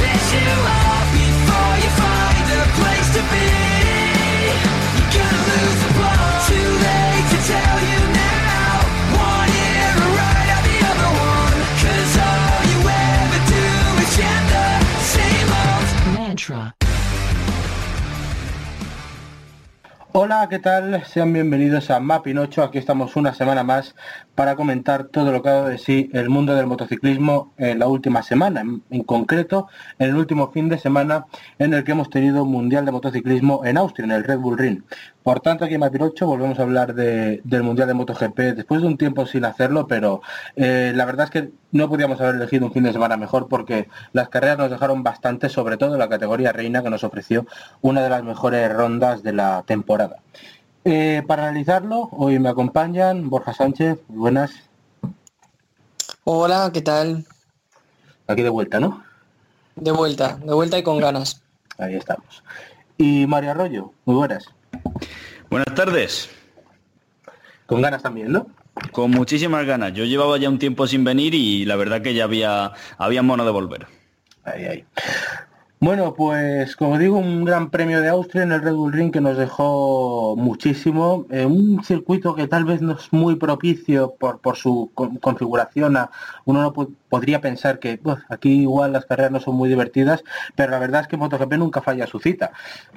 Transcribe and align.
that 0.00 0.32
you 0.32 0.96
are. 0.96 0.99
Hola, 20.12 20.48
¿qué 20.50 20.58
tal? 20.58 21.04
Sean 21.04 21.32
bienvenidos 21.32 21.88
a 21.88 22.00
Mapping 22.00 22.36
8. 22.36 22.64
Aquí 22.64 22.78
estamos 22.78 23.14
una 23.14 23.32
semana 23.32 23.62
más 23.62 23.94
para 24.34 24.56
comentar 24.56 25.04
todo 25.04 25.30
lo 25.30 25.40
que 25.40 25.48
ha 25.48 25.52
dado 25.52 25.68
de 25.68 25.78
sí 25.78 26.10
el 26.12 26.28
mundo 26.28 26.56
del 26.56 26.66
motociclismo 26.66 27.54
en 27.58 27.78
la 27.78 27.86
última 27.86 28.24
semana, 28.24 28.62
en, 28.62 28.82
en 28.90 29.04
concreto 29.04 29.68
en 30.00 30.10
el 30.10 30.16
último 30.16 30.50
fin 30.50 30.68
de 30.68 30.78
semana 30.78 31.26
en 31.60 31.74
el 31.74 31.84
que 31.84 31.92
hemos 31.92 32.10
tenido 32.10 32.44
Mundial 32.44 32.86
de 32.86 32.90
Motociclismo 32.90 33.64
en 33.64 33.78
Austria, 33.78 34.04
en 34.06 34.10
el 34.10 34.24
Red 34.24 34.38
Bull 34.38 34.58
Ring. 34.58 34.82
Por 35.22 35.40
tanto, 35.40 35.64
aquí 35.66 35.74
en 35.74 35.82
8 35.82 36.26
volvemos 36.26 36.58
a 36.58 36.62
hablar 36.62 36.94
de- 36.94 37.40
del 37.44 37.62
Mundial 37.62 37.86
de 37.88 37.94
MotoGP 37.94 38.54
después 38.54 38.80
de 38.80 38.86
un 38.86 38.96
tiempo 38.96 39.26
sin 39.26 39.44
hacerlo, 39.44 39.86
pero 39.86 40.22
eh, 40.56 40.92
la 40.94 41.04
verdad 41.04 41.24
es 41.26 41.30
que 41.30 41.50
no 41.72 41.88
podíamos 41.90 42.20
haber 42.20 42.36
elegido 42.36 42.66
un 42.66 42.72
fin 42.72 42.84
de 42.84 42.92
semana 42.92 43.16
mejor 43.18 43.46
porque 43.46 43.88
las 44.12 44.30
carreras 44.30 44.56
nos 44.58 44.70
dejaron 44.70 45.02
bastante, 45.02 45.50
sobre 45.50 45.76
todo 45.76 45.92
en 45.92 45.98
la 45.98 46.08
categoría 46.08 46.52
reina 46.52 46.82
que 46.82 46.88
nos 46.90 47.04
ofreció 47.04 47.46
una 47.82 48.02
de 48.02 48.08
las 48.08 48.24
mejores 48.24 48.72
rondas 48.72 49.22
de 49.22 49.34
la 49.34 49.62
temporada. 49.66 50.16
Eh, 50.84 51.22
para 51.26 51.42
analizarlo, 51.48 52.08
hoy 52.12 52.38
me 52.38 52.48
acompañan 52.48 53.28
Borja 53.28 53.52
Sánchez, 53.52 53.98
buenas, 54.08 54.52
Hola, 56.24 56.70
¿qué 56.72 56.80
tal? 56.82 57.24
aquí 58.26 58.42
de 58.42 58.48
vuelta, 58.48 58.78
¿no? 58.80 59.02
De 59.76 59.90
vuelta, 59.90 60.36
de 60.36 60.52
vuelta 60.54 60.78
y 60.78 60.82
con 60.82 60.98
ganas. 60.98 61.42
Ahí 61.78 61.94
estamos. 61.96 62.42
Y 62.98 63.26
Mario 63.26 63.50
Arroyo, 63.50 63.92
muy 64.04 64.16
buenas, 64.16 64.44
Buenas 65.50 65.74
tardes. 65.74 66.30
con 67.66 67.82
ganas 67.82 68.02
también, 68.02 68.32
¿no? 68.32 68.46
Con 68.92 69.10
muchísimas 69.10 69.66
ganas. 69.66 69.92
Yo 69.92 70.04
llevaba 70.04 70.38
ya 70.38 70.48
un 70.48 70.58
tiempo 70.58 70.86
sin 70.86 71.04
venir 71.04 71.34
y 71.34 71.64
la 71.64 71.76
verdad 71.76 72.02
que 72.02 72.14
ya 72.14 72.24
había, 72.24 72.72
había 72.98 73.22
mono 73.22 73.44
de 73.44 73.50
volver. 73.50 73.86
Ahí, 74.44 74.64
ahí. 74.64 74.84
Bueno, 75.82 76.12
pues 76.12 76.76
como 76.76 76.98
digo, 76.98 77.16
un 77.16 77.42
gran 77.42 77.70
premio 77.70 78.02
de 78.02 78.08
Austria 78.10 78.42
en 78.42 78.52
el 78.52 78.60
Red 78.60 78.74
Bull 78.74 78.92
Ring 78.92 79.10
que 79.10 79.22
nos 79.22 79.38
dejó 79.38 80.36
muchísimo. 80.36 81.24
Eh, 81.30 81.46
un 81.46 81.82
circuito 81.82 82.34
que 82.34 82.46
tal 82.46 82.66
vez 82.66 82.82
no 82.82 82.92
es 82.98 83.10
muy 83.14 83.36
propicio 83.36 84.14
por, 84.18 84.40
por 84.40 84.56
su 84.58 84.90
con- 84.92 85.16
configuración. 85.16 85.96
a- 85.96 86.10
uno 86.44 86.60
no 86.60 86.74
po- 86.74 86.90
podría 87.08 87.40
pensar 87.40 87.78
que 87.78 87.98
"Uf, 88.04 88.18
aquí 88.28 88.60
igual 88.60 88.92
las 88.92 89.06
carreras 89.06 89.32
no 89.32 89.40
son 89.40 89.54
muy 89.56 89.70
divertidas, 89.70 90.22
pero 90.54 90.70
la 90.70 90.78
verdad 90.80 91.00
es 91.02 91.08
que 91.08 91.16
MotoGP 91.16 91.56
nunca 91.56 91.80
falla 91.80 92.06
su 92.06 92.18
cita. 92.18 92.52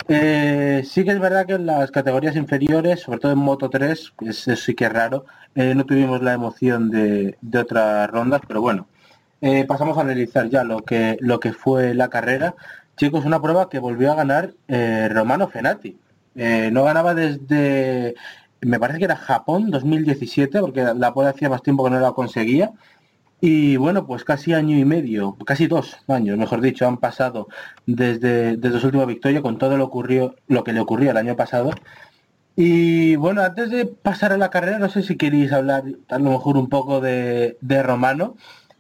Eh, 0.10 0.84
sí 0.86 1.06
que 1.06 1.12
es 1.12 1.20
verdad 1.22 1.46
que 1.46 1.54
en 1.54 1.66
las 1.66 1.90
categorías 1.92 2.36
inferiores, 2.36 3.00
sobre 3.02 3.20
todo 3.20 3.32
en 3.32 3.38
Moto 3.40 3.70
3, 3.70 4.12
es- 4.22 4.46
eso 4.48 4.56
sí 4.62 4.74
que 4.76 4.86
es 4.86 4.92
raro, 4.94 5.26
eh, 5.56 5.74
no 5.74 5.86
tuvimos 5.86 6.22
la 6.22 6.34
emoción 6.34 6.90
de, 6.90 7.38
de 7.42 7.60
otras 7.60 8.10
rondas, 8.12 8.42
pero 8.46 8.60
bueno, 8.62 8.88
eh, 9.46 9.66
pasamos 9.66 9.98
a 9.98 10.02
analizar 10.02 10.50
ya 10.50 10.64
lo 10.64 10.80
que, 10.86 11.18
lo 11.20 11.42
que 11.42 11.52
fue 11.52 11.94
la 11.94 12.10
carrera. 12.10 12.56
Chicos, 12.96 13.26
una 13.26 13.42
prueba 13.42 13.70
que 13.70 13.80
volvió 13.80 14.14
a 14.14 14.16
ganar 14.16 14.54
eh, 14.70 15.10
Romano 15.12 15.50
Fenati. 15.50 15.98
Eh, 16.36 16.70
no 16.72 16.86
ganaba 16.86 17.14
desde, 17.14 18.16
me 18.62 18.80
parece 18.80 19.00
que 19.00 19.06
era 19.06 19.18
Japón 19.18 19.70
2017, 19.70 20.62
porque 20.62 20.84
la 20.96 21.14
pole 21.14 21.28
hacía 21.28 21.50
más 21.50 21.62
tiempo 21.62 21.84
que 21.84 21.90
no 21.90 22.00
la 22.00 22.14
conseguía. 22.14 22.72
Y 23.42 23.76
bueno, 23.76 24.08
pues 24.08 24.24
casi 24.24 24.54
año 24.54 24.78
y 24.78 24.86
medio, 24.86 25.36
casi 25.46 25.68
dos 25.68 25.98
años, 26.08 26.38
mejor 26.38 26.62
dicho, 26.62 26.88
han 26.88 26.98
pasado 26.98 27.50
desde, 27.86 28.56
desde 28.56 28.80
su 28.80 28.86
última 28.88 29.06
victoria 29.06 29.42
con 29.42 29.58
todo 29.58 29.76
lo, 29.78 29.84
ocurrió, 29.84 30.36
lo 30.48 30.64
que 30.64 30.72
le 30.72 30.80
ocurrió 30.80 31.12
el 31.12 31.18
año 31.18 31.36
pasado. 31.36 31.72
Y 32.56 33.16
bueno, 33.18 33.42
antes 33.42 33.72
de 33.72 33.86
pasar 33.88 34.32
a 34.32 34.38
la 34.38 34.50
carrera, 34.50 34.80
no 34.80 34.88
sé 34.90 35.04
si 35.04 35.18
queréis 35.18 35.52
hablar 35.52 35.84
a 36.08 36.20
lo 36.20 36.32
mejor 36.32 36.56
un 36.56 36.70
poco 36.70 37.02
de, 37.02 37.58
de 37.62 37.84
Romano, 37.84 38.36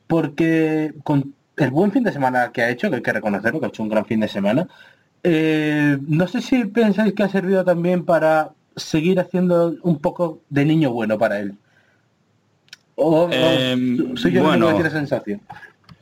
porque 0.07 0.93
con 1.03 1.33
el 1.57 1.71
buen 1.71 1.91
fin 1.91 2.03
de 2.03 2.11
semana 2.11 2.51
que 2.51 2.61
ha 2.61 2.69
hecho, 2.69 2.89
que 2.89 2.97
hay 2.97 3.01
que 3.01 3.13
reconocerlo, 3.13 3.59
que 3.59 3.65
ha 3.67 3.69
hecho 3.69 3.83
un 3.83 3.89
gran 3.89 4.05
fin 4.05 4.19
de 4.19 4.27
semana, 4.27 4.67
eh, 5.23 5.97
no 6.07 6.27
sé 6.27 6.41
si 6.41 6.65
pensáis 6.65 7.13
que 7.13 7.23
ha 7.23 7.29
servido 7.29 7.63
también 7.63 8.03
para 8.03 8.51
seguir 8.75 9.19
haciendo 9.19 9.75
un 9.83 9.99
poco 9.99 10.41
de 10.49 10.65
niño 10.65 10.91
bueno 10.91 11.17
para 11.17 11.39
él. 11.39 11.55
O, 12.95 13.25
o 13.25 13.31
Em, 13.31 14.15
soy 14.17 14.31
yo 14.31 14.41
el 14.41 14.45
único 14.45 14.65
bueno. 14.65 14.67
que 14.67 14.73
tiene 14.73 14.89
sensación. 14.89 15.41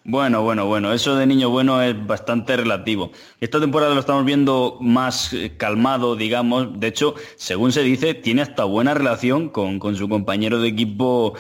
Bueno, 0.03 0.41
bueno, 0.41 0.65
bueno, 0.65 0.93
eso 0.93 1.15
de 1.15 1.27
niño 1.27 1.51
bueno 1.51 1.79
es 1.83 1.95
bastante 2.07 2.57
relativo. 2.57 3.11
Esta 3.39 3.59
temporada 3.59 3.93
lo 3.93 3.99
estamos 3.99 4.25
viendo 4.25 4.77
más 4.81 5.31
eh, 5.33 5.53
calmado, 5.57 6.15
digamos. 6.15 6.79
De 6.79 6.87
hecho, 6.87 7.13
según 7.35 7.71
se 7.71 7.83
dice, 7.83 8.15
tiene 8.15 8.41
hasta 8.41 8.63
buena 8.63 8.95
relación 8.95 9.49
con, 9.49 9.77
con 9.77 9.95
su 9.95 10.09
compañero 10.09 10.59
de 10.59 10.69
equipo 10.69 11.35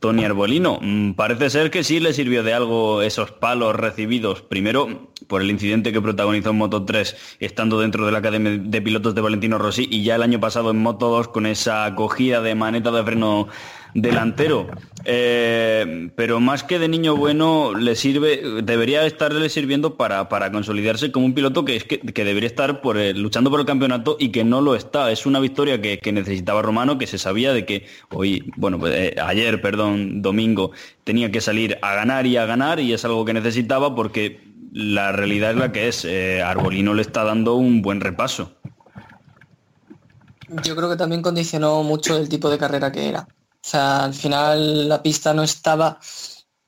Tony 0.00 0.24
Arbolino. 0.24 0.78
Mm, 0.80 1.12
Parece 1.12 1.50
ser 1.50 1.70
que 1.70 1.84
sí 1.84 2.00
le 2.00 2.12
sirvió 2.12 2.42
de 2.42 2.54
algo 2.54 3.02
esos 3.02 3.30
palos 3.30 3.74
recibidos, 3.74 4.42
primero 4.42 5.10
por 5.26 5.42
el 5.42 5.50
incidente 5.50 5.92
que 5.92 6.00
protagonizó 6.00 6.50
en 6.50 6.56
Moto 6.56 6.84
3 6.84 7.36
estando 7.40 7.80
dentro 7.80 8.04
de 8.04 8.12
la 8.12 8.18
Academia 8.18 8.58
de 8.58 8.82
Pilotos 8.82 9.14
de 9.14 9.20
Valentino 9.20 9.58
Rossi 9.58 9.88
y 9.90 10.04
ya 10.04 10.16
el 10.16 10.22
año 10.22 10.40
pasado 10.40 10.70
en 10.70 10.82
Moto 10.82 11.08
2 11.08 11.28
con 11.28 11.46
esa 11.46 11.84
acogida 11.84 12.40
de 12.40 12.54
maneta 12.54 12.90
de 12.90 13.02
freno 13.02 13.48
delantero. 13.94 14.66
Eh, 15.06 16.10
pero 16.16 16.40
más 16.40 16.62
que 16.64 16.78
de 16.78 16.88
niño 16.88 17.16
bueno, 17.16 17.74
le 17.74 17.94
sirve, 17.94 18.62
debería 18.62 19.04
estarle 19.06 19.48
sirviendo 19.48 19.96
para, 19.96 20.28
para 20.28 20.50
consolidarse 20.50 21.12
como 21.12 21.26
un 21.26 21.34
piloto 21.34 21.64
que, 21.64 21.76
es 21.76 21.84
que, 21.84 22.00
que 22.00 22.24
debería 22.24 22.48
estar 22.48 22.80
por 22.80 22.96
luchando 22.96 23.50
por 23.50 23.60
el 23.60 23.66
campeonato 23.66 24.16
y 24.18 24.30
que 24.30 24.44
no 24.44 24.60
lo 24.60 24.74
está. 24.74 25.10
Es 25.10 25.26
una 25.26 25.40
victoria 25.40 25.80
que, 25.80 25.98
que 25.98 26.12
necesitaba 26.12 26.62
Romano, 26.62 26.98
que 26.98 27.06
se 27.06 27.18
sabía 27.18 27.52
de 27.52 27.64
que 27.64 27.86
hoy, 28.10 28.50
bueno, 28.56 28.78
pues, 28.78 28.94
eh, 28.94 29.14
ayer, 29.22 29.60
perdón, 29.60 30.22
domingo, 30.22 30.72
tenía 31.04 31.30
que 31.30 31.40
salir 31.40 31.78
a 31.82 31.94
ganar 31.94 32.26
y 32.26 32.36
a 32.36 32.46
ganar 32.46 32.80
y 32.80 32.92
es 32.92 33.04
algo 33.04 33.24
que 33.24 33.34
necesitaba 33.34 33.94
porque 33.94 34.40
la 34.72 35.12
realidad 35.12 35.52
es 35.52 35.56
la 35.56 35.72
que 35.72 35.88
es. 35.88 36.04
Eh, 36.04 36.42
Arbolino 36.42 36.94
le 36.94 37.02
está 37.02 37.24
dando 37.24 37.54
un 37.54 37.82
buen 37.82 38.00
repaso. 38.00 38.52
Yo 40.62 40.76
creo 40.76 40.90
que 40.90 40.96
también 40.96 41.22
condicionó 41.22 41.82
mucho 41.82 42.16
el 42.16 42.28
tipo 42.28 42.50
de 42.50 42.58
carrera 42.58 42.92
que 42.92 43.08
era. 43.08 43.26
O 43.64 43.66
sea, 43.66 44.04
al 44.04 44.14
final 44.14 44.88
la 44.88 45.02
pista 45.02 45.32
no 45.32 45.42
estaba 45.42 45.98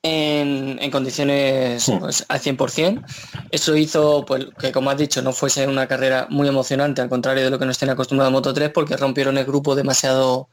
en, 0.03 0.79
en 0.81 0.91
condiciones 0.91 1.83
Sí. 1.83 1.93
pues, 2.01 2.25
al 2.29 2.41
100%. 2.41 3.05
Eso 3.51 3.77
hizo 3.77 4.25
pues, 4.25 4.47
que, 4.59 4.73
como 4.73 4.89
has 4.91 4.97
dicho, 4.97 5.21
no 5.21 5.33
fuese 5.33 5.67
una 5.67 5.87
carrera 5.87 6.27
muy 6.31 6.49
emocionante, 6.49 7.03
al 7.03 7.09
contrario 7.11 7.45
de 7.45 7.51
lo 7.51 7.59
que 7.59 7.67
nos 7.67 7.77
tiene 7.79 7.93
acostumbrado 7.93 8.31
Moto 8.31 8.55
3, 8.55 8.71
porque 8.71 8.97
rompieron 8.97 9.37
el 9.37 9.45
grupo 9.45 9.75
demasiado, 9.75 10.49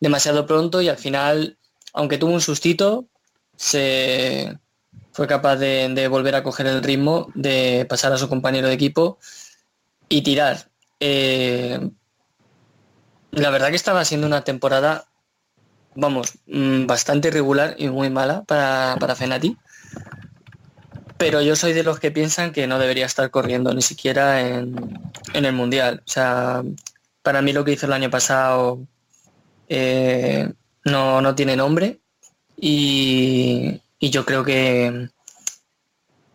demasiado 0.00 0.46
pronto 0.46 0.82
y 0.82 0.88
al 0.88 0.98
final, 0.98 1.56
aunque 1.94 2.18
tuvo 2.18 2.32
un 2.34 2.40
sustito, 2.42 3.06
se 3.56 4.58
fue 5.12 5.26
capaz 5.26 5.56
de, 5.56 5.88
de 5.88 6.08
volver 6.08 6.34
a 6.34 6.42
coger 6.42 6.66
el 6.66 6.82
ritmo, 6.82 7.28
de 7.34 7.86
pasar 7.88 8.12
a 8.12 8.18
su 8.18 8.28
compañero 8.28 8.68
de 8.68 8.74
equipo 8.74 9.18
y 10.08 10.20
tirar. 10.22 10.70
Eh, 11.00 11.80
la 13.30 13.50
verdad 13.50 13.70
que 13.70 13.76
estaba 13.76 14.04
siendo 14.04 14.26
una 14.26 14.42
temporada, 14.44 15.07
vamos, 15.98 16.38
mm, 16.46 16.86
bastante 16.86 17.28
irregular 17.28 17.74
y 17.76 17.88
muy 17.88 18.08
mala 18.08 18.44
para, 18.44 18.96
para 19.00 19.16
Fenati. 19.16 19.56
Pero 21.16 21.42
yo 21.42 21.56
soy 21.56 21.72
de 21.72 21.82
los 21.82 21.98
que 21.98 22.12
piensan 22.12 22.52
que 22.52 22.68
no 22.68 22.78
debería 22.78 23.04
estar 23.04 23.28
corriendo 23.32 23.74
ni 23.74 23.82
siquiera 23.82 24.40
en, 24.48 24.76
en 25.34 25.44
el 25.44 25.52
Mundial. 25.52 26.02
O 26.06 26.08
sea, 26.08 26.62
para 27.22 27.42
mí 27.42 27.52
lo 27.52 27.64
que 27.64 27.72
hizo 27.72 27.86
el 27.86 27.92
año 27.92 28.10
pasado 28.10 28.78
eh, 29.68 30.52
no, 30.84 31.20
no 31.20 31.34
tiene 31.34 31.56
nombre 31.56 31.98
y, 32.56 33.82
y 33.98 34.10
yo 34.10 34.24
creo 34.24 34.44
que, 34.44 35.08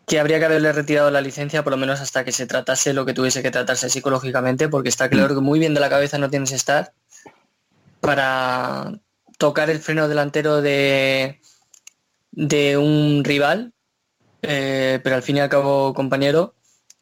que 0.06 0.20
habría 0.20 0.40
que 0.40 0.46
haberle 0.46 0.74
retirado 0.74 1.10
la 1.10 1.22
licencia 1.22 1.64
por 1.64 1.72
lo 1.72 1.78
menos 1.78 2.02
hasta 2.02 2.26
que 2.26 2.34
se 2.34 2.48
tratase 2.48 2.94
lo 2.94 3.06
que 3.06 3.14
tuviese 3.14 3.42
que 3.42 3.52
tratarse 3.52 3.90
psicológicamente, 3.90 4.68
porque 4.68 4.90
está 4.90 5.10
claro 5.10 5.36
que 5.36 5.42
muy 5.42 5.60
bien 5.60 5.74
de 5.74 5.80
la 5.80 5.90
cabeza 5.90 6.18
no 6.18 6.30
tienes 6.30 6.50
que 6.50 6.58
estar 6.58 6.92
para 8.02 9.00
tocar 9.44 9.70
el 9.70 9.80
freno 9.80 10.08
delantero 10.08 10.62
de, 10.62 11.42
de 12.32 12.78
un 12.78 13.24
rival 13.26 13.74
eh, 14.44 15.00
pero 15.04 15.16
al 15.16 15.24
fin 15.24 15.38
y 15.38 15.40
al 15.40 15.50
cabo, 15.50 15.94
compañero, 15.94 16.54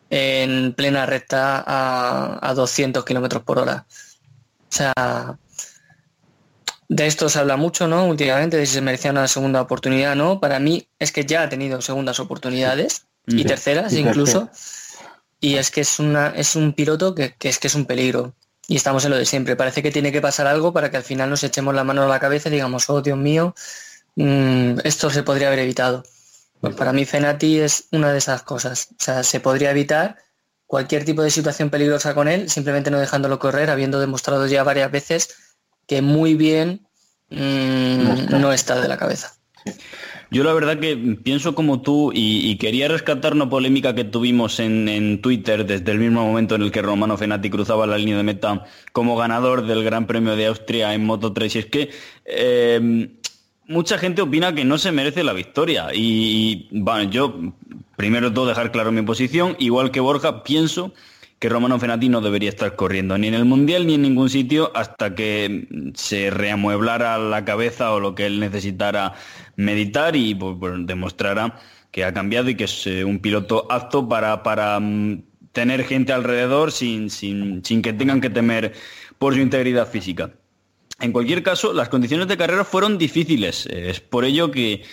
en 0.10 0.74
plena 0.74 1.06
recta 1.06 1.64
a, 1.66 2.50
a 2.50 2.54
200 2.54 3.04
kilómetros 3.04 3.44
por 3.44 3.60
hora. 3.60 3.86
O 3.90 4.74
sea, 4.74 5.38
de 6.88 7.08
esto 7.08 7.30
se 7.30 7.40
habla 7.40 7.58
mucho, 7.58 7.88
¿no? 7.88 8.06
Últimamente, 8.06 8.58
de 8.58 8.66
si 8.66 8.76
se 8.76 8.82
merecía 8.82 9.12
una 9.12 9.28
segunda 9.28 9.62
oportunidad, 9.62 10.16
¿no? 10.16 10.40
Para 10.40 10.60
mí 10.60 10.88
es 11.00 11.12
que 11.12 11.26
ya 11.26 11.44
ha 11.44 11.50
tenido 11.50 11.82
segundas 11.82 12.20
oportunidades 12.20 13.08
y 13.26 13.44
terceras 13.44 13.94
Y 13.94 14.00
incluso. 14.00 14.50
Y 15.40 15.56
es 15.58 15.72
que 15.72 15.82
es, 15.82 16.00
una, 16.00 16.30
es 16.30 16.56
un 16.56 16.74
piloto 16.74 17.16
que, 17.16 17.34
que 17.36 17.50
es 17.50 17.58
que 17.58 17.68
es 17.68 17.76
un 17.76 17.86
peligro. 17.86 18.36
Y 18.68 18.76
estamos 18.76 19.04
en 19.06 19.12
lo 19.12 19.18
de 19.18 19.26
siempre. 19.26 19.56
Parece 19.56 19.84
que 19.84 19.92
tiene 19.92 20.12
que 20.12 20.22
pasar 20.22 20.48
algo 20.48 20.72
para 20.74 20.90
que 20.92 20.98
al 20.98 21.04
final 21.04 21.30
nos 21.30 21.44
echemos 21.44 21.74
la 21.76 21.84
mano 21.84 22.04
a 22.04 22.08
la 22.08 22.20
cabeza 22.20 22.50
y 22.50 22.54
digamos, 22.54 22.90
oh 22.90 23.02
Dios 23.02 23.18
mío, 23.18 23.56
mm, 24.16 24.80
esto 24.84 25.10
se 25.10 25.24
podría 25.24 25.48
haber 25.48 25.60
evitado. 25.60 26.04
Pues 26.62 26.76
para 26.76 26.94
mí 26.94 27.06
Fenati 27.06 27.60
es 27.60 27.86
una 27.92 28.12
de 28.12 28.20
esas 28.20 28.44
cosas. 28.44 28.90
O 28.92 29.04
sea, 29.04 29.24
se 29.24 29.40
podría 29.40 29.72
evitar 29.72 30.18
cualquier 30.68 31.04
tipo 31.04 31.24
de 31.24 31.32
situación 31.32 31.70
peligrosa 31.70 32.14
con 32.14 32.28
él, 32.28 32.50
simplemente 32.50 32.92
no 32.92 33.00
dejándolo 33.00 33.40
correr, 33.40 33.70
habiendo 33.70 34.00
demostrado 34.00 34.48
ya 34.48 34.64
varias 34.64 34.92
veces 34.92 35.36
que 35.88 36.02
muy 36.02 36.36
bien 36.36 36.88
mm, 37.30 38.04
No 38.04 38.14
está. 38.14 38.40
no 38.40 38.54
está 38.54 38.82
de 38.82 38.88
la 38.88 38.98
cabeza. 38.98 39.34
Yo 40.34 40.46
la 40.46 40.54
verdad 40.54 40.80
que 40.80 40.96
pienso 40.96 41.54
como 41.56 41.82
tú 41.82 42.14
y, 42.14 42.50
y 42.50 42.56
quería 42.56 42.88
rescatar 42.88 43.34
una 43.34 43.50
polémica 43.50 43.94
que 43.94 44.06
tuvimos 44.06 44.62
en, 44.62 44.88
en 44.88 45.22
Twitter 45.22 45.66
desde 45.66 45.92
el 45.92 46.00
mismo 46.00 46.26
momento 46.26 46.56
en 46.56 46.62
el 46.62 46.72
que 46.72 46.82
Romano 46.82 47.18
Fenati 47.18 47.50
cruzaba 47.50 47.86
la 47.86 47.98
línea 47.98 48.16
de 48.16 48.24
meta 48.24 48.64
como 48.94 49.18
ganador 49.18 49.68
del 49.68 49.84
Gran 49.84 50.08
Premio 50.08 50.38
de 50.38 50.46
Austria 50.48 50.94
en 50.94 51.06
Moto 51.06 51.34
3. 51.34 51.56
Y 51.56 51.60
es 51.60 51.66
que 51.66 51.90
eh, 52.24 53.10
mucha 53.68 53.98
gente 53.98 54.22
opina 54.22 54.56
que 54.56 54.64
no 54.64 54.78
se 54.78 54.94
merece 54.94 55.24
la 55.24 55.34
victoria. 55.34 55.90
Y, 55.94 56.70
bueno, 56.72 57.10
yo 57.10 57.36
primero 57.96 58.32
todo 58.32 58.48
dejar 58.48 58.72
claro 58.72 58.92
mi 58.92 59.02
posición, 59.02 59.56
igual 59.60 59.92
que 59.92 60.00
Borja, 60.00 60.44
pienso 60.44 60.94
que 61.42 61.50
Romano 61.50 61.80
Fenati 61.80 62.08
no 62.08 62.22
debería 62.22 62.50
estar 62.50 62.76
corriendo 62.76 63.18
ni 63.18 63.28
en 63.28 63.34
el 63.34 63.46
Mundial 63.46 63.88
ni 63.88 63.96
en 63.96 64.04
ningún 64.04 64.30
sitio 64.30 64.72
hasta 64.76 65.16
que 65.16 65.68
se 65.96 66.30
reamueblara 66.30 67.18
la 67.18 67.44
cabeza 67.44 67.94
o 67.94 68.00
lo 68.00 68.14
que 68.14 68.28
él 68.28 68.40
necesitara 68.40 69.16
meditar 69.56 70.16
y 70.16 70.36
pues, 70.36 70.56
demostrara 70.86 71.60
que 71.90 72.06
ha 72.06 72.14
cambiado 72.14 72.52
y 72.52 72.56
que 72.56 72.66
es 72.66 72.86
eh, 72.86 73.04
un 73.04 73.18
piloto 73.18 73.66
apto 73.72 74.08
para, 74.08 74.44
para 74.44 74.80
mm, 74.80 75.24
tener 75.52 75.84
gente 75.84 76.14
alrededor 76.14 76.72
sin, 76.72 77.10
sin, 77.10 77.66
sin 77.66 77.82
que 77.82 77.92
tengan 77.92 78.22
que 78.22 78.30
temer 78.30 78.74
por 79.18 79.34
su 79.34 79.40
integridad 79.40 79.90
física. 79.90 80.30
En 81.00 81.12
cualquier 81.12 81.42
caso, 81.42 81.74
las 81.74 81.90
condiciones 81.90 82.28
de 82.28 82.38
carrera 82.38 82.64
fueron 82.64 83.00
difíciles. 83.00 83.66
Es 83.66 84.00
por 84.00 84.26
ello 84.26 84.52
que 84.52 84.84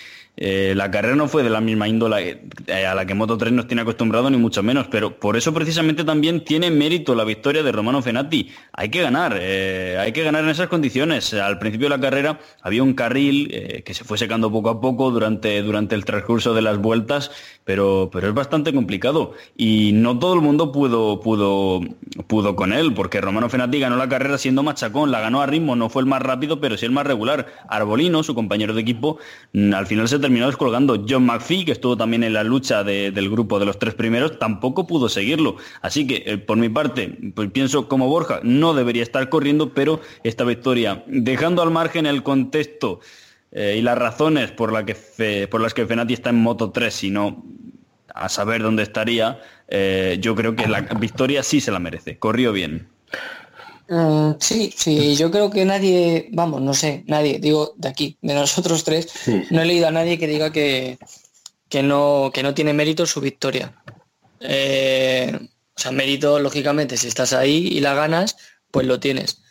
eh, 0.40 0.72
la 0.76 0.88
carrera 0.88 1.16
no 1.16 1.26
fue 1.26 1.42
de 1.42 1.50
la 1.50 1.60
misma 1.60 1.88
índole 1.88 2.42
eh, 2.68 2.86
a 2.86 2.94
la 2.94 3.04
que 3.06 3.14
Moto 3.14 3.36
3 3.36 3.52
nos 3.52 3.66
tiene 3.66 3.82
acostumbrado, 3.82 4.30
ni 4.30 4.36
mucho 4.36 4.62
menos, 4.62 4.86
pero 4.86 5.18
por 5.18 5.36
eso 5.36 5.52
precisamente 5.52 6.04
también 6.04 6.44
tiene 6.44 6.70
mérito 6.70 7.16
la 7.16 7.24
victoria 7.24 7.64
de 7.64 7.72
Romano 7.72 8.02
Fenati. 8.02 8.48
Hay 8.72 8.88
que 8.88 9.02
ganar, 9.02 9.36
eh, 9.40 9.96
hay 9.98 10.12
que 10.12 10.22
ganar 10.22 10.44
en 10.44 10.50
esas 10.50 10.68
condiciones. 10.68 11.34
Al 11.34 11.58
principio 11.58 11.86
de 11.86 11.96
la 11.96 12.00
carrera 12.00 12.38
había 12.62 12.84
un 12.84 12.94
carril 12.94 13.48
que 13.84 13.94
se 13.94 14.04
fue 14.04 14.16
secando 14.16 14.52
poco 14.52 14.70
a 14.70 14.80
poco 14.80 15.10
durante, 15.10 15.60
durante 15.62 15.96
el 15.96 16.04
transcurso 16.04 16.54
de 16.54 16.62
las 16.62 16.78
vueltas, 16.78 17.32
pero, 17.64 18.08
pero 18.12 18.28
es 18.28 18.34
bastante 18.34 18.72
complicado. 18.72 19.34
Y 19.56 19.90
no 19.92 20.20
todo 20.20 20.34
el 20.34 20.40
mundo 20.40 20.70
pudo, 20.70 21.20
pudo, 21.20 21.80
pudo 22.28 22.54
con 22.54 22.72
él, 22.72 22.94
porque 22.94 23.20
Romano 23.20 23.48
Fenati 23.48 23.80
ganó 23.80 23.96
la 23.96 24.08
carrera 24.08 24.38
siendo 24.38 24.62
machacón, 24.62 25.10
la 25.10 25.20
ganó 25.20 25.42
a 25.42 25.46
ritmo, 25.46 25.74
no 25.74 25.88
fue 25.88 26.02
el 26.02 26.06
más 26.06 26.22
rápido, 26.22 26.60
pero 26.60 26.76
sí 26.76 26.86
el 26.86 26.92
más 26.92 27.06
regular. 27.06 27.46
Arbolino, 27.68 28.22
su 28.22 28.36
compañero 28.36 28.72
de 28.72 28.82
equipo, 28.82 29.18
mm, 29.52 29.74
al 29.74 29.86
final 29.86 30.08
se 30.08 30.18
terminó 30.18 30.27
descolgando. 30.30 31.04
John 31.08 31.24
McPhee, 31.26 31.64
que 31.64 31.72
estuvo 31.72 31.96
también 31.96 32.22
en 32.24 32.32
la 32.32 32.44
lucha 32.44 32.84
de- 32.84 33.10
del 33.10 33.28
grupo 33.30 33.58
de 33.58 33.66
los 33.66 33.78
tres 33.78 33.94
primeros, 33.94 34.38
tampoco 34.38 34.86
pudo 34.86 35.08
seguirlo. 35.08 35.56
Así 35.82 36.06
que, 36.06 36.22
eh, 36.26 36.38
por 36.38 36.56
mi 36.58 36.68
parte, 36.68 37.18
pues 37.34 37.50
pienso 37.50 37.88
como 37.88 38.08
Borja, 38.08 38.40
no 38.42 38.74
debería 38.74 39.02
estar 39.02 39.28
corriendo, 39.28 39.74
pero 39.74 40.00
esta 40.24 40.44
victoria, 40.44 41.02
dejando 41.06 41.62
al 41.62 41.70
margen 41.70 42.06
el 42.06 42.22
contexto 42.22 43.00
eh, 43.50 43.76
y 43.78 43.82
las 43.82 43.96
razones 43.96 44.50
por, 44.50 44.72
la 44.72 44.84
que 44.84 44.94
Fe- 44.94 45.48
por 45.48 45.60
las 45.62 45.72
que 45.72 45.86
Fenati 45.86 46.12
está 46.14 46.28
en 46.30 46.36
Moto 46.36 46.70
3, 46.70 46.92
sino 46.92 47.42
a 48.14 48.28
saber 48.28 48.62
dónde 48.62 48.82
estaría, 48.82 49.40
eh, 49.68 50.18
yo 50.20 50.34
creo 50.34 50.54
que 50.54 50.66
la 50.68 50.82
victoria 50.82 51.42
sí 51.42 51.60
se 51.60 51.70
la 51.70 51.78
merece. 51.78 52.18
Corrió 52.18 52.52
bien. 52.52 52.88
Mm, 53.88 54.32
sí, 54.38 54.72
sí, 54.76 55.16
yo 55.16 55.30
creo 55.30 55.48
que 55.50 55.64
nadie, 55.64 56.28
vamos, 56.32 56.60
no 56.60 56.74
sé, 56.74 57.04
nadie, 57.06 57.38
digo 57.38 57.72
de 57.76 57.88
aquí, 57.88 58.18
de 58.20 58.34
nosotros 58.34 58.84
tres, 58.84 59.08
Sí, 59.10 59.44
no 59.50 59.62
he 59.62 59.64
leído 59.64 59.88
a 59.88 59.90
nadie 59.90 60.18
que 60.18 60.26
diga 60.26 60.52
que, 60.52 60.98
que, 61.70 61.82
no, 61.82 62.30
que 62.32 62.42
no 62.42 62.54
tiene 62.54 62.74
mérito 62.74 63.06
su 63.06 63.20
victoria. 63.20 63.82
Eh, 64.40 65.32
o 65.34 65.80
sea, 65.80 65.90
mérito, 65.90 66.38
lógicamente, 66.38 66.96
si 66.98 67.08
estás 67.08 67.32
ahí 67.32 67.66
y 67.68 67.80
la 67.80 67.94
ganas, 67.94 68.36
pues 68.70 68.86
lo 68.86 69.00
tienes. 69.00 69.42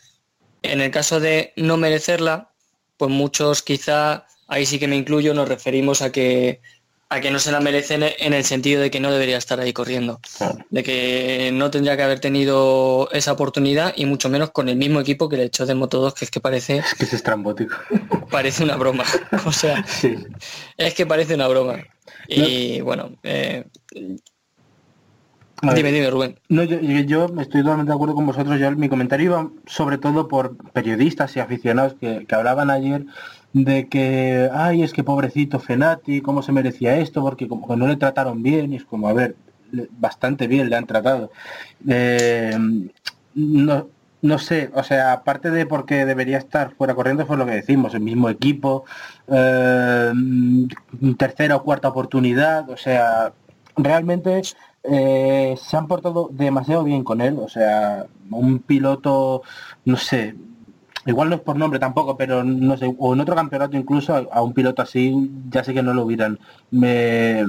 En 0.62 0.80
el 0.80 0.90
caso 0.90 1.18
de 1.18 1.52
no 1.56 1.76
merecerla, 1.76 2.52
pues 2.96 3.10
muchos 3.10 3.62
quizá, 3.62 4.26
ahí 4.46 4.66
sí 4.66 4.78
que 4.78 4.88
me 4.88 4.96
incluyo, 4.96 5.34
nos 5.34 5.48
referimos 5.48 6.00
a 6.00 6.12
que, 6.12 6.60
a 7.10 7.20
que 7.20 7.30
no 7.30 7.38
se 7.38 7.50
la 7.52 7.60
merecen 7.60 8.02
en 8.18 8.34
el 8.34 8.44
sentido 8.44 8.82
de 8.82 8.90
que 8.90 9.00
no 9.00 9.10
debería 9.10 9.38
estar 9.38 9.58
ahí 9.60 9.72
corriendo 9.72 10.20
Claro. 10.36 10.58
de 10.68 10.82
que 10.82 11.50
no 11.54 11.70
tendría 11.70 11.96
que 11.96 12.02
haber 12.02 12.20
tenido 12.20 13.08
esa 13.12 13.32
oportunidad 13.32 13.94
y 13.96 14.04
mucho 14.04 14.28
menos 14.28 14.50
con 14.50 14.68
el 14.68 14.76
mismo 14.76 15.00
equipo 15.00 15.28
que 15.28 15.38
le 15.38 15.44
echó 15.44 15.64
de 15.64 15.74
Moto 15.74 16.00
2, 16.00 16.12
que 16.14 16.26
es 16.26 16.30
que 16.30 16.40
parece, 16.40 16.78
Es 16.78 16.94
que 16.94 17.04
es 17.04 17.14
estrambótico. 17.14 17.76
parece 18.30 18.62
una 18.64 18.76
broma. 18.76 19.04
O 19.46 19.52
sea, 19.52 19.84
Sí. 19.86 20.16
es 20.76 20.92
que 20.94 21.06
parece 21.06 21.34
una 21.34 21.48
broma. 21.48 21.78
Y 22.26 22.80
bueno, 22.82 23.12
eh, 23.22 23.64
A 25.62 25.66
ver, 25.68 25.76
dime, 25.76 25.90
dime, 25.92 26.10
Rubén. 26.10 26.38
No, 26.50 26.62
yo, 26.62 26.78
yo- 26.80 27.00
yo 27.00 27.24
estoy 27.40 27.62
totalmente 27.62 27.90
de 27.90 27.94
acuerdo 27.94 28.14
con 28.14 28.26
vosotros. 28.26 28.60
Yo, 28.60 28.70
mi 28.72 28.88
comentario 28.88 29.26
iba 29.26 29.50
sobre 29.66 29.98
todo 29.98 30.28
por 30.28 30.56
periodistas 30.72 31.34
y 31.36 31.40
aficionados 31.40 31.94
que, 32.00 32.26
que 32.26 32.34
hablaban 32.34 32.70
ayer 32.70 33.04
de 33.52 33.88
que, 33.88 34.48
ay, 34.52 34.82
es 34.82 34.92
que 34.92 35.04
pobrecito 35.04 35.58
Fenati, 35.58 36.20
¿cómo 36.20 36.42
se 36.42 36.52
merecía 36.52 36.96
esto? 36.98 37.22
Porque 37.22 37.48
como 37.48 37.66
que 37.66 37.76
no 37.76 37.86
le 37.86 37.96
trataron 37.96 38.42
bien, 38.42 38.72
y 38.72 38.76
es 38.76 38.84
como, 38.84 39.08
a 39.08 39.12
ver, 39.12 39.36
bastante 39.98 40.46
bien 40.46 40.70
le 40.70 40.76
han 40.76 40.86
tratado. 40.86 41.30
Eh, 41.88 42.56
no, 43.34 43.88
no 44.20 44.38
sé, 44.38 44.70
o 44.74 44.82
sea, 44.82 45.12
aparte 45.12 45.50
de 45.50 45.66
porque 45.66 46.04
debería 46.04 46.38
estar 46.38 46.74
fuera 46.74 46.94
corriendo, 46.94 47.26
fue 47.26 47.36
lo 47.36 47.46
que 47.46 47.52
decimos, 47.52 47.94
el 47.94 48.00
mismo 48.00 48.28
equipo, 48.28 48.84
eh, 49.28 50.12
tercera 51.16 51.56
o 51.56 51.62
cuarta 51.62 51.88
oportunidad, 51.88 52.68
o 52.68 52.76
sea, 52.76 53.32
realmente 53.76 54.42
eh, 54.82 55.54
se 55.56 55.76
han 55.76 55.86
portado 55.86 56.30
demasiado 56.32 56.82
bien 56.84 57.04
con 57.04 57.20
él, 57.20 57.38
o 57.38 57.48
sea, 57.48 58.06
un 58.30 58.58
piloto, 58.58 59.42
no 59.84 59.96
sé, 59.96 60.34
igual 61.08 61.28
no 61.30 61.36
es 61.36 61.42
por 61.42 61.56
nombre 61.56 61.78
tampoco, 61.78 62.16
pero 62.16 62.44
no 62.44 62.76
sé, 62.76 62.94
o 62.98 63.14
en 63.14 63.20
otro 63.20 63.34
campeonato 63.34 63.76
incluso 63.76 64.14
a, 64.14 64.26
a 64.32 64.42
un 64.42 64.52
piloto 64.54 64.82
así, 64.82 65.14
ya 65.50 65.64
sé 65.64 65.74
que 65.74 65.82
no 65.82 65.94
lo 65.94 66.04
hubieran 66.04 66.38
me, 66.70 67.44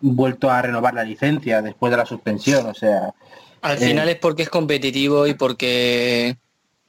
vuelto 0.00 0.50
a 0.50 0.62
renovar 0.62 0.94
la 0.94 1.04
licencia 1.04 1.62
después 1.62 1.90
de 1.90 1.96
la 1.96 2.06
suspensión, 2.06 2.66
o 2.66 2.74
sea, 2.74 3.14
Al 3.62 3.76
Eh. 3.76 3.80
final 3.80 4.08
es 4.08 4.16
porque 4.18 4.42
es 4.44 4.48
competitivo 4.50 5.26
y 5.26 5.34
porque 5.34 6.36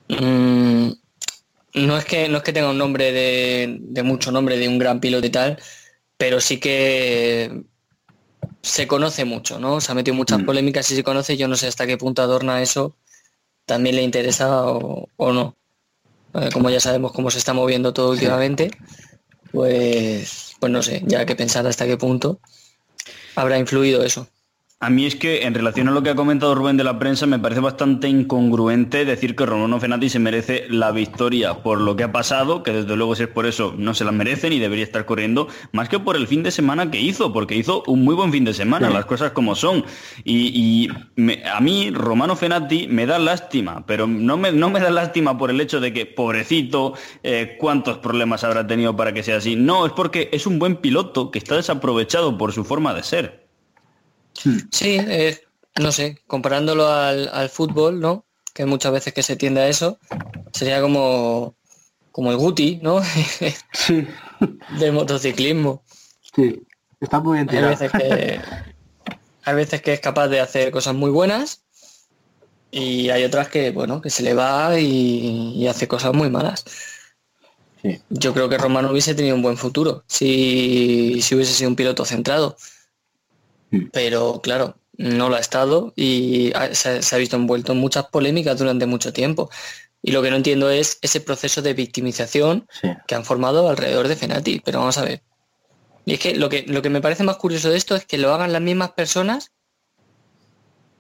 mm, 0.10 0.90
no 1.76 1.98
es 1.98 2.06
que 2.06 2.30
no 2.30 2.38
es 2.38 2.44
que 2.44 2.54
tenga 2.54 2.70
un 2.70 2.78
nombre 2.78 3.12
de, 3.12 3.78
de 3.82 4.04
mucho 4.04 4.32
nombre 4.32 4.58
de 4.58 4.68
un 4.68 4.80
gran 4.80 5.00
piloto 5.00 5.26
y 5.28 5.30
tal, 5.32 5.58
pero 6.18 6.40
sí 6.42 6.60
que 6.60 7.64
se 8.62 8.88
conoce 8.88 9.26
mucho, 9.26 9.60
¿no? 9.60 9.82
Se 9.82 9.92
ha 9.92 9.96
metido 9.96 10.16
muchas 10.16 10.42
Mm. 10.42 10.46
polémicas 10.46 10.90
y 10.92 10.96
se 10.96 11.04
conoce, 11.04 11.38
yo 11.38 11.48
no 11.48 11.56
sé 11.56 11.68
hasta 11.68 11.88
qué 11.88 11.98
punto 11.98 12.22
adorna 12.22 12.62
eso, 12.62 12.96
también 13.66 13.96
le 13.98 14.04
interesa 14.04 14.66
o, 14.72 15.08
o 15.18 15.34
no. 15.34 15.56
Eh, 16.34 16.50
como 16.54 16.70
ya 16.70 16.80
sabemos 16.80 17.12
cómo 17.12 17.30
se 17.30 17.40
está 17.40 17.54
moviendo 17.54 17.94
todo 17.94 18.12
últimamente, 18.12 18.72
pues, 19.52 20.56
pues 20.60 20.72
no 20.72 20.82
sé, 20.82 21.02
ya 21.06 21.20
hay 21.20 21.26
que 21.26 21.36
pensar 21.36 21.68
hasta 21.68 21.86
qué 21.86 21.98
punto 21.98 22.40
habrá 23.36 23.58
influido 23.58 24.04
eso. 24.04 24.28
A 24.84 24.90
mí 24.90 25.06
es 25.06 25.16
que 25.16 25.44
en 25.46 25.54
relación 25.54 25.88
a 25.90 25.92
lo 25.92 26.02
que 26.02 26.10
ha 26.10 26.16
comentado 26.16 26.56
Rubén 26.56 26.76
de 26.76 26.84
la 26.84 26.98
prensa 26.98 27.28
me 27.28 27.38
parece 27.38 27.62
bastante 27.62 28.10
incongruente 28.10 29.06
decir 29.06 29.36
que 29.36 29.46
Romano 29.46 29.80
Fenati 29.80 30.10
se 30.10 30.18
merece 30.18 30.66
la 30.70 30.92
victoria 30.92 31.62
por 31.62 31.80
lo 31.80 31.96
que 31.96 32.04
ha 32.06 32.12
pasado, 32.12 32.64
que 32.64 32.72
desde 32.74 32.96
luego 32.96 33.14
si 33.14 33.22
es 33.22 33.30
por 33.30 33.46
eso 33.46 33.76
no 33.78 33.94
se 33.94 34.06
la 34.06 34.12
merece 34.12 34.50
ni 34.50 34.58
debería 34.58 34.84
estar 34.84 35.06
corriendo, 35.06 35.48
más 35.72 35.88
que 35.88 36.00
por 36.00 36.16
el 36.16 36.26
fin 36.26 36.42
de 36.42 36.50
semana 36.50 36.90
que 36.90 37.00
hizo, 37.00 37.32
porque 37.32 37.56
hizo 37.56 37.84
un 37.86 38.04
muy 38.04 38.16
buen 38.16 38.32
fin 38.32 38.44
de 38.44 38.56
semana, 38.56 38.88
Sí. 38.88 38.94
las 38.96 39.06
cosas 39.06 39.34
como 39.34 39.54
son. 39.54 39.86
Y, 40.24 40.48
y 40.48 40.90
me- 41.16 41.44
a 41.48 41.60
mí 41.62 41.92
Romano 41.92 42.36
Fenati 42.36 42.88
me 42.88 43.06
da 43.06 43.20
lástima, 43.20 43.86
pero 43.86 44.08
no 44.08 44.36
me, 44.36 44.52
no 44.52 44.72
me 44.72 44.80
da 44.80 44.90
lástima 44.90 45.38
por 45.38 45.52
el 45.52 45.62
hecho 45.62 45.80
de 45.80 45.94
que, 45.94 46.08
pobrecito, 46.08 46.96
eh, 47.22 47.56
cuántos 47.60 48.00
problemas 48.00 48.44
habrá 48.44 48.66
tenido 48.66 48.96
para 48.96 49.14
que 49.14 49.22
sea 49.22 49.38
así. 49.38 49.56
No, 49.56 49.86
es 49.86 49.92
porque 49.92 50.30
es 50.34 50.48
un 50.48 50.58
buen 50.58 50.78
piloto 50.78 51.30
que 51.30 51.38
está 51.38 51.56
desaprovechado 51.56 52.36
por 52.36 52.52
su 52.52 52.64
forma 52.64 52.96
de 52.96 53.04
ser. 53.04 53.51
Sí, 54.34 54.98
eh, 55.00 55.40
no 55.80 55.92
sé, 55.92 56.20
comparándolo 56.28 56.88
al, 56.88 57.30
al 57.34 57.50
fútbol, 57.50 58.00
¿no? 58.00 58.26
Que 58.54 58.66
muchas 58.66 58.92
veces 58.92 59.14
que 59.14 59.24
se 59.24 59.36
tiende 59.36 59.62
a 59.62 59.68
eso, 59.68 60.00
sería 60.52 60.82
como, 60.82 61.56
como 62.12 62.32
el 62.32 62.38
Guti, 62.38 62.80
¿no? 62.82 63.02
sí, 63.74 64.08
Del 64.80 64.94
motociclismo. 64.94 65.84
sí. 66.36 66.62
Está 67.00 67.20
muy 67.20 67.40
bien 67.44 67.50
Hay 67.50 67.70
veces 67.72 67.92
que, 67.92 68.40
hay 69.44 69.56
veces 69.56 69.82
que 69.82 69.94
es 69.94 70.00
capaz 70.00 70.28
de 70.28 70.40
hacer 70.40 70.70
cosas 70.70 70.94
muy 70.94 71.10
buenas 71.10 71.64
y 72.70 73.10
hay 73.10 73.24
otras 73.24 73.48
que, 73.50 73.72
bueno, 73.72 74.02
que 74.02 74.12
se 74.12 74.22
le 74.22 74.36
va 74.36 74.80
y, 74.80 75.54
y 75.56 75.66
hace 75.66 75.88
cosas 75.88 76.14
muy 76.14 76.30
malas. 76.30 76.64
Sí. 77.82 78.00
Yo 78.10 78.34
creo 78.36 78.50
que 78.50 78.60
Romano 78.60 78.92
hubiese 78.92 79.16
tenido 79.16 79.36
un 79.36 79.42
buen 79.42 79.58
futuro 79.58 80.04
si, 80.06 81.20
si 81.24 81.34
hubiese 81.34 81.54
sido 81.54 81.72
un 81.72 81.76
piloto 81.76 82.06
centrado. 82.06 82.56
Mm. 83.72 83.86
Pero 83.92 84.40
claro, 84.44 84.78
no 84.98 85.30
lo 85.30 85.36
ha 85.36 85.40
estado 85.40 85.94
y 85.96 86.54
se, 86.74 87.02
se 87.02 87.16
ha 87.16 87.18
visto 87.18 87.36
envuelto 87.36 87.72
en 87.72 87.80
muchas 87.80 88.06
polémicas 88.08 88.58
durante 88.60 88.86
mucho 88.86 89.12
tiempo. 89.12 89.50
Y 90.04 90.12
lo 90.12 90.22
que 90.22 90.30
no 90.30 90.36
entiendo 90.36 90.70
es 90.70 90.98
ese 91.02 91.22
proceso 91.22 91.62
de 91.62 91.74
victimización 91.74 92.68
Sí. 92.82 92.90
que 93.08 93.16
han 93.16 93.26
formado 93.26 93.70
alrededor 93.70 94.08
de 94.08 94.16
Fenati. 94.16 94.60
Pero 94.64 94.80
vamos 94.80 94.98
a 94.98 95.04
ver. 95.06 95.22
Y 96.06 96.14
es 96.14 96.20
que 96.20 96.36
lo 96.36 96.50
que, 96.50 96.64
lo 96.68 96.82
que 96.82 96.90
me 96.90 97.02
parece 97.02 97.24
más 97.24 97.38
curioso 97.38 97.70
de 97.70 97.78
esto 97.78 97.96
es 97.96 98.06
que 98.06 98.18
lo 98.18 98.34
hagan 98.34 98.52
las 98.54 98.62
mismas 98.62 98.92
personas 98.92 99.52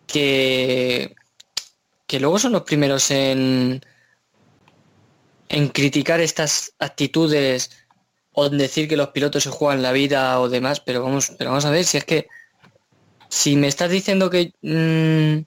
que, 0.07 1.15
que 2.07 2.19
luego 2.19 2.37
son 2.39 2.51
los 2.51 2.63
primeros 2.63 3.09
en, 3.11 3.81
en 5.49 5.67
criticar 5.69 6.19
estas 6.21 6.73
actitudes 6.79 7.71
o 8.33 8.45
en 8.45 8.57
decir 8.57 8.87
que 8.87 8.97
los 8.97 9.09
pilotos 9.09 9.43
se 9.43 9.49
juegan 9.49 9.81
la 9.81 9.91
vida 9.91 10.39
o 10.39 10.49
demás, 10.49 10.79
pero 10.79 11.01
vamos, 11.03 11.31
pero 11.37 11.49
vamos 11.49 11.65
a 11.65 11.71
ver 11.71 11.83
si 11.85 11.97
es 11.97 12.05
que 12.05 12.27
si 13.31 13.55
me 13.55 13.67
estás 13.67 13.89
diciendo 13.89 14.29
que 14.29 14.53
mm, 14.61 15.45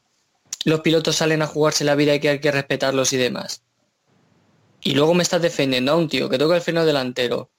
los 0.65 0.81
pilotos 0.81 1.17
salen 1.17 1.43
a 1.43 1.47
jugarse 1.47 1.85
la 1.85 1.95
vida 1.95 2.15
y 2.15 2.21
que 2.21 2.31
hay 2.31 2.41
que 2.41 2.51
respetarlos 2.51 3.13
y 3.13 3.19
demás, 3.19 3.63
y 4.81 4.95
luego 4.95 5.13
me 5.13 5.23
estás 5.23 5.43
defendiendo 5.43 5.93
a 5.93 5.97
un 5.97 6.09
tío 6.09 6.31
que 6.31 6.39
toca 6.39 6.57
el 6.57 6.63
freno 6.63 6.87
delantero 6.87 7.51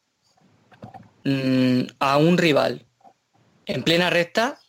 mm, 1.24 1.82
a 2.00 2.18
un 2.18 2.38
rival 2.40 2.86
en 3.68 3.84
plena 3.84 4.10
recta, 4.10 4.60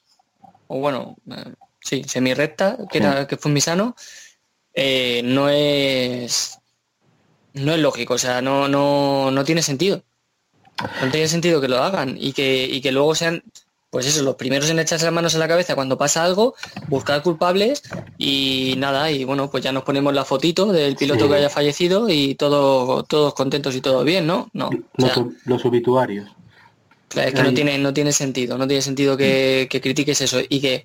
o 0.69 0.79
bueno, 0.79 1.17
eh, 1.31 1.55
sí, 1.81 2.05
semi 2.05 2.35
recta, 2.35 2.77
que 2.91 2.99
era 2.99 3.27
que 3.27 3.39
fue 3.39 3.51
Misano, 3.51 3.97
eh, 4.75 5.23
no 5.25 5.49
es 5.49 6.59
no 7.55 7.73
es 7.73 7.79
lógico, 7.79 8.15
o 8.15 8.19
sea, 8.19 8.43
no, 8.43 8.69
no, 8.69 9.31
no 9.31 9.45
tiene 9.45 9.63
sentido. 9.63 10.05
No 11.03 11.11
tiene 11.11 11.29
sentido 11.29 11.63
que 11.63 11.69
lo 11.69 11.83
hagan 11.83 12.19
y 12.21 12.35
que, 12.35 12.67
y 12.71 12.83
que 12.83 12.93
luego 12.93 13.15
sean, 13.15 13.43
pues 13.91 14.07
eso, 14.07 14.23
los 14.23 14.35
primeros 14.37 14.69
en 14.71 14.79
echarse 14.79 15.05
las 15.05 15.15
manos 15.15 15.35
en 15.35 15.41
la 15.41 15.49
cabeza 15.49 15.75
cuando 15.75 15.97
pasa 15.97 16.25
algo, 16.25 16.55
buscar 16.89 17.23
culpables 17.23 17.83
y 18.19 18.75
nada, 18.79 19.11
y 19.11 19.25
bueno, 19.25 19.51
pues 19.51 19.63
ya 19.65 19.73
nos 19.73 19.85
ponemos 19.85 20.13
la 20.13 20.25
fotito 20.25 20.73
del 20.73 20.97
piloto 20.97 21.25
Sí. 21.25 21.29
que 21.31 21.37
haya 21.37 21.49
fallecido 21.51 22.09
y 22.09 22.35
todo, 22.35 23.05
todos 23.05 23.35
contentos 23.35 23.75
y 23.75 23.81
todo 23.81 24.05
bien, 24.05 24.27
¿no? 24.27 24.51
No. 24.53 24.69
o 24.69 24.71
Los, 24.99 25.13
sea, 25.13 25.27
los 25.45 25.65
obituarios. 25.65 26.29
Claro, 27.09 27.29
es 27.29 27.35
que 27.35 27.43
no 27.43 27.55
tiene, 27.55 27.79
no 27.79 27.95
tiene 27.95 28.13
sentido, 28.13 28.59
no 28.59 28.67
tiene 28.67 28.83
sentido 28.83 29.17
que, 29.17 29.69
que 29.71 29.81
critiques 29.81 30.21
eso 30.21 30.41
y 30.47 30.61
que, 30.61 30.83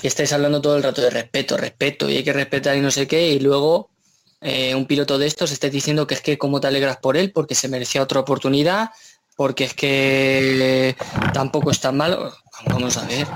que 0.00 0.06
estés 0.08 0.32
hablando 0.32 0.60
todo 0.60 0.76
el 0.76 0.82
rato 0.82 1.00
de 1.00 1.10
respeto, 1.10 1.56
respeto 1.56 2.08
y 2.10 2.18
hay 2.18 2.24
que 2.24 2.32
respetar 2.34 2.76
y 2.76 2.80
no 2.80 2.90
sé 2.90 3.06
qué 3.08 3.32
y 3.32 3.40
luego 3.40 3.88
eh, 4.42 4.74
un 4.74 4.84
piloto 4.86 5.18
de 5.18 5.26
estos 5.26 5.50
estés 5.50 5.72
diciendo 5.72 6.06
que 6.06 6.14
es 6.14 6.20
que 6.20 6.36
cómo 6.36 6.60
te 6.60 6.66
alegras 6.68 6.98
por 6.98 7.16
él 7.16 7.32
porque 7.32 7.54
se 7.54 7.68
merecía 7.68 8.02
otra 8.02 8.20
oportunidad, 8.20 8.90
porque 9.36 9.64
es 9.64 9.74
que 9.74 10.96
tampoco 11.32 11.70
es 11.70 11.80
tan 11.80 11.96
malo. 11.96 12.32
Vamos 12.66 12.96
a 12.96 13.06
ver, 13.06 13.26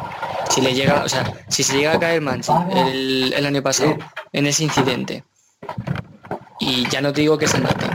si 0.49 0.62
le 0.62 0.75
llega, 0.75 1.04
o 1.04 1.09
sea, 1.09 1.45
si 1.49 1.62
se 1.62 1.76
llega 1.76 1.92
a 1.92 2.00
caer 2.00 2.23
Manchi 2.23 2.52
el, 2.75 3.35
el 3.35 3.47
año 3.47 3.62
pasado 3.62 3.97
en 4.33 4.47
ese 4.47 4.64
incidente 4.64 5.25
y 6.59 6.88
ya 6.88 7.00
no 7.00 7.12
te 7.12 7.23
digo 7.23 7.38
que 7.38 7.49
se 7.49 7.59
mate, 7.59 7.87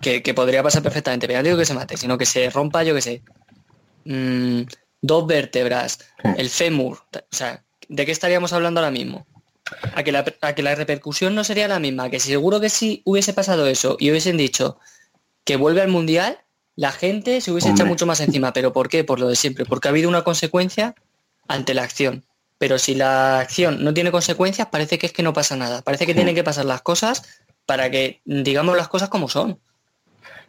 que, 0.00 0.22
que 0.22 0.34
podría 0.34 0.62
pasar 0.62 0.82
perfectamente, 0.82 1.26
pero 1.26 1.38
ya 1.38 1.42
no 1.42 1.48
digo 1.48 1.58
que 1.58 1.64
se 1.64 1.74
mate, 1.74 1.96
sino 1.96 2.18
que 2.18 2.26
se 2.26 2.50
rompa, 2.50 2.82
yo 2.82 2.94
que 2.94 3.00
sé, 3.00 3.22
mm, 4.04 4.62
dos 5.00 5.26
vértebras, 5.26 6.00
el 6.36 6.50
fémur, 6.50 6.98
o 7.14 7.20
sea, 7.36 7.64
¿de 7.88 8.04
qué 8.04 8.12
estaríamos 8.12 8.52
hablando 8.52 8.80
ahora 8.80 8.90
mismo? 8.90 9.26
A 9.94 10.02
que, 10.02 10.12
la, 10.12 10.24
a 10.40 10.54
que 10.54 10.62
la 10.62 10.74
repercusión 10.74 11.34
no 11.34 11.44
sería 11.44 11.68
la 11.68 11.78
misma, 11.78 12.10
que 12.10 12.20
seguro 12.20 12.60
que 12.60 12.68
si 12.68 13.02
hubiese 13.04 13.32
pasado 13.32 13.66
eso 13.66 13.96
y 13.98 14.10
hubiesen 14.10 14.36
dicho 14.36 14.78
que 15.44 15.56
vuelve 15.56 15.80
al 15.80 15.88
mundial, 15.88 16.38
la 16.76 16.92
gente 16.92 17.40
se 17.40 17.50
hubiese 17.52 17.68
echado 17.68 17.82
Hombre. 17.84 17.92
mucho 17.94 18.06
más 18.06 18.20
encima. 18.20 18.52
¿Pero 18.52 18.72
por 18.72 18.88
qué? 18.88 19.04
Por 19.04 19.20
lo 19.20 19.28
de 19.28 19.36
siempre, 19.36 19.64
porque 19.64 19.88
ha 19.88 19.90
habido 19.90 20.08
una 20.08 20.22
consecuencia 20.22 20.94
ante 21.48 21.74
la 21.74 21.82
acción. 21.82 22.24
Pero 22.58 22.78
si 22.78 22.94
la 22.94 23.40
acción 23.40 23.82
no 23.82 23.92
tiene 23.92 24.10
consecuencias, 24.12 24.68
parece 24.68 24.98
que 24.98 25.06
es 25.06 25.12
que 25.12 25.22
no 25.22 25.32
pasa 25.32 25.56
nada. 25.56 25.82
Parece 25.82 26.06
que 26.06 26.12
Sí. 26.12 26.16
tienen 26.16 26.34
que 26.34 26.44
pasar 26.44 26.64
las 26.64 26.80
cosas 26.82 27.40
para 27.66 27.90
que 27.90 28.20
digamos 28.24 28.76
las 28.76 28.88
cosas 28.88 29.08
como 29.08 29.28
son. 29.28 29.58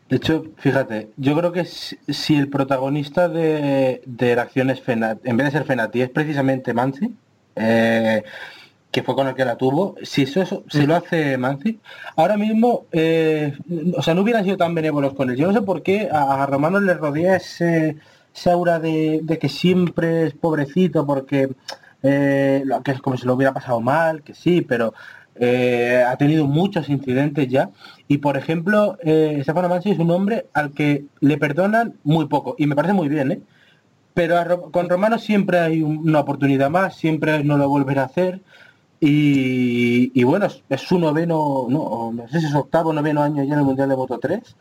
De 0.09 0.17
hecho, 0.17 0.43
fíjate, 0.57 1.09
yo 1.17 1.35
creo 1.35 1.51
que 1.51 1.65
si, 1.65 2.35
el 2.35 2.49
protagonista 2.49 3.29
de, 3.29 4.01
de 4.05 4.35
la 4.35 4.43
acción 4.43 4.69
es 4.69 4.79
Fenati, 4.81 5.27
en 5.29 5.37
vez 5.37 5.45
de 5.47 5.51
ser 5.51 5.65
Fenati, 5.65 6.01
es 6.01 6.09
precisamente 6.09 6.73
Manzi, 6.73 7.15
eh, 7.55 8.23
que 8.93 9.03
fue 9.03 9.15
con 9.15 9.27
el 9.27 9.35
que 9.35 9.43
la 9.45 9.57
tuvo, 9.57 9.95
si 10.03 10.23
eso, 10.23 10.41
eso- 10.43 10.63
si 10.69 10.85
lo 10.87 10.95
hace 10.95 11.37
Manzi, 11.37 11.79
ahora 12.15 12.37
mismo, 12.37 12.85
eh, 12.93 13.53
o 13.97 14.01
sea, 14.03 14.13
no 14.13 14.21
hubieran 14.21 14.43
sido 14.45 14.57
tan 14.57 14.75
benévolos 14.75 15.13
con 15.15 15.29
él. 15.29 15.35
Yo 15.37 15.47
no 15.47 15.53
sé 15.53 15.61
por 15.63 15.83
qué 15.83 16.09
a, 16.11 16.43
a 16.43 16.45
Romano 16.45 16.79
le 16.79 16.93
rodea 16.93 17.35
ese, 17.37 17.97
ese 18.35 18.51
aura 18.51 18.79
de, 18.79 19.21
de 19.23 19.39
que 19.39 19.49
siempre 19.49 20.27
es 20.27 20.33
pobrecito 20.35 21.05
porque 21.05 21.49
eh, 22.03 22.63
que 22.83 22.91
es 22.91 23.01
como 23.01 23.17
si 23.17 23.25
lo 23.25 23.33
hubiera 23.35 23.53
pasado 23.53 23.79
mal, 23.81 24.21
que 24.23 24.33
sí, 24.35 24.61
pero 24.61 24.93
eh, 25.35 26.03
ha 26.07 26.15
tenido 26.17 26.45
muchos 26.47 26.89
incidentes 26.89 27.47
ya. 27.49 27.69
Y 28.07 28.19
por 28.19 28.37
ejemplo, 28.37 28.97
eh, 29.03 29.39
Stefano 29.43 29.69
Mansi 29.69 29.91
es 29.91 29.99
un 29.99 30.11
hombre 30.11 30.45
al 30.53 30.71
que 30.73 31.05
le 31.21 31.37
perdonan 31.37 31.95
muy 32.03 32.27
poco, 32.27 32.55
y 32.57 32.67
me 32.67 32.75
parece 32.75 32.93
muy 32.93 33.07
bien, 33.09 33.31
¿eh? 33.31 33.41
Pero 34.13 34.37
a 34.37 34.45
con 34.71 34.89
Romano 34.89 35.17
siempre 35.17 35.59
hay 35.59 35.81
un- 35.81 36.07
una 36.09 36.19
oportunidad 36.19 36.69
más, 36.69 36.95
siempre 36.95 37.43
no 37.43 37.57
lo 37.57 37.67
volverá 37.69 38.03
a 38.03 38.05
hacer. 38.05 38.41
Y, 39.05 40.23
bueno, 40.23 40.47
es, 40.69 40.81
su 40.81 40.97
noveno, 40.97 41.65
no, 41.69 42.11
no 42.13 42.27
sé 42.29 42.39
si 42.39 42.45
es 42.45 42.55
octavo, 42.55 42.93
noveno 42.93 43.21
año 43.21 43.43
ya 43.43 43.53
en 43.53 43.59
el 43.59 43.65
Mundial 43.65 43.89
de 43.89 43.97
Moto 43.97 44.17
3. 44.17 44.55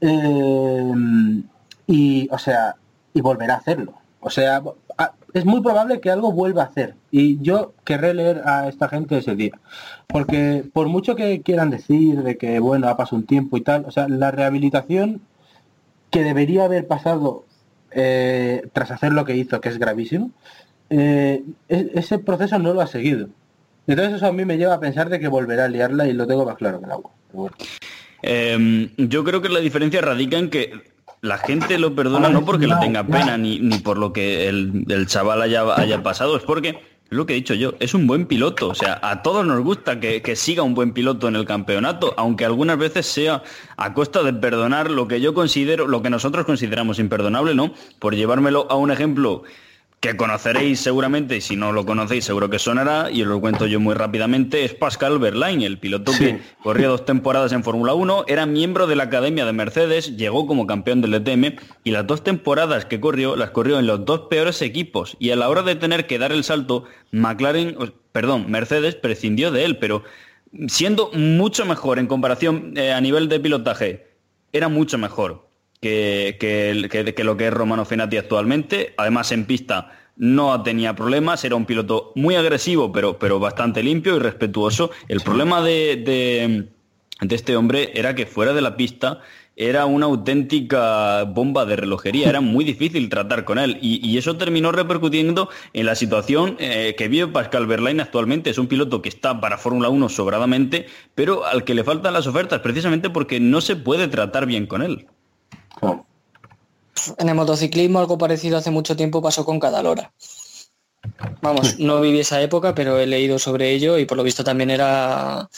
Eh, 0.00 0.92
y, 1.86 2.28
o 2.30 2.38
sea, 2.38 2.76
y 3.12 3.20
volverá 3.20 3.54
a 3.54 3.58
hacerlo. 3.58 3.94
O 4.20 4.30
sea, 4.30 4.62
a- 4.96 5.12
es 5.34 5.44
muy 5.44 5.60
probable 5.60 6.00
que 6.00 6.10
algo 6.10 6.32
vuelva 6.32 6.62
a 6.62 6.66
hacer. 6.66 6.94
Y 7.10 7.38
yo 7.42 7.74
querré 7.84 8.14
leer 8.14 8.42
a 8.46 8.68
esta 8.68 8.88
gente 8.88 9.18
ese 9.18 9.36
día. 9.36 9.52
Porque 10.06 10.64
por 10.72 10.88
mucho 10.88 11.14
que 11.14 11.42
quieran 11.42 11.70
decir 11.70 12.22
de 12.22 12.36
que, 12.38 12.58
bueno, 12.60 12.88
ha 12.88 12.96
pasado 12.96 13.16
un 13.18 13.26
tiempo 13.26 13.56
y 13.56 13.60
tal, 13.62 13.84
o 13.86 13.90
sea, 13.90 14.08
la 14.08 14.30
rehabilitación 14.30 15.20
que 16.10 16.22
debería 16.24 16.64
haber 16.64 16.86
pasado 16.86 17.44
eh, 17.90 18.68
tras 18.72 18.90
hacer 18.90 19.12
lo 19.12 19.24
que 19.26 19.36
hizo, 19.36 19.60
que 19.60 19.68
es 19.68 19.78
gravísimo, 19.78 20.30
eh, 20.88 21.42
e- 21.68 21.90
ese 21.94 22.18
proceso 22.18 22.58
no 22.58 22.72
lo 22.72 22.80
ha 22.80 22.86
seguido. 22.86 23.28
Entonces 23.92 24.16
eso 24.16 24.26
a 24.26 24.32
mí 24.32 24.46
me 24.46 24.56
lleva 24.56 24.74
a 24.74 24.80
pensar 24.80 25.10
de 25.10 25.20
que 25.20 25.28
volverá 25.28 25.66
a 25.66 25.68
liarla 25.68 26.08
y 26.08 26.14
lo 26.14 26.26
tengo 26.26 26.46
más 26.46 26.56
claro 26.56 26.80
que 26.80 26.86
el 26.86 26.92
agua. 26.92 27.10
Bueno. 27.30 27.54
Eh, 28.22 28.88
yo 28.96 29.22
creo 29.22 29.42
que 29.42 29.50
la 29.50 29.60
diferencia 29.60 30.00
radica 30.00 30.38
en 30.38 30.48
que 30.48 30.72
la 31.20 31.36
gente 31.36 31.78
lo 31.78 31.94
perdona 31.94 32.30
no 32.30 32.42
porque 32.44 32.66
le 32.66 32.76
tenga 32.76 33.06
pena 33.06 33.36
ni, 33.36 33.58
ni 33.58 33.78
por 33.80 33.98
lo 33.98 34.12
que 34.12 34.48
el, 34.48 34.86
el 34.88 35.06
chaval 35.06 35.42
haya, 35.42 35.62
haya 35.76 36.02
pasado, 36.02 36.38
es 36.38 36.42
porque, 36.42 36.70
es 36.70 36.76
lo 37.10 37.26
que 37.26 37.34
he 37.34 37.36
dicho 37.36 37.52
yo, 37.52 37.74
es 37.80 37.92
un 37.92 38.06
buen 38.06 38.24
piloto. 38.24 38.70
O 38.70 38.74
sea, 38.74 38.98
a 39.02 39.20
todos 39.22 39.44
nos 39.44 39.62
gusta 39.62 40.00
que, 40.00 40.22
que 40.22 40.36
siga 40.36 40.62
un 40.62 40.72
buen 40.72 40.92
piloto 40.94 41.28
en 41.28 41.36
el 41.36 41.44
campeonato, 41.44 42.14
aunque 42.16 42.46
algunas 42.46 42.78
veces 42.78 43.04
sea 43.04 43.42
a 43.76 43.92
costa 43.92 44.22
de 44.22 44.32
perdonar 44.32 44.90
lo 44.90 45.06
que 45.06 45.20
yo 45.20 45.34
considero, 45.34 45.86
lo 45.86 46.00
que 46.00 46.08
nosotros 46.08 46.46
consideramos 46.46 46.98
imperdonable, 46.98 47.54
¿no? 47.54 47.74
Por 47.98 48.16
llevármelo 48.16 48.66
a 48.70 48.76
un 48.76 48.90
ejemplo 48.90 49.42
que 50.02 50.16
conoceréis 50.16 50.80
seguramente, 50.80 51.36
y 51.36 51.40
si 51.40 51.54
no 51.54 51.70
lo 51.70 51.86
conocéis 51.86 52.24
seguro 52.24 52.50
que 52.50 52.58
sonará, 52.58 53.08
y 53.12 53.22
os 53.22 53.28
lo 53.28 53.40
cuento 53.40 53.66
yo 53.66 53.78
muy 53.78 53.94
rápidamente, 53.94 54.64
es 54.64 54.74
Pascal 54.74 55.20
Verlaine, 55.20 55.64
el 55.64 55.78
piloto 55.78 56.10
Sí. 56.12 56.24
que 56.24 56.40
corría 56.60 56.88
dos 56.88 57.04
temporadas 57.04 57.52
en 57.52 57.62
Fórmula 57.62 57.94
1, 57.94 58.24
era 58.26 58.44
miembro 58.44 58.88
de 58.88 58.96
la 58.96 59.04
Academia 59.04 59.46
de 59.46 59.52
Mercedes, 59.52 60.16
llegó 60.16 60.48
como 60.48 60.66
campeón 60.66 61.02
del 61.02 61.12
DTM, 61.12 61.54
y 61.84 61.92
las 61.92 62.04
dos 62.04 62.24
temporadas 62.24 62.84
que 62.84 62.98
corrió, 62.98 63.36
las 63.36 63.50
corrió 63.50 63.78
en 63.78 63.86
los 63.86 64.04
dos 64.04 64.22
peores 64.28 64.60
equipos, 64.60 65.16
y 65.20 65.30
a 65.30 65.36
la 65.36 65.48
hora 65.48 65.62
de 65.62 65.76
tener 65.76 66.08
que 66.08 66.18
dar 66.18 66.32
el 66.32 66.42
salto, 66.42 66.82
McLaren, 67.12 67.76
perdón, 68.10 68.50
Mercedes 68.50 68.96
prescindió 68.96 69.52
de 69.52 69.64
él, 69.64 69.78
pero 69.78 70.02
siendo 70.66 71.12
mucho 71.12 71.64
mejor 71.64 72.00
en 72.00 72.08
comparación 72.08 72.74
eh, 72.76 72.92
a 72.92 73.00
nivel 73.00 73.28
de 73.28 73.38
pilotaje, 73.38 74.08
era 74.52 74.68
mucho 74.68 74.98
mejor 74.98 75.51
que, 75.82 76.36
que 76.40 76.70
el- 76.70 76.88
que- 76.88 77.12
que 77.12 77.24
lo 77.24 77.36
que 77.36 77.48
es 77.48 77.52
Romano 77.52 77.84
Fenati 77.84 78.16
actualmente. 78.16 78.94
Además, 78.96 79.32
en 79.32 79.44
pista 79.44 79.98
no 80.16 80.62
tenía 80.62 80.94
problemas, 80.94 81.44
era 81.44 81.56
un 81.56 81.66
piloto 81.66 82.12
muy 82.14 82.36
agresivo, 82.36 82.92
pero, 82.92 83.18
pero 83.18 83.40
bastante 83.40 83.82
limpio 83.82 84.16
y 84.16 84.20
respetuoso. 84.20 84.90
El 85.08 85.20
problema 85.20 85.60
de, 85.60 85.96
de- 85.96 86.68
de 87.26 87.34
este 87.34 87.56
hombre 87.56 87.90
era 87.94 88.14
que 88.14 88.26
fuera 88.26 88.52
de 88.54 88.62
la 88.62 88.76
pista 88.76 89.20
era 89.54 89.84
una 89.84 90.06
auténtica 90.06 91.24
bomba 91.24 91.66
de 91.66 91.76
relojería, 91.76 92.28
era 92.30 92.40
muy 92.40 92.64
difícil 92.64 93.08
tratar 93.10 93.44
con 93.44 93.58
él 93.58 93.78
y, 93.82 94.00
y 94.08 94.16
eso 94.16 94.36
terminó 94.38 94.72
repercutiendo 94.72 95.50
en 95.74 95.84
la 95.86 95.94
situación 95.94 96.56
eh, 96.58 96.94
que 96.96 97.08
vive 97.08 97.26
Pascal 97.28 97.66
Verlaine 97.66 98.02
actualmente. 98.02 98.48
Es 98.50 98.56
un 98.58 98.66
piloto 98.66 99.02
que 99.02 99.08
está 99.10 99.40
para 99.40 99.58
Fórmula 99.58 99.88
1 99.90 100.08
sobradamente, 100.08 100.86
pero 101.14 101.44
al 101.44 101.64
que 101.64 101.74
le 101.74 101.84
faltan 101.84 102.14
las 102.14 102.26
ofertas 102.26 102.60
precisamente 102.60 103.10
porque 103.10 103.40
no 103.40 103.60
se 103.60 103.76
puede 103.76 104.08
tratar 104.08 104.46
bien 104.46 104.66
con 104.66 104.82
él. 104.82 105.06
Claro. 105.78 106.06
En 107.18 107.28
el 107.28 107.34
motociclismo 107.34 107.98
algo 107.98 108.18
parecido 108.18 108.58
hace 108.58 108.70
mucho 108.70 108.96
tiempo 108.96 109.22
pasó 109.22 109.44
con 109.44 109.58
Cadalora. 109.58 110.12
Vamos, 111.40 111.78
no 111.78 112.00
viví 112.00 112.20
esa 112.20 112.40
época, 112.40 112.74
pero 112.74 112.98
he 112.98 113.06
leído 113.06 113.38
sobre 113.38 113.70
ello 113.70 113.98
y 113.98 114.04
por 114.04 114.16
lo 114.16 114.22
visto 114.22 114.44
también 114.44 114.70
era 114.70 115.48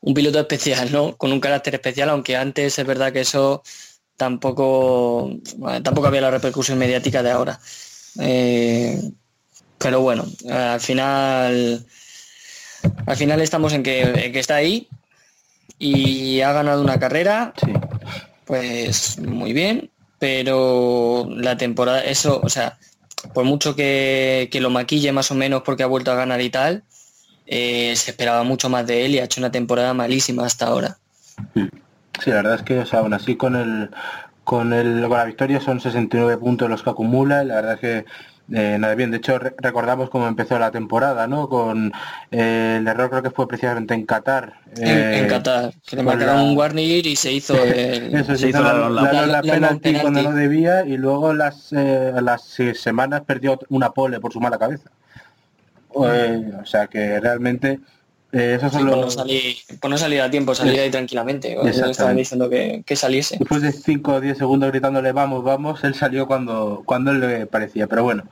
un 0.00 0.14
piloto 0.14 0.38
especial, 0.40 0.92
¿no? 0.92 1.16
Con 1.16 1.32
un 1.32 1.40
carácter 1.40 1.74
especial, 1.74 2.10
aunque 2.10 2.36
antes 2.36 2.78
es 2.78 2.86
verdad 2.86 3.12
que 3.12 3.20
eso 3.20 3.62
tampoco, 4.16 5.30
tampoco 5.82 6.06
había 6.06 6.20
la 6.20 6.30
repercusión 6.30 6.78
mediática 6.78 7.22
de 7.22 7.30
ahora. 7.30 7.60
Eh, 8.20 9.00
pero 9.78 10.00
bueno, 10.00 10.24
al 10.50 10.80
final, 10.80 11.84
al 13.06 13.16
final 13.16 13.40
estamos 13.40 13.72
en 13.72 13.82
que, 13.82 14.02
en 14.02 14.32
que 14.32 14.38
está 14.38 14.56
ahí 14.56 14.88
y 15.78 16.40
ha 16.40 16.52
ganado 16.52 16.82
una 16.82 17.00
carrera, 17.00 17.54
Sí. 17.56 17.72
Pues 18.44 19.18
muy 19.18 19.52
bien, 19.52 19.90
pero 20.18 21.26
la 21.30 21.56
temporada, 21.56 22.04
eso, 22.04 22.40
o 22.42 22.48
sea, 22.48 22.78
por 23.34 23.44
mucho 23.44 23.74
que, 23.74 24.48
que 24.50 24.60
lo 24.60 24.70
maquille 24.70 25.12
más 25.12 25.30
o 25.30 25.34
menos 25.34 25.62
porque 25.62 25.82
ha 25.82 25.86
vuelto 25.86 26.12
a 26.12 26.16
ganar 26.16 26.40
y 26.40 26.50
tal, 26.50 26.82
eh, 27.46 27.94
se 27.96 28.12
esperaba 28.12 28.42
mucho 28.44 28.68
más 28.68 28.86
de 28.86 29.04
él 29.04 29.14
y 29.14 29.18
ha 29.18 29.24
hecho 29.24 29.40
una 29.40 29.50
temporada 29.50 29.94
malísima 29.94 30.44
hasta 30.44 30.66
ahora. 30.66 30.96
Sí, 31.54 32.30
la 32.30 32.36
verdad 32.36 32.54
es 32.56 32.62
que, 32.62 32.78
o 32.78 32.86
sea, 32.86 33.00
aún 33.00 33.14
así 33.14 33.36
con 33.36 33.56
el 33.56 33.90
con 34.44 34.72
el 34.72 35.00
con 35.02 35.18
la 35.18 35.24
victoria 35.24 35.60
son 35.60 35.80
69 35.80 36.36
puntos 36.38 36.68
los 36.68 36.82
que 36.82 36.90
acumula 36.90 37.44
la 37.44 37.54
verdad 37.54 37.74
es 37.74 37.80
que 37.80 38.04
eh, 38.52 38.76
nada 38.78 38.94
bien. 38.94 39.10
De 39.10 39.18
hecho, 39.18 39.38
re- 39.38 39.54
recordamos 39.58 40.10
cómo 40.10 40.26
empezó 40.26 40.58
la 40.58 40.70
temporada, 40.70 41.26
¿no? 41.26 41.48
Con 41.48 41.92
eh, 42.30 42.76
el 42.80 42.88
error 42.88 43.10
creo 43.10 43.22
que 43.22 43.30
fue 43.30 43.46
precisamente 43.48 43.94
en 43.94 44.04
Qatar. 44.06 44.54
En, 44.76 44.88
eh, 44.88 45.18
en 45.20 45.28
Qatar, 45.28 45.72
que 45.86 45.96
le 45.96 46.02
marcaron 46.02 46.36
la- 46.36 46.42
un 46.42 46.56
warning 46.56 47.02
y 47.04 47.16
se 47.16 47.32
hizo 47.32 47.54
el, 47.62 48.14
Eso 48.14 48.32
Se 48.32 48.38
sí, 48.38 48.48
hizo 48.48 48.62
la, 48.62 49.00
penalti 49.02 49.50
penalti. 49.50 49.94
cuando 49.94 50.22
no 50.22 50.32
debía 50.32 50.84
y 50.84 50.96
luego 50.96 51.32
las 51.34 51.72
eh, 51.72 52.12
las 52.22 52.42
semanas 52.74 53.22
perdió 53.26 53.58
una 53.68 53.90
pole 53.90 54.18
por 54.20 54.32
su 54.32 54.40
mala 54.40 54.58
cabeza. 54.58 54.90
Eh, 56.04 56.50
o 56.60 56.64
sea 56.64 56.86
que 56.86 57.20
realmente 57.20 57.78
eh, 58.32 58.58
Sí, 58.60 58.68
son 58.70 58.88
por, 58.88 58.98
no 58.98 59.10
salir, 59.10 59.56
por 59.80 59.90
no 59.90 59.98
salir 59.98 60.20
a 60.20 60.30
tiempo, 60.30 60.54
salir 60.54 60.80
ahí 60.80 60.90
tranquilamente. 60.90 61.54
Yo 61.54 61.86
estaba 61.86 62.14
diciendo 62.14 62.48
que, 62.48 62.82
que 62.84 62.96
saliese. 62.96 63.36
después 63.38 63.62
de 63.62 63.72
5 63.72 64.12
o 64.12 64.20
10 64.20 64.38
segundos 64.38 64.70
gritándole 64.70 65.12
vamos, 65.12 65.44
vamos, 65.44 65.84
él 65.84 65.94
salió 65.94 66.26
cuando, 66.26 66.82
cuando 66.84 67.10
él 67.10 67.20
le 67.20 67.46
parecía. 67.46 67.86
Pero 67.86 68.04
bueno, 68.04 68.24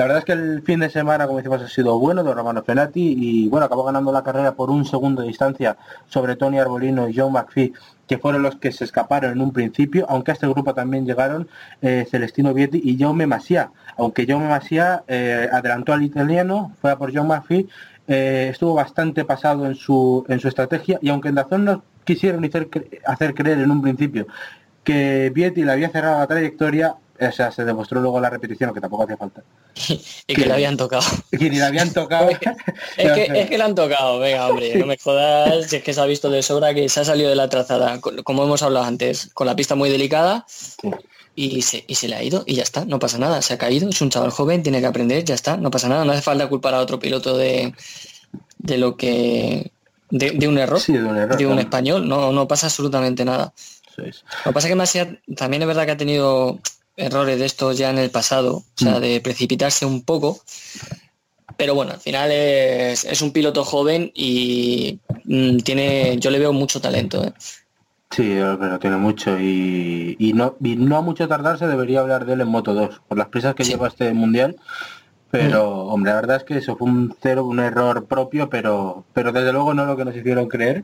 la 0.00 0.04
verdad 0.04 0.20
es 0.20 0.24
que 0.24 0.32
el 0.32 0.62
fin 0.62 0.80
de 0.80 0.88
semana, 0.88 1.26
como 1.26 1.38
decimos, 1.38 1.60
ha 1.60 1.68
sido 1.68 1.98
bueno 1.98 2.24
de 2.24 2.32
Romano 2.32 2.62
Fenati 2.62 3.16
y 3.18 3.48
bueno, 3.48 3.66
acabó 3.66 3.84
ganando 3.84 4.12
la 4.12 4.22
carrera 4.22 4.54
por 4.54 4.70
un 4.70 4.86
segundo 4.86 5.20
de 5.22 5.28
distancia 5.28 5.76
sobre 6.08 6.36
Tony 6.36 6.58
Arbolino 6.58 7.08
y 7.08 7.14
John 7.14 7.32
McPhee, 7.32 7.74
que 8.06 8.16
fueron 8.16 8.42
los 8.42 8.56
que 8.56 8.72
se 8.72 8.84
escaparon 8.84 9.32
en 9.32 9.40
un 9.40 9.52
principio, 9.52 10.06
aunque 10.08 10.30
a 10.30 10.34
este 10.34 10.46
grupo 10.46 10.72
también 10.74 11.04
llegaron 11.04 11.48
eh, 11.82 12.06
Celestino 12.10 12.54
Vietti 12.54 12.80
y 12.82 12.98
Jaume 12.98 13.26
Masia, 13.26 13.72
aunque 13.98 14.26
Jaume 14.26 14.48
Masia 14.48 15.04
eh, 15.06 15.48
adelantó 15.52 15.92
al 15.92 16.02
italiano, 16.02 16.72
fue 16.80 16.92
a 16.92 16.96
por 16.96 17.14
John 17.14 17.28
McPhee, 17.28 17.68
eh, 18.10 18.48
estuvo 18.52 18.74
bastante 18.74 19.24
pasado 19.24 19.64
en 19.66 19.74
su, 19.76 20.24
en 20.28 20.40
su 20.40 20.48
estrategia 20.48 20.98
y 21.00 21.08
aunque 21.10 21.28
en 21.28 21.36
Dazón 21.36 21.64
no 21.64 21.82
quisieron 22.04 22.44
hacer, 22.44 22.68
cre- 22.68 22.98
hacer 23.06 23.34
creer 23.34 23.60
en 23.60 23.70
un 23.70 23.80
principio 23.80 24.26
que 24.84 25.30
Vietti 25.34 25.62
le 25.62 25.72
había 25.72 25.90
cerrado 25.90 26.18
la 26.18 26.26
trayectoria, 26.26 26.94
o 27.20 27.32
sea, 27.32 27.52
se 27.52 27.64
demostró 27.66 28.00
luego 28.00 28.18
la 28.18 28.30
repetición, 28.30 28.72
que 28.74 28.80
tampoco 28.80 29.04
hacía 29.04 29.16
falta. 29.16 29.42
Y 30.26 30.34
que 30.34 30.46
le 30.46 30.52
habían 30.54 30.76
tocado. 30.76 31.02
Que 31.30 31.50
ni 31.50 31.56
le 31.56 31.62
habían 31.64 31.92
tocado. 31.92 32.28
Es 32.96 33.12
que, 33.12 33.24
es 33.34 33.48
que 33.48 33.58
le 33.58 33.64
han 33.64 33.74
tocado, 33.74 34.18
venga, 34.18 34.48
hombre, 34.48 34.74
no 34.78 34.86
me 34.86 34.96
jodas, 34.96 35.66
si 35.68 35.76
es 35.76 35.82
que 35.82 35.92
se 35.92 36.00
ha 36.00 36.06
visto 36.06 36.30
de 36.30 36.42
sobra 36.42 36.74
que 36.74 36.88
se 36.88 37.00
ha 37.00 37.04
salido 37.04 37.28
de 37.30 37.36
la 37.36 37.48
trazada, 37.48 38.00
como 38.00 38.42
hemos 38.44 38.62
hablado 38.62 38.86
antes, 38.86 39.30
con 39.34 39.46
la 39.46 39.54
pista 39.54 39.74
muy 39.74 39.88
delicada 39.90 40.44
Sí. 40.48 40.90
Y 41.46 41.62
se, 41.62 41.84
y 41.86 41.94
se 41.94 42.08
le 42.08 42.16
ha 42.16 42.22
ido 42.22 42.44
y 42.46 42.54
ya 42.54 42.62
está, 42.62 42.84
no 42.84 42.98
pasa 42.98 43.18
nada, 43.18 43.40
se 43.42 43.54
ha 43.54 43.58
caído, 43.58 43.88
es 43.88 44.00
un 44.00 44.10
chaval 44.10 44.30
joven, 44.30 44.62
tiene 44.62 44.80
que 44.80 44.86
aprender, 44.86 45.24
ya 45.24 45.34
está, 45.34 45.56
no 45.56 45.70
pasa 45.70 45.88
nada, 45.88 46.04
no 46.04 46.12
hace 46.12 46.22
falta 46.22 46.48
culpar 46.48 46.74
a 46.74 46.80
otro 46.80 46.98
piloto 46.98 47.36
de, 47.36 47.72
de 48.58 48.78
lo 48.78 48.96
que... 48.96 49.70
De, 50.10 50.32
de 50.32 50.48
un 50.48 50.58
error, 50.58 50.80
Sí, 50.80 50.92
de 50.92 51.04
un 51.04 51.16
error, 51.16 51.36
de 51.36 51.46
un 51.46 51.52
claro. 51.52 51.60
español, 51.62 52.08
no, 52.08 52.32
no 52.32 52.48
pasa 52.48 52.66
absolutamente 52.66 53.24
nada. 53.24 53.52
Lo 53.96 54.04
que 54.04 54.52
pasa 54.52 54.66
es 54.66 54.72
que 54.72 54.74
Masia 54.74 55.20
también 55.36 55.62
es 55.62 55.68
verdad 55.68 55.84
que 55.86 55.92
ha 55.92 55.96
tenido 55.96 56.58
errores 56.96 57.38
de 57.38 57.46
estos 57.46 57.78
ya 57.78 57.90
en 57.90 57.98
el 57.98 58.10
pasado, 58.10 58.56
o 58.56 58.64
sea, 58.74 58.98
Mm. 58.98 59.00
de 59.02 59.20
precipitarse 59.20 59.86
un 59.86 60.02
poco. 60.02 60.40
Pero 61.56 61.74
bueno, 61.74 61.92
al 61.92 62.00
final 62.00 62.30
es, 62.32 63.04
es 63.04 63.20
un 63.22 63.32
piloto 63.32 63.64
joven 63.64 64.10
y 64.14 64.98
mm, 65.24 65.58
tiene, 65.58 66.16
yo 66.18 66.30
le 66.30 66.38
veo 66.38 66.52
mucho 66.52 66.80
talento. 66.80 67.22
¿eh? 67.24 67.32
Sí, 68.10 68.36
pero 68.58 68.78
tiene 68.80 68.96
mucho 68.96 69.38
y, 69.38 70.16
y 70.18 70.32
no 70.32 70.56
y 70.60 70.74
no 70.76 70.96
a 70.96 71.00
mucho 71.00 71.28
tardarse 71.28 71.66
debería 71.68 72.00
hablar 72.00 72.26
de 72.26 72.32
él 72.32 72.40
en 72.40 72.48
Moto 72.48 72.74
2 72.74 73.02
por 73.06 73.16
las 73.16 73.28
prisas 73.28 73.54
que 73.54 73.64
Sí. 73.64 73.70
lleva 73.72 73.88
este 73.88 74.12
mundial. 74.12 74.56
Pero, 75.30 75.84
hombre, 75.86 76.10
la 76.10 76.16
verdad 76.20 76.36
es 76.38 76.42
que 76.44 76.58
eso 76.58 76.76
fue 76.76 76.88
un 76.88 77.14
cero, 77.22 77.44
un 77.44 77.60
error 77.60 78.06
propio, 78.06 78.50
pero, 78.50 79.04
pero 79.12 79.30
desde 79.30 79.52
luego 79.52 79.74
no 79.74 79.84
lo 79.86 79.96
que 79.96 80.04
nos 80.04 80.16
hicieron 80.16 80.48
creer. 80.48 80.82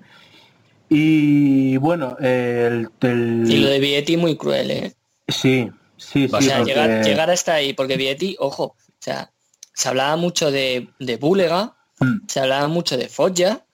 Y 0.89 1.77
bueno, 1.79 2.17
el, 2.21 2.89
el- 3.01 3.45
Y 3.51 3.57
lo 3.59 3.69
de 3.71 3.81
Vietti 3.81 4.17
muy 4.17 4.37
cruel. 4.37 4.71
¿eh? 4.71 4.95
sí, 5.27 5.69
sí, 5.97 6.29
O 6.33 6.39
sí, 6.41 6.47
sea, 6.47 6.59
porque- 6.59 6.73
llegar, 6.75 7.05
llegar 7.05 7.31
hasta 7.31 7.55
ahí, 7.55 7.73
porque 7.73 7.97
Vietti, 7.97 8.37
ojo, 8.39 8.63
o 8.67 8.77
sea, 9.01 9.33
se 9.75 9.89
hablaba 9.89 10.15
mucho 10.17 10.51
de, 10.53 10.89
de 11.01 11.17
Búlega, 11.17 11.73
Mm, 11.99 12.27
se 12.29 12.41
hablaba 12.41 12.69
mucho 12.69 12.99
de 12.99 13.09
Foggia 13.09 13.65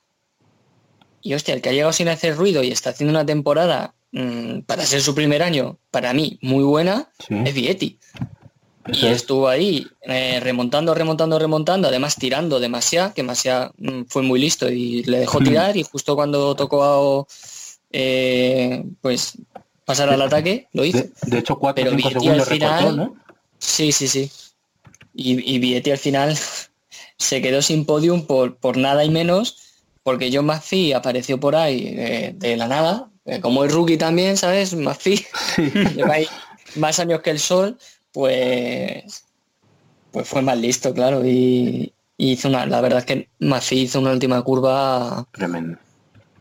y 1.22 1.34
hostia, 1.34 1.54
el 1.54 1.60
que 1.62 1.68
ha 1.68 1.72
llegado 1.72 1.92
sin 1.92 2.08
hacer 2.08 2.36
ruido 2.36 2.62
y 2.62 2.70
está 2.70 2.90
haciendo 2.90 3.10
una 3.12 3.24
temporada 3.26 3.94
mm, 4.12 4.60
para 4.66 4.84
ser 4.84 5.00
su 5.00 5.14
primer 5.14 5.42
año, 5.42 5.78
para 5.90 6.12
mí, 6.12 6.38
muy 6.42 6.64
buena, 6.64 7.08
Sí. 7.26 7.34
es 7.44 7.54
Vietti. 7.54 7.98
Y 8.88 9.06
es. 9.06 9.12
estuvo 9.18 9.46
ahí 9.48 9.86
eh, 10.02 10.40
remontando, 10.42 10.92
remontando, 10.92 11.38
remontando, 11.38 11.86
además 11.86 12.16
tirando 12.16 12.58
demasiado, 12.58 13.14
que 13.14 13.22
demasiado 13.22 13.72
fue 14.08 14.22
muy 14.22 14.40
listo 14.40 14.68
y 14.68 15.04
le 15.04 15.20
dejó 15.20 15.40
Mm. 15.40 15.44
tirar 15.44 15.76
y 15.76 15.84
justo 15.84 16.16
cuando 16.16 16.54
tocó 16.56 17.28
eh, 17.92 18.84
pues 19.00 19.34
pasar 19.84 20.08
al 20.10 20.22
ataque, 20.22 20.66
lo 20.72 20.84
hizo. 20.84 20.98
De, 20.98 21.12
de 21.22 21.38
hecho, 21.38 21.58
4 21.58 21.82
o 21.82 21.84
Pero 21.84 21.96
5 21.96 22.08
Vietti 22.08 22.20
segundos 22.24 22.48
al 22.48 22.54
final- 22.54 22.78
recortó, 22.82 22.96
¿no? 22.96 23.16
Sí, 23.58 23.92
sí, 23.92 24.08
sí. 24.08 24.30
Y, 25.14 25.54
y 25.54 25.58
Vietti 25.58 25.90
al 25.92 25.98
final 25.98 26.36
se 27.18 27.40
quedó 27.42 27.62
sin 27.62 27.84
podium 27.84 28.26
por, 28.26 28.56
por 28.56 28.76
nada 28.76 29.04
y 29.04 29.10
menos, 29.10 29.56
porque 30.02 30.30
John 30.32 30.46
McPhee 30.46 30.92
apareció 30.92 31.38
por 31.38 31.54
ahí 31.56 31.94
eh, 31.96 32.34
de 32.36 32.56
la 32.56 32.68
nada, 32.68 33.10
eh, 33.24 33.40
como 33.40 33.64
es 33.64 33.72
rookie 33.72 33.96
también, 33.96 34.36
¿sabes? 34.36 34.74
McPhee 34.76 35.24
lleva 35.96 36.14
ahí 36.14 36.26
más 36.76 36.98
años 36.98 37.20
que 37.20 37.30
el 37.30 37.38
sol, 37.38 37.78
pues 38.12 39.24
pues 40.10 40.28
fue 40.28 40.42
más 40.42 40.58
listo, 40.58 40.92
claro, 40.92 41.24
y, 41.24 41.92
y 42.18 42.32
hizo 42.32 42.48
una, 42.48 42.66
la 42.66 42.80
verdad 42.80 42.98
es 43.00 43.06
que 43.06 43.28
McPhee 43.38 43.82
hizo 43.82 43.98
una 44.00 44.12
última 44.12 44.42
curva 44.42 45.26
Tremendo. 45.32 45.78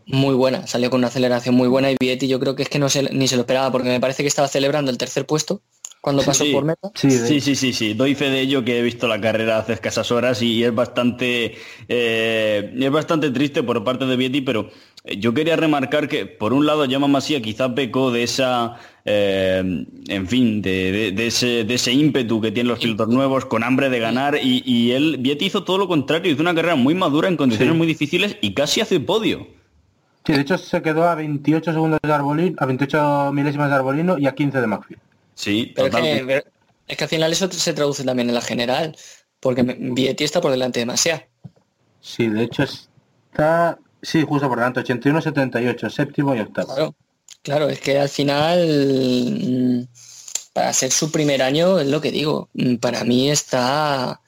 muy 0.06 0.36
buena, 0.36 0.68
salió 0.68 0.90
con 0.90 1.00
una 1.00 1.08
aceleración 1.08 1.56
muy 1.56 1.70
buena 1.70 1.90
y 1.92 1.96
Vietti 2.00 2.28
yo 2.28 2.40
creo 2.40 2.56
que 2.56 2.64
es 2.64 2.70
que 2.70 2.80
no 2.80 2.90
se, 2.90 3.04
ni 3.14 3.28
se 3.28 3.36
lo 3.36 3.44
esperaba, 3.44 3.72
porque 3.72 3.90
me 3.90 4.00
parece 4.02 4.24
que 4.24 4.28
estaba 4.28 4.48
celebrando 4.48 4.92
el 4.92 4.98
tercer 4.98 5.26
puesto 5.26 5.62
cuando 6.02 6.24
pasó 6.24 6.44
Sí. 6.44 6.52
por 6.52 6.66
meta. 6.66 6.92
Sí, 6.96 7.12
Sí, 7.12 7.40
sí, 7.40 7.56
sí, 7.56 7.74
sí. 7.74 7.94
Doy 7.94 8.16
fe 8.16 8.30
de 8.30 8.42
ello 8.42 8.66
que 8.66 8.80
he 8.80 8.82
visto 8.82 9.08
la 9.08 9.22
carrera 9.22 9.60
hace 9.60 9.74
escasas 9.74 10.12
horas 10.12 10.42
y 10.42 10.64
es 10.64 10.74
bastante 10.74 11.56
eh, 11.88 12.74
es 12.78 12.92
bastante 12.92 13.30
triste 13.30 13.62
por 13.64 13.84
parte 13.84 14.06
de 14.06 14.16
Vietti, 14.18 14.42
pero 14.42 14.70
eh, 15.04 15.18
yo 15.18 15.34
quería 15.34 15.56
remarcar 15.56 16.08
que 16.08 16.26
por 16.26 16.54
un 16.54 16.66
lado 16.66 16.86
Llama 16.86 17.08
Masía 17.08 17.42
quizá 17.42 17.74
pecó 17.76 18.12
de 18.12 18.24
esa 18.24 18.78
eh, 19.06 19.86
en 20.08 20.28
fin, 20.28 20.62
de, 20.62 20.92
de- 20.92 21.12
de 21.12 21.28
ese, 21.28 21.64
de 21.64 21.74
ese 21.74 21.92
ímpetu 21.92 22.40
que 22.42 22.52
tienen 22.52 22.70
los 22.70 22.80
pilotos 22.80 23.08
nuevos, 23.08 23.46
con 23.46 23.64
hambre 23.64 23.90
de 23.90 24.00
ganar, 24.00 24.38
y, 24.42 24.62
y 24.66 24.92
él, 24.92 25.18
Vietti 25.20 25.46
hizo 25.46 25.64
todo 25.64 25.78
lo 25.80 25.88
contrario, 25.88 26.32
hizo 26.32 26.42
una 26.42 26.54
carrera 26.54 26.76
muy 26.76 26.94
madura 26.94 27.28
en 27.28 27.36
condiciones 27.38 27.74
Sí. 27.74 27.78
muy 27.78 27.88
difíciles 27.88 28.38
y 28.42 28.54
casi 28.54 28.80
hace 28.82 29.00
podio. 29.00 29.48
Sí, 30.24 30.34
de 30.34 30.42
hecho 30.42 30.56
se 30.60 30.84
quedó 30.84 31.08
a 31.10 31.16
28 31.16 31.74
segundos 31.74 32.00
de 32.04 32.14
Arbolino, 32.14 32.56
a 32.60 32.66
28 32.68 33.32
milésimas 33.34 33.70
de 33.70 33.76
Arbolino 33.76 34.18
y 34.20 34.28
a 34.28 34.34
15 34.36 34.62
de 34.62 34.68
McPhee. 34.68 34.98
Sí, 35.42 35.74
Pero 35.76 35.88
es 35.88 35.96
que, 35.96 36.24
pero 36.28 36.44
es 36.88 36.98
que 36.98 37.04
al 37.04 37.10
final 37.10 37.32
eso 37.32 37.52
se 37.52 37.74
traduce 37.74 38.04
también 38.04 38.30
en 38.30 38.36
la 38.36 38.42
general, 38.42 38.96
porque 39.40 39.64
Vietti 39.64 40.24
está 40.24 40.40
por 40.40 40.52
delante 40.52 40.80
de 40.80 40.86
Masia. 40.86 41.28
Sí, 42.00 42.28
de 42.28 42.44
hecho 42.44 42.62
está, 42.62 43.80
sí, 44.04 44.24
justo 44.24 44.48
por 44.48 44.60
delante, 44.60 44.82
81-78, 44.82 45.90
séptimo 45.90 46.36
y 46.36 46.42
octavo. 46.42 46.76
Claro, 46.76 46.96
claro, 47.42 47.70
es 47.70 47.80
que 47.80 47.98
al 47.98 48.10
final, 48.10 48.68
mm, 49.42 49.84
para 50.54 50.74
ser 50.74 50.92
su 50.92 51.12
primer 51.12 51.42
año, 51.42 51.80
es 51.80 51.88
lo 51.88 52.02
que 52.02 52.12
digo, 52.12 52.50
mm, 52.54 52.76
para 52.76 53.04
mí 53.04 53.32
está 53.32 54.22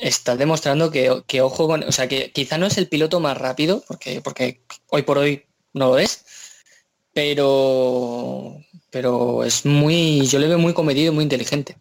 está 0.00 0.36
demostrando 0.36 0.90
que, 0.90 1.22
que 1.28 1.42
ojo 1.42 1.68
con, 1.68 1.84
o 1.84 1.92
sea, 1.92 2.08
que 2.08 2.32
quizá 2.32 2.58
no 2.58 2.66
es 2.66 2.76
el 2.76 2.88
piloto 2.88 3.20
más 3.20 3.38
rápido, 3.38 3.84
porque, 3.86 4.20
porque 4.20 4.62
hoy 4.88 5.02
por 5.02 5.18
hoy 5.18 5.44
no 5.74 5.90
lo 5.90 5.98
es, 5.98 6.24
pero 7.12 8.56
pero 8.92 9.42
es 9.42 9.64
muy, 9.66 10.26
yo 10.26 10.38
le 10.38 10.46
veo 10.46 10.58
muy 10.58 10.74
comedido 10.74 11.12
muy 11.12 11.24
inteligente. 11.24 11.76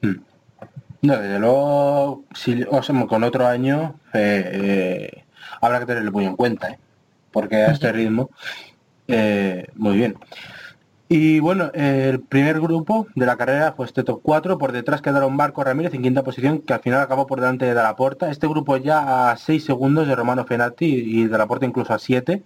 Mm. 0.00 0.14
No, 1.02 1.16
desde 1.16 1.38
luego, 1.38 2.24
si, 2.34 2.64
o 2.70 2.82
sea, 2.82 3.06
con 3.06 3.24
otro 3.24 3.46
año 3.46 3.96
eh, 4.14 4.50
eh, 4.52 5.24
habrá 5.60 5.80
que 5.80 5.86
tenerlo 5.86 6.12
muy 6.12 6.24
en 6.24 6.36
cuenta, 6.36 6.70
¿eh? 6.70 6.78
porque 7.32 7.56
a 7.56 7.72
este 7.72 7.92
ritmo, 7.92 8.30
eh, 9.08 9.66
muy 9.74 9.96
bien. 9.96 10.16
Y 11.10 11.40
bueno, 11.40 11.70
el 11.72 12.20
primer 12.20 12.60
grupo 12.60 13.06
de 13.14 13.24
la 13.26 13.36
carrera 13.36 13.72
fue 13.72 13.86
este 13.86 14.04
top 14.04 14.20
4, 14.22 14.58
por 14.58 14.72
detrás 14.72 15.00
quedaron 15.00 15.34
Marco 15.34 15.64
Ramírez 15.64 15.94
en 15.94 16.02
quinta 16.02 16.22
posición, 16.22 16.60
que 16.60 16.74
al 16.74 16.80
final 16.80 17.00
acabó 17.00 17.26
por 17.26 17.40
delante 17.40 17.64
de 17.64 17.74
la 17.74 17.96
Porta. 17.96 18.30
Este 18.30 18.46
grupo 18.46 18.76
ya 18.76 19.30
a 19.30 19.36
6 19.36 19.64
segundos 19.64 20.06
de 20.06 20.14
Romano 20.14 20.44
Fenati 20.44 20.84
y 20.84 21.26
de 21.26 21.38
la 21.38 21.46
Porta 21.46 21.64
incluso 21.64 21.94
a 21.94 21.98
7. 21.98 22.42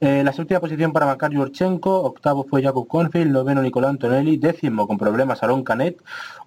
Eh, 0.00 0.22
la 0.22 0.32
séptima 0.32 0.60
posición 0.60 0.92
para 0.92 1.06
Makar 1.06 1.32
Yurchenko, 1.32 2.02
octavo 2.02 2.44
fue 2.48 2.62
Jakub 2.62 2.86
Confield, 2.86 3.32
noveno 3.32 3.62
Nicolás 3.62 3.90
Antonelli, 3.90 4.36
décimo 4.36 4.86
con 4.86 4.96
problemas 4.96 5.42
Aaron 5.42 5.64
Canet, 5.64 6.00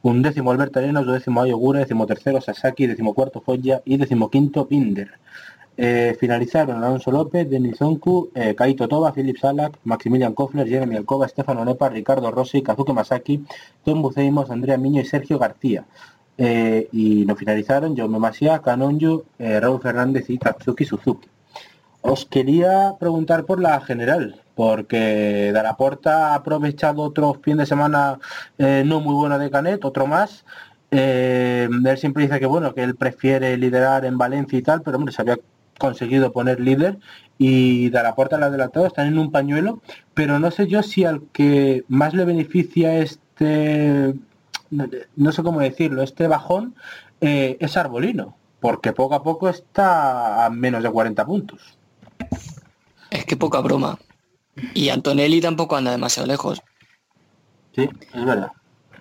un 0.03 0.21
décimo 0.21 0.51
Alberto 0.51 0.79
Arenas, 0.79 1.05
décimo 1.05 1.41
Ayogura, 1.41 1.79
décimo 1.79 2.05
tercero 2.07 2.39
Sasaki, 2.39 2.87
décimo 2.87 3.13
cuarto 3.13 3.41
Foya 3.41 3.81
y 3.83 3.97
décimo 3.97 4.29
quinto 4.29 4.65
Binder. 4.65 5.19
Eh, 5.75 6.15
finalizaron 6.17 6.81
Alonso 6.81 7.11
López, 7.11 7.49
Denis 7.49 7.81
Onku, 7.81 8.29
eh, 8.35 8.55
Kaito 8.55 8.87
Toba, 8.87 9.11
Philip 9.11 9.37
Salak, 9.37 9.79
Maximilian 9.83 10.33
Kofler, 10.33 10.67
Jeremy 10.67 10.95
Alcoba, 10.95 11.27
Stefano 11.27 11.65
Nepa, 11.65 11.89
Ricardo 11.89 12.31
Rossi, 12.31 12.61
Kazuke 12.61 12.93
Masaki, 12.93 13.43
Tom 13.83 14.01
Buceimos, 14.01 14.49
Andrea 14.49 14.77
Miño 14.77 15.01
y 15.01 15.05
Sergio 15.05 15.37
García. 15.37 15.85
Eh, 16.37 16.87
y 16.93 17.25
no 17.25 17.35
finalizaron 17.35 17.97
Jaume 17.97 18.17
Masia, 18.17 18.59
Kanonyu, 18.59 19.25
eh, 19.39 19.59
Raúl 19.59 19.81
Fernández 19.81 20.29
y 20.29 20.37
Katsuki 20.37 20.85
Suzuki. 20.85 21.30
Os 22.01 22.25
quería 22.25 22.95
preguntar 22.99 23.45
por 23.45 23.61
la 23.61 23.79
general, 23.81 24.41
porque 24.55 25.51
Daraporta 25.53 26.29
ha 26.29 26.35
aprovechado 26.35 27.03
otro 27.03 27.35
fin 27.43 27.57
de 27.57 27.65
semana 27.65 28.19
eh, 28.57 28.83
no 28.85 28.99
muy 29.01 29.13
bueno 29.13 29.37
de 29.37 29.51
Canet, 29.51 29.85
otro 29.85 30.07
más. 30.07 30.43
Eh, 30.89 31.69
él 31.69 31.97
siempre 31.97 32.23
dice 32.23 32.39
que 32.39 32.47
bueno, 32.47 32.73
que 32.73 32.83
él 32.83 32.95
prefiere 32.95 33.55
liderar 33.57 34.05
en 34.05 34.17
Valencia 34.17 34.57
y 34.57 34.61
tal, 34.63 34.81
pero 34.81 34.97
hombre, 34.97 35.13
se 35.13 35.21
había 35.21 35.37
conseguido 35.77 36.31
poner 36.31 36.59
líder 36.59 36.97
y 37.37 37.89
Daraporta 37.91 38.37
la 38.37 38.47
adelantado, 38.47 38.87
están 38.87 39.07
en 39.07 39.17
un 39.19 39.31
pañuelo, 39.31 39.81
pero 40.13 40.39
no 40.39 40.51
sé 40.51 40.67
yo 40.67 40.83
si 40.83 41.05
al 41.05 41.23
que 41.31 41.83
más 41.87 42.13
le 42.13 42.25
beneficia 42.25 42.97
este, 42.97 44.15
no, 44.69 44.87
no 45.15 45.31
sé 45.31 45.43
cómo 45.43 45.59
decirlo, 45.59 46.01
este 46.03 46.27
bajón 46.27 46.75
eh, 47.21 47.57
es 47.59 47.77
Arbolino, 47.77 48.35
porque 48.59 48.93
poco 48.93 49.15
a 49.15 49.23
poco 49.23 49.49
está 49.49 50.45
a 50.45 50.49
menos 50.49 50.83
de 50.83 50.91
40 50.91 51.25
puntos. 51.25 51.77
Es 53.11 53.25
que 53.25 53.37
poca 53.37 53.59
broma. 53.59 53.99
Y 54.73 54.89
Antonelli 54.89 55.39
tampoco 55.39 55.75
anda 55.75 55.91
demasiado 55.91 56.27
lejos. 56.27 56.61
Sí, 57.75 57.87
es 58.13 58.25
verdad. 58.25 58.51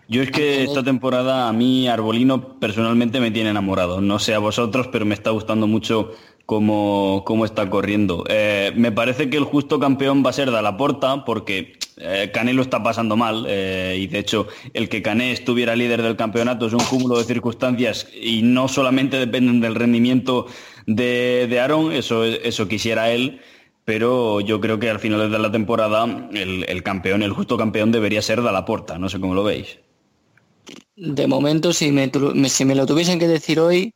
Yo 0.08 0.22
es 0.22 0.32
que 0.32 0.64
esta 0.64 0.82
temporada 0.82 1.48
a 1.48 1.52
mí 1.52 1.86
Arbolino 1.86 2.58
personalmente 2.58 3.20
me 3.20 3.30
tiene 3.30 3.50
enamorado. 3.50 4.00
No 4.00 4.18
sé 4.18 4.34
a 4.34 4.40
vosotros, 4.40 4.88
pero 4.88 5.06
me 5.06 5.14
está 5.14 5.30
gustando 5.30 5.68
mucho 5.68 6.10
cómo, 6.46 7.22
cómo 7.24 7.44
está 7.44 7.70
corriendo. 7.70 8.24
Eh, 8.28 8.72
me 8.74 8.90
parece 8.90 9.30
que 9.30 9.36
el 9.36 9.44
justo 9.44 9.78
campeón 9.78 10.24
va 10.26 10.30
a 10.30 10.32
ser 10.32 10.50
Dalaporta 10.50 11.24
porque 11.24 11.74
eh, 11.96 12.32
Cané 12.34 12.54
lo 12.54 12.62
está 12.62 12.82
pasando 12.82 13.16
mal 13.16 13.46
eh, 13.48 13.98
y 14.00 14.08
de 14.08 14.18
hecho 14.18 14.48
el 14.74 14.88
que 14.88 15.00
Cané 15.00 15.30
estuviera 15.30 15.76
líder 15.76 16.02
del 16.02 16.16
campeonato 16.16 16.66
es 16.66 16.72
un 16.72 16.80
cúmulo 16.80 17.16
de 17.16 17.24
circunstancias 17.24 18.08
y 18.20 18.42
no 18.42 18.66
solamente 18.66 19.16
dependen 19.16 19.60
del 19.60 19.76
rendimiento 19.76 20.46
de, 20.86 21.46
de 21.48 21.60
Aaron, 21.60 21.92
eso, 21.92 22.24
eso 22.24 22.66
quisiera 22.66 23.12
él, 23.12 23.40
pero 23.90 24.40
yo 24.40 24.60
creo 24.60 24.78
que 24.78 24.88
al 24.88 25.00
final 25.00 25.32
de 25.32 25.38
la 25.40 25.50
temporada 25.50 26.04
el, 26.32 26.64
el 26.68 26.82
campeón, 26.84 27.24
el 27.24 27.32
justo 27.32 27.56
campeón 27.56 27.90
debería 27.90 28.22
ser 28.22 28.40
Dalaporta, 28.40 29.00
no 29.00 29.08
sé 29.08 29.18
cómo 29.18 29.34
lo 29.34 29.42
veis. 29.42 29.80
De 30.94 31.26
momento, 31.26 31.72
si 31.72 31.90
me, 31.90 32.08
si 32.48 32.64
me 32.64 32.76
lo 32.76 32.86
tuviesen 32.86 33.18
que 33.18 33.26
decir 33.26 33.58
hoy, 33.58 33.92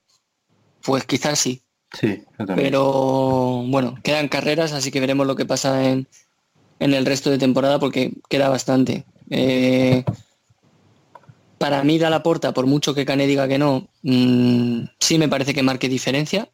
pues 0.82 1.04
quizás 1.04 1.38
sí. 1.38 1.62
Sí, 1.92 2.24
yo 2.36 2.44
también. 2.44 2.66
Pero 2.66 3.62
bueno, 3.68 3.94
quedan 4.02 4.26
carreras, 4.26 4.72
así 4.72 4.90
que 4.90 4.98
veremos 4.98 5.28
lo 5.28 5.36
que 5.36 5.46
pasa 5.46 5.88
en, 5.88 6.08
en 6.80 6.92
el 6.92 7.06
resto 7.06 7.30
de 7.30 7.38
temporada 7.38 7.78
porque 7.78 8.14
queda 8.28 8.48
bastante. 8.48 9.04
Eh, 9.30 10.02
para 11.56 11.84
mí 11.84 12.00
da 12.00 12.10
la 12.10 12.24
porta, 12.24 12.52
por 12.52 12.66
mucho 12.66 12.96
que 12.96 13.04
Cane 13.04 13.28
diga 13.28 13.46
que 13.46 13.58
no, 13.58 13.86
mm, 14.02 14.86
sí 14.98 15.18
me 15.18 15.28
parece 15.28 15.54
que 15.54 15.62
marque 15.62 15.88
diferencia, 15.88 16.48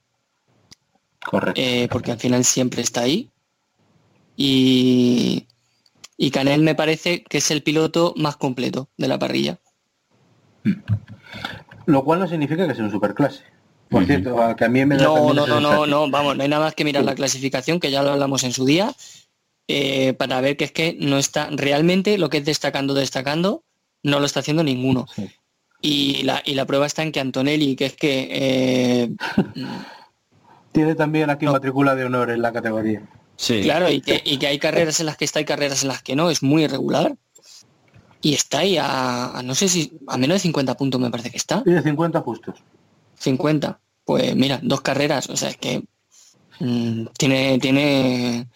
Correcto. 1.25 1.61
eh, 1.61 1.89
porque 1.91 2.13
al 2.13 2.19
final 2.19 2.45
siempre 2.45 2.83
está 2.83 3.03
ahí. 3.03 3.29
Y, 4.37 5.47
y 6.17 6.31
Canel 6.31 6.63
me 6.63 6.75
parece 6.75 7.23
que 7.25 7.39
es 7.39 7.51
el 7.51 7.63
piloto 7.63 8.15
más 8.17 8.37
completo 8.37 8.89
de 8.97 9.09
la 9.09 9.19
parrilla. 9.19 9.59
Lo 11.87 12.05
cual 12.05 12.21
no 12.21 12.29
significa 12.29 12.67
que 12.67 12.75
sea 12.75 12.85
un 12.85 12.91
superclase. 12.91 13.43
Por 13.89 14.07
cierto, 14.07 14.37
que 14.57 14.65
a 14.65 14.69
mí 14.69 14.85
me 14.87 14.97
da 14.97 15.03
No, 15.03 15.35
no, 15.35 15.47
no, 15.47 15.61
no, 15.61 15.85
no, 15.85 16.11
vamos, 16.11 16.37
no 16.37 16.43
hay 16.43 16.49
nada 16.49 16.65
más 16.65 16.75
que 16.75 16.85
mirar 16.85 17.05
la 17.05 17.17
clasificación, 17.17 17.81
que 17.81 17.91
ya 17.91 18.03
lo 18.03 18.11
hablamos 18.11 18.45
en 18.45 18.53
su 18.53 18.65
día, 18.65 18.95
eh, 19.67 20.13
para 20.15 20.41
ver 20.41 20.57
que 20.57 20.65
es 20.65 20.73
que 20.73 20.97
no 21.01 21.19
está 21.19 21.49
realmente 21.51 22.17
lo 22.17 22.31
que 22.31 22.39
es 22.39 22.45
destacando, 22.45 22.95
destacando, 22.95 23.65
no 24.05 24.21
lo 24.21 24.27
está 24.27 24.41
haciendo 24.41 24.63
ninguno. 24.63 25.07
Sí. 25.15 25.29
Y 25.83 26.23
la, 26.23 26.41
y 26.45 26.55
la 26.55 26.67
prueba 26.67 26.87
está 26.87 27.03
en 27.03 27.11
que 27.11 27.21
Antonelli, 27.21 27.75
que 27.75 27.87
es 27.87 27.97
que 27.97 28.29
eh, 28.31 29.11
Tiene 30.73 30.95
también 30.95 31.31
aquí 31.31 31.47
matrícula 31.47 31.95
de 31.95 32.05
honor 32.05 32.31
en 32.31 32.43
la 32.43 32.53
categoría. 32.53 33.03
Sí. 33.37 33.63
Claro, 33.63 33.91
y 33.91 34.01
que, 34.01 34.21
y 34.25 34.39
que 34.39 34.47
hay 34.47 34.59
carreras 34.59 35.01
en 35.01 35.07
las 35.07 35.17
que 35.17 35.25
está 35.25 35.41
y 35.41 35.45
carreras 35.45 35.83
en 35.83 35.89
las 35.89 36.03
que 36.03 36.15
no, 36.15 36.31
es 36.31 36.43
muy 36.43 36.65
irregular. 36.65 37.17
Y 38.23 38.35
está 38.35 38.59
ahí 38.59 38.77
a, 38.77 39.31
a 39.39 39.43
no 39.43 39.55
sé 39.55 39.69
si, 39.69 39.99
a 40.07 40.19
menos 40.19 40.37
de 40.37 40.41
50 40.41 40.77
puntos 40.77 41.01
me 41.01 41.11
parece 41.11 41.31
que 41.31 41.39
está. 41.39 41.63
Y 41.65 41.71
de 41.73 41.83
50 41.83 42.21
justos. 42.21 42.63
50. 43.19 43.81
Pues 44.05 44.37
mira, 44.37 44.61
dos 44.63 44.81
carreras, 44.83 45.29
o 45.31 45.37
sea, 45.37 45.51
es 45.51 45.57
que 45.57 45.85
mm, 46.59 47.07
tiene, 47.17 47.59
tiene 47.59 48.49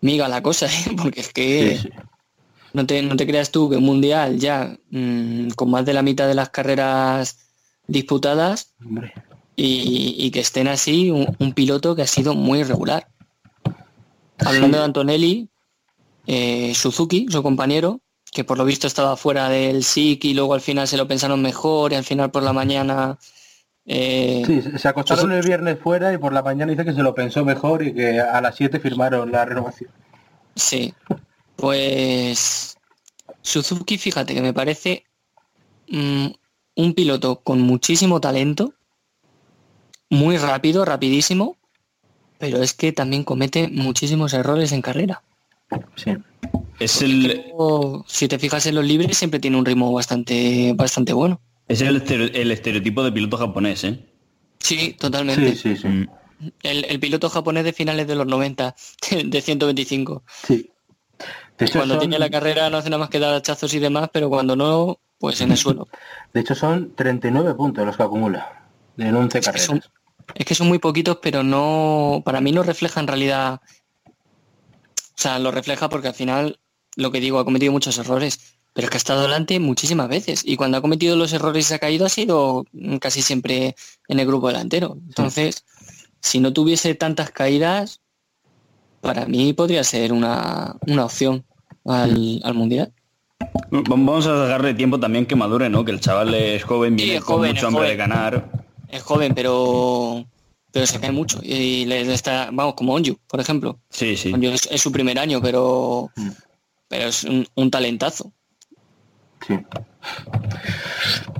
miga 0.00 0.28
la 0.28 0.42
cosa, 0.42 0.66
¿eh? 0.70 0.94
porque 1.00 1.20
es 1.20 1.32
que 1.32 1.78
Sí, 1.78 1.88
sí. 1.88 1.90
no, 2.72 2.86
te, 2.86 3.02
no 3.02 3.16
te 3.16 3.26
creas 3.26 3.50
tú 3.50 3.70
que 3.70 3.76
un 3.76 3.84
mundial 3.84 4.38
ya 4.38 4.76
mm, 4.90 5.50
con 5.50 5.70
más 5.70 5.84
de 5.86 5.94
la 5.94 6.02
mitad 6.02 6.26
de 6.28 6.34
las 6.34 6.50
carreras 6.50 7.38
disputadas 7.86 8.74
Hombre. 8.84 9.12
Y, 9.56 10.14
y 10.18 10.30
que 10.30 10.40
estén 10.40 10.68
así 10.68 11.10
un, 11.10 11.34
un 11.38 11.52
piloto 11.52 11.94
que 11.94 12.02
ha 12.02 12.06
sido 12.06 12.34
muy 12.34 12.60
irregular. 12.60 13.08
Hablando 14.38 14.78
de 14.78 14.84
Antonelli, 14.84 15.48
eh, 16.26 16.74
Suzuki, 16.74 17.26
su 17.30 17.42
compañero, 17.42 18.00
que 18.32 18.44
por 18.44 18.58
lo 18.58 18.64
visto 18.64 18.86
estaba 18.86 19.16
fuera 19.16 19.48
del 19.48 19.78
SIC 19.84 20.24
y 20.24 20.34
luego 20.34 20.54
al 20.54 20.60
final 20.60 20.88
se 20.88 20.96
lo 20.96 21.06
pensaron 21.06 21.40
mejor 21.40 21.92
y 21.92 21.96
al 21.96 22.04
final 22.04 22.30
por 22.30 22.42
la 22.42 22.52
mañana... 22.52 23.16
eh, 23.86 24.42
Sí, 24.46 24.60
se- 24.76 24.88
acostaron 24.88 25.30
el 25.32 25.42
viernes 25.46 25.78
fuera 25.78 26.12
y 26.12 26.18
por 26.18 26.32
la 26.32 26.42
mañana 26.42 26.72
dice 26.72 26.84
que 26.84 26.92
se 26.94 27.02
lo 27.02 27.14
pensó 27.14 27.44
mejor 27.44 27.82
y 27.86 27.94
que 27.94 28.20
a 28.20 28.40
las 28.40 28.56
7 28.56 28.80
firmaron 28.80 29.30
la 29.30 29.44
renovación. 29.44 29.90
Sí, 30.56 30.92
pues 31.56 32.76
Suzuki, 33.42 33.98
fíjate 33.98 34.34
que 34.34 34.42
me 34.42 34.52
parece 34.52 35.04
mm, 35.88 36.26
un 36.76 36.94
piloto 36.94 37.40
con 37.40 37.60
muchísimo 37.60 38.20
talento, 38.20 38.74
muy 40.10 40.36
rápido, 40.38 40.84
rapidísimo, 40.84 41.56
pero 42.38 42.62
es 42.62 42.74
que 42.74 42.92
también 42.92 43.24
comete 43.24 43.68
muchísimos 43.68 44.32
errores 44.34 44.72
en 44.72 44.82
carrera. 44.82 45.22
Sí. 45.96 46.12
Es 46.78 47.02
el, 47.02 47.44
si 48.06 48.28
te 48.28 48.38
fijas 48.38 48.66
en 48.66 48.74
los 48.74 48.84
libres, 48.84 49.16
siempre 49.16 49.40
tiene 49.40 49.56
un 49.56 49.64
ritmo 49.64 49.92
bastante, 49.92 50.72
bastante 50.74 51.12
bueno. 51.12 51.40
es 51.68 51.80
el, 51.80 51.96
estereo- 52.02 52.30
el 52.34 52.50
estereotipo 52.50 53.02
de 53.02 53.12
piloto 53.12 53.36
japonés, 53.38 53.84
¿eh? 53.84 54.00
Sí, 54.58 54.94
totalmente. 54.98 55.54
Sí, 55.54 55.74
sí, 55.74 55.76
sí. 55.76 55.88
Mm. 55.88 56.08
El, 56.62 56.84
el 56.86 57.00
piloto 57.00 57.30
japonés 57.30 57.64
de 57.64 57.72
finales 57.72 58.06
de 58.06 58.14
los 58.16 58.26
90, 58.26 58.74
de 59.24 59.40
125. 59.40 60.22
Sí. 60.46 60.70
De 61.56 61.66
hecho, 61.66 61.78
Cuando 61.78 61.94
son, 61.94 62.00
tiene 62.00 62.18
la 62.18 62.28
carrera 62.28 62.68
no 62.68 62.78
hace 62.78 62.90
nada 62.90 62.98
más 63.00 63.10
que 63.10 63.20
dar 63.20 63.32
hachazos 63.34 63.72
y 63.74 63.78
demás, 63.78 64.10
pero 64.12 64.28
cuando 64.28 64.56
no, 64.56 64.98
pues 65.18 65.40
en 65.40 65.52
el 65.52 65.56
suelo. 65.56 65.88
de 66.34 66.40
hecho, 66.40 66.54
son 66.56 66.92
39 66.96 67.54
puntos 67.54 67.86
los 67.86 67.96
que 67.96 68.02
acumula 68.02 68.63
en 68.98 69.14
11 69.16 69.38
Es 69.38 69.44
que, 69.44 69.44
carreras. 69.44 69.66
son, 69.66 69.82
es 70.34 70.46
que 70.46 70.54
son 70.54 70.68
muy 70.68 70.78
poquitos, 70.78 71.18
pero 71.22 71.42
no, 71.42 72.22
para 72.24 72.40
mí 72.40 72.52
no 72.52 72.62
refleja 72.62 73.00
en 73.00 73.06
realidad, 73.06 73.60
o 74.06 74.12
sea, 75.16 75.38
lo 75.38 75.50
refleja 75.50 75.88
porque 75.88 76.08
al 76.08 76.14
final, 76.14 76.58
lo 76.96 77.10
que 77.12 77.20
digo, 77.20 77.38
ha 77.38 77.44
cometido 77.44 77.72
muchos 77.72 77.98
errores, 77.98 78.56
pero 78.72 78.86
es 78.86 78.90
que 78.90 78.96
ha 78.96 78.98
estado 78.98 79.22
delante 79.22 79.60
muchísimas 79.60 80.08
veces 80.08 80.42
y 80.44 80.56
cuando 80.56 80.78
ha 80.78 80.80
cometido 80.82 81.16
los 81.16 81.32
errores 81.32 81.64
y 81.64 81.68
se 81.68 81.74
ha 81.74 81.78
caído 81.78 82.06
ha 82.06 82.08
sido 82.08 82.64
casi 83.00 83.22
siempre 83.22 83.76
en 84.08 84.18
el 84.20 84.26
grupo 84.26 84.48
delantero. 84.48 84.96
Entonces, 85.06 85.64
si 86.20 86.40
no 86.40 86.52
tuviese 86.52 86.94
tantas 86.94 87.30
caídas, 87.30 88.00
para 89.00 89.26
mí 89.26 89.52
podría 89.52 89.84
ser 89.84 90.12
una, 90.12 90.76
una 90.86 91.04
opción 91.04 91.44
al, 91.84 92.40
al 92.42 92.54
Mundial. 92.54 92.92
Vamos 93.70 94.26
a 94.26 94.44
dejarle 94.44 94.74
tiempo 94.74 94.98
también 94.98 95.26
que 95.26 95.36
madure, 95.36 95.68
¿no? 95.68 95.84
Que 95.84 95.92
el 95.92 96.00
chaval 96.00 96.34
es 96.34 96.64
joven, 96.64 96.98
Sí, 96.98 97.04
viene 97.04 97.18
es 97.18 97.24
con 97.24 97.46
mucho 97.46 97.66
hambre 97.66 97.82
joven. 97.82 97.90
de 97.90 97.96
ganar. 97.96 98.63
Es 98.94 99.02
joven, 99.02 99.34
pero 99.34 100.24
pero 100.70 100.86
se 100.86 100.98
cae 101.00 101.12
mucho 101.12 101.38
y 101.42 101.84
le, 101.84 102.04
le 102.04 102.14
está, 102.14 102.48
vamos, 102.52 102.74
como 102.74 102.94
Onyu, 102.94 103.16
por 103.28 103.40
ejemplo. 103.40 103.78
Sí, 103.90 104.16
sí. 104.16 104.32
Onyu 104.32 104.50
es, 104.50 104.66
es 104.70 104.80
su 104.80 104.90
primer 104.92 105.18
año, 105.18 105.40
pero 105.42 106.10
Mm. 106.16 106.30
pero 106.88 107.04
es 107.08 107.24
un, 107.24 107.46
un 107.54 107.70
talentazo. 107.70 108.32
Sí. 109.46 109.58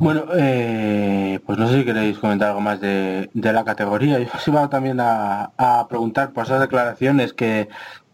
Bueno, 0.01 0.25
eh, 0.37 1.39
pues 1.47 1.59
no 1.59 1.69
sé 1.69 1.79
si 1.79 1.85
queréis 1.85 2.19
comentar 2.19 2.49
algo 2.49 2.61
más 2.61 2.81
de, 2.81 3.31
de 3.33 3.53
la 3.53 3.65
categoría. 3.65 4.19
Yo 4.19 4.27
os 4.35 4.49
iba 4.49 4.69
también 4.69 4.99
a, 5.01 5.53
a 5.57 5.87
preguntar 5.89 6.33
por 6.33 6.45
esas 6.45 6.61
declaraciones 6.61 7.33
que, 7.33 7.69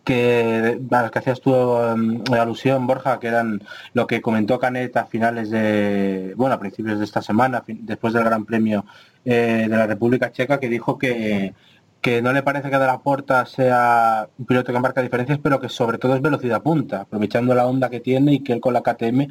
que 0.05 0.79
a 0.91 1.03
las 1.03 1.11
que 1.11 1.19
hacías 1.19 1.41
tú 1.41 1.55
em, 1.55 2.23
alusión, 2.33 2.87
Borja, 2.87 3.19
que 3.21 3.29
eran 3.29 3.63
lo 3.95 4.07
que 4.07 4.21
comentó 4.21 4.59
Canet 4.59 4.97
a 4.97 5.07
finales 5.07 5.51
de, 5.51 6.35
bueno, 6.37 6.55
a 6.55 6.61
principios 6.61 6.99
de 6.99 7.05
esta 7.05 7.23
semana, 7.23 7.65
después 7.67 8.13
del 8.13 8.25
Gran 8.25 8.45
Premio 8.45 8.85
eh, 9.25 9.67
de 9.69 9.77
la 9.77 9.87
República 9.87 10.33
Checa, 10.33 10.59
que 10.59 10.69
dijo 10.69 10.99
que, 10.99 11.55
que 12.01 12.23
no 12.23 12.33
le 12.33 12.43
parece 12.43 12.71
que 12.71 12.79
de 12.79 12.87
la 12.87 13.01
Porta 13.01 13.45
sea 13.47 14.29
un 14.39 14.47
piloto 14.47 14.73
que 14.73 14.81
marca 14.81 15.03
diferencias, 15.03 15.39
pero 15.43 15.61
que 15.61 15.69
sobre 15.69 15.99
todo 15.99 16.15
es 16.15 16.23
velocidad 16.23 16.63
punta, 16.63 17.03
aprovechando 17.03 17.55
la 17.55 17.67
onda 17.67 17.91
que 17.91 18.01
tiene 18.01 18.35
y 18.35 18.41
que 18.41 18.55
él 18.55 18.61
con 18.61 18.73
la 18.73 18.83
KTM 18.83 19.27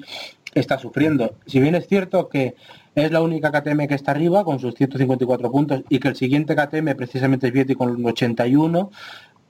está 0.54 0.78
sufriendo. 0.78 1.36
Si 1.46 1.60
bien 1.60 1.76
es 1.76 1.88
cierto 1.88 2.30
que 2.30 2.56
es 2.96 3.12
la 3.12 3.22
única 3.22 3.52
KTM 3.52 3.88
que 3.88 3.96
está 3.96 4.12
arriba 4.12 4.44
con 4.44 4.60
sus 4.60 4.76
154 4.76 5.52
puntos 5.52 5.82
y 5.90 6.00
que 6.00 6.10
el 6.10 6.16
siguiente 6.16 6.56
KTM 6.56 6.96
precisamente 6.96 7.48
es 7.48 7.54
Vietti 7.54 7.76
con 7.76 8.06
81, 8.06 8.92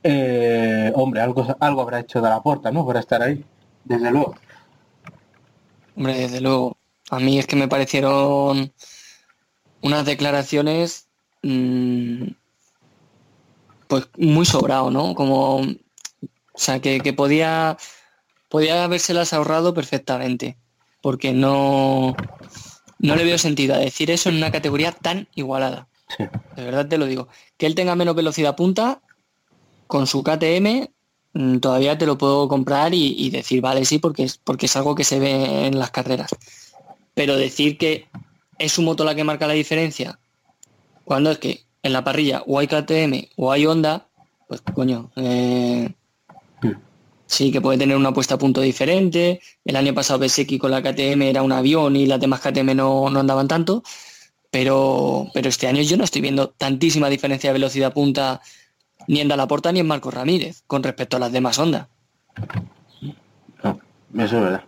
eh, 0.03 0.91
hombre, 0.95 1.21
algo, 1.21 1.45
algo 1.59 1.81
habrá 1.81 1.99
hecho 1.99 2.21
de 2.21 2.29
la 2.29 2.41
puerta, 2.41 2.71
¿no? 2.71 2.85
Para 2.85 3.01
estar 3.01 3.21
ahí, 3.21 3.43
desde 3.83 4.11
luego. 4.11 4.35
Hombre, 5.95 6.15
desde 6.15 6.39
luego. 6.39 6.77
A 7.09 7.19
mí 7.19 7.39
es 7.39 7.47
que 7.47 7.55
me 7.55 7.67
parecieron 7.67 8.71
unas 9.81 10.05
declaraciones 10.05 11.07
mmm, 11.41 12.27
pues 13.87 14.07
muy 14.17 14.45
sobrado, 14.45 14.91
¿no? 14.91 15.15
Como, 15.15 15.57
o 15.57 15.67
sea, 16.55 16.79
que, 16.79 16.99
que 16.99 17.11
podía, 17.11 17.77
podía 18.47 18.83
habérselas 18.83 19.33
ahorrado 19.33 19.73
perfectamente, 19.73 20.57
porque 21.01 21.33
no, 21.33 22.15
no 22.99 23.15
le 23.15 23.23
veo 23.23 23.37
sentido 23.37 23.73
a 23.75 23.79
decir 23.79 24.11
eso 24.11 24.29
en 24.29 24.37
una 24.37 24.51
categoría 24.51 24.91
tan 24.91 25.27
igualada. 25.33 25.87
Sí. 26.15 26.25
De 26.55 26.63
verdad 26.63 26.87
te 26.87 26.99
lo 26.99 27.07
digo. 27.07 27.29
Que 27.57 27.65
él 27.65 27.75
tenga 27.75 27.95
menos 27.95 28.15
velocidad 28.15 28.55
punta, 28.55 29.01
con 29.87 30.05
su 30.05 30.21
KTM 30.23 30.89
mm, 31.33 31.57
todavía 31.57 31.97
te 31.97 32.05
lo 32.05 32.19
puedo 32.19 32.47
comprar 32.47 32.93
y, 32.93 33.15
y, 33.17 33.31
decir, 33.31 33.59
vale, 33.59 33.85
sí, 33.85 33.97
porque 33.97 34.23
es, 34.23 34.37
porque 34.37 34.67
es 34.67 34.75
algo 34.75 34.93
que 34.93 35.03
se 35.03 35.19
ve 35.19 35.65
en 35.65 35.79
las 35.79 35.89
carreras. 35.89 36.29
Pero 37.15 37.37
decir 37.37 37.79
que 37.79 38.07
es 38.59 38.73
su 38.73 38.81
moto 38.83 39.03
la 39.03 39.15
que 39.15 39.23
marca 39.23 39.47
la 39.47 39.53
diferencia, 39.53 40.19
cuando 41.05 41.31
es 41.31 41.39
que 41.39 41.63
en 41.81 41.93
la 41.93 42.03
parrilla 42.03 42.43
o 42.45 42.59
hay 42.59 42.67
KTM 42.67 43.29
o 43.37 43.51
hay 43.51 43.65
Honda, 43.65 44.07
pues 44.47 44.61
coño, 44.61 45.11
eh, 45.15 45.89
sí 47.25 47.51
que 47.51 47.61
puede 47.61 47.77
tener 47.77 47.95
una 47.95 48.13
puesta 48.13 48.35
a 48.35 48.37
punto 48.37 48.61
diferente. 48.61 49.39
El 49.63 49.75
año 49.75 49.93
pasado 49.93 50.19
Beseki 50.19 50.57
con 50.57 50.71
la 50.71 50.81
KTM 50.81 51.21
era 51.21 51.41
un 51.41 51.51
avión 51.51 51.95
y 51.95 52.05
las 52.05 52.19
demás 52.19 52.41
KTM 52.41 52.75
no, 52.75 53.09
no 53.09 53.19
andaban 53.19 53.47
tanto. 53.47 53.83
Pero, 54.51 55.27
pero 55.33 55.47
este 55.47 55.67
año 55.67 55.83
yo 55.83 55.95
no 55.95 56.03
estoy 56.03 56.21
viendo 56.21 56.49
tantísima 56.49 57.07
diferencia 57.07 57.51
de 57.51 57.53
velocidad 57.53 57.93
punta 57.93 58.41
ni 59.07 59.19
en 59.21 59.27
Dalaporta 59.27 59.71
ni 59.71 59.79
en 59.79 59.87
Marcos 59.87 60.13
Ramírez 60.13 60.63
con 60.65 60.81
respecto 60.81 61.17
a 61.17 61.19
las 61.19 61.31
demás 61.31 61.59
Honda. 61.59 61.87
No, 63.63 63.79
eso 64.15 64.37
es 64.37 64.43
verdad. 64.43 64.63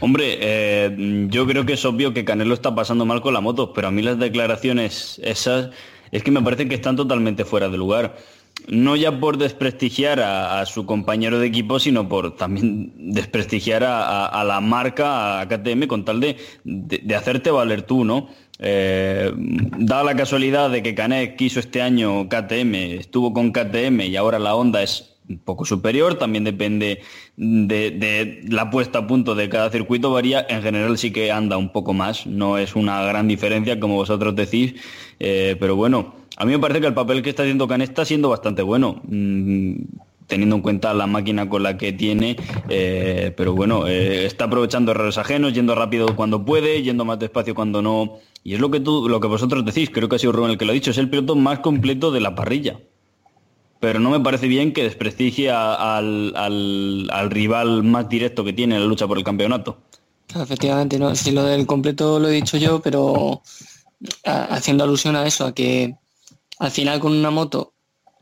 Hombre, 0.00 0.38
eh, 0.40 1.26
yo 1.30 1.46
creo 1.46 1.64
que 1.64 1.74
es 1.74 1.84
obvio 1.84 2.12
que 2.12 2.24
Canelo 2.24 2.54
está 2.54 2.74
pasando 2.74 3.04
mal 3.04 3.20
con 3.20 3.34
la 3.34 3.40
moto, 3.40 3.72
pero 3.72 3.88
a 3.88 3.90
mí 3.90 4.02
las 4.02 4.18
declaraciones 4.18 5.20
esas 5.22 5.70
es 6.10 6.22
que 6.22 6.30
me 6.30 6.42
parece 6.42 6.68
que 6.68 6.74
están 6.74 6.96
totalmente 6.96 7.44
fuera 7.44 7.68
de 7.68 7.78
lugar. 7.78 8.16
No 8.68 8.96
ya 8.96 9.18
por 9.18 9.38
desprestigiar 9.38 10.20
a, 10.20 10.64
su 10.66 10.86
compañero 10.86 11.38
de 11.38 11.46
equipo, 11.46 11.80
sino 11.80 12.08
por 12.08 12.36
también 12.36 12.92
desprestigiar 13.12 13.82
a, 13.84 14.44
la 14.44 14.60
marca, 14.60 15.40
a 15.40 15.48
KTM, 15.48 15.86
con 15.86 16.04
tal 16.04 16.20
de, 16.20 16.36
de, 16.64 17.16
hacerte 17.16 17.50
valer 17.50 17.82
tú, 17.82 18.04
¿no? 18.04 18.28
Eh, 18.58 19.32
da 19.34 20.04
la 20.04 20.14
casualidad 20.14 20.70
de 20.70 20.82
que 20.82 20.94
Canet 20.94 21.36
quiso 21.36 21.58
este 21.58 21.82
año 21.82 22.28
KTM, 22.28 22.74
estuvo 23.00 23.32
con 23.32 23.50
KTM 23.50 24.02
y 24.02 24.16
ahora 24.16 24.38
la 24.38 24.54
Honda 24.54 24.82
es 24.82 25.11
un 25.28 25.38
poco 25.38 25.64
superior, 25.64 26.16
también 26.16 26.44
depende 26.44 27.02
de, 27.36 28.40
la 28.48 28.70
puesta 28.70 29.00
a 29.00 29.06
punto 29.06 29.34
de 29.34 29.48
cada 29.48 29.70
circuito, 29.70 30.12
varía, 30.12 30.44
en 30.48 30.62
general 30.62 30.98
sí 30.98 31.12
que 31.12 31.32
anda 31.32 31.56
un 31.56 31.70
poco 31.70 31.92
más, 31.92 32.26
no 32.26 32.58
es 32.58 32.74
una 32.74 33.02
gran 33.02 33.28
diferencia 33.28 33.78
como 33.80 33.96
vosotros 33.96 34.34
decís, 34.34 34.74
eh, 35.20 35.56
pero 35.58 35.76
bueno, 35.76 36.14
a 36.36 36.44
mí 36.44 36.52
me 36.52 36.58
parece 36.58 36.80
que 36.80 36.86
el 36.86 36.94
papel 36.94 37.22
que 37.22 37.30
está 37.30 37.42
haciendo 37.42 37.68
Canet 37.68 37.90
está 37.90 38.04
siendo 38.04 38.28
bastante 38.28 38.62
bueno. 38.62 39.00
Mm, 39.06 39.74
teniendo 40.26 40.56
en 40.56 40.62
cuenta 40.62 40.94
la 40.94 41.06
máquina 41.06 41.48
con 41.48 41.62
la 41.62 41.76
que 41.76 41.92
tiene, 41.92 42.36
eh, 42.70 43.34
pero 43.36 43.54
bueno, 43.54 43.86
eh, 43.86 44.24
está 44.24 44.46
aprovechando 44.46 44.92
errores 44.92 45.18
ajenos, 45.18 45.52
yendo 45.52 45.74
rápido 45.74 46.16
cuando 46.16 46.42
puede, 46.42 46.82
yendo 46.82 47.04
más 47.04 47.18
despacio 47.18 47.54
cuando 47.54 47.82
no. 47.82 48.18
Y 48.42 48.54
es 48.54 48.60
lo 48.60 48.70
que 48.70 48.80
tú, 48.80 49.10
lo 49.10 49.20
que 49.20 49.28
vosotros 49.28 49.62
decís, 49.62 49.90
creo 49.90 50.08
que 50.08 50.16
ha 50.16 50.18
sido 50.18 50.32
Rubén 50.32 50.52
el 50.52 50.58
que 50.58 50.64
lo 50.64 50.70
ha 50.70 50.74
dicho, 50.74 50.90
es 50.90 50.96
el 50.96 51.10
piloto 51.10 51.36
más 51.36 51.58
completo 51.58 52.10
de 52.10 52.20
la 52.20 52.34
parrilla. 52.34 52.80
Pero 53.82 53.98
no 53.98 54.10
me 54.10 54.20
parece 54.20 54.46
bien 54.46 54.72
que 54.72 54.84
desprestigie 54.84 55.50
al, 55.50 56.36
al, 56.36 57.08
al, 57.10 57.30
rival 57.32 57.82
más 57.82 58.08
directo 58.08 58.44
que 58.44 58.52
tiene 58.52 58.76
en 58.76 58.82
la 58.82 58.86
lucha 58.86 59.08
por 59.08 59.18
el 59.18 59.24
campeonato. 59.24 59.76
Efectivamente, 60.32 61.00
no, 61.00 61.16
si 61.16 61.32
lo 61.32 61.42
del 61.42 61.66
completo 61.66 62.20
lo 62.20 62.28
he 62.28 62.30
dicho 62.30 62.56
yo, 62.58 62.80
pero 62.80 63.42
haciendo 64.24 64.84
alusión 64.84 65.16
a 65.16 65.26
eso, 65.26 65.46
a 65.46 65.52
que 65.52 65.96
al 66.60 66.70
final 66.70 67.00
con 67.00 67.10
una 67.12 67.32
moto 67.32 67.74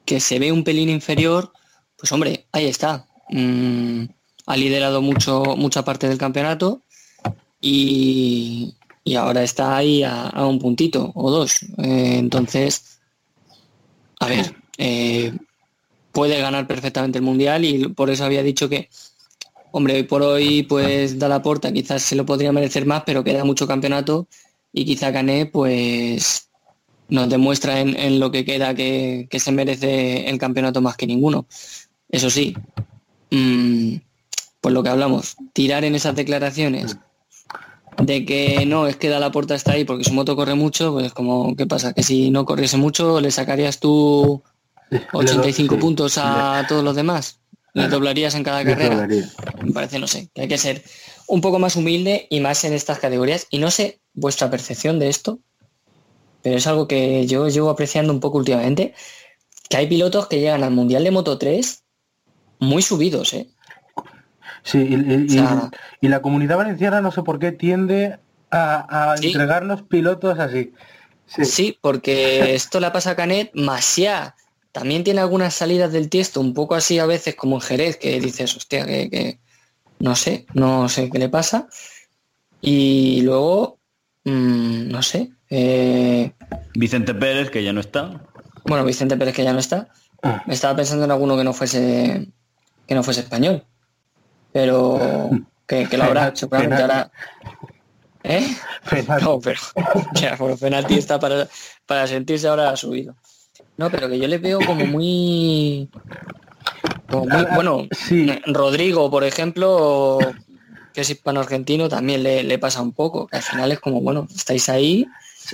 que 0.07 0.19
se 0.19 0.39
ve 0.39 0.51
un 0.51 0.65
pelín 0.65 0.89
inferior, 0.89 1.53
pues 1.99 2.11
hombre, 2.11 2.47
ahí 2.53 2.65
está. 2.65 3.07
Mm, 3.29 4.05
ha 4.47 4.57
liderado 4.57 5.03
mucho, 5.03 5.43
mucha 5.59 5.85
parte 5.85 6.09
del 6.09 6.17
campeonato 6.17 6.81
y, 7.61 8.77
y 9.05 9.15
ahora 9.15 9.43
está 9.43 9.77
ahí 9.77 10.05
a, 10.05 10.23
a, 10.29 10.47
un 10.47 10.59
puntito 10.59 11.13
o 11.15 11.31
dos. 11.31 11.65
Eh, 11.77 12.17
entonces, 12.17 12.99
a 14.21 14.27
ver, 14.27 14.57
eh, 14.79 15.35
puede 16.13 16.41
ganar 16.41 16.67
perfectamente 16.67 17.19
el 17.19 17.25
mundial 17.25 17.65
y 17.65 17.89
por 17.89 18.11
eso 18.11 18.25
había 18.25 18.43
dicho 18.43 18.69
que, 18.69 18.89
hombre, 19.73 19.95
hoy 19.95 20.03
por 20.05 20.23
hoy 20.23 20.63
pues 20.65 21.19
da 21.19 21.29
la 21.29 21.43
puerta, 21.43 21.73
quizás 21.73 22.03
se 22.03 22.17
lo 22.17 22.27
podría 22.27 22.53
merecer 22.53 22.87
más, 22.87 23.03
pero 23.07 23.25
queda 23.25 23.45
mucho 23.45 23.67
campeonato 23.67 24.29
y 24.73 24.85
quizá 24.85 25.13
Cané 25.13 25.47
pues 25.47 26.51
nos 27.09 27.29
demuestra 27.29 27.81
en, 27.81 28.21
lo 28.21 28.31
que 28.31 28.45
queda 28.45 28.75
que, 28.75 29.27
que 29.31 29.41
se 29.41 29.53
merece 29.53 30.29
el 30.29 30.39
campeonato 30.39 30.81
más 30.81 30.97
que 30.97 31.07
ninguno. 31.07 31.47
Eso 32.09 32.31
sí, 32.31 32.55
mmm, 33.31 33.97
pues 34.61 34.75
lo 34.75 34.83
que 34.83 34.91
hablamos, 34.91 35.37
tirar 35.53 35.85
en 35.85 35.95
esas 35.95 36.15
declaraciones 36.15 36.97
de 38.03 38.25
que 38.25 38.65
no, 38.67 38.87
es 38.87 38.97
que 38.97 39.09
da 39.09 39.19
la 39.19 39.33
puerta 39.33 39.55
está 39.55 39.73
ahí 39.73 39.85
porque 39.85 40.05
su 40.05 40.13
moto 40.13 40.37
corre 40.37 40.55
mucho, 40.55 40.93
pues 40.93 41.13
como, 41.13 41.55
¿qué 41.57 41.67
pasa? 41.67 41.93
Que 41.93 42.03
si 42.03 42.31
no 42.31 42.45
corriese 42.45 42.77
mucho, 42.77 43.21
¿le 43.21 43.31
sacarías 43.31 43.81
tú 43.81 44.43
85 45.13 45.75
sí. 45.75 45.81
puntos 45.81 46.19
a 46.19 46.65
todos 46.69 46.85
los 46.85 46.97
demás? 46.97 47.41
¿Le 47.73 47.89
doblarías 47.89 48.35
en 48.35 48.43
cada 48.43 48.65
carrera? 48.65 49.07
Me 49.63 49.73
parece, 49.73 49.99
no 49.99 50.07
sé, 50.07 50.29
que 50.35 50.43
hay 50.43 50.49
que 50.49 50.59
ser 50.59 50.83
un 51.29 51.41
poco 51.41 51.59
más 51.59 51.77
humilde 51.77 52.27
y 52.29 52.41
más 52.41 52.65
en 52.65 52.73
estas 52.73 52.99
categorías. 52.99 53.47
Y 53.51 53.59
no 53.59 53.71
sé 53.71 54.01
vuestra 54.13 54.51
percepción 54.51 54.99
de 54.99 55.09
esto, 55.09 55.39
pero 56.43 56.57
es 56.57 56.67
algo 56.67 56.89
que 56.89 57.27
yo 57.27 57.49
llevo 57.49 57.71
apreciando 57.71 58.13
un 58.13 58.21
poco 58.21 58.39
últimamente, 58.39 58.95
que 59.69 59.77
hay 59.77 59.87
pilotos 59.87 60.27
que 60.27 60.41
llegan 60.41 60.65
al 60.65 60.73
Mundial 60.73 61.05
de 61.05 61.11
Moto 61.13 61.39
3 61.39 61.85
muy 62.59 62.83
subidos, 62.83 63.33
¿eh? 63.35 63.49
Sí, 64.63 64.79
y, 64.79 64.95
y, 64.95 65.27
o 65.27 65.29
sea, 65.31 65.71
y, 66.01 66.09
la 66.09 66.21
comunidad 66.21 66.59
valenciana 66.59 67.01
no 67.01 67.13
sé 67.13 67.23
por 67.23 67.39
qué 67.39 67.51
tiende 67.53 68.19
a, 68.51 69.13
a 69.13 69.17
sí. 69.17 69.29
entregarnos 69.29 69.83
pilotos 69.83 70.39
así. 70.39 70.75
Sí. 71.27 71.45
sí. 71.45 71.79
porque 71.81 72.55
esto 72.55 72.81
le 72.81 72.91
pasa 72.91 73.13
a 73.13 73.17
Canet, 73.17 73.53
Masia 73.55 74.35
también 74.73 75.05
tiene 75.05 75.21
algunas 75.21 75.55
salidas 75.55 75.93
del 75.93 76.09
tiesto 76.09 76.41
un 76.41 76.55
poco 76.55 76.75
así 76.75 76.99
a 76.99 77.07
veces 77.07 77.35
como 77.35 77.57
en 77.57 77.61
Jerez, 77.63 77.97
que 77.97 78.21
dices, 78.21 78.57
hostia, 78.57 78.87
que, 78.87 79.11
que 79.11 79.41
no 79.99 80.15
sé, 80.15 80.47
no 80.55 80.89
sé 80.89 81.11
qué 81.11 81.19
le 81.19 81.29
pasa. 81.29 81.69
Y 82.61 83.23
luego, 83.23 83.79
mmm, 84.25 84.89
no 84.89 85.03
sé. 85.03 85.31
Eh... 85.49 86.33
Vicente 86.75 87.15
Pérez, 87.15 87.51
que 87.51 87.65
ya 87.65 87.73
no 87.73 87.81
está. 87.81 88.23
Bueno, 88.65 88.85
Vicente 88.85 89.17
Pérez, 89.17 89.35
que 89.35 89.45
ya 89.45 89.53
no 89.53 89.59
está. 89.59 89.89
Ah. 90.23 90.43
Estaba 90.49 90.77
pensando 90.77 91.05
en 91.05 91.11
alguno 91.11 91.37
que 91.37 91.45
no 91.45 91.53
fuese 91.53 92.29
que 92.87 92.95
no 92.95 93.03
fuese 93.03 93.21
español. 93.21 93.65
Pero 94.53 95.31
que, 95.67 95.89
que 95.89 95.97
lo 95.97 96.05
habrá, 96.05 96.35
seguramente 96.35 96.83
ahora. 96.83 97.11
¿Eh? 98.23 98.55
Penalti. 98.91 99.25
No, 99.25 99.41
pero 99.41 99.61
ya, 100.15 100.37
bueno, 100.37 100.57
penalti 100.57 100.95
está 100.95 101.19
para, 101.19 101.49
para 101.87 102.07
sentirse 102.07 102.49
ahora 102.49 102.77
subido. 102.77 103.17
No, 103.81 103.89
pero 103.89 104.11
que 104.11 104.19
yo 104.19 104.29
le 104.29 104.37
veo 104.37 104.59
como 104.61 104.85
muy. 104.85 105.89
Como 107.09 107.25
muy 107.25 107.47
bueno, 107.55 107.89
sí. 107.93 108.31
Rodrigo, 108.45 109.11
por 109.11 109.25
ejemplo, 109.25 110.19
que 110.93 111.01
es 111.01 111.09
hispano-argentino, 111.09 111.89
también 111.89 112.23
le, 112.23 112.43
le, 112.43 112.59
pasa 112.59 112.83
un 112.83 112.93
poco. 112.93 113.27
Que 113.27 113.39
al 113.39 113.43
final 113.43 113.73
es 113.73 113.81
como, 113.81 114.03
bueno, 114.03 114.29
estáis 114.37 114.69
ahí, 114.69 115.07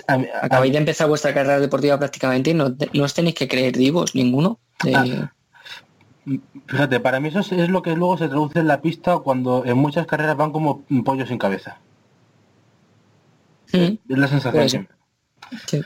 a 0.08 0.18
mí, 0.18 0.26
a 0.26 0.46
acabáis 0.46 0.72
de 0.72 0.78
empezar 0.78 1.06
vuestra 1.06 1.32
carrera 1.32 1.60
deportiva 1.60 1.96
prácticamente 2.00 2.50
y 2.50 2.54
no, 2.54 2.74
no 2.94 3.04
os 3.04 3.14
tenéis 3.14 3.36
que 3.36 3.46
creer 3.46 3.78
vivos, 3.78 4.16
ninguno. 4.16 4.58
De... 4.82 4.96
Ah. 4.96 5.32
Fíjate, 6.66 6.98
para 6.98 7.20
mí 7.20 7.28
eso 7.28 7.38
es, 7.38 7.52
es, 7.52 7.68
lo 7.68 7.80
que 7.80 7.94
luego 7.94 8.18
se 8.18 8.26
traduce 8.26 8.58
en 8.58 8.66
la 8.66 8.82
pista 8.82 9.18
cuando 9.18 9.64
en 9.64 9.78
muchas 9.78 10.04
carreras 10.08 10.36
van 10.36 10.50
como 10.50 10.82
pollos 11.04 11.28
sin 11.28 11.38
cabeza. 11.38 11.78
¿Mm? 13.72 13.98
Es 14.08 14.18
la 14.18 14.26
sensación. 14.26 14.88
Sí. 15.68 15.80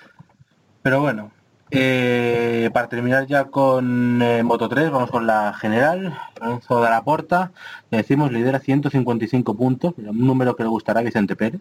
Pero 0.82 1.02
bueno, 1.02 1.32
Eh, 1.72 2.68
para 2.72 2.88
terminar 2.88 3.26
ya 3.26 3.44
con 3.44 4.20
eh, 4.22 4.42
Moto 4.42 4.68
3, 4.68 4.90
vamos 4.90 5.10
con 5.10 5.26
la 5.26 5.52
general. 5.54 6.18
Lorenzo 6.40 6.82
de 6.82 6.90
la 6.90 7.02
Porta, 7.04 7.52
le 7.90 7.98
decimos, 7.98 8.32
lidera 8.32 8.58
155 8.58 9.54
puntos, 9.56 9.94
un 9.96 10.26
número 10.26 10.56
que 10.56 10.64
le 10.64 10.68
gustará 10.68 11.00
a 11.00 11.02
Vicente 11.02 11.36
Pérez. 11.36 11.60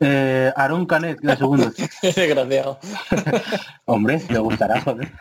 Eh, 0.00 0.52
Aaron 0.54 0.86
Canet, 0.86 1.20
queda 1.20 1.36
segundo. 1.36 1.72
Desgraciado. 2.02 2.78
Hombre, 3.86 4.20
le 4.28 4.38
gustará, 4.38 4.80
joder. 4.82 5.12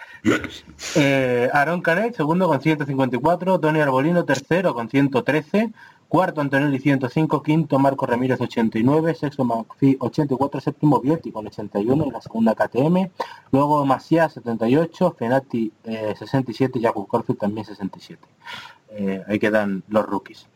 Eh, 0.96 1.50
Aaron 1.54 1.82
Canet, 1.82 2.16
segundo 2.16 2.48
con 2.48 2.60
154, 2.60 3.60
Tony 3.60 3.80
Arbolino, 3.80 4.26
tercero 4.26 4.74
con 4.74 4.90
113, 4.90 5.72
cuarto 6.08 6.42
Antonelli 6.42 6.80
105, 6.80 7.42
quinto 7.42 7.80
Marco 7.80 8.06
Ramírez 8.06 8.40
89, 8.40 9.14
sexto 9.14 9.44
Macfi 9.44 9.98
84, 10.00 10.60
séptimo 10.62 11.00
Vietti 11.00 11.32
con 11.32 11.48
81 11.48 12.06
en 12.06 12.12
la 12.12 12.22
segunda 12.22 12.56
KTM, 12.56 13.10
luego 13.52 13.86
Masia 13.86 14.30
78, 14.30 15.16
Fenati 15.18 15.72
eh, 15.84 16.14
67 16.18 16.80
y 16.80 16.84
Jakub 16.84 17.08
Corfield 17.08 17.40
también 17.40 17.66
67. 17.66 18.22
Eh, 18.90 19.24
ahí 19.28 19.40
quedan 19.40 19.84
los 19.90 20.06
rookies. 20.06 20.48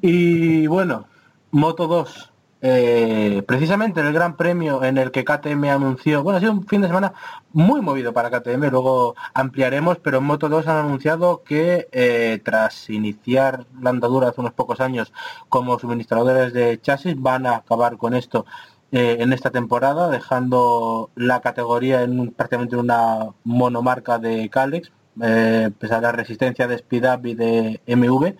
Y 0.00 0.66
bueno, 0.66 1.06
Moto 1.50 1.86
2, 1.86 2.32
eh, 2.62 3.42
precisamente 3.46 4.00
en 4.00 4.06
el 4.06 4.12
Gran 4.12 4.36
Premio 4.36 4.84
en 4.84 4.96
el 4.96 5.10
que 5.10 5.24
KTM 5.24 5.64
anunció, 5.64 6.22
bueno, 6.22 6.38
ha 6.38 6.40
sido 6.40 6.52
un 6.52 6.66
fin 6.66 6.80
de 6.80 6.86
semana 6.86 7.12
muy 7.52 7.82
movido 7.82 8.12
para 8.12 8.30
KTM, 8.30 8.70
luego 8.70 9.14
ampliaremos, 9.34 9.98
pero 9.98 10.18
en 10.18 10.24
Moto 10.24 10.48
2 10.48 10.66
han 10.68 10.86
anunciado 10.86 11.42
que 11.44 11.88
eh, 11.92 12.40
tras 12.44 12.88
iniciar 12.88 13.66
la 13.80 13.90
andadura 13.90 14.28
hace 14.28 14.40
unos 14.40 14.54
pocos 14.54 14.80
años 14.80 15.12
como 15.48 15.78
suministradores 15.78 16.52
de 16.52 16.80
chasis, 16.80 17.20
van 17.20 17.46
a 17.46 17.56
acabar 17.56 17.98
con 17.98 18.14
esto 18.14 18.46
eh, 18.92 19.18
en 19.20 19.32
esta 19.32 19.50
temporada, 19.50 20.08
dejando 20.08 21.10
la 21.16 21.40
categoría 21.40 22.02
en 22.02 22.30
prácticamente 22.32 22.76
una 22.76 23.30
monomarca 23.44 24.18
de 24.18 24.48
Calex, 24.48 24.90
pese 25.16 25.94
a 25.94 26.00
la 26.00 26.12
resistencia 26.12 26.66
de 26.66 26.76
Speed 26.76 27.04
Up 27.14 27.26
y 27.26 27.34
de 27.34 27.80
MV. 27.86 28.34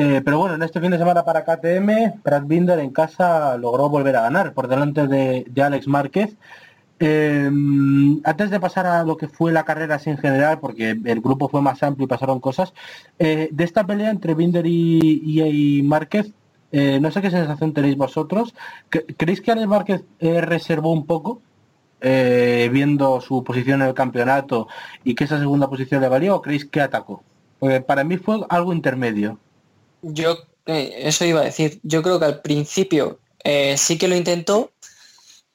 Eh, 0.00 0.22
pero 0.24 0.38
bueno, 0.38 0.54
en 0.54 0.62
este 0.62 0.80
fin 0.80 0.92
de 0.92 0.98
semana 0.98 1.24
para 1.24 1.42
KTM, 1.44 2.20
Brad 2.22 2.44
Binder 2.44 2.78
en 2.78 2.90
casa 2.90 3.56
logró 3.56 3.88
volver 3.88 4.14
a 4.14 4.22
ganar 4.22 4.52
por 4.54 4.68
delante 4.68 5.08
de, 5.08 5.44
Alex 5.60 5.88
Márquez. 5.88 6.36
Eh, 7.00 7.50
antes 8.24 8.50
de 8.50 8.60
pasar 8.60 8.86
a 8.86 9.02
lo 9.02 9.16
que 9.16 9.26
fue 9.26 9.50
la 9.52 9.64
carrera 9.64 9.96
así 9.96 10.10
en 10.10 10.18
general, 10.18 10.60
porque 10.60 10.90
el 11.04 11.20
grupo 11.20 11.48
fue 11.48 11.62
más 11.62 11.82
amplio 11.82 12.04
y 12.04 12.08
pasaron 12.08 12.38
cosas, 12.38 12.74
eh, 13.18 13.48
de 13.50 13.64
esta 13.64 13.84
pelea 13.84 14.10
entre 14.10 14.34
Binder 14.34 14.64
y, 14.66 15.00
y- 15.24 15.82
Márquez, 15.82 16.30
eh, 16.70 16.98
no 17.00 17.10
sé 17.10 17.20
qué 17.20 17.30
sensación 17.32 17.72
tenéis 17.74 17.96
vosotros. 17.96 18.54
¿Cre- 18.90 19.16
¿Creéis 19.16 19.40
que 19.40 19.50
Alex 19.50 19.66
Márquez 19.66 20.04
reservó 20.20 20.92
un 20.92 21.06
poco, 21.06 21.42
viendo 22.00 23.20
su 23.20 23.42
posición 23.42 23.82
en 23.82 23.88
el 23.88 23.94
campeonato 23.94 24.68
y 25.02 25.14
que 25.16 25.24
esa 25.24 25.38
segunda 25.40 25.68
posición 25.68 26.00
le 26.02 26.08
valió, 26.08 26.36
o 26.36 26.42
creéis 26.42 26.66
que 26.66 26.80
atacó? 26.80 27.22
Porque 27.58 27.80
para 27.80 28.04
mí 28.04 28.16
fue 28.18 28.38
algo 28.48 28.72
intermedio. 28.72 29.38
Yo, 30.02 30.38
eh, 30.66 30.94
eso 31.04 31.24
iba 31.24 31.40
a 31.40 31.44
decir, 31.44 31.80
yo 31.82 32.02
creo 32.02 32.18
que 32.18 32.26
al 32.26 32.40
principio 32.40 33.18
eh, 33.44 33.76
sí 33.76 33.98
que 33.98 34.08
lo 34.08 34.16
intentó 34.16 34.72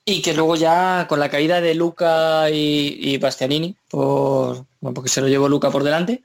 y 0.05 0.21
que 0.21 0.33
luego 0.33 0.55
ya 0.55 1.05
con 1.07 1.19
la 1.19 1.29
caída 1.29 1.61
de 1.61 1.75
Luca 1.75 2.49
y, 2.49 3.17
Bastianini, 3.17 3.75
porque 3.89 5.09
se 5.09 5.21
lo 5.21 5.27
llevó 5.27 5.47
Luca 5.47 5.71
por 5.71 5.83
delante, 5.83 6.23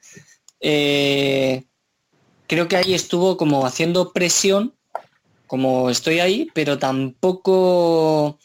eh, 0.61 1.63
creo 2.49 2.67
que 2.67 2.77
ahí 2.77 2.95
estuvo 2.95 3.37
como 3.37 3.65
haciendo 3.67 4.13
presión, 4.13 4.75
como 5.47 5.91
estoy 5.91 6.19
ahí, 6.19 6.49
pero 6.55 6.79
tampoco 6.79 8.39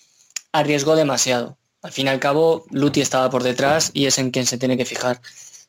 arriesgó 0.52 0.96
demasiado. 0.96 1.58
Al 1.82 1.92
fin 1.92 2.08
y 2.08 2.10
al 2.10 2.20
cabo, 2.20 2.66
Luti 2.70 3.02
estaba 3.02 3.30
por 3.30 3.44
detrás 3.44 3.92
y 3.94 4.06
es 4.06 4.18
en 4.18 4.32
quien 4.32 4.46
se 4.46 4.58
tiene 4.58 4.78
que 4.78 4.86
fijar. 4.86 5.20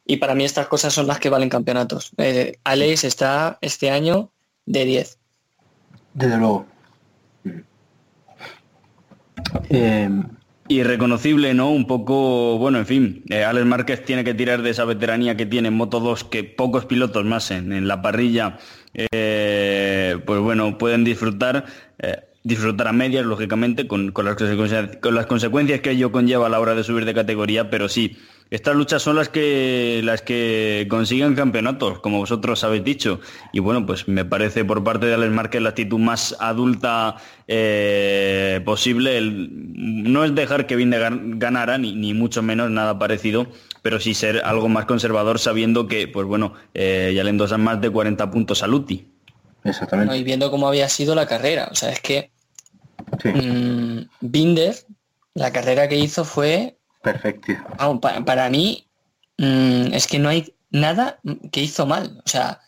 Y 0.07 0.19
para 0.19 0.35
mí 0.35 0.45
estas 0.45 0.69
cosas 0.69 0.93
son 0.93 1.07
las 1.07 1.19
que 1.19 1.31
valen 1.31 1.49
campeonatos. 1.49 2.12
Eh, 2.19 2.59
Alex 2.64 3.05
está 3.05 3.59
este 3.61 3.90
año 3.90 4.31
de 4.67 4.85
10. 4.85 5.19
Desde 6.14 6.37
luego. 6.37 6.67
Eh, 9.71 10.09
Irreconocible, 10.67 11.53
¿no? 11.53 11.71
Un 11.71 11.87
poco, 11.87 12.57
bueno, 12.57 12.79
en 12.79 12.87
fin, 12.87 13.23
eh, 13.29 13.45
Alex 13.45 13.67
Márquez 13.67 14.03
tiene 14.03 14.25
que 14.25 14.33
tirar 14.33 14.62
de 14.62 14.71
esa 14.71 14.87
veteranía 14.87 15.37
que 15.37 15.45
tiene 15.45 15.69
en 15.69 15.75
Moto 15.75 16.01
2, 16.01 16.25
que 16.25 16.43
pocos 16.43 16.87
pilotos 16.87 17.23
más 17.27 17.51
en, 17.51 17.71
en 17.75 17.87
la 17.87 18.01
parrilla, 18.01 18.57
eh, 18.95 20.17
pues 20.25 20.40
bueno, 20.40 20.79
pueden 20.79 21.05
disfrutar, 21.05 21.67
eh, 21.99 22.17
disfrutar 22.45 22.88
a 22.88 22.93
medias, 22.93 23.27
lógicamente, 23.27 23.87
con, 23.87 24.11
con 24.12 24.25
las 24.25 24.37
consecuencias, 24.37 24.97
con 25.03 25.14
las 25.14 25.27
consecuencias 25.27 25.81
que 25.83 25.90
ello 25.90 26.11
conlleva 26.11 26.47
a 26.47 26.49
la 26.49 26.61
hora 26.61 26.75
de 26.75 26.83
subir 26.83 27.05
de 27.05 27.12
categoría, 27.12 27.69
pero 27.69 27.90
sí, 27.90 28.17
estas 28.55 28.77
luchas 28.77 29.03
son 29.03 29.17
las 29.17 29.29
que 29.29 30.01
las 30.05 30.23
que 30.23 30.87
consiguen 30.88 31.35
campeonatos, 31.35 31.99
como 32.01 32.19
vosotros 32.19 32.62
habéis 32.64 32.85
dicho. 32.85 33.21
Y 33.53 33.61
bueno, 33.61 33.85
pues 33.87 34.09
me 34.09 34.25
parece 34.25 34.64
por 34.64 34.83
parte 34.85 35.07
de 35.07 35.14
Alex 35.14 35.33
Márquez 35.33 35.61
la 35.62 35.71
actitud 35.71 35.99
más 35.99 36.37
adulta 36.40 37.17
eh, 37.49 38.61
posible. 38.64 39.17
El- 39.19 39.49
no 40.12 40.25
es 40.25 40.35
dejar 40.35 40.67
que 40.67 40.77
Vinde 40.77 40.99
gan- 41.01 41.38
ganara, 41.38 41.79
ni, 41.79 41.95
ni 41.95 42.14
mucho 42.14 42.43
menos 42.43 42.71
nada 42.71 42.99
parecido, 42.99 43.47
pero 43.83 44.01
sí 44.01 44.14
ser 44.14 44.43
algo 44.45 44.69
más 44.69 44.85
conservador 44.87 45.38
sabiendo 45.38 45.87
que, 45.88 46.09
pues 46.09 46.27
bueno, 46.27 46.55
eh, 46.75 47.12
ya 47.14 47.25
le 47.25 47.31
endosan 47.31 47.62
más 47.62 47.81
de 47.81 47.90
40 47.90 48.31
puntos 48.31 48.62
a 48.62 48.67
Luti. 48.67 49.09
exactamente. 49.64 50.17
Y 50.17 50.25
viendo 50.25 50.51
cómo 50.51 50.69
había 50.69 50.88
sido 50.88 51.14
la 51.14 51.27
carrera. 51.27 51.69
O 51.71 51.75
sea, 51.75 51.90
es 51.90 52.01
que 52.01 52.31
Sí, 53.23 53.29
mm, 53.29 54.09
Binder, 54.21 54.75
la 55.35 55.53
carrera 55.53 55.88
que 55.88 55.97
hizo 55.97 56.25
fue, 56.25 56.79
perfecto. 57.05 57.53
vamos, 57.79 58.01
pa- 58.01 58.25
para 58.25 58.51
mí, 58.51 58.87
mm, 59.38 59.93
es 59.95 60.07
que 60.09 60.19
no 60.19 60.29
hay 60.31 60.55
nada 60.71 61.21
que 61.53 61.62
hizo 61.62 61.87
mal. 61.87 62.21
O 62.25 62.29
sea, 62.29 62.61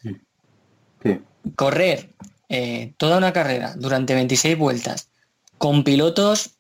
Sí, 1.03 1.21
correr 1.57 2.11
eh, 2.49 2.95
toda 2.97 3.19
una 3.19 3.33
carrera 3.33 3.75
durante 3.77 4.15
26 4.15 4.57
vueltas 4.59 5.09
con 5.59 5.83
pilotos 5.85 6.57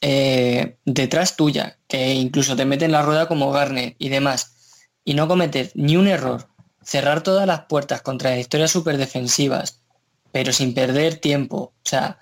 eh, 0.00 0.76
detrás 0.84 1.36
tuya, 1.36 1.78
que 1.88 2.14
incluso 2.14 2.56
te 2.56 2.64
meten 2.64 2.92
la 2.92 3.02
rueda 3.02 3.28
como 3.28 3.52
Garner 3.52 3.94
y 3.98 4.08
demás, 4.08 4.82
y 5.04 5.14
no 5.14 5.28
cometer 5.28 5.70
ni 5.74 5.96
un 5.96 6.08
error, 6.08 6.48
cerrar 6.82 7.22
todas 7.22 7.46
las 7.46 7.62
puertas 7.66 8.02
con 8.02 8.18
trayectorias 8.18 8.70
súper 8.70 8.96
defensivas, 8.96 9.80
pero 10.32 10.52
sin 10.52 10.74
perder 10.74 11.16
tiempo. 11.16 11.72
O 11.76 11.88
sea, 11.88 12.18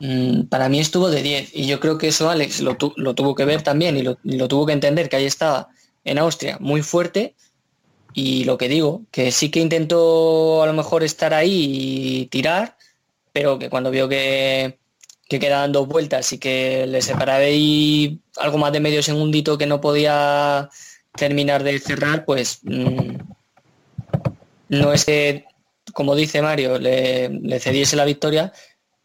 mm, 0.00 0.42
para 0.48 0.68
mí 0.68 0.78
estuvo 0.80 1.10
de 1.10 1.22
10 1.22 1.50
y 1.54 1.66
yo 1.66 1.80
creo 1.80 1.98
que 1.98 2.08
eso 2.08 2.28
Alex 2.30 2.60
lo, 2.60 2.76
tu- 2.76 2.92
lo 2.96 3.14
tuvo 3.14 3.34
que 3.34 3.44
ver 3.44 3.62
también 3.62 3.96
y 3.96 4.02
lo, 4.02 4.16
tuvo 4.48 4.66
que 4.66 4.72
entender 4.72 5.08
que 5.08 5.16
ahí 5.16 5.24
estaba 5.26 5.68
en 6.04 6.18
Austria 6.18 6.58
muy 6.60 6.82
fuerte 6.82 7.34
y 8.14 8.44
lo 8.44 8.56
que 8.58 8.68
digo, 8.68 9.02
que 9.10 9.30
sí 9.32 9.50
que 9.50 9.60
intentó 9.60 10.62
a 10.62 10.66
lo 10.66 10.72
mejor 10.72 11.02
estar 11.04 11.34
ahí 11.34 12.20
y 12.22 12.26
tirar, 12.26 12.76
pero 13.32 13.58
que 13.58 13.68
cuando 13.68 13.90
vio 13.90 14.08
que, 14.08 14.78
que 15.28 15.38
quedaban 15.38 15.72
dos 15.72 15.86
vueltas 15.86 16.32
y 16.32 16.38
que 16.38 16.86
le 16.86 17.02
separaba 17.02 17.40
ahí 17.40 18.20
algo 18.38 18.56
más 18.58 18.72
de 18.72 18.80
medio 18.80 19.02
segundito 19.02 19.58
que 19.58 19.66
no 19.66 19.80
podía 19.82 20.70
terminar 21.14 21.62
de 21.62 21.78
cerrar, 21.78 22.24
pues 22.24 22.60
mm, 22.62 23.16
no 24.68 24.92
es 24.92 25.04
que, 25.04 25.44
como 25.92 26.14
dice 26.14 26.42
Mario, 26.42 26.78
le 26.78 27.60
cediese 27.60 27.96
la 27.96 28.04
victoria, 28.04 28.52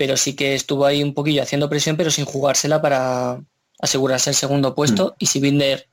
pero 0.01 0.17
sí 0.17 0.35
que 0.35 0.55
estuvo 0.55 0.87
ahí 0.87 1.03
un 1.03 1.13
poquillo 1.13 1.43
haciendo 1.43 1.69
presión, 1.69 1.95
pero 1.95 2.09
sin 2.09 2.25
jugársela 2.25 2.81
para 2.81 3.39
asegurarse 3.79 4.31
el 4.31 4.35
segundo 4.35 4.73
puesto. 4.73 5.15
Y 5.19 5.27
si 5.27 5.39
Binder 5.39 5.85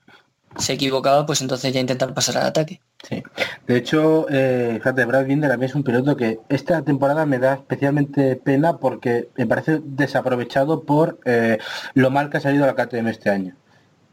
se 0.56 0.72
equivocaba, 0.72 1.26
pues 1.26 1.42
entonces 1.42 1.74
ya 1.74 1.80
intentar 1.80 2.14
pasar 2.14 2.38
al 2.38 2.46
ataque. 2.46 2.80
Sí. 3.06 3.22
De 3.66 3.76
hecho, 3.76 4.24
eh, 4.30 4.76
fíjate, 4.78 5.04
Brad 5.04 5.26
Binder 5.26 5.52
a 5.52 5.58
mí 5.58 5.66
es 5.66 5.74
un 5.74 5.82
piloto 5.82 6.16
que 6.16 6.40
esta 6.48 6.80
temporada 6.80 7.26
me 7.26 7.38
da 7.38 7.52
especialmente 7.52 8.36
pena 8.36 8.78
porque 8.78 9.28
me 9.36 9.46
parece 9.46 9.82
desaprovechado 9.84 10.84
por 10.84 11.20
eh, 11.26 11.58
lo 11.92 12.08
mal 12.08 12.30
que 12.30 12.38
ha 12.38 12.40
salido 12.40 12.64
la 12.64 12.74
KTM 12.74 13.08
este 13.08 13.28
año. 13.28 13.54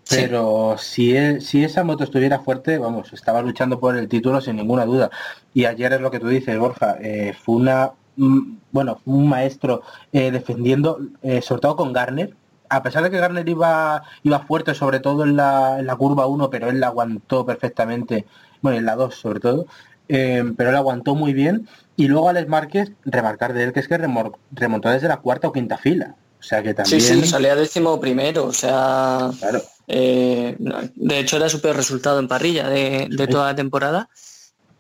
Sí. 0.04 0.18
Pero 0.20 0.76
si, 0.78 1.16
e- 1.16 1.40
si 1.40 1.64
esa 1.64 1.86
moto 1.86 2.04
estuviera 2.04 2.40
fuerte, 2.40 2.80
vamos, 2.80 3.14
estaba 3.14 3.42
luchando 3.42 3.80
por 3.80 3.96
el 3.96 4.10
título 4.10 4.42
sin 4.42 4.58
ninguna 4.58 4.84
duda. 4.84 5.10
Y 5.54 5.64
ayer 5.64 5.94
es 5.94 6.02
lo 6.02 6.12
que 6.12 6.20
tú 6.20 6.28
dices, 6.28 6.60
Borja, 6.60 6.98
eh, 7.02 7.34
fue 7.42 7.56
una, 7.56 7.92
mm, 8.18 8.58
bueno, 8.76 9.00
un 9.06 9.30
maestro 9.30 9.84
eh, 10.12 10.32
defendiendo, 10.32 11.00
eh, 11.24 11.42
sobre 11.42 11.62
todo 11.62 11.78
con 11.78 11.94
Garner, 11.94 12.36
a 12.68 12.84
pesar 12.84 13.04
de 13.04 13.10
que 13.10 13.20
Garner 13.20 13.48
iba, 13.48 14.04
iba 14.22 14.40
fuerte, 14.40 14.76
sobre 14.76 15.00
todo 15.00 15.24
en 15.24 15.38
la, 15.38 15.80
en 15.80 15.86
la 15.88 15.96
curva 15.96 16.28
1, 16.28 16.50
pero 16.50 16.70
él 16.70 16.82
la 16.82 16.88
aguantó 16.88 17.46
perfectamente, 17.46 18.26
bueno, 18.62 18.78
en 18.78 18.86
la 18.86 18.98
2 18.98 19.16
sobre 19.16 19.40
todo, 19.40 19.66
eh, 20.10 20.44
pero 20.58 20.72
él 20.72 20.76
aguantó 20.76 21.16
muy 21.16 21.32
bien. 21.32 21.70
Y 21.96 22.10
luego 22.10 22.28
Alex 22.28 22.50
Márquez, 22.50 22.92
remarcar 23.06 23.54
de 23.54 23.64
él 23.64 23.72
que 23.72 23.80
es 23.80 23.88
que 23.88 23.98
remontó 23.98 24.90
desde 24.90 25.08
la 25.08 25.22
cuarta 25.22 25.48
o 25.48 25.54
quinta 25.54 25.78
fila. 25.78 26.16
O 26.38 26.44
sea 26.44 26.62
que 26.62 26.74
también... 26.74 27.00
Sí, 27.00 27.22
sí, 27.22 27.26
salía 27.26 27.56
décimo 27.56 27.98
primero, 28.02 28.44
o 28.44 28.54
sea, 28.54 29.32
Claro, 29.40 29.62
eh, 29.88 30.58
de 30.60 31.20
hecho 31.20 31.38
era 31.38 31.48
súper 31.48 31.78
resultado 31.78 32.20
en 32.20 32.28
parrilla 32.28 32.68
de, 32.68 33.08
de 33.10 33.28
toda 33.28 33.46
la 33.46 33.56
temporada. 33.56 34.10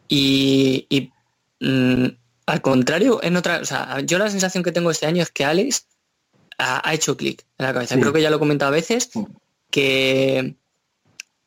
Y, 0.10 0.86
y, 0.90 1.14
mm, 1.66 2.25
al 2.46 2.62
contrario, 2.62 3.20
en 3.24 3.38
otra, 3.38 3.60
o 3.60 3.66
sea, 3.66 4.02
yo 4.02 4.18
la 4.18 4.30
sensación 4.30 4.64
que 4.64 4.72
tengo 4.72 4.92
este 4.92 5.06
año 5.06 5.24
es 5.24 5.32
que 5.32 5.46
Alex 5.46 5.88
ha, 6.58 6.88
ha 6.88 6.94
hecho 6.94 7.18
clic 7.18 7.46
en 7.58 7.66
la 7.66 7.74
cabeza. 7.74 7.96
Sí. 7.96 8.02
Creo 8.02 8.14
que 8.14 8.22
ya 8.22 8.30
lo 8.30 8.38
he 8.38 8.40
comentado 8.40 8.70
a 8.70 8.76
veces, 8.76 9.10
que 9.72 10.56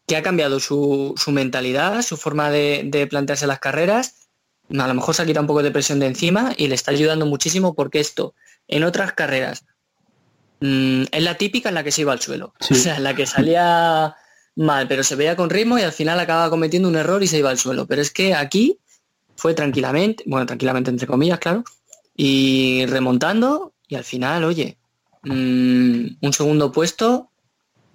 que 0.08 0.16
ha 0.16 0.22
cambiado 0.22 0.58
su, 0.58 1.14
su 1.16 1.30
mentalidad, 1.32 2.00
su 2.02 2.16
forma 2.16 2.50
de, 2.50 2.82
de, 2.86 3.06
plantearse 3.06 3.46
las 3.46 3.60
carreras. 3.60 4.14
A 4.70 4.88
lo 4.88 4.94
mejor 4.94 5.14
se 5.14 5.22
ha 5.22 5.26
quitado 5.26 5.42
un 5.42 5.46
poco 5.46 5.62
de 5.62 5.70
presión 5.70 6.00
de 6.00 6.06
encima 6.06 6.54
y 6.56 6.66
le 6.66 6.74
está 6.74 6.92
ayudando 6.92 7.26
muchísimo 7.26 7.74
porque 7.74 8.00
esto 8.00 8.34
en 8.68 8.84
otras 8.84 9.12
carreras 9.12 9.66
mmm, 10.60 11.04
es 11.12 11.22
la 11.22 11.36
típica 11.36 11.68
en 11.68 11.74
la 11.74 11.84
que 11.84 11.92
se 11.92 12.00
iba 12.00 12.12
al 12.12 12.20
suelo. 12.20 12.54
Sí. 12.58 12.74
O 12.74 12.76
sea, 12.76 12.96
en 12.96 13.04
la 13.04 13.14
que 13.14 13.26
salía 13.26 14.16
mal, 14.56 14.88
pero 14.88 15.04
se 15.04 15.14
veía 15.14 15.36
con 15.36 15.50
ritmo 15.50 15.78
y 15.78 15.82
al 15.82 15.92
final 15.92 16.18
acaba 16.18 16.48
cometiendo 16.48 16.88
un 16.88 16.96
error 16.96 17.22
y 17.22 17.26
se 17.26 17.38
iba 17.38 17.50
al 17.50 17.58
suelo. 17.58 17.86
Pero 17.86 18.00
es 18.00 18.10
que 18.10 18.34
aquí 18.34 18.78
fue 19.38 19.54
tranquilamente, 19.54 20.24
bueno, 20.26 20.46
tranquilamente 20.46 20.90
entre 20.90 21.06
comillas, 21.06 21.38
claro, 21.38 21.62
y 22.16 22.84
remontando 22.86 23.72
y 23.86 23.94
al 23.94 24.02
final, 24.02 24.42
oye, 24.42 24.78
mmm, 25.22 26.06
un 26.20 26.32
segundo 26.32 26.72
puesto 26.72 27.30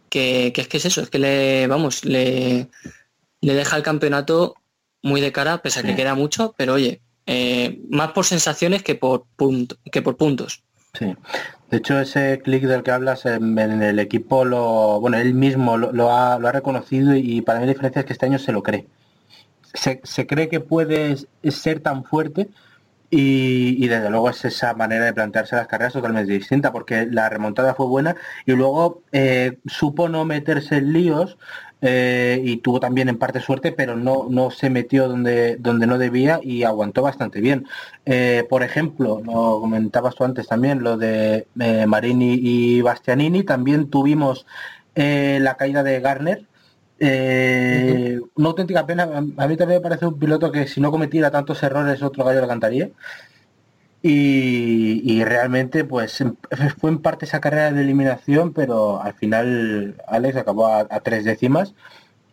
que, 0.07 0.53
que, 0.55 0.61
es 0.61 0.67
que 0.69 0.77
es 0.77 0.85
eso, 0.85 1.01
es 1.01 1.09
que 1.09 1.19
le, 1.19 1.67
vamos, 1.67 2.05
le, 2.05 2.69
le 3.41 3.53
deja 3.53 3.75
el 3.75 3.83
campeonato 3.83 4.55
muy 5.01 5.19
de 5.19 5.33
cara, 5.33 5.61
pese 5.61 5.81
a 5.81 5.83
que 5.83 5.89
sí. 5.89 5.95
queda 5.97 6.15
mucho, 6.15 6.55
pero 6.57 6.75
oye, 6.75 7.01
eh, 7.25 7.81
más 7.89 8.13
por 8.13 8.23
sensaciones 8.23 8.81
que 8.81 8.95
por, 8.95 9.25
punto, 9.35 9.75
que 9.91 10.01
por 10.01 10.15
puntos. 10.15 10.63
Sí. 10.97 11.13
De 11.69 11.77
hecho, 11.77 11.99
ese 11.99 12.39
clic 12.41 12.63
del 12.63 12.83
que 12.83 12.91
hablas 12.91 13.25
en, 13.25 13.59
en, 13.59 13.83
el 13.83 13.99
equipo, 13.99 14.45
lo, 14.45 15.01
bueno, 15.01 15.17
él 15.17 15.33
mismo 15.33 15.75
lo, 15.75 15.91
lo, 15.91 16.09
ha, 16.09 16.39
lo, 16.39 16.47
ha, 16.47 16.53
reconocido 16.53 17.13
y 17.15 17.41
para 17.41 17.59
mí 17.59 17.65
la 17.65 17.73
diferencia 17.73 17.99
es 17.99 18.05
que 18.05 18.13
este 18.13 18.27
año 18.27 18.39
se 18.39 18.53
lo 18.53 18.63
cree. 18.63 18.87
Se, 19.73 20.01
se 20.03 20.27
cree 20.27 20.49
que 20.49 20.59
puede 20.59 21.17
ser 21.43 21.79
tan 21.79 22.03
fuerte 22.03 22.49
y, 23.15 23.83
y, 23.83 23.87
desde 23.87 24.09
luego 24.09 24.31
es 24.31 24.43
esa 24.43 24.73
manera 24.73 25.05
de 25.05 25.13
plantearse 25.13 25.55
las 25.55 25.67
carreras 25.67 25.93
totalmente 25.93 26.33
distinta 26.33 26.71
porque 26.71 27.05
la 27.05 27.29
remontada 27.29 27.75
fue 27.75 27.85
buena 27.85 28.15
y 28.47 28.53
luego 28.53 29.03
eh, 29.11 29.59
supo 29.67 30.09
no 30.09 30.25
meterse 30.25 30.77
en 30.77 30.93
líos 30.93 31.37
eh, 31.81 32.41
y 32.43 32.57
tuvo 32.57 32.79
también 32.79 33.09
en 33.09 33.19
parte 33.19 33.39
suerte, 33.39 33.71
pero 33.71 33.95
no, 33.95 34.25
no 34.31 34.49
se 34.49 34.71
metió 34.71 35.07
donde, 35.07 35.57
donde 35.57 35.85
no 35.85 35.99
debía 35.99 36.39
y 36.41 36.63
aguantó 36.63 37.03
bastante 37.03 37.39
bien. 37.39 37.67
Eh, 38.07 38.47
por 38.49 38.63
ejemplo, 38.63 39.21
lo 39.23 39.59
comentabas 39.59 40.15
tú 40.15 40.23
antes 40.23 40.47
también, 40.47 40.81
lo 40.81 40.97
de 40.97 41.45
Marini 41.85 42.39
y 42.41 42.81
Bastianini, 42.81 43.43
también 43.43 43.91
tuvimos 43.91 44.47
la 44.95 45.55
caída 45.55 45.83
de 45.83 45.99
Garner. 45.99 46.47
Uh 47.03 47.05
-huh. 47.05 48.29
Una 48.35 48.49
auténtica 48.49 48.85
pena, 48.85 49.03
a 49.03 49.47
mí 49.47 49.57
también 49.57 49.79
me 49.79 49.81
parece 49.81 50.05
un 50.05 50.17
piloto 50.17 50.51
que 50.51 50.67
si 50.67 50.79
no 50.79 50.91
cometiera 50.91 51.31
tantos 51.31 51.61
errores 51.63 52.01
otro 52.01 52.23
gallo 52.23 52.41
lo 52.41 52.47
cantaría. 52.47 52.89
Y, 54.01 55.01
y, 55.05 55.23
realmente 55.23 55.85
pues 55.85 56.23
fue 56.79 56.89
en 56.89 56.99
parte 57.01 57.25
esa 57.25 57.39
carrera 57.39 57.71
de 57.71 57.81
eliminación 57.81 58.51
pero 58.51 59.01
al 59.01 59.13
final 59.13 59.95
Alex 60.07 60.35
acabó 60.37 60.67
a, 60.67 60.79
a 60.89 60.99
tres 61.01 61.23
décimas. 61.23 61.73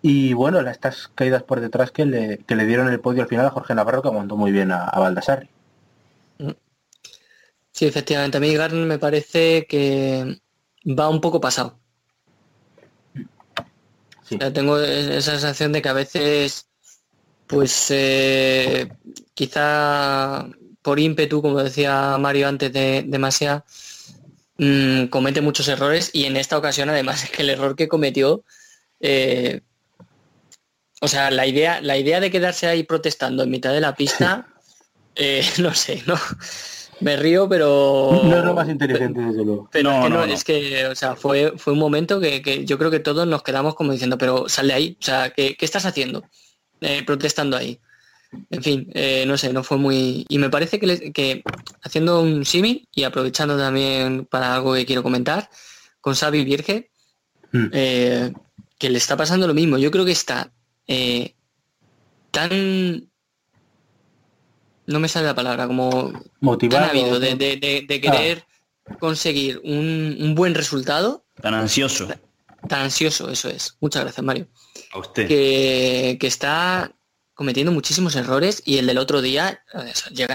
Y 0.02 0.32
bueno 0.34 0.60
estas 0.60 1.08
caídas 1.14 1.42
por 1.42 1.60
detrás 1.60 1.90
que 1.90 2.06
le, 2.06 2.38
que 2.38 2.56
le, 2.56 2.66
dieron 2.66 2.88
el 2.88 3.00
podio 3.00 3.22
al 3.22 3.28
final 3.28 3.46
a 3.46 3.50
Jorge 3.50 3.74
Navarro 3.74 4.02
que 4.02 4.08
aguantó 4.08 4.36
muy 4.36 4.50
bien 4.52 4.72
a, 4.72 4.84
a 4.88 4.98
Baldassarri 4.98 5.48
sí 7.72 7.86
efectivamente 7.86 8.38
a 8.38 8.40
mí 8.40 8.54
Garn 8.54 8.88
me 8.88 8.98
parece 8.98 9.66
que 9.66 10.40
va 10.86 11.08
un 11.08 11.20
poco 11.20 11.40
pasado 11.40 11.79
sí. 14.30 14.36
o 14.36 14.38
sea, 14.38 14.52
tengo 14.52 14.78
esa 14.78 15.32
sensación 15.32 15.72
de 15.72 15.82
que 15.82 15.88
a 15.90 15.92
veces 15.92 16.70
pues 17.50 17.88
eh, 17.90 18.88
quizá 19.34 20.46
por 20.82 21.00
ímpetu, 21.00 21.42
como 21.42 21.62
decía 21.62 22.16
Mario 22.16 22.46
antes 22.46 22.72
de, 22.72 23.02
de 23.04 23.18
Masia, 23.18 23.64
mmm, 24.56 25.06
comete 25.06 25.40
muchos 25.40 25.66
errores 25.66 26.10
y 26.12 26.26
en 26.26 26.36
esta 26.36 26.56
ocasión 26.56 26.90
además 26.90 27.24
es 27.24 27.30
que 27.30 27.42
el 27.42 27.50
error 27.50 27.74
que 27.74 27.88
cometió, 27.88 28.44
eh, 29.00 29.62
o 31.00 31.08
sea, 31.08 31.32
la 31.32 31.46
idea, 31.46 31.80
la 31.80 31.98
idea 31.98 32.20
de 32.20 32.30
quedarse 32.30 32.68
ahí 32.68 32.84
protestando 32.84 33.42
en 33.42 33.50
mitad 33.50 33.72
de 33.72 33.80
la 33.80 33.96
pista, 33.96 34.46
eh, 35.16 35.44
no 35.58 35.74
sé, 35.74 36.04
¿no? 36.06 36.14
Me 37.00 37.16
río, 37.16 37.48
pero... 37.48 38.20
No 38.22 38.38
es 38.38 38.44
lo 38.44 38.54
más 38.54 38.68
inteligente, 38.68 39.20
desde 39.20 39.44
luego. 39.44 39.68
Pero 39.72 39.90
no, 39.90 39.96
es 39.96 40.04
que, 40.04 40.10
no, 40.10 40.26
no, 40.26 40.32
es 40.32 40.44
que 40.44 40.86
o 40.86 40.94
sea, 40.94 41.16
fue, 41.16 41.54
fue 41.56 41.72
un 41.72 41.78
momento 41.78 42.20
que, 42.20 42.42
que, 42.42 42.64
yo 42.64 42.78
creo 42.78 42.90
que 42.90 43.00
todos 43.00 43.26
nos 43.26 43.42
quedamos 43.42 43.74
como 43.74 43.92
diciendo, 43.92 44.18
pero 44.18 44.48
sal 44.48 44.68
de 44.68 44.74
ahí, 44.74 44.96
o 45.00 45.02
sea, 45.02 45.30
¿qué, 45.30 45.56
qué 45.56 45.64
estás 45.64 45.86
haciendo? 45.86 46.24
Eh, 46.80 47.02
protestando 47.04 47.56
ahí 47.56 47.80
en 48.50 48.62
fin, 48.62 48.90
eh, 48.94 49.24
no 49.26 49.36
sé, 49.36 49.52
no 49.52 49.64
fue 49.64 49.76
muy... 49.76 50.24
Y 50.28 50.38
me 50.38 50.50
parece 50.50 50.78
que, 50.78 51.12
que 51.12 51.42
haciendo 51.82 52.20
un 52.20 52.44
símil 52.44 52.88
y 52.92 53.02
aprovechando 53.04 53.58
también 53.58 54.26
para 54.26 54.54
algo 54.54 54.74
que 54.74 54.86
quiero 54.86 55.02
comentar, 55.02 55.50
con 56.00 56.14
Xavi 56.14 56.44
Virge, 56.44 56.90
mm. 57.52 57.66
eh, 57.72 58.32
que 58.78 58.90
le 58.90 58.98
está 58.98 59.16
pasando 59.16 59.46
lo 59.46 59.54
mismo. 59.54 59.78
Yo 59.78 59.90
creo 59.90 60.04
que 60.04 60.12
está 60.12 60.52
eh, 60.86 61.34
tan... 62.30 63.09
No 64.90 64.98
me 64.98 65.08
sale 65.08 65.26
la 65.26 65.34
palabra, 65.34 65.66
como... 65.66 66.12
Motivado. 66.40 66.86
Tan 66.86 66.90
habido 66.90 67.20
de, 67.20 67.36
de, 67.36 67.56
de, 67.56 67.84
de 67.86 68.00
querer 68.00 68.44
ah. 68.86 68.96
conseguir 68.98 69.60
un, 69.62 70.16
un, 70.20 70.34
buen 70.34 70.54
resultado. 70.54 71.24
Tan 71.40 71.54
ansioso. 71.54 72.08
Tan 72.68 72.80
ansioso, 72.82 73.30
eso 73.30 73.48
es. 73.48 73.76
Muchas 73.80 74.02
gracias, 74.02 74.24
Mario. 74.24 74.48
A 74.92 74.98
usted. 74.98 75.28
Que, 75.28 76.18
que 76.20 76.26
está 76.26 76.92
cometiendo 77.34 77.72
muchísimos 77.72 78.16
errores 78.16 78.62
y 78.66 78.78
el 78.78 78.86
del 78.86 78.98
otro 78.98 79.22
día, 79.22 79.62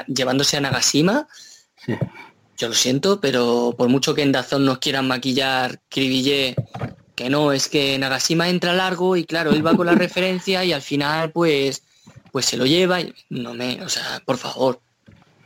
llevándose 0.07 0.57
a 0.57 0.61
Nagashima, 0.61 1.27
sí. 1.85 1.93
yo 2.57 2.69
lo 2.69 2.73
siento, 2.73 3.21
pero 3.21 3.75
por 3.77 3.89
mucho 3.89 4.15
que 4.15 4.23
en 4.23 4.31
Dazón 4.31 4.65
nos 4.65 4.79
quieran 4.79 5.07
maquillar 5.07 5.81
Cribillé, 5.89 6.55
que 7.13 7.29
no, 7.29 7.51
es 7.51 7.69
que 7.69 7.99
Nagashima 7.99 8.49
entra 8.49 8.73
largo 8.73 9.15
y 9.17 9.25
claro, 9.25 9.51
él 9.51 9.63
va 9.63 9.75
con 9.75 9.85
la 9.85 9.93
referencia 9.93 10.65
y 10.65 10.73
al 10.73 10.81
final 10.81 11.31
pues 11.31 11.83
pues 12.35 12.47
se 12.47 12.57
lo 12.57 12.65
lleva 12.65 12.99
y 12.99 13.15
no 13.29 13.53
me, 13.53 13.81
o 13.81 13.87
sea, 13.87 14.21
por 14.25 14.35
favor. 14.35 14.81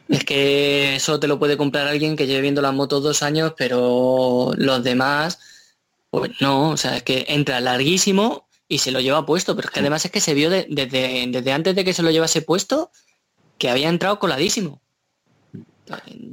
Es 0.07 0.23
que 0.23 0.95
eso 0.95 1.19
te 1.19 1.27
lo 1.27 1.37
puede 1.37 1.55
comprar 1.55 1.87
alguien 1.87 2.15
que 2.15 2.25
lleve 2.25 2.41
viendo 2.41 2.63
las 2.63 2.73
motos 2.73 3.03
dos 3.03 3.21
años, 3.21 3.53
pero 3.55 4.53
los 4.57 4.83
demás, 4.83 5.37
pues 6.09 6.31
no, 6.41 6.71
o 6.71 6.77
sea, 6.77 6.97
es 6.97 7.03
que 7.03 7.25
entra 7.27 7.59
larguísimo 7.59 8.47
y 8.67 8.79
se 8.79 8.91
lo 8.91 9.01
lleva 9.01 9.23
puesto, 9.23 9.55
pero 9.55 9.67
es 9.67 9.71
que 9.71 9.81
además 9.81 10.03
es 10.03 10.09
que 10.09 10.19
se 10.19 10.33
vio 10.33 10.49
de, 10.49 10.65
desde, 10.67 11.27
desde 11.27 11.51
antes 11.51 11.75
de 11.75 11.85
que 11.85 11.93
se 11.93 12.01
lo 12.01 12.09
llevase 12.09 12.41
puesto 12.41 12.89
que 13.59 13.69
había 13.69 13.87
entrado 13.87 14.17
coladísimo. 14.17 14.81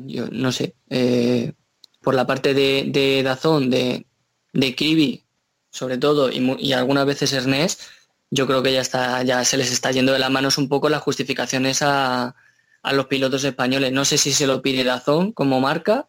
Yo 0.06 0.26
no 0.32 0.52
sé, 0.52 0.74
eh, 0.88 1.52
por 2.00 2.14
la 2.14 2.26
parte 2.26 2.54
de, 2.54 2.84
de 2.88 3.22
Dazón, 3.22 3.68
de, 3.68 4.06
de 4.54 4.74
Kibi, 4.74 5.22
sobre 5.70 5.98
todo, 5.98 6.32
y, 6.32 6.56
y, 6.60 6.72
algunas 6.72 7.04
veces 7.04 7.34
Ernest, 7.34 7.82
yo 8.30 8.46
creo 8.46 8.62
que 8.62 8.72
ya 8.72 8.80
está, 8.80 9.22
ya 9.22 9.44
se 9.44 9.56
les 9.56 9.70
está 9.72 9.90
yendo 9.92 10.12
de 10.12 10.18
las 10.18 10.30
manos 10.30 10.58
un 10.58 10.68
poco 10.68 10.88
las 10.88 11.02
justificaciones 11.02 11.82
a, 11.82 12.34
a 12.82 12.92
los 12.92 13.06
pilotos 13.06 13.44
españoles. 13.44 13.92
No 13.92 14.04
sé 14.04 14.18
si 14.18 14.32
se 14.32 14.46
lo 14.46 14.62
pide 14.62 14.84
Dazón 14.84 15.32
como 15.32 15.60
marca, 15.60 16.08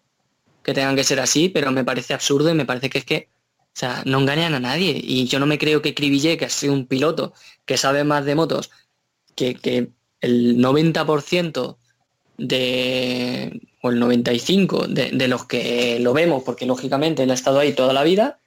que 0.64 0.74
tengan 0.74 0.96
que 0.96 1.04
ser 1.04 1.20
así, 1.20 1.50
pero 1.50 1.72
me 1.72 1.84
parece 1.84 2.14
absurdo 2.14 2.50
y 2.50 2.54
me 2.54 2.66
parece 2.66 2.90
que 2.90 2.98
es 3.00 3.06
que 3.06 3.30
o 3.78 3.80
sea, 3.80 4.02
no 4.06 4.20
engañan 4.20 4.56
a 4.56 4.60
nadie. 4.60 5.00
Y 5.00 5.28
yo 5.28 5.40
no 5.40 5.46
me 5.46 5.60
creo 5.60 5.84
que 5.84 5.94
Cribillé, 5.94 6.36
que 6.36 6.46
ha 6.46 6.50
sido 6.50 6.74
un 6.74 6.88
piloto 6.88 7.34
que 7.64 7.78
sabe 7.78 8.04
más 8.04 8.26
de 8.26 8.34
motos, 8.34 8.72
que, 9.36 9.54
que 9.54 9.92
el 10.20 10.58
90% 10.58 11.78
de, 12.40 13.62
o 13.84 13.92
el 13.92 14.02
95% 14.02 14.88
de, 14.88 15.12
de, 15.12 15.28
los 15.28 15.46
que 15.46 16.00
lo 16.00 16.14
vemos, 16.14 16.42
porque 16.42 16.66
lógicamente 16.66 17.22
él 17.22 17.30
ha 17.30 17.36
estado 17.36 17.60
ahí 17.60 17.74
toda 17.74 17.94
la 17.94 18.04
vida, 18.04 18.40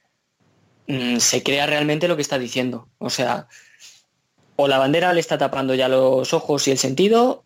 mmm, 0.91 1.17
se 1.17 1.43
crea 1.43 1.65
realmente 1.65 2.07
lo 2.07 2.15
que 2.15 2.21
está 2.21 2.37
diciendo. 2.37 2.87
O 2.97 3.09
sea, 3.09 3.47
o 4.55 4.67
la 4.67 4.77
bandera 4.77 5.13
le 5.13 5.19
está 5.19 5.37
tapando 5.37 5.73
ya 5.73 5.87
los 5.87 6.33
ojos 6.33 6.67
y 6.67 6.71
el 6.71 6.77
sentido, 6.77 7.43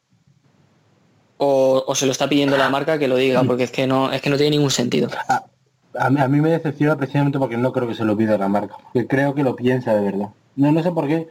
o, 1.38 1.94
se 1.96 2.06
lo 2.06 2.12
está 2.12 2.28
pidiendo 2.28 2.58
la 2.58 2.70
marca 2.70 2.98
que 2.98 3.08
lo 3.08 3.18
diga, 3.18 3.44
porque 3.44 3.64
es 3.64 3.72
que 3.72 3.88
no, 3.88 4.12
es 4.12 4.22
que 4.22 4.30
no 4.30 4.38
tiene 4.38 4.52
ningún 4.52 4.72
sentido. 4.72 5.10
A 5.98 6.10
mí, 6.10 6.20
a 6.20 6.28
mí 6.28 6.42
me 6.42 6.50
decepciona 6.50 6.98
precisamente 6.98 7.40
porque 7.40 7.58
no 7.58 7.72
creo 7.72 7.88
que 7.88 7.96
se 7.96 8.04
lo 8.04 8.18
pida 8.18 8.38
la 8.38 8.50
marca, 8.50 8.76
que 8.94 9.08
creo 9.08 9.34
que 9.34 9.44
lo 9.44 9.56
piensa 9.56 9.94
de 9.94 10.02
verdad. 10.02 10.30
No, 10.56 10.72
no 10.72 10.84
sé 10.84 10.92
por 10.92 11.08
qué. 11.08 11.28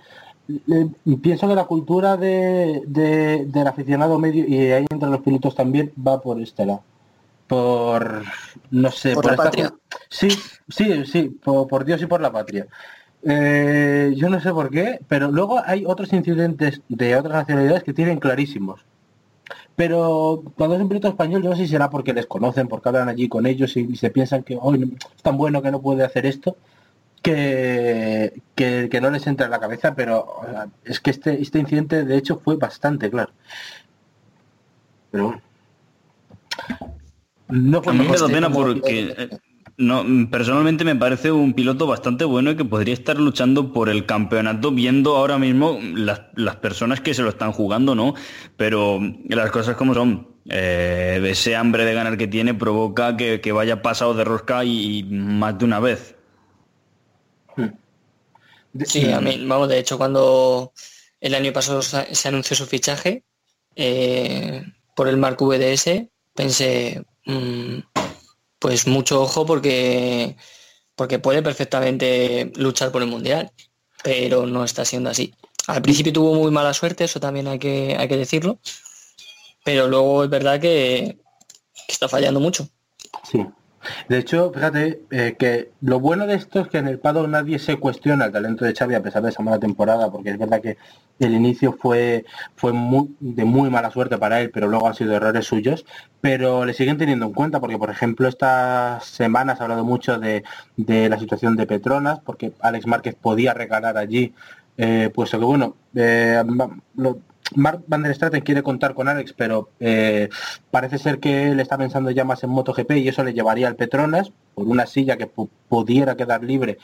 Eh, 0.48 0.88
pienso 1.22 1.48
que 1.48 1.54
la 1.54 1.64
cultura 1.64 2.16
de, 2.16 2.82
de, 2.86 3.46
del 3.46 3.66
aficionado 3.66 4.18
medio 4.18 4.46
y 4.46 4.72
ahí 4.72 4.86
entre 4.90 5.08
los 5.08 5.20
pilotos 5.20 5.54
también 5.54 5.92
va 5.96 6.20
por 6.20 6.40
este 6.40 6.66
lado. 6.66 6.82
Por, 7.46 8.24
no 8.70 8.90
sé, 8.90 9.14
por, 9.14 9.24
por 9.24 9.26
la 9.26 9.32
esta... 9.32 9.44
patria. 9.44 9.74
Sí, 10.08 10.30
sí, 10.68 11.04
sí, 11.04 11.28
por, 11.28 11.68
por 11.68 11.84
Dios 11.84 12.00
y 12.02 12.06
por 12.06 12.20
la 12.20 12.32
patria. 12.32 12.66
Eh, 13.22 14.12
yo 14.16 14.28
no 14.28 14.40
sé 14.40 14.52
por 14.52 14.70
qué, 14.70 15.00
pero 15.08 15.30
luego 15.30 15.60
hay 15.64 15.84
otros 15.86 16.12
incidentes 16.12 16.80
de 16.88 17.16
otras 17.16 17.34
nacionalidades 17.34 17.82
que 17.82 17.94
tienen 17.94 18.18
clarísimos 18.18 18.84
pero 19.76 20.42
cuando 20.56 20.76
es 20.76 20.82
un 20.82 20.88
piloto 20.88 21.08
español 21.08 21.42
yo 21.42 21.50
no 21.50 21.56
sé 21.56 21.64
si 21.64 21.72
será 21.72 21.90
porque 21.90 22.12
les 22.12 22.26
conocen, 22.26 22.68
porque 22.68 22.88
hablan 22.88 23.08
allí 23.08 23.28
con 23.28 23.46
ellos 23.46 23.76
y, 23.76 23.80
y 23.80 23.96
se 23.96 24.10
piensan 24.10 24.42
que 24.42 24.56
hoy 24.60 24.84
oh, 24.84 25.06
es 25.16 25.22
tan 25.22 25.36
bueno 25.36 25.62
que 25.62 25.70
no 25.70 25.80
puede 25.82 26.04
hacer 26.04 26.26
esto, 26.26 26.56
que, 27.22 28.42
que, 28.54 28.88
que, 28.90 29.00
no 29.00 29.10
les 29.10 29.26
entra 29.26 29.46
en 29.46 29.50
la 29.50 29.60
cabeza, 29.60 29.94
pero 29.94 30.24
o 30.40 30.44
sea, 30.44 30.68
es 30.84 31.00
que 31.00 31.10
este, 31.10 31.40
este 31.40 31.58
incidente 31.58 32.04
de 32.04 32.16
hecho 32.16 32.38
fue 32.38 32.56
bastante 32.56 33.10
claro. 33.10 33.32
Pero 35.10 35.24
bueno. 35.24 35.42
No 37.48 37.82
a 37.84 37.92
mí 37.92 37.98
me 38.08 38.16
da 38.16 38.26
pena 38.28 38.50
porque... 38.50 39.14
Eh, 39.16 39.28
No, 39.76 40.04
personalmente 40.30 40.84
me 40.84 40.94
parece 40.94 41.32
un 41.32 41.52
piloto 41.52 41.88
bastante 41.88 42.24
bueno 42.24 42.52
y 42.52 42.56
que 42.56 42.64
podría 42.64 42.94
estar 42.94 43.18
luchando 43.18 43.72
por 43.72 43.88
el 43.88 44.06
campeonato 44.06 44.70
viendo 44.70 45.16
ahora 45.16 45.36
mismo 45.36 45.80
las, 45.96 46.20
las 46.36 46.54
personas 46.56 47.00
que 47.00 47.12
se 47.12 47.22
lo 47.22 47.28
están 47.28 47.50
jugando, 47.50 47.96
¿no? 47.96 48.14
Pero 48.56 49.00
las 49.28 49.50
cosas 49.50 49.76
como 49.76 49.92
son. 49.94 50.28
Eh, 50.48 51.20
ese 51.24 51.56
hambre 51.56 51.84
de 51.86 51.94
ganar 51.94 52.16
que 52.18 52.28
tiene 52.28 52.54
provoca 52.54 53.16
que, 53.16 53.40
que 53.40 53.50
vaya 53.50 53.82
pasado 53.82 54.14
de 54.14 54.22
rosca 54.24 54.64
y, 54.64 54.98
y 54.98 55.02
más 55.02 55.58
de 55.58 55.64
una 55.64 55.80
vez. 55.80 56.14
De- 58.72 58.86
Sí, 58.86 59.10
a 59.10 59.20
mí, 59.20 59.44
vamos, 59.46 59.68
de 59.68 59.78
hecho, 59.78 59.98
cuando 59.98 60.72
el 61.20 61.34
año 61.34 61.52
pasado 61.52 61.80
se 61.82 62.28
anunció 62.28 62.56
su 62.56 62.66
fichaje 62.66 63.24
eh, 63.76 64.64
por 64.96 65.08
el 65.08 65.16
Mark 65.16 65.38
VDS, 65.40 66.10
pensé, 66.34 67.02
pues 68.58 68.86
mucho 68.86 69.22
ojo 69.22 69.46
porque, 69.46 70.36
porque 70.94 71.18
puede 71.18 71.42
perfectamente 71.42 72.52
luchar 72.56 72.92
por 72.92 73.02
el 73.02 73.08
Mundial, 73.08 73.52
pero 74.02 74.46
no 74.46 74.64
está 74.64 74.84
siendo 74.84 75.10
así. 75.10 75.34
Al 75.66 75.82
principio 75.82 76.12
tuvo 76.12 76.34
muy 76.34 76.50
mala 76.50 76.74
suerte, 76.74 77.04
eso 77.04 77.20
también 77.20 77.48
hay 77.48 77.58
que, 77.58 77.96
hay 77.98 78.08
que 78.08 78.16
decirlo, 78.16 78.58
pero 79.64 79.88
luego 79.88 80.24
es 80.24 80.30
verdad 80.30 80.60
que, 80.60 81.18
que 81.86 81.92
está 81.92 82.08
fallando 82.08 82.40
mucho. 82.40 82.68
Sí. 83.30 83.44
De 84.08 84.18
hecho, 84.18 84.52
fíjate 84.52 85.00
eh, 85.10 85.36
que 85.38 85.70
lo 85.80 86.00
bueno 86.00 86.26
de 86.26 86.34
esto 86.34 86.60
es 86.60 86.68
que 86.68 86.78
en 86.78 86.88
el 86.88 86.98
paddock 86.98 87.28
nadie 87.28 87.58
se 87.58 87.76
cuestiona 87.76 88.26
el 88.26 88.32
talento 88.32 88.64
de 88.64 88.74
Xavi 88.74 88.94
a 88.94 89.02
pesar 89.02 89.22
de 89.22 89.30
esa 89.30 89.42
mala 89.42 89.58
temporada, 89.58 90.10
porque 90.10 90.30
es 90.30 90.38
verdad 90.38 90.60
que 90.60 90.76
el 91.18 91.32
inicio 91.34 91.72
fue, 91.72 92.24
fue 92.56 92.72
muy- 92.72 93.14
de 93.20 93.44
muy 93.44 93.70
mala 93.70 93.90
suerte 93.90 94.18
para 94.18 94.40
él, 94.40 94.50
pero 94.50 94.68
luego 94.68 94.86
han 94.88 94.94
sido 94.94 95.14
errores 95.14 95.46
suyos, 95.46 95.84
pero 96.20 96.64
le 96.64 96.72
siguen 96.74 96.98
teniendo 96.98 97.26
en 97.26 97.32
cuenta, 97.32 97.60
porque 97.60 97.78
por 97.78 97.90
ejemplo 97.90 98.28
estas 98.28 99.04
semanas 99.04 99.60
ha 99.60 99.64
hablado 99.64 99.84
mucho 99.84 100.18
de, 100.18 100.44
de 100.76 101.08
la 101.08 101.18
situación 101.18 101.56
de 101.56 101.66
Petronas, 101.66 102.20
porque 102.20 102.52
Alex 102.60 102.86
Márquez 102.86 103.14
podía 103.14 103.54
regalar 103.54 103.96
allí, 103.98 104.34
eh, 104.76 105.10
puesto 105.14 105.38
que 105.38 105.44
bueno, 105.44 105.76
eh, 105.94 106.42
lo- 106.96 107.18
Mark 107.54 107.82
Van 107.86 108.02
der 108.02 108.14
Straten 108.14 108.40
quiere 108.42 108.62
contar 108.62 108.94
con 108.94 109.08
Alex, 109.08 109.32
pero 109.36 109.68
eh, 109.80 110.28
parece 110.70 110.98
ser 110.98 111.20
que 111.20 111.48
él 111.48 111.60
está 111.60 111.76
pensando 111.78 112.10
ya 112.10 112.24
más 112.24 112.42
en 112.42 112.50
MotoGP 112.50 112.92
y 112.92 113.08
eso 113.08 113.22
le 113.22 113.34
llevaría 113.34 113.68
al 113.68 113.76
Petronas 113.76 114.32
por 114.54 114.66
una 114.66 114.86
silla 114.86 115.16
que 115.16 115.30
pu- 115.30 115.48
pudiera 115.68 116.16
quedar 116.16 116.42
libre 116.42 116.78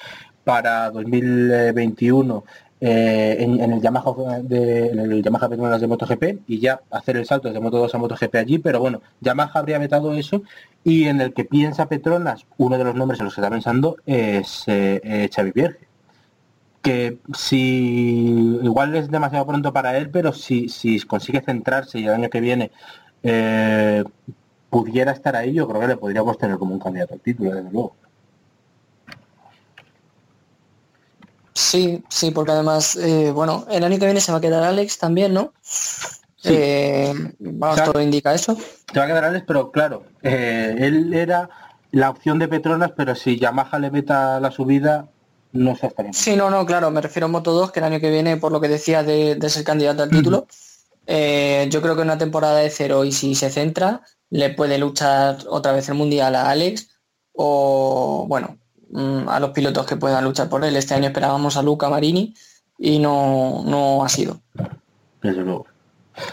para 0.44 0.90
2021 0.90 2.44
eh, 2.82 3.36
en, 3.40 3.60
el 3.72 3.80
Yamaha 3.80 4.40
de, 4.42 4.86
en 4.88 4.98
el 5.00 5.22
Yamaha 5.22 5.48
Petronas 5.48 5.80
de 5.80 5.86
MotoGP 5.86 6.24
y 6.46 6.60
ya 6.60 6.80
hacer 6.90 7.16
el 7.16 7.26
salto 7.26 7.48
desde 7.48 7.60
Moto 7.60 7.78
2 7.78 7.94
a 7.94 7.98
MotoGP 7.98 8.34
allí, 8.36 8.58
pero 8.58 8.80
bueno, 8.80 9.02
Yamaha 9.20 9.58
habría 9.58 9.78
vetado 9.78 10.14
eso 10.14 10.42
y 10.84 11.04
en 11.04 11.20
el 11.20 11.34
que 11.34 11.44
piensa 11.44 11.88
Petronas, 11.88 12.46
uno 12.58 12.78
de 12.78 12.84
los 12.84 12.94
nombres 12.94 13.20
en 13.20 13.24
los 13.26 13.34
que 13.34 13.40
está 13.40 13.50
pensando 13.50 13.96
es 14.06 14.64
eh, 14.66 15.00
eh, 15.04 15.28
Xavi 15.34 15.52
Vierge 15.52 15.89
que 16.82 17.18
si 17.36 18.58
igual 18.62 18.94
es 18.96 19.10
demasiado 19.10 19.46
pronto 19.46 19.72
para 19.72 19.96
él, 19.96 20.10
pero 20.10 20.32
si, 20.32 20.68
si 20.68 21.00
consigue 21.00 21.42
centrarse 21.42 21.98
y 21.98 22.04
el 22.04 22.14
año 22.14 22.30
que 22.30 22.40
viene 22.40 22.70
eh, 23.22 24.04
pudiera 24.70 25.12
estar 25.12 25.36
ahí, 25.36 25.52
yo 25.52 25.68
creo 25.68 25.80
que 25.80 25.88
le 25.88 25.96
podríamos 25.96 26.38
tener 26.38 26.56
como 26.56 26.74
un 26.74 26.80
candidato 26.80 27.14
al 27.14 27.20
título, 27.20 27.54
desde 27.54 27.70
luego. 27.70 27.94
Sí, 31.52 32.02
sí, 32.08 32.30
porque 32.30 32.52
además, 32.52 32.96
eh, 32.96 33.32
bueno, 33.32 33.66
el 33.70 33.84
año 33.84 33.98
que 33.98 34.06
viene 34.06 34.20
se 34.20 34.32
va 34.32 34.38
a 34.38 34.40
quedar 34.40 34.62
Alex 34.62 34.98
también, 34.98 35.34
¿no? 35.34 35.52
Sí. 35.62 36.54
Eh, 36.54 37.12
vamos, 37.38 37.84
todo 37.84 38.00
indica 38.00 38.32
eso. 38.32 38.56
Te 38.90 38.98
va 38.98 39.04
a 39.04 39.08
quedar 39.08 39.24
Alex, 39.24 39.44
pero 39.46 39.70
claro, 39.70 40.04
eh, 40.22 40.74
él 40.78 41.12
era 41.12 41.50
la 41.90 42.08
opción 42.08 42.38
de 42.38 42.48
Petronas, 42.48 42.92
pero 42.96 43.14
si 43.14 43.38
Yamaha 43.38 43.78
le 43.78 43.90
meta 43.90 44.40
la 44.40 44.50
subida, 44.50 45.08
no 45.52 45.76
se 45.76 45.88
estaría. 45.88 46.12
Sí, 46.12 46.36
no, 46.36 46.50
no, 46.50 46.64
claro, 46.66 46.90
me 46.90 47.00
refiero 47.00 47.26
a 47.26 47.28
Moto 47.28 47.52
2, 47.52 47.72
que 47.72 47.80
el 47.80 47.86
año 47.86 48.00
que 48.00 48.10
viene, 48.10 48.36
por 48.36 48.52
lo 48.52 48.60
que 48.60 48.68
decía 48.68 49.02
de, 49.02 49.34
de 49.34 49.50
ser 49.50 49.64
candidato 49.64 50.02
al 50.02 50.10
título, 50.10 50.46
eh, 51.06 51.66
yo 51.70 51.82
creo 51.82 51.96
que 51.96 52.02
una 52.02 52.18
temporada 52.18 52.58
de 52.58 52.70
cero 52.70 53.04
y 53.04 53.12
si 53.12 53.34
se 53.34 53.50
centra, 53.50 54.02
le 54.30 54.50
puede 54.50 54.78
luchar 54.78 55.38
otra 55.48 55.72
vez 55.72 55.88
el 55.88 55.96
Mundial 55.96 56.36
a 56.36 56.50
Alex 56.50 56.88
o, 57.32 58.26
bueno, 58.28 58.58
mm, 58.90 59.28
a 59.28 59.40
los 59.40 59.50
pilotos 59.50 59.86
que 59.86 59.96
puedan 59.96 60.24
luchar 60.24 60.48
por 60.48 60.64
él. 60.64 60.76
Este 60.76 60.94
año 60.94 61.08
esperábamos 61.08 61.56
a 61.56 61.62
Luca 61.62 61.88
Marini 61.88 62.34
y 62.78 62.98
no, 63.00 63.62
no 63.66 64.04
ha 64.04 64.08
sido. 64.08 64.40
Desde 65.20 65.42
luego. 65.42 65.66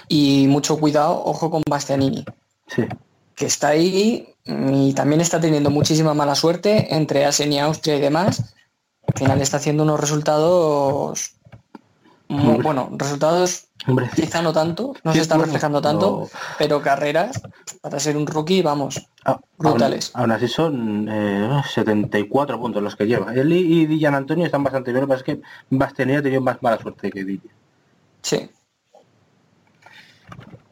Y 0.07 0.45
mucho 0.47 0.77
cuidado, 0.79 1.23
ojo 1.25 1.49
con 1.49 1.63
Bastianini. 1.67 2.23
Sí. 2.67 2.83
que 3.35 3.45
está 3.45 3.69
ahí 3.69 4.35
y 4.45 4.93
también 4.93 5.21
está 5.21 5.39
teniendo 5.39 5.69
muchísima 5.69 6.13
mala 6.13 6.35
suerte 6.35 6.93
entre 6.93 7.25
Asen 7.25 7.53
y 7.53 7.59
Austria 7.59 7.95
y 7.95 8.01
demás. 8.01 8.55
Al 9.07 9.13
final 9.19 9.41
está 9.41 9.57
haciendo 9.57 9.83
unos 9.83 9.99
resultados 9.99 11.33
muy 12.29 12.61
bueno, 12.61 12.89
resultados 12.97 13.67
Hombre, 13.87 14.09
quizá 14.13 14.41
no 14.41 14.51
tanto, 14.51 14.93
no 15.03 15.11
Sí, 15.13 15.19
se 15.19 15.21
está 15.21 15.35
bueno, 15.35 15.45
reflejando 15.45 15.81
tanto, 15.81 16.27
no. 16.31 16.39
pero 16.57 16.81
carreras 16.81 17.41
para 17.81 17.99
ser 18.01 18.17
un 18.17 18.27
rookie, 18.27 18.61
vamos, 18.61 19.07
a- 19.23 19.39
brutales. 19.57 20.11
Aún, 20.13 20.23
aún 20.23 20.31
así 20.33 20.47
son 20.49 21.07
eh, 21.09 21.61
74 21.73 22.59
puntos 22.59 22.83
los 22.83 22.97
que 22.97 23.05
lleva. 23.07 23.33
Él 23.33 23.53
y, 23.53 23.81
y 23.81 23.85
Dillan 23.85 24.13
Antonio 24.15 24.45
están 24.45 24.63
bastante 24.63 24.91
bien, 24.91 25.07
pasa 25.07 25.19
es 25.19 25.23
que 25.23 25.41
Bastianini 25.69 26.17
ha 26.17 26.21
tenido 26.21 26.41
más 26.41 26.61
mala 26.61 26.77
suerte 26.79 27.09
que 27.09 27.23
Dillan. 27.23 27.55
Sí. 28.23 28.49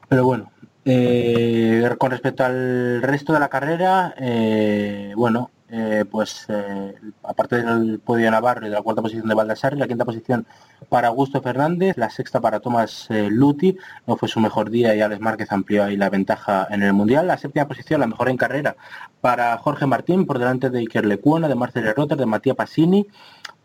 Pero 0.10 0.26
bueno, 0.26 0.52
eh, 0.84 1.90
con 1.98 2.12
respecto 2.12 2.44
al 2.44 3.02
resto 3.02 3.32
de 3.34 3.40
la 3.40 3.48
carrera, 3.50 4.14
eh, 4.20 5.14
bueno, 5.16 5.52
eh, 5.70 6.06
pues 6.10 6.46
eh, 6.48 6.94
aparte 7.24 7.64
del 7.64 8.00
podio 8.00 8.30
Navarro 8.30 8.68
y 8.68 8.70
de 8.70 8.76
la 8.76 8.84
cuarta 8.84 9.02
posición 9.02 9.28
de 9.28 9.34
Baldassarri, 9.34 9.80
la 9.80 9.88
quinta 9.88 10.06
posición 10.06 10.46
para 10.90 11.08
Augusto 11.08 11.42
Fernández, 11.42 11.98
la 11.98 12.12
sexta 12.12 12.40
para 12.40 12.60
Tomás 12.60 13.08
eh, 13.10 13.30
Luti, 13.32 13.76
no 14.06 14.16
fue 14.16 14.30
su 14.30 14.40
mejor 14.40 14.70
día 14.70 14.96
y 14.96 15.02
Alex 15.02 15.20
Márquez 15.22 15.52
amplió 15.52 15.84
ahí 15.84 15.98
la 15.98 16.12
ventaja 16.12 16.68
en 16.70 16.84
el 16.84 16.94
Mundial, 16.94 17.26
la 17.28 17.38
séptima 17.38 17.68
posición, 17.68 18.00
la 18.00 18.08
mejor 18.08 18.30
en 18.30 18.38
carrera 18.38 18.76
para 19.22 19.58
Jorge 19.58 19.88
Martín, 19.88 20.28
por 20.28 20.38
delante 20.38 20.70
de 20.70 20.80
Iker 20.80 21.06
Lecuona, 21.06 21.48
de 21.48 21.56
Marcel 21.56 21.96
Rotter, 21.96 22.18
de 22.18 22.28
Matías 22.28 22.56
Passini, 22.56 23.08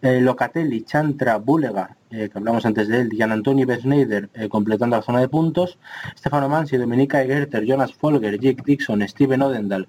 eh, 0.00 0.22
Locatelli, 0.22 0.82
Chantra, 0.84 1.36
Bulegar, 1.36 1.96
eh, 2.10 2.30
que 2.32 2.38
hablamos 2.38 2.64
antes 2.64 2.88
de 2.88 3.00
él, 3.00 3.10
Gian 3.10 3.30
Antoni 3.30 3.66
Besneider 3.66 4.30
completando 4.48 4.96
la 4.96 5.02
zona 5.02 5.20
de 5.20 5.28
puntos, 5.28 5.78
Stefano 6.16 6.48
Mansi, 6.48 6.78
Dominica 6.78 7.22
Egerter, 7.22 7.66
Jonas 7.66 7.92
Folger, 7.92 8.40
Jake 8.40 8.62
Dixon, 8.64 9.06
Steven 9.06 9.42
Odendal, 9.42 9.86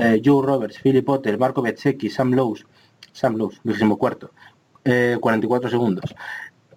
eh, 0.00 0.20
Joe 0.24 0.44
Roberts, 0.44 0.78
Philip 0.80 1.04
Potter, 1.04 1.38
Marco 1.38 1.62
Bezzecchi, 1.62 2.08
Sam 2.10 2.32
Lowe's, 2.32 2.66
Sam 3.12 3.36
Lowe's, 3.36 3.60
vigésimo 3.62 3.96
cuarto, 3.96 4.30
eh, 4.84 5.16
44 5.20 5.68
segundos. 5.68 6.14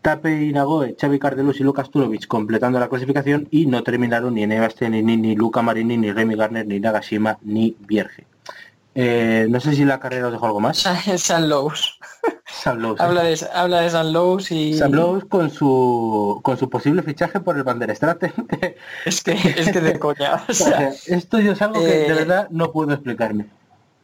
Tape 0.02 0.44
Inagoe, 0.44 0.96
Xavi 1.00 1.18
Cardelus 1.18 1.62
y 1.62 1.64
Lucas 1.64 1.90
Tulovic 1.90 2.28
completando 2.28 2.78
la 2.78 2.90
clasificación 2.90 3.48
y 3.52 3.68
no 3.68 3.84
terminaron 3.84 4.34
ni 4.34 4.46
Neva 4.46 4.70
Stenini, 4.70 5.16
ni 5.16 5.36
Luca 5.36 5.62
Marini, 5.62 5.98
ni 5.98 6.12
Remy 6.12 6.36
Garner, 6.36 6.68
ni 6.68 6.82
Nagashima, 6.82 7.38
ni 7.42 7.78
Vierge. 7.80 8.28
Eh, 8.96 9.48
no 9.50 9.60
sé 9.60 9.74
si 9.76 9.86
la 9.86 10.00
carrera 10.00 10.28
os 10.28 10.34
dejó 10.34 10.46
algo 10.46 10.60
más. 10.60 10.78
San 11.18 11.50
Lowe's. 11.50 11.98
Sam 12.46 12.78
Lowe's. 12.78 13.00
Habla 13.02 13.24
de, 13.24 13.40
habla 13.54 13.82
de 13.82 13.90
San 13.90 14.14
Lowe's 14.14 14.52
y 14.52 14.78
Sam 14.78 14.92
Lowe's 14.92 15.26
con 15.26 15.50
su 15.50 16.40
con 16.44 16.58
su 16.58 16.70
posible 16.70 17.02
fichaje 17.02 17.40
por 17.40 17.58
el 17.58 17.64
Van 17.64 17.80
der 17.80 17.96
Straten. 17.96 18.32
es 19.06 19.24
que 19.24 19.32
es 19.32 19.72
que 19.72 19.82
de 19.82 19.98
coña. 20.00 20.36
O 20.36 20.52
O 20.52 20.54
sea, 20.54 20.92
sea, 20.92 21.18
esto 21.18 21.40
yo 21.40 21.54
es 21.54 21.62
algo 21.62 21.80
que 21.80 21.88
de 21.88 22.06
eh, 22.08 22.14
verdad 22.14 22.48
no 22.52 22.72
puedo 22.72 22.94
explicarme. 22.94 23.48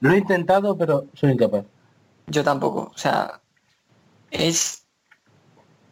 Lo 0.02 0.12
he 0.12 0.18
intentado, 0.18 0.76
pero 0.78 1.06
soy 1.14 1.34
incapaz. 1.34 1.66
Yo 2.28 2.44
tampoco. 2.44 2.92
O 2.94 2.98
sea, 2.98 3.40
es. 4.32 4.86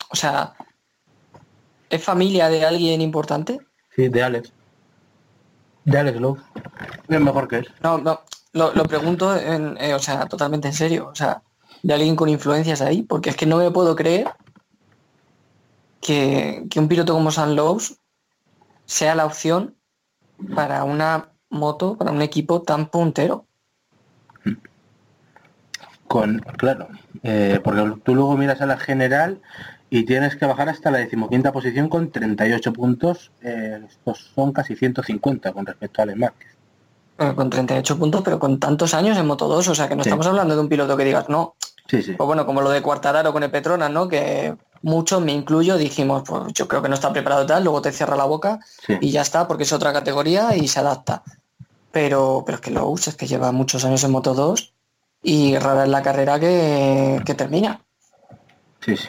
O 0.09 0.15
sea, 0.15 0.53
¿es 1.89 2.03
familia 2.03 2.49
de 2.49 2.65
alguien 2.65 3.01
importante? 3.01 3.59
Sí, 3.95 4.09
de 4.09 4.23
Alex. 4.23 4.51
De 5.85 5.97
Alex 5.99 6.19
Lowe. 6.19 6.39
Es 7.07 7.19
mejor 7.19 7.47
que 7.47 7.57
él. 7.57 7.67
No, 7.81 7.97
no. 7.97 8.21
Lo, 8.57 8.83
pregunto, 8.83 9.35
en, 9.35 9.77
eh, 9.79 9.93
o 9.93 9.99
sea, 9.99 10.25
totalmente 10.25 10.67
en 10.67 10.73
serio. 10.73 11.09
O 11.11 11.15
sea, 11.15 11.41
de 11.83 11.93
alguien 11.93 12.15
con 12.15 12.29
influencias 12.29 12.81
ahí, 12.81 13.03
porque 13.03 13.29
es 13.29 13.35
que 13.35 13.45
no 13.45 13.57
me 13.57 13.71
puedo 13.71 13.95
creer 13.95 14.29
que, 16.01 16.65
que 16.69 16.79
un 16.79 16.87
piloto 16.87 17.13
como 17.13 17.31
San 17.31 17.55
Lowe's 17.55 17.99
sea 18.85 19.15
la 19.15 19.25
opción 19.25 19.75
para 20.55 20.83
una 20.83 21.31
moto, 21.49 21.97
para 21.97 22.11
un 22.11 22.21
equipo 22.21 22.61
tan 22.61 22.87
puntero. 22.87 23.45
Con, 26.07 26.39
claro, 26.39 26.87
eh, 27.23 27.59
porque 27.63 28.01
tú 28.03 28.15
luego 28.15 28.37
miras 28.37 28.61
a 28.61 28.65
la 28.65 28.77
general 28.77 29.41
y 29.89 30.05
tienes 30.05 30.35
que 30.35 30.45
bajar 30.45 30.69
hasta 30.69 30.89
la 30.89 30.99
decimoquinta 30.99 31.51
posición 31.51 31.89
con 31.89 32.11
38 32.11 32.73
puntos. 32.73 33.31
eh, 33.41 33.81
estos 33.87 34.31
son 34.33 34.53
casi 34.53 34.75
150 34.75 35.51
con 35.51 35.65
respecto 35.65 36.01
a 36.01 36.03
Alex 36.03 36.17
Márquez. 36.17 36.56
Eh, 37.19 37.33
Con 37.35 37.49
38 37.49 37.97
puntos, 37.97 38.21
pero 38.23 38.37
con 38.37 38.59
tantos 38.59 38.93
años 38.93 39.17
en 39.17 39.25
Moto 39.25 39.47
2, 39.47 39.67
o 39.69 39.75
sea 39.75 39.87
que 39.89 39.95
no 39.95 40.03
Sí. 40.03 40.09
estamos 40.09 40.27
hablando 40.27 40.53
de 40.55 40.61
un 40.61 40.69
piloto 40.69 40.95
que 40.95 41.03
digas, 41.05 41.29
no, 41.29 41.55
Sí, 41.89 42.03
sí. 42.03 42.13
Pues 42.13 42.27
bueno, 42.27 42.45
como 42.45 42.59
lo 42.61 42.69
de 42.69 42.81
Cuartararo 42.81 43.31
con 43.31 43.43
el 43.43 43.49
Petronas, 43.49 43.89
¿no? 43.89 44.09
Que 44.09 44.53
muchos, 44.81 45.21
me 45.21 45.31
incluyo, 45.31 45.77
dijimos, 45.77 46.23
pues 46.27 46.51
yo 46.53 46.67
creo 46.67 46.81
que 46.81 46.89
no 46.89 46.95
está 46.95 47.13
preparado 47.13 47.45
tal, 47.45 47.63
luego 47.63 47.81
te 47.81 47.93
cierra 47.93 48.17
la 48.17 48.25
boca 48.25 48.59
y 48.99 49.09
ya 49.09 49.21
está, 49.21 49.47
porque 49.47 49.63
es 49.63 49.71
otra 49.71 49.93
categoría 49.93 50.53
y 50.57 50.67
se 50.67 50.81
adapta. 50.81 51.23
Pero, 51.93 52.43
pero 52.45 52.57
es 52.57 52.61
que 52.61 52.71
lo 52.71 52.93
es 52.93 53.15
que 53.15 53.25
lleva 53.25 53.53
muchos 53.53 53.85
años 53.85 54.03
en 54.03 54.11
Moto 54.11 54.33
2 54.33 54.73
y 55.23 55.57
rara 55.57 55.83
es 55.85 55.89
la 55.89 56.01
carrera 56.01 56.37
que, 56.41 57.21
que 57.25 57.33
termina. 57.35 57.79
Sí, 58.81 58.97
sí. 58.97 59.07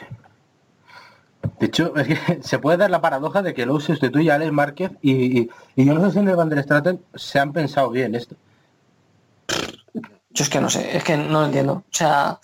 De 1.59 1.65
hecho, 1.67 1.95
es 1.95 2.07
que 2.07 2.39
se 2.43 2.59
puede 2.59 2.77
dar 2.77 2.89
la 2.89 3.01
paradoja 3.01 3.41
de 3.41 3.53
que 3.53 3.65
Lowe 3.65 3.81
sustituye 3.81 4.31
a 4.31 4.35
Alex 4.35 4.51
Márquez 4.51 4.91
y, 5.01 5.39
y- 5.41 5.49
y 5.75 5.85
yo 5.85 5.93
no 5.93 6.05
sé 6.05 6.11
si 6.13 6.19
en 6.19 6.27
el 6.27 6.35
Van 6.35 6.49
der 6.49 6.63
Straten 6.63 7.03
se 7.15 7.39
han 7.39 7.53
pensado 7.53 7.89
bien 7.89 8.15
esto. 8.15 8.35
Yo 10.31 10.43
es 10.43 10.49
que 10.49 10.61
no 10.61 10.69
sé, 10.69 10.95
es 10.95 11.03
que 11.03 11.17
no 11.17 11.39
lo 11.41 11.45
entiendo. 11.45 11.73
O 11.73 11.83
sea, 11.95 12.39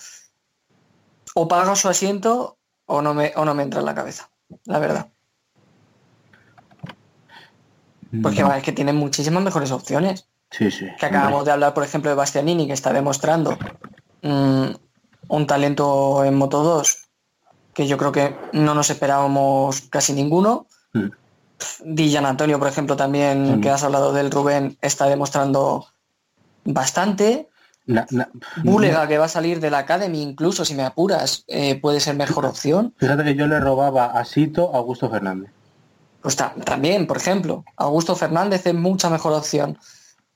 o 1.36 1.48
paga 1.48 1.76
su 1.76 1.88
asiento 1.88 2.58
o 2.86 3.02
no 3.02 3.14
me, 3.14 3.32
o 3.36 3.46
no 3.46 3.54
me 3.54 3.64
entra 3.64 3.80
en 3.80 3.86
la 3.86 3.96
cabeza, 3.96 4.30
la 4.66 4.80
verdad. 4.80 5.08
Porque 8.22 8.42
es 8.42 8.64
que 8.64 8.72
tienen 8.72 8.96
muchísimas 8.96 9.44
mejores 9.44 9.72
opciones. 9.72 10.28
Sí, 10.52 10.72
sí. 10.72 10.88
Que 10.98 11.06
acabamos 11.06 11.44
de 11.44 11.52
hablar, 11.52 11.74
por 11.74 11.84
ejemplo, 11.84 12.10
de 12.10 12.16
Bastianini, 12.16 12.66
que 12.68 12.74
está 12.74 12.94
demostrando 12.94 13.58
mm, 14.22 14.68
un 15.28 15.48
talento 15.48 16.24
en 16.24 16.36
Moto 16.36 16.64
2 16.64 17.05
que 17.76 17.86
yo 17.86 17.98
creo 17.98 18.12
que 18.12 18.36
no 18.54 18.74
nos 18.74 18.90
esperábamos 18.90 19.82
casi 19.92 20.14
ninguno. 20.14 20.66
Mm. 20.94 21.10
Di 21.86 22.10
Gian 22.10 22.26
Antonio, 22.26 22.58
por 22.58 22.68
ejemplo, 22.68 22.96
también, 22.96 23.58
Mm. 23.58 23.62
que 23.62 23.70
has 23.70 23.84
hablado 23.84 24.14
del 24.14 24.32
Rubén, 24.32 24.78
está 24.82 25.06
demostrando 25.08 25.86
bastante. 26.64 27.50
Búlega, 28.64 29.08
que 29.08 29.18
va 29.18 29.26
a 29.26 29.30
salir 29.30 29.60
de 29.60 29.70
la 29.70 29.80
Academy, 29.80 30.22
incluso 30.22 30.66
si 30.66 30.74
me 30.74 30.84
apuras, 30.84 31.44
eh, 31.48 31.80
puede 31.80 32.00
ser 32.00 32.16
mejor 32.16 32.46
opción. 32.46 32.94
Fíjate 32.98 33.24
que 33.24 33.36
yo 33.36 33.46
le 33.48 33.60
robaba 33.60 34.06
a 34.18 34.26
Sito 34.26 34.74
a 34.74 34.78
Augusto 34.78 35.10
Fernández. 35.10 35.52
Pues 36.22 36.36
ta- 36.36 36.56
también, 36.64 37.06
por 37.06 37.18
ejemplo, 37.18 37.64
Augusto 37.78 38.16
Fernández 38.16 38.66
es 38.66 38.74
mucha 38.74 39.10
mejor 39.10 39.34
opción. 39.34 39.78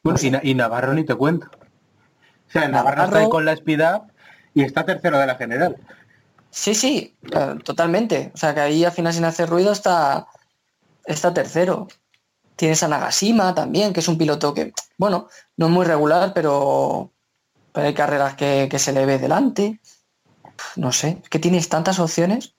Bueno, 0.03 0.19
y, 0.21 0.29
Na- 0.29 0.41
y 0.43 0.53
Navarro 0.53 0.93
ni 0.93 1.03
te 1.03 1.15
cuento. 1.15 1.47
O 1.47 2.51
sea, 2.51 2.67
Navarro, 2.67 3.03
está 3.03 3.17
ahí 3.17 3.23
Navarro- 3.23 3.29
con 3.29 3.45
la 3.45 3.53
Speed 3.53 3.81
Up 3.81 4.03
y 4.53 4.63
está 4.63 4.85
tercero 4.85 5.17
de 5.17 5.25
la 5.25 5.35
general. 5.35 5.77
Sí, 6.51 6.73
sí, 6.73 7.15
eh, 7.31 7.55
totalmente. 7.63 8.31
O 8.33 8.37
sea, 8.37 8.53
que 8.53 8.61
ahí 8.61 8.83
al 8.83 8.91
final 8.91 9.13
sin 9.13 9.25
hacer 9.25 9.49
ruido 9.49 9.71
está, 9.71 10.27
está 11.05 11.33
tercero. 11.33 11.87
Tienes 12.55 12.83
a 12.83 12.87
Nagashima 12.87 13.53
también, 13.55 13.93
que 13.93 13.99
es 14.01 14.07
un 14.07 14.17
piloto 14.17 14.53
que, 14.53 14.73
bueno, 14.97 15.27
no 15.57 15.67
es 15.67 15.71
muy 15.71 15.85
regular, 15.85 16.33
pero, 16.33 17.11
pero 17.71 17.87
hay 17.87 17.93
carreras 17.93 18.35
que, 18.35 18.67
que 18.69 18.79
se 18.79 18.91
le 18.91 19.05
ve 19.05 19.17
delante. 19.17 19.79
No 20.75 20.91
sé, 20.91 21.19
es 21.23 21.29
que 21.29 21.39
tienes 21.39 21.69
tantas 21.69 21.99
opciones 21.99 22.53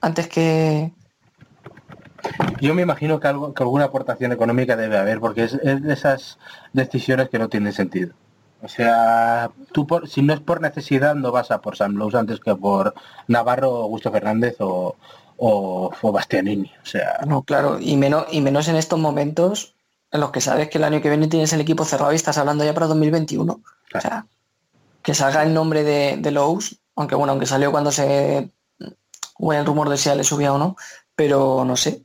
antes 0.00 0.28
que... 0.28 0.92
Yo 2.60 2.74
me 2.74 2.82
imagino 2.82 3.20
que, 3.20 3.28
algo, 3.28 3.54
que 3.54 3.62
alguna 3.62 3.84
aportación 3.86 4.32
económica 4.32 4.76
debe 4.76 4.98
haber, 4.98 5.20
porque 5.20 5.44
es, 5.44 5.54
es 5.54 5.82
de 5.82 5.92
esas 5.92 6.38
decisiones 6.72 7.28
que 7.28 7.38
no 7.38 7.48
tienen 7.48 7.72
sentido. 7.72 8.14
O 8.62 8.68
sea, 8.68 9.50
tú 9.72 9.86
por, 9.86 10.08
si 10.08 10.22
no 10.22 10.32
es 10.32 10.40
por 10.40 10.60
necesidad 10.60 11.14
no 11.14 11.30
vas 11.30 11.50
a 11.50 11.60
por 11.60 11.76
Sam 11.76 11.94
Lowe 11.96 12.18
antes 12.18 12.40
que 12.40 12.54
por 12.54 12.94
Navarro, 13.28 13.82
Augusto 13.82 14.10
Fernández 14.10 14.56
o, 14.60 14.96
o, 15.36 15.90
o 16.00 16.12
Bastianini. 16.12 16.72
O 16.82 16.86
sea, 16.86 17.20
No, 17.26 17.42
claro, 17.42 17.78
y 17.80 17.96
menos, 17.96 18.26
y 18.30 18.40
menos 18.40 18.68
en 18.68 18.76
estos 18.76 18.98
momentos 18.98 19.74
en 20.10 20.20
los 20.20 20.30
que 20.30 20.40
sabes 20.40 20.68
que 20.68 20.78
el 20.78 20.84
año 20.84 21.02
que 21.02 21.10
viene 21.10 21.28
tienes 21.28 21.52
el 21.52 21.60
equipo 21.60 21.84
cerrado 21.84 22.12
y 22.12 22.16
estás 22.16 22.38
hablando 22.38 22.64
ya 22.64 22.74
para 22.74 22.86
2021. 22.86 23.52
O 23.52 24.00
sea, 24.00 24.26
que 25.02 25.14
salga 25.14 25.42
el 25.42 25.52
nombre 25.52 25.84
de, 25.84 26.16
de 26.16 26.30
Lowe's, 26.30 26.80
aunque 26.96 27.14
bueno, 27.14 27.32
aunque 27.32 27.46
salió 27.46 27.70
cuando 27.70 27.92
se 27.92 28.50
o 29.38 29.52
el 29.52 29.66
rumor 29.66 29.88
de 29.88 29.96
si 29.98 30.08
le 30.14 30.24
subía 30.24 30.52
o 30.52 30.58
no, 30.58 30.76
pero 31.14 31.64
no 31.64 31.76
sé. 31.76 32.02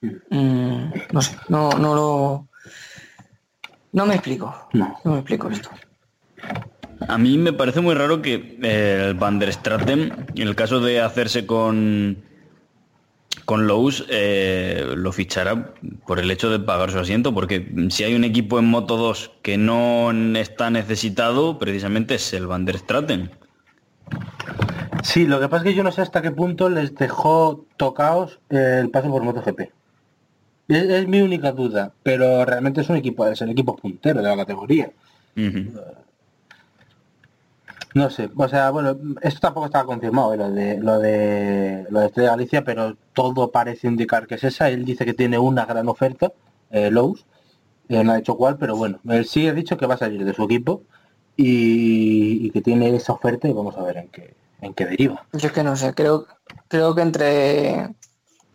Mm, 0.00 0.90
no 1.12 1.22
sé, 1.22 1.36
no, 1.48 1.70
no 1.70 1.94
lo. 1.94 2.48
No 3.96 4.04
me 4.04 4.14
explico. 4.14 4.54
no. 4.74 4.94
No 5.04 5.12
me 5.12 5.18
explico 5.20 5.48
esto. 5.48 5.70
A 7.08 7.16
mí 7.16 7.38
me 7.38 7.54
parece 7.54 7.80
muy 7.80 7.94
raro 7.94 8.20
que 8.20 8.58
eh, 8.62 9.06
el 9.08 9.14
Van 9.14 9.38
der 9.38 9.50
Straten, 9.50 10.26
en 10.34 10.48
el 10.48 10.54
caso 10.54 10.80
de 10.80 11.00
hacerse 11.00 11.46
con 11.46 12.18
con 13.46 13.66
Lowe's, 13.66 14.04
eh, 14.10 14.84
lo 14.96 15.12
fichará 15.12 15.72
por 16.06 16.18
el 16.18 16.30
hecho 16.30 16.50
de 16.50 16.58
pagar 16.58 16.90
su 16.90 16.98
asiento, 16.98 17.32
porque 17.32 17.72
si 17.90 18.02
hay 18.04 18.14
un 18.14 18.24
equipo 18.24 18.58
en 18.58 18.66
Moto 18.66 18.96
2 18.96 19.30
que 19.40 19.56
no 19.56 20.10
está 20.36 20.68
necesitado, 20.68 21.58
precisamente 21.58 22.16
es 22.16 22.34
el 22.34 22.46
Van 22.46 22.66
der 22.66 22.78
Straten. 22.78 23.30
Sí, 25.04 25.26
lo 25.26 25.40
que 25.40 25.48
pasa 25.48 25.64
es 25.64 25.70
que 25.70 25.76
yo 25.76 25.84
no 25.84 25.92
sé 25.92 26.02
hasta 26.02 26.20
qué 26.20 26.32
punto 26.32 26.68
les 26.68 26.94
dejó 26.96 27.64
tocaos 27.76 28.40
el 28.50 28.90
paso 28.90 29.10
por 29.10 29.22
MotoGP. 29.22 29.70
Es, 30.68 30.82
es 30.82 31.08
mi 31.08 31.20
única 31.20 31.52
duda, 31.52 31.92
pero 32.02 32.44
realmente 32.44 32.80
es 32.80 32.88
un 32.88 32.96
equipo, 32.96 33.26
es 33.26 33.40
el 33.42 33.50
equipo 33.50 33.76
puntero 33.76 34.20
de 34.20 34.28
la 34.28 34.36
categoría. 34.36 34.90
No 37.94 38.10
sé, 38.10 38.28
o 38.36 38.48
sea, 38.48 38.70
bueno, 38.70 38.96
esto 39.22 39.40
tampoco 39.40 39.66
estaba 39.66 39.86
confirmado, 39.86 40.34
eh, 40.34 40.36
lo 40.36 40.50
de 40.50 40.78
lo 40.78 40.98
de 40.98 41.86
lo 41.88 42.00
de 42.00 42.06
Estrella 42.06 42.30
Galicia, 42.30 42.62
pero 42.62 42.94
todo 43.14 43.50
parece 43.50 43.86
indicar 43.86 44.26
que 44.26 44.34
es 44.34 44.44
esa. 44.44 44.68
Él 44.68 44.84
dice 44.84 45.06
que 45.06 45.14
tiene 45.14 45.38
una 45.38 45.64
gran 45.64 45.88
oferta, 45.88 46.30
eh, 46.70 46.90
Lowe's, 46.90 47.24
eh, 47.88 48.04
no 48.04 48.12
ha 48.12 48.16
dicho 48.16 48.36
cuál, 48.36 48.58
pero 48.58 48.76
bueno, 48.76 48.98
él 49.08 49.24
sí 49.24 49.48
ha 49.48 49.54
dicho 49.54 49.78
que 49.78 49.86
va 49.86 49.94
a 49.94 49.98
salir 49.98 50.24
de 50.26 50.34
su 50.34 50.42
equipo 50.44 50.82
y, 51.38 52.46
y 52.46 52.50
que 52.50 52.60
tiene 52.60 52.94
esa 52.94 53.14
oferta 53.14 53.48
y 53.48 53.52
vamos 53.54 53.76
a 53.78 53.82
ver 53.82 53.96
en 53.96 54.08
qué 54.08 54.34
en 54.60 54.74
qué 54.74 54.86
deriva. 54.86 55.24
Yo 55.32 55.48
es 55.48 55.52
que 55.52 55.62
no 55.62 55.76
sé, 55.76 55.94
creo, 55.94 56.26
creo 56.68 56.94
que 56.94 57.02
entre 57.02 57.94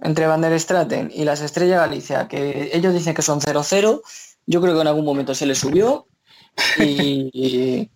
entre 0.01 0.27
Van 0.27 0.41
der 0.41 0.59
Straten 0.59 1.11
y 1.13 1.23
las 1.25 1.41
Estrellas 1.41 1.79
Galicia, 1.79 2.27
que 2.27 2.71
ellos 2.73 2.93
dicen 2.93 3.13
que 3.13 3.21
son 3.21 3.39
0-0, 3.39 4.01
yo 4.47 4.61
creo 4.61 4.73
que 4.75 4.81
en 4.81 4.87
algún 4.87 5.05
momento 5.05 5.33
se 5.35 5.45
le 5.45 5.55
subió 5.55 6.07
y, 6.79 7.29
y, 7.33 7.89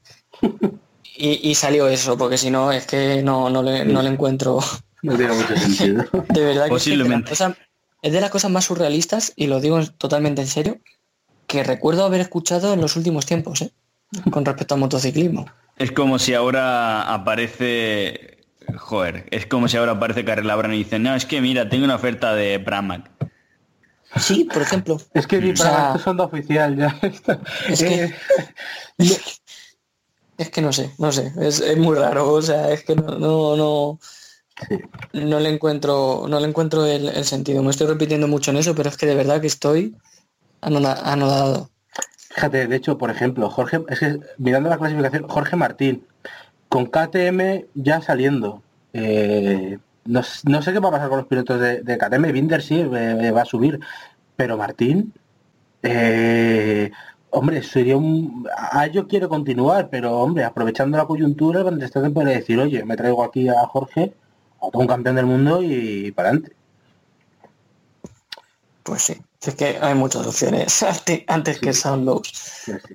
y 1.18 1.56
salió 1.56 1.88
eso, 1.88 2.18
porque 2.18 2.38
si 2.38 2.50
no 2.52 2.72
es 2.72 2.86
que 2.86 3.22
no, 3.24 3.50
no, 3.50 3.64
le, 3.64 3.86
no 3.86 4.02
le 4.02 4.10
encuentro. 4.10 4.60
No 5.02 5.16
tiene 5.16 5.34
mucho 5.34 5.56
sentido. 5.58 6.04
De 6.30 6.44
verdad 6.46 6.64
que 6.66 6.70
Posiblemente. 6.70 7.32
Es, 7.34 7.40
de 7.40 7.46
las 7.46 7.54
cosas- 7.56 7.68
es 8.02 8.14
de 8.14 8.22
las 8.22 8.30
cosas 8.30 8.52
más 8.52 8.66
surrealistas, 8.66 9.34
y 9.36 9.48
lo 9.48 9.60
digo 9.60 9.80
totalmente 9.98 10.42
en 10.42 10.48
serio, 10.48 10.78
que 11.48 11.64
recuerdo 11.64 12.06
haber 12.06 12.22
escuchado 12.22 12.74
en 12.74 12.82
los 12.82 12.96
últimos 12.96 13.26
tiempos, 13.26 13.62
¿eh? 13.62 13.72
con 14.32 14.46
respecto 14.46 14.76
al 14.76 14.80
motociclismo. 14.80 15.46
Es 15.78 15.92
como 15.92 16.20
si 16.20 16.34
ahora 16.34 17.02
aparece... 17.14 18.35
Joder, 18.78 19.28
es 19.32 19.46
como 19.46 19.68
si 19.68 19.78
ahora 19.78 19.94
aparece 19.94 20.26
Carrera 20.26 20.48
Labrana 20.48 20.76
y 20.76 20.80
dice, 20.80 21.00
no, 21.00 21.16
es 21.16 21.26
que 21.26 21.42
mira, 21.42 21.70
tengo 21.70 21.86
una 21.86 21.96
oferta 21.96 22.34
de 22.36 22.60
Pramac. 22.60 23.10
Sí, 24.18 24.46
por 24.46 24.62
ejemplo. 24.62 24.98
Es 25.14 25.28
que 25.28 25.40
ni 25.40 25.52
O 25.52 25.56
para 25.56 25.98
sea, 26.00 26.12
oficial 26.24 26.76
ya. 26.76 26.96
Es 27.70 27.84
que, 27.84 28.14
es 30.38 30.50
que 30.50 30.62
no 30.62 30.72
sé, 30.74 30.92
no 30.98 31.12
sé, 31.12 31.34
es, 31.40 31.60
es 31.62 31.78
muy 31.78 31.96
raro, 31.96 32.32
o 32.32 32.42
sea, 32.42 32.72
es 32.72 32.84
que 32.84 32.96
no, 32.96 33.18
no, 33.18 33.56
no, 33.56 34.00
sí. 34.70 34.80
no 35.14 35.40
le 35.40 35.50
encuentro, 35.50 36.26
no 36.28 36.40
le 36.40 36.48
encuentro 36.48 36.86
el, 36.86 37.10
el 37.10 37.26
sentido. 37.26 37.64
Me 37.64 37.72
estoy 37.72 37.88
repitiendo 37.88 38.28
mucho 38.28 38.52
en 38.52 38.58
eso, 38.58 38.76
pero 38.76 38.90
es 38.90 38.98
que 38.98 39.06
de 39.06 39.16
verdad 39.16 39.42
que 39.42 39.48
estoy 39.48 39.96
anoda- 40.62 41.02
anodado. 41.04 41.70
Fíjate, 42.34 42.68
de 42.68 42.76
hecho, 42.76 42.98
por 42.98 43.12
ejemplo, 43.12 43.50
Jorge, 43.50 43.82
es 43.90 44.00
que 44.00 44.20
mirando 44.38 44.70
la 44.70 44.78
clasificación, 44.78 45.28
Jorge 45.28 45.56
Martín, 45.56 46.06
con 46.70 46.86
KTM 46.88 47.66
ya 47.76 48.02
saliendo. 48.02 48.62
eh, 48.94 49.78
no, 50.06 50.22
no 50.46 50.62
sé 50.62 50.72
qué 50.74 50.80
va 50.80 50.90
a 50.90 50.92
pasar 50.92 51.10
con 51.10 51.18
los 51.20 51.28
pilotos 51.28 51.60
de, 51.60 51.82
de 51.82 51.98
KTM, 51.98 52.32
Binder 52.32 52.62
sí 52.62 52.80
eh, 52.82 52.90
eh, 53.22 53.32
va 53.32 53.42
a 53.42 53.46
subir, 53.46 53.80
pero 54.36 54.58
Martín, 54.58 55.14
eh, 55.84 56.92
hombre, 57.32 57.64
sería 57.64 57.98
un... 57.98 58.48
Ah, 58.58 58.88
yo 58.88 59.08
quiero 59.08 59.30
continuar, 59.30 59.90
pero 59.90 60.20
hombre, 60.20 60.44
aprovechando 60.44 60.98
la 60.98 61.06
coyuntura, 61.06 61.64
der 61.64 61.88
Straten 61.90 62.14
puede 62.14 62.36
decir, 62.36 62.60
oye, 62.60 62.84
me 62.86 62.96
traigo 62.98 63.24
aquí 63.24 63.50
a 63.50 63.66
Jorge, 63.68 64.14
a 64.62 64.70
todo 64.72 64.82
un 64.82 64.88
campeón 64.88 65.16
del 65.16 65.26
mundo 65.26 65.62
y, 65.64 66.12
para 66.12 66.30
adelante. 66.30 66.54
Pues 68.84 69.02
sí, 69.02 69.16
es 69.42 69.56
que 69.56 69.78
hay 69.82 69.96
muchas 69.96 70.26
opciones 70.28 70.84
ante- 70.84 71.26
antes 71.28 71.60
que 71.60 71.74
Sound. 71.74 72.10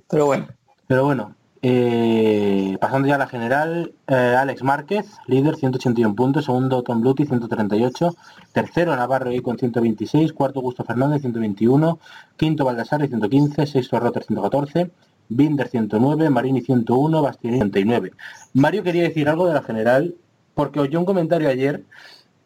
Pero 0.08 0.26
bueno, 0.26 0.48
Pero 0.86 1.04
bueno, 1.04 1.34
eh, 1.62 2.78
pasando 2.80 3.06
ya 3.08 3.16
a 3.16 3.18
la 3.18 3.26
general, 3.26 3.92
eh, 4.06 4.14
Alex 4.14 4.62
Márquez, 4.62 5.06
líder, 5.26 5.56
181 5.56 6.14
puntos, 6.14 6.46
segundo 6.46 6.82
Tom 6.82 7.00
Bluti, 7.00 7.26
138, 7.26 8.14
tercero 8.52 8.96
Navarro 8.96 9.32
y 9.32 9.40
con 9.40 9.58
126, 9.58 10.32
cuarto 10.32 10.60
Gusto 10.60 10.84
Fernández, 10.84 11.20
121, 11.20 11.98
quinto 12.36 12.64
Baldassarre, 12.64 13.08
115, 13.08 13.66
sexto 13.66 14.00
Rotter, 14.00 14.24
114, 14.24 14.90
Binder, 15.28 15.68
109, 15.68 16.30
Marini, 16.30 16.62
101, 16.62 17.22
Bastianini, 17.22 17.60
109. 17.60 18.12
Mario 18.54 18.82
quería 18.82 19.02
decir 19.02 19.28
algo 19.28 19.46
de 19.46 19.54
la 19.54 19.62
general, 19.62 20.14
porque 20.54 20.80
oyó 20.80 20.98
un 20.98 21.04
comentario 21.04 21.48
ayer 21.48 21.84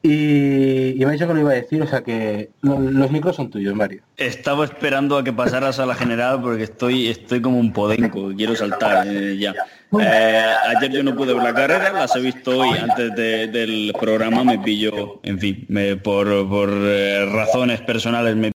y, 0.06 0.90
y 0.90 0.98
me 0.98 1.06
ha 1.06 1.10
dicho 1.12 1.26
que 1.26 1.32
lo 1.34 1.40
iba 1.40 1.50
a 1.50 1.54
decir, 1.54 1.80
o 1.80 1.86
sea 1.86 2.02
que 2.02 2.50
lo- 2.60 2.78
los 2.78 3.10
micros 3.10 3.36
son 3.36 3.50
tuyos, 3.50 3.74
Mario. 3.74 4.02
Estaba 4.18 4.64
esperando 4.66 5.16
a 5.16 5.24
que 5.24 5.32
pasaras 5.32 5.78
a 5.80 5.86
la 5.86 5.94
general 5.94 6.42
porque 6.42 6.64
estoy 6.64 7.08
estoy 7.08 7.40
como 7.40 7.58
un 7.58 7.72
podenco, 7.72 8.30
quiero 8.36 8.54
saltar 8.54 9.06
eh, 9.08 9.36
ya. 9.38 9.54
Eh, 9.98 10.44
ayer 10.76 10.90
yo 10.92 11.02
no 11.02 11.14
pude 11.16 11.32
ver 11.32 11.42
la 11.42 11.54
carrera, 11.54 11.92
las 11.92 12.14
he 12.16 12.20
visto 12.20 12.58
hoy 12.58 12.76
antes 12.76 13.14
de- 13.16 13.46
del 13.46 13.92
programa, 13.98 14.44
me 14.44 14.58
pillo, 14.58 15.20
en 15.22 15.38
fin, 15.38 15.64
me- 15.68 15.96
por, 15.96 16.26
por, 16.48 16.68
eh, 16.70 17.24
razones 17.32 17.80
personales 17.80 18.36
me 18.36 18.53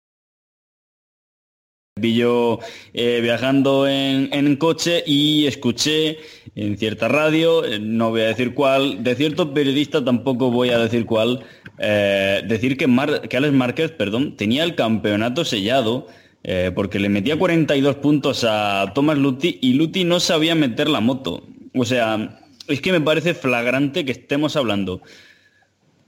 pillo 1.99 2.59
eh, 2.93 3.19
viajando 3.21 3.87
en, 3.87 4.55
coche 4.55 5.03
y 5.05 5.45
escuché 5.45 6.17
en 6.55 6.77
cierta 6.77 7.07
radio, 7.07 7.63
eh, 7.63 7.79
no 7.79 8.09
voy 8.09 8.21
a 8.21 8.27
decir 8.27 8.53
cuál, 8.53 9.03
de 9.03 9.15
cierto 9.15 9.53
periodista 9.53 10.03
tampoco 10.03 10.51
voy 10.51 10.69
a 10.69 10.79
decir 10.79 11.05
cuál, 11.05 11.43
eh, 11.77 12.41
decir 12.47 12.77
que, 12.77 12.87
Mar, 12.87 13.27
que 13.27 13.37
Alex 13.37 13.53
Márquez 13.53 13.91
perdón, 13.91 14.35
tenía 14.35 14.63
el 14.63 14.75
campeonato 14.75 15.45
sellado 15.45 16.07
eh, 16.43 16.71
porque 16.73 16.99
le 16.99 17.09
metía 17.09 17.37
42 17.37 17.97
puntos 17.97 18.45
a 18.47 18.93
Thomas 18.95 19.17
Lutti 19.17 19.59
y 19.61 19.73
Lutti 19.73 20.05
no 20.05 20.19
sabía 20.19 20.55
meter 20.55 20.89
la 20.89 21.01
moto. 21.01 21.43
O 21.75 21.83
sea, 21.85 22.39
es 22.67 22.81
que 22.81 22.91
me 22.91 23.01
parece 23.01 23.33
flagrante 23.33 24.05
que 24.05 24.13
estemos 24.13 24.55
hablando 24.55 25.01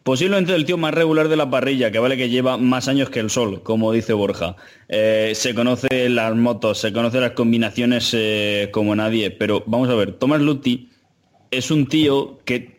Posiblemente 0.03 0.55
el 0.55 0.65
tío 0.65 0.77
más 0.77 0.95
regular 0.95 1.27
de 1.27 1.35
la 1.35 1.49
parrilla, 1.49 1.91
que 1.91 1.99
vale 1.99 2.17
que 2.17 2.29
lleva 2.29 2.57
más 2.57 2.87
años 2.87 3.11
que 3.11 3.19
el 3.19 3.29
sol, 3.29 3.61
como 3.61 3.91
dice 3.91 4.13
Borja. 4.13 4.55
Eh, 4.89 5.33
se 5.35 5.53
conoce 5.53 6.09
las 6.09 6.35
motos, 6.35 6.79
se 6.79 6.91
conoce 6.91 7.19
las 7.19 7.31
combinaciones 7.31 8.09
eh, 8.13 8.69
como 8.71 8.95
nadie, 8.95 9.29
pero 9.29 9.63
vamos 9.67 9.89
a 9.89 9.95
ver, 9.95 10.13
Thomas 10.13 10.41
Lutti 10.41 10.89
es 11.51 11.69
un 11.69 11.85
tío 11.85 12.39
que 12.45 12.77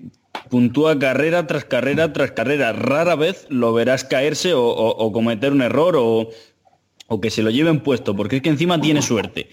puntúa 0.50 0.98
carrera 0.98 1.46
tras 1.46 1.64
carrera 1.64 2.12
tras 2.12 2.32
carrera. 2.32 2.72
Rara 2.72 3.14
vez 3.14 3.46
lo 3.50 3.72
verás 3.72 4.02
caerse 4.02 4.52
o, 4.54 5.12
cometer 5.12 5.52
un 5.52 5.62
error 5.62 5.94
o, 5.96 6.30
o 7.06 7.20
que 7.20 7.30
se 7.30 7.42
lo 7.42 7.50
lleven 7.50 7.80
puesto, 7.80 8.16
porque 8.16 8.36
es 8.36 8.42
que 8.42 8.48
encima 8.48 8.80
tiene 8.80 9.00
suerte. 9.00 9.48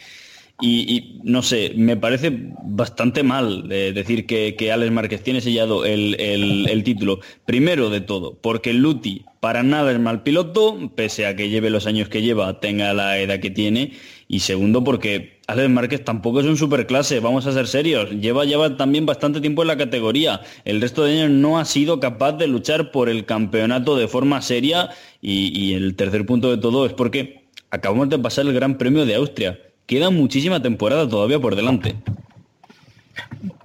Y, 0.62 1.22
no 1.24 1.42
sé, 1.42 1.72
me 1.78 1.96
parece 1.96 2.52
bastante 2.64 3.24
mal 3.24 3.72
eh, 3.72 3.94
decir 3.96 4.26
que, 4.26 4.56
que, 4.58 4.74
Alex 4.74 4.92
Márquez 4.92 5.24
tiene 5.24 5.40
sellado 5.40 5.86
el, 5.86 6.20
el, 6.20 6.68
el, 6.70 6.84
título. 6.84 7.22
Primero 7.46 7.90
de 7.90 8.02
todo, 8.02 8.38
porque 8.42 8.74
Luti 8.74 9.24
para 9.40 9.64
nada 9.64 9.92
es 9.92 10.00
mal 10.00 10.22
piloto, 10.22 10.92
pese 10.96 11.26
a 11.26 11.36
que 11.38 11.48
lleve 11.48 11.70
los 11.70 11.88
años 11.88 12.10
que 12.10 12.22
lleva, 12.22 12.60
tenga 12.60 12.94
la 12.94 13.20
edad 13.20 13.40
que 13.40 13.50
tiene. 13.50 13.94
Y 14.28 14.42
segundo, 14.42 14.84
porque 14.84 15.40
Alex 15.48 15.70
Márquez 15.70 16.04
tampoco 16.04 16.42
es 16.42 16.46
un 16.46 16.58
superclase, 16.58 17.22
vamos 17.22 17.48
a 17.48 17.54
ser 17.54 17.66
serios. 17.66 18.12
Lleva, 18.12 18.44
lleva 18.44 18.76
también 18.76 19.06
bastante 19.06 19.40
tiempo 19.40 19.62
en 19.62 19.70
la 19.70 19.78
categoría. 19.78 20.42
El 20.66 20.82
resto 20.82 21.06
de 21.06 21.14
años 21.14 21.32
no 21.32 21.58
ha 21.58 21.64
sido 21.64 22.02
capaz 22.02 22.34
de 22.34 22.48
luchar 22.48 22.92
por 22.92 23.08
el 23.08 23.26
campeonato 23.26 23.96
de 23.96 24.10
forma 24.10 24.42
seria. 24.42 24.90
Y, 25.22 25.58
y 25.58 25.74
el 25.74 25.96
tercer 25.96 26.26
punto 26.26 26.52
de 26.52 26.58
todo 26.58 26.86
es 26.86 26.92
porque 26.92 27.46
acabamos 27.72 28.10
de 28.10 28.20
pasar 28.20 28.46
el 28.46 28.54
Gran 28.54 28.78
Premio 28.78 29.06
de 29.06 29.16
Austria 29.16 29.58
queda 29.90 30.12
muchísima 30.12 30.62
temporada 30.62 31.10
todavía 31.10 31.40
por 31.40 31.56
delante. 31.56 31.96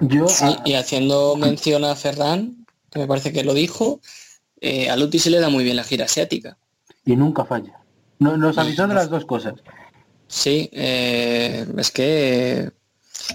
Yo, 0.01 0.27
sí, 0.27 0.57
y 0.64 0.72
haciendo 0.72 1.37
mención 1.37 1.85
a 1.85 1.95
Ferran, 1.95 2.66
que 2.91 2.99
me 2.99 3.07
parece 3.07 3.31
que 3.31 3.45
lo 3.45 3.53
dijo, 3.53 4.01
eh, 4.62 4.89
a 4.89 4.97
Luti 4.97 5.18
se 5.18 5.29
le 5.29 5.39
da 5.39 5.51
muy 5.51 5.64
bien 5.64 5.77
la 5.77 5.85
gira 5.85 6.07
asiática. 6.07 6.57
Y 7.05 7.14
nunca 7.14 7.45
falla. 7.45 7.79
No, 8.20 8.39
nos 8.39 8.57
avisó 8.57 8.89
de 8.89 8.95
las 8.95 9.11
dos 9.11 9.27
cosas. 9.27 9.55
Sí, 10.27 10.70
eh, 10.72 11.66
es 11.77 11.91
que, 11.91 12.70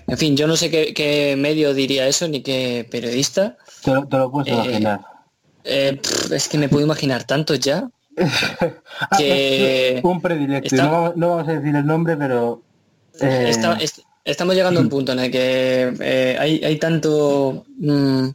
en 0.08 0.18
fin, 0.18 0.36
yo 0.36 0.48
no 0.48 0.58
sé 0.58 0.72
qué, 0.72 0.92
qué, 0.96 1.36
medio 1.38 1.76
diría 1.76 2.08
eso, 2.08 2.28
ni 2.28 2.42
qué 2.42 2.88
periodista. 2.90 3.56
Te 3.84 3.94
lo, 3.94 4.08
te 4.08 4.18
lo 4.18 4.32
puedes 4.32 4.52
imaginar. 4.52 5.02
Eh, 5.64 6.00
pff, 6.02 6.32
es 6.32 6.50
que 6.50 6.58
me 6.58 6.70
puedo 6.70 6.84
imaginar 6.84 7.24
tantos 7.26 7.60
ya. 7.60 7.88
que 9.20 10.02
un 10.04 10.22
predilecto. 10.22 10.74
Está... 10.74 10.88
No, 10.88 11.14
no, 11.16 11.30
vamos 11.30 11.48
a 11.50 11.54
decir 11.54 11.76
el 11.76 11.86
nombre, 11.86 12.18
pero 12.18 12.64
eh... 13.22 13.49
Está, 13.49 13.78
est 13.80 13.99
estamos 14.24 14.55
llegando 14.55 14.80
a 14.80 14.84
un 14.84 14.89
punto 14.89 15.11
en 15.13 15.20
el 15.20 15.32
que 15.32 15.93
eh, 15.99 16.38
hay, 16.39 16.63
hay, 16.63 16.78
tanto... 16.78 17.65
Mmm, 17.78 18.30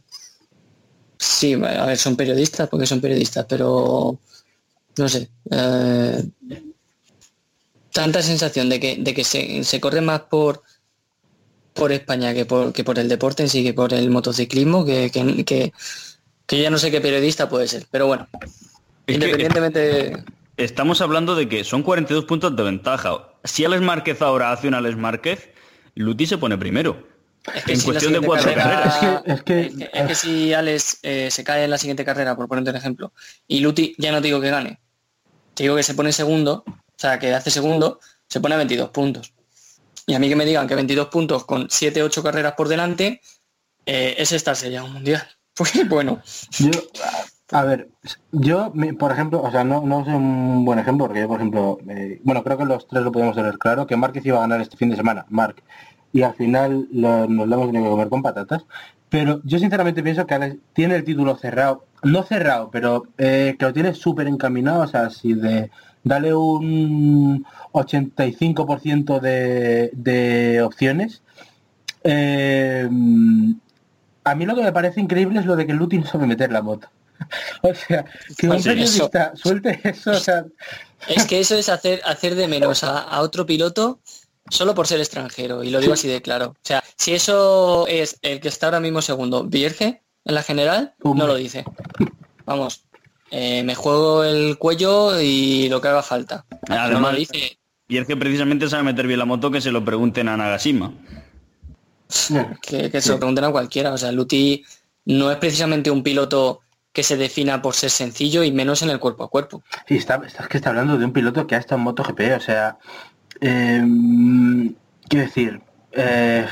sí, 1.17 1.53
a 1.53 1.85
ver, 1.85 1.97
son 1.97 2.15
periodistas 2.15 2.67
porque 2.67 2.85
son 2.85 3.01
periodistas, 3.01 3.45
pero 3.47 4.19
no 4.97 5.09
sé. 5.09 5.29
Eh, 5.51 6.23
tanta 7.91 8.21
sensación 8.21 8.69
de 8.69 8.79
que, 8.79 8.97
de 8.97 9.13
que 9.13 9.23
se, 9.23 9.63
se, 9.63 9.79
corre 9.79 10.01
más 10.01 10.21
por 10.21 10.63
por 11.73 11.91
España 11.91 12.33
que 12.33 12.45
por, 12.45 12.71
que 12.71 12.85
por 12.85 12.97
el 12.99 13.09
deporte 13.09 13.43
en 13.43 13.49
sí, 13.49 13.61
que 13.61 13.73
por 13.73 13.93
el 13.93 14.09
motociclismo, 14.09 14.85
que, 14.85 15.11
que, 15.11 15.43
que, 15.43 15.73
que 16.45 16.61
ya 16.61 16.69
no 16.69 16.77
sé 16.77 16.89
qué 16.89 17.01
periodista 17.01 17.49
puede 17.49 17.67
ser. 17.67 17.85
Pero 17.91 18.07
bueno, 18.07 18.27
es 19.05 19.15
independientemente... 19.15 20.23
Estamos 20.57 21.01
hablando 21.01 21.35
de 21.35 21.49
que 21.49 21.63
son 21.63 21.83
42 21.83 22.25
puntos 22.25 22.55
de 22.55 22.63
ventaja. 22.63 23.33
Si 23.43 23.65
Alex 23.65 23.81
Márquez 23.81 24.21
ahora 24.21 24.51
hace 24.51 24.67
un 24.67 24.73
Alex 24.73 24.95
Márquez, 24.95 25.49
Luti 25.95 26.25
se 26.25 26.37
pone 26.37 26.57
primero. 26.57 27.07
Es 27.53 27.63
que 27.63 27.73
en 27.73 27.79
si 27.79 27.85
cuestión 27.85 28.13
de 28.13 28.21
cuatro 28.21 28.53
carrera, 28.53 28.63
carreras. 28.63 29.23
Es 29.25 29.43
que, 29.43 29.59
es 29.59 29.71
que, 29.71 29.83
es 29.83 29.89
que, 29.89 29.99
es 29.99 30.07
que 30.07 30.15
si 30.15 30.53
Alex 30.53 30.99
eh, 31.03 31.29
se 31.29 31.43
cae 31.43 31.65
en 31.65 31.69
la 31.69 31.77
siguiente 31.77 32.05
carrera, 32.05 32.35
por 32.35 32.47
ponerte 32.47 32.69
un 32.69 32.75
ejemplo, 32.75 33.13
y 33.47 33.59
Luti 33.59 33.95
ya 33.97 34.11
no 34.11 34.21
te 34.21 34.27
digo 34.27 34.41
que 34.41 34.49
gane, 34.49 34.79
te 35.53 35.63
digo 35.63 35.75
que 35.75 35.83
se 35.83 35.93
pone 35.93 36.11
segundo, 36.11 36.63
o 36.67 36.73
sea, 36.97 37.19
que 37.19 37.33
hace 37.33 37.51
segundo, 37.51 37.99
se 38.27 38.39
pone 38.39 38.55
a 38.55 38.57
22 38.57 38.89
puntos. 38.89 39.33
Y 40.07 40.13
a 40.13 40.19
mí 40.19 40.29
que 40.29 40.35
me 40.35 40.45
digan 40.45 40.67
que 40.67 40.75
22 40.75 41.07
puntos 41.07 41.45
con 41.45 41.67
7, 41.69 42.01
8 42.01 42.23
carreras 42.23 42.53
por 42.53 42.67
delante, 42.67 43.21
eh, 43.85 44.15
es 44.17 44.31
estarse 44.31 44.71
ya 44.71 44.83
un 44.83 44.93
mundial. 44.93 45.27
Pues 45.57 45.87
bueno. 45.87 46.21
Yo, 46.59 46.69
a 47.51 47.63
ver, 47.63 47.89
yo, 48.31 48.73
por 48.97 49.11
ejemplo, 49.11 49.41
o 49.41 49.51
sea, 49.51 49.63
no, 49.63 49.81
no 49.81 50.01
es 50.01 50.07
un 50.07 50.65
buen 50.65 50.79
ejemplo, 50.79 51.05
porque 51.05 51.21
yo, 51.21 51.27
por 51.27 51.39
ejemplo, 51.39 51.77
eh, 51.89 52.19
bueno, 52.23 52.43
creo 52.43 52.57
que 52.57 52.65
los 52.65 52.87
tres 52.87 53.03
lo 53.03 53.11
podemos 53.11 53.35
tener 53.35 53.57
claro, 53.59 53.85
que 53.85 53.95
Márquez 53.95 54.25
iba 54.25 54.37
a 54.37 54.41
ganar 54.41 54.61
este 54.61 54.77
fin 54.77 54.89
de 54.89 54.95
semana, 54.95 55.25
Marc, 55.29 55.61
y 56.11 56.23
al 56.23 56.33
final 56.33 56.87
nos 56.91 57.29
lo 57.29 57.43
hemos 57.43 57.67
tenido 57.67 57.83
que 57.83 57.89
comer 57.89 58.09
con 58.09 58.23
patatas, 58.23 58.65
pero 59.09 59.41
yo 59.43 59.59
sinceramente 59.59 60.01
pienso 60.03 60.25
que 60.25 60.59
tiene 60.73 60.95
el 60.95 61.03
título 61.03 61.35
cerrado, 61.35 61.85
no 62.03 62.23
cerrado, 62.23 62.69
pero 62.71 63.03
eh, 63.17 63.55
que 63.59 63.65
lo 63.65 63.73
tiene 63.73 63.93
súper 63.93 64.27
encaminado, 64.27 64.83
o 64.83 64.87
sea, 64.87 65.09
si 65.09 65.33
de 65.33 65.69
dale 66.03 66.33
un 66.33 67.45
85% 67.73 69.19
de, 69.19 69.91
de 69.93 70.61
opciones, 70.61 71.21
eh, 72.03 72.89
a 74.23 74.35
mí 74.35 74.45
lo 74.45 74.55
que 74.55 74.63
me 74.63 74.73
parece 74.73 75.01
increíble 75.01 75.39
es 75.39 75.45
lo 75.45 75.55
de 75.55 75.67
que 75.67 75.73
Luti 75.73 75.97
no 75.99 76.05
sabe 76.05 76.27
meter 76.27 76.51
la 76.51 76.61
moto. 76.61 76.89
O 77.61 77.73
sea, 77.73 78.05
que 78.37 78.47
un 78.47 78.61
periodista 78.61 79.31
eso. 79.33 79.43
suelte 79.43 79.79
eso, 79.83 80.11
o 80.11 80.19
sea... 80.19 80.45
Es 81.07 81.25
que 81.25 81.39
eso 81.39 81.55
es 81.55 81.69
hacer, 81.69 82.01
hacer 82.05 82.35
de 82.35 82.47
menos 82.47 82.83
a, 82.83 82.99
a, 82.99 83.21
otro 83.21 83.45
piloto 83.45 83.99
solo 84.49 84.75
por 84.75 84.87
ser 84.87 84.99
extranjero, 84.99 85.63
y 85.63 85.69
lo 85.69 85.79
digo 85.79 85.93
así 85.93 86.07
de 86.07 86.21
claro. 86.21 86.47
O 86.47 86.63
sea, 86.63 86.83
si 86.95 87.13
eso 87.13 87.87
es 87.87 88.17
el 88.21 88.39
que 88.39 88.47
está 88.47 88.67
ahora 88.67 88.79
mismo 88.79 89.01
segundo, 89.01 89.43
Vierge, 89.43 90.01
en 90.23 90.35
la 90.35 90.43
general, 90.43 90.93
no 91.03 91.27
lo 91.27 91.35
dice. 91.35 91.63
Vamos, 92.45 92.85
eh, 93.31 93.63
me 93.63 93.75
juego 93.75 94.23
el 94.23 94.57
cuello 94.57 95.19
y 95.19 95.69
lo 95.69 95.81
que 95.81 95.87
haga 95.87 96.03
falta. 96.03 96.45
Además, 96.67 97.01
no 97.01 97.11
lo 97.11 97.17
dice. 97.17 97.57
Vierge 97.87 98.15
precisamente 98.15 98.69
sabe 98.69 98.83
meter 98.83 99.07
bien 99.07 99.19
la 99.19 99.25
moto 99.25 99.51
que 99.51 99.61
se 99.61 99.71
lo 99.71 99.85
pregunten 99.85 100.27
a 100.27 100.37
Nagashima. 100.37 100.93
Que, 102.61 102.89
que 102.89 103.01
se 103.01 103.09
lo 103.09 103.17
pregunten 103.17 103.45
a 103.45 103.51
cualquiera. 103.51 103.93
O 103.93 103.97
sea, 103.97 104.11
Luti 104.11 104.63
no 105.05 105.31
es 105.31 105.37
precisamente 105.37 105.91
un 105.91 106.01
piloto 106.01 106.61
que 106.95 107.03
se 107.03 107.17
defina 107.17 107.61
por 107.61 107.75
ser 107.75 107.89
sencillo 107.89 108.41
y 108.41 108.53
menos 108.53 108.81
en 108.81 108.89
el 108.89 108.99
cuerpo 108.99 109.25
a 109.25 109.29
cuerpo. 109.29 109.61
Sí, 109.85 109.97
está, 109.97 110.21
está, 110.25 110.47
que 110.47 110.57
está 110.57 110.69
hablando 110.69 110.97
de 110.97 111.03
un 111.03 111.11
piloto 111.11 111.45
que 111.45 111.55
ha 111.55 111.57
estado 111.57 111.77
en 111.77 111.83
MotoGP, 111.83 112.21
o 112.37 112.39
sea, 112.39 112.77
eh, 113.41 113.83
quiero 115.09 115.25
decir... 115.25 115.61
Eh... 115.91 116.47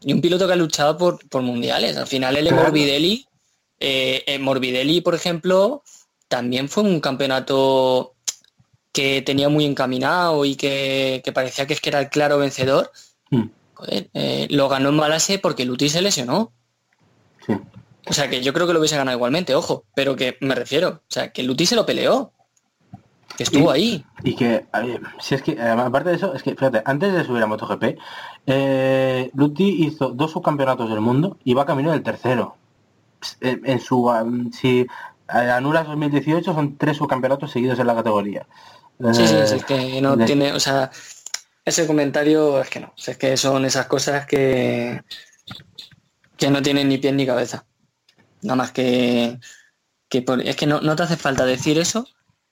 Y 0.00 0.12
un 0.12 0.20
piloto 0.20 0.48
que 0.48 0.54
ha 0.54 0.56
luchado 0.56 0.98
por, 0.98 1.26
por 1.28 1.42
mundiales. 1.42 1.96
Al 1.96 2.08
final 2.08 2.36
el 2.36 2.48
claro. 2.48 2.64
Morbidelli, 2.64 3.24
eh, 3.78 4.38
Morbidelli, 4.40 5.00
por 5.00 5.14
ejemplo, 5.14 5.84
también 6.26 6.68
fue 6.68 6.82
un 6.82 6.98
campeonato 6.98 8.16
que 8.90 9.22
tenía 9.22 9.48
muy 9.48 9.64
encaminado 9.64 10.44
y 10.44 10.56
que, 10.56 11.22
que 11.24 11.30
parecía 11.30 11.68
que 11.68 11.74
es 11.74 11.80
que 11.80 11.90
era 11.90 12.00
el 12.00 12.08
claro 12.08 12.38
vencedor. 12.38 12.90
Mm. 13.30 13.44
Joder, 13.74 14.10
eh, 14.14 14.48
lo 14.50 14.68
ganó 14.68 14.88
en 14.88 14.96
Malasia 14.96 15.40
porque 15.40 15.64
Luti 15.64 15.88
se 15.88 16.02
lesionó. 16.02 16.52
Sí. 17.46 17.52
O 18.06 18.12
sea, 18.12 18.28
que 18.28 18.42
yo 18.42 18.52
creo 18.52 18.66
que 18.66 18.72
lo 18.72 18.80
hubiese 18.80 18.96
ganado 18.96 19.16
igualmente, 19.16 19.54
ojo, 19.54 19.84
pero 19.94 20.16
que 20.16 20.36
me 20.40 20.54
refiero, 20.54 20.88
o 20.88 21.10
sea, 21.12 21.32
que 21.32 21.42
Luti 21.42 21.66
se 21.66 21.76
lo 21.76 21.86
peleó. 21.86 22.32
Que 23.36 23.44
estuvo 23.44 23.74
y, 23.74 23.78
ahí. 23.78 24.04
Y 24.24 24.36
que, 24.36 24.66
ver, 24.72 25.00
si 25.20 25.34
es 25.34 25.42
que, 25.42 25.58
aparte 25.60 26.10
de 26.10 26.16
eso, 26.16 26.34
es 26.34 26.42
que, 26.42 26.50
fíjate, 26.50 26.82
antes 26.84 27.12
de 27.12 27.24
subir 27.24 27.42
a 27.42 27.46
MotoGP, 27.46 27.98
eh, 28.46 29.30
Luti 29.34 29.86
hizo 29.86 30.10
dos 30.10 30.32
subcampeonatos 30.32 30.90
del 30.90 31.00
mundo 31.00 31.38
y 31.42 31.54
va 31.54 31.64
camino 31.64 31.92
del 31.92 32.02
tercero. 32.02 32.56
En, 33.40 33.62
en 33.64 33.80
su, 33.80 34.06
um, 34.08 34.50
si 34.52 34.86
anulas 35.28 35.86
2018, 35.86 36.52
son 36.52 36.76
tres 36.76 36.98
subcampeonatos 36.98 37.50
seguidos 37.50 37.78
en 37.78 37.86
la 37.86 37.94
categoría. 37.94 38.46
Sí, 39.12 39.26
sí, 39.26 39.34
es 39.34 39.64
que 39.64 40.00
no 40.00 40.16
de... 40.16 40.26
tiene, 40.26 40.52
o 40.52 40.60
sea, 40.60 40.90
ese 41.64 41.86
comentario 41.86 42.60
es 42.60 42.68
que 42.68 42.80
no, 42.80 42.92
es 42.96 43.16
que 43.16 43.36
son 43.36 43.64
esas 43.64 43.86
cosas 43.86 44.26
que, 44.26 45.02
que 46.36 46.50
no 46.50 46.62
tienen 46.62 46.88
ni 46.88 46.98
pie 46.98 47.12
ni 47.12 47.26
cabeza. 47.26 47.64
Nada 48.42 48.56
más 48.56 48.72
que, 48.72 49.38
que 50.08 50.22
por, 50.22 50.40
es 50.40 50.56
que 50.56 50.66
no, 50.66 50.80
no, 50.80 50.96
te 50.96 51.04
hace 51.04 51.16
falta 51.16 51.44
decir 51.44 51.78
eso 51.78 52.06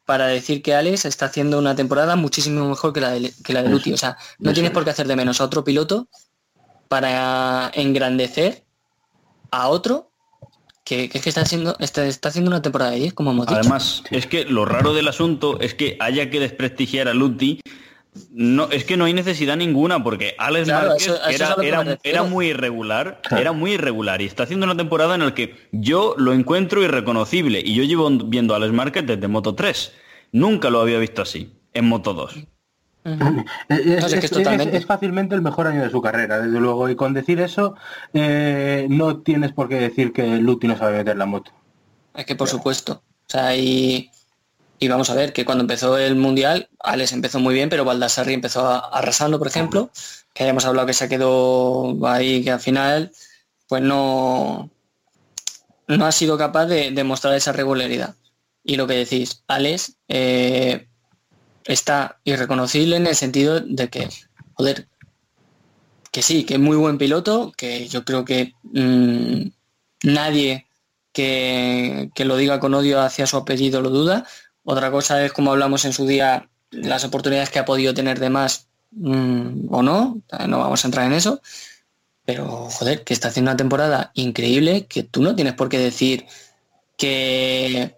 para 0.07 0.27
decir 0.27 0.63
que 0.63 0.75
Alex 0.75 1.05
está 1.05 1.27
haciendo 1.27 1.59
una 1.59 1.77
temporada 1.77 2.17
muchísimo 2.17 2.69
mejor 2.69 2.93
que 2.93 3.01
la 3.01 3.11
de, 3.11 3.33
que 3.45 3.53
la 3.53 3.63
de 3.63 3.69
Luti. 3.69 3.93
O 3.93 3.97
sea, 3.97 4.17
no 4.39 4.53
tienes 4.53 4.73
por 4.73 4.85
qué 4.85 4.91
hacer 4.91 5.07
de 5.07 5.17
menos 5.17 5.41
a 5.41 5.45
otro 5.45 5.63
piloto 5.63 6.09
para 6.89 7.71
engrandecer 7.75 8.65
a 9.53 9.69
otro 9.69 10.11
que, 10.85 11.09
que, 11.09 11.19
es 11.19 11.25
que 11.25 11.29
está 11.29 11.43
haciendo, 11.43 11.77
está, 11.79 12.05
está, 12.07 12.31
haciendo 12.31 12.51
una 12.51 12.63
temporada 12.63 12.91
de 12.91 12.99
10, 12.99 13.15
como 13.15 13.31
hemos 13.31 13.47
dicho. 13.47 13.61
Además, 13.61 14.03
es 14.11 14.27
que 14.27 14.45
lo 14.45 14.65
raro 14.65 14.95
del 14.95 15.07
asunto 15.07 15.61
es 15.61 15.75
que 15.75 15.97
haya 16.01 16.31
que 16.31 16.41
desprestigiar 16.41 17.07
a 17.07 17.15
Luti 17.15 17.61
No, 18.33 18.69
es 18.71 18.85
que 18.85 18.97
no 18.97 19.05
hay 19.05 19.13
necesidad 19.15 19.57
ninguna 19.57 20.03
porque 20.03 20.35
Alex 20.37 20.67
Claro, 20.67 20.89
Márquez 20.89 21.07
eso- 21.07 21.15
eso 21.29 21.63
era, 21.63 21.99
era- 22.03 22.23
muy 22.25 22.49
irregular, 22.49 23.21
Claro. 23.23 23.41
era 23.41 23.53
muy 23.53 23.73
irregular 23.73 24.21
y 24.21 24.25
está 24.27 24.43
haciendo 24.43 24.67
una 24.67 24.77
temporada 24.77 25.15
en 25.15 25.25
la 25.25 25.35
que 25.35 25.55
yo 25.71 26.15
lo 26.19 26.33
encuentro 26.33 26.83
irreconocible 26.83 27.61
y 27.65 27.75
yo 27.75 27.85
llevo 27.85 28.11
viendo 28.11 28.55
a 28.55 28.57
Alex 28.57 28.73
Márquez 28.73 29.07
desde 29.07 29.29
Moto 29.29 29.55
3. 29.55 29.93
Nunca 30.33 30.71
lo 30.71 30.81
había 30.81 30.99
visto 30.99 31.23
así, 31.23 31.53
en 31.73 31.85
Moto 31.89 32.13
2. 32.15 32.37
Ujú. 33.05 33.45
Es, 33.69 33.87
No, 33.87 33.95
es- 33.97 34.05
si 34.05 34.05
es 34.05 34.11
que 34.13 34.19
es 34.19 34.25
es- 34.25 34.31
totalmente. 34.33 34.77
es 34.77 34.87
fácilmente 34.87 35.35
el 35.37 35.41
mejor 35.43 35.69
año 35.69 35.83
de 35.83 35.91
su 35.91 36.03
carrera, 36.03 36.41
desde 36.41 36.59
luego. 36.61 36.89
Y 36.91 36.97
con 36.97 37.15
decir 37.15 37.41
eso, 37.41 37.77
eh, 38.13 38.87
no 38.91 39.19
tienes 39.19 39.53
por 39.53 39.69
qué 39.69 39.77
decir 39.77 40.13
que 40.13 40.27
Luti 40.39 40.67
no 40.67 40.77
sabe 40.77 40.99
meter 40.99 41.17
la 41.17 41.27
moto. 41.27 41.53
Es 42.15 42.27
que 42.27 42.35
por 42.35 42.49
supuesto. 42.49 43.03
O 43.05 43.31
sea, 43.33 43.57
y, 43.57 44.11
y 44.81 44.89
vamos 44.89 45.11
a 45.11 45.15
ver 45.15 45.35
que 45.35 45.45
cuando 45.45 45.63
empezó 45.63 45.99
el 45.99 46.17
Mundial, 46.17 46.71
Alex 46.81 47.13
empezó 47.13 47.39
muy 47.39 47.53
bien, 47.55 47.69
pero 47.69 47.85
Baldassarri 47.85 48.33
empezó 48.33 48.67
a- 48.67 48.79
arrasando, 48.79 49.39
por 49.39 49.47
ejemplo, 49.47 49.91
que 50.33 50.45
hayamos 50.45 50.65
hablado 50.65 50.87
que 50.87 50.95
se 50.95 51.09
quedó 51.09 51.99
ahí, 52.09 52.43
que 52.43 52.51
al 52.51 52.61
final, 52.61 53.13
pues 53.69 53.83
no, 53.83 54.71
no 55.87 56.07
ha 56.07 56.13
sido 56.13 56.39
capaz 56.39 56.65
de, 56.67 57.05
mostrar 57.05 57.35
esa 57.35 57.53
regularidad. 57.53 58.15
Y 58.65 58.77
lo 58.77 58.87
que 58.87 58.95
decís, 58.95 59.43
Alex 59.49 59.97
eh, 60.09 60.89
está 61.67 62.19
irreconocible 62.25 62.97
en 62.97 63.07
el 63.07 63.15
sentido 63.17 63.61
de 63.61 63.89
que, 63.91 64.09
joder, 64.55 64.89
que 66.11 66.23
sí, 66.23 66.45
que 66.45 66.55
es 66.55 66.61
muy 66.61 66.79
buen 66.79 66.97
piloto, 66.97 67.53
que 67.55 67.87
yo 67.87 68.05
creo 68.07 68.25
que 68.25 68.55
mm, 68.63 69.49
nadie 70.05 70.67
que, 71.13 72.11
que 72.15 72.25
lo 72.25 72.37
diga 72.37 72.61
con 72.61 72.73
odio 72.73 73.01
hacia 73.01 73.27
su 73.27 73.37
apellido 73.37 73.83
lo 73.83 73.91
duda. 73.91 74.27
Otra 74.71 74.93
cosa 74.93 75.25
es, 75.25 75.33
como 75.33 75.51
hablamos 75.51 75.85
en 75.85 75.93
su 75.93 76.07
día, 76.07 76.49
las 76.71 77.05
oportunidades 77.05 77.51
que 77.51 77.59
ha 77.59 77.65
podido 77.65 77.93
tener 77.93 78.21
de 78.21 78.31
más 78.31 78.69
mm, 78.93 79.67
o 79.69 79.83
no, 79.83 80.23
no 80.47 80.59
vamos 80.61 80.85
a 80.85 80.87
entrar 80.87 81.07
en 81.07 81.13
eso. 81.13 81.43
Pero, 82.25 82.71
joder, 82.71 83.03
que 83.03 83.13
está 83.13 83.29
haciendo 83.29 83.51
una 83.51 83.57
temporada 83.57 84.13
increíble, 84.15 84.87
que 84.87 85.03
tú 85.03 85.23
no 85.23 85.35
tienes 85.35 85.55
por 85.55 85.69
qué 85.69 85.81
decir 85.81 86.25
que, 86.97 87.97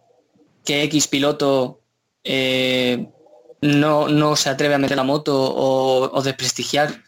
que 0.65 0.85
X 0.85 1.09
piloto 1.09 1.83
eh, 2.25 3.07
no, 3.61 4.09
no 4.09 4.35
se 4.37 4.49
atreve 4.49 4.77
a 4.77 4.79
meter 4.79 4.97
la 4.97 5.05
moto 5.05 5.43
o, 5.43 6.11
o 6.11 6.23
desprestigiar 6.23 7.03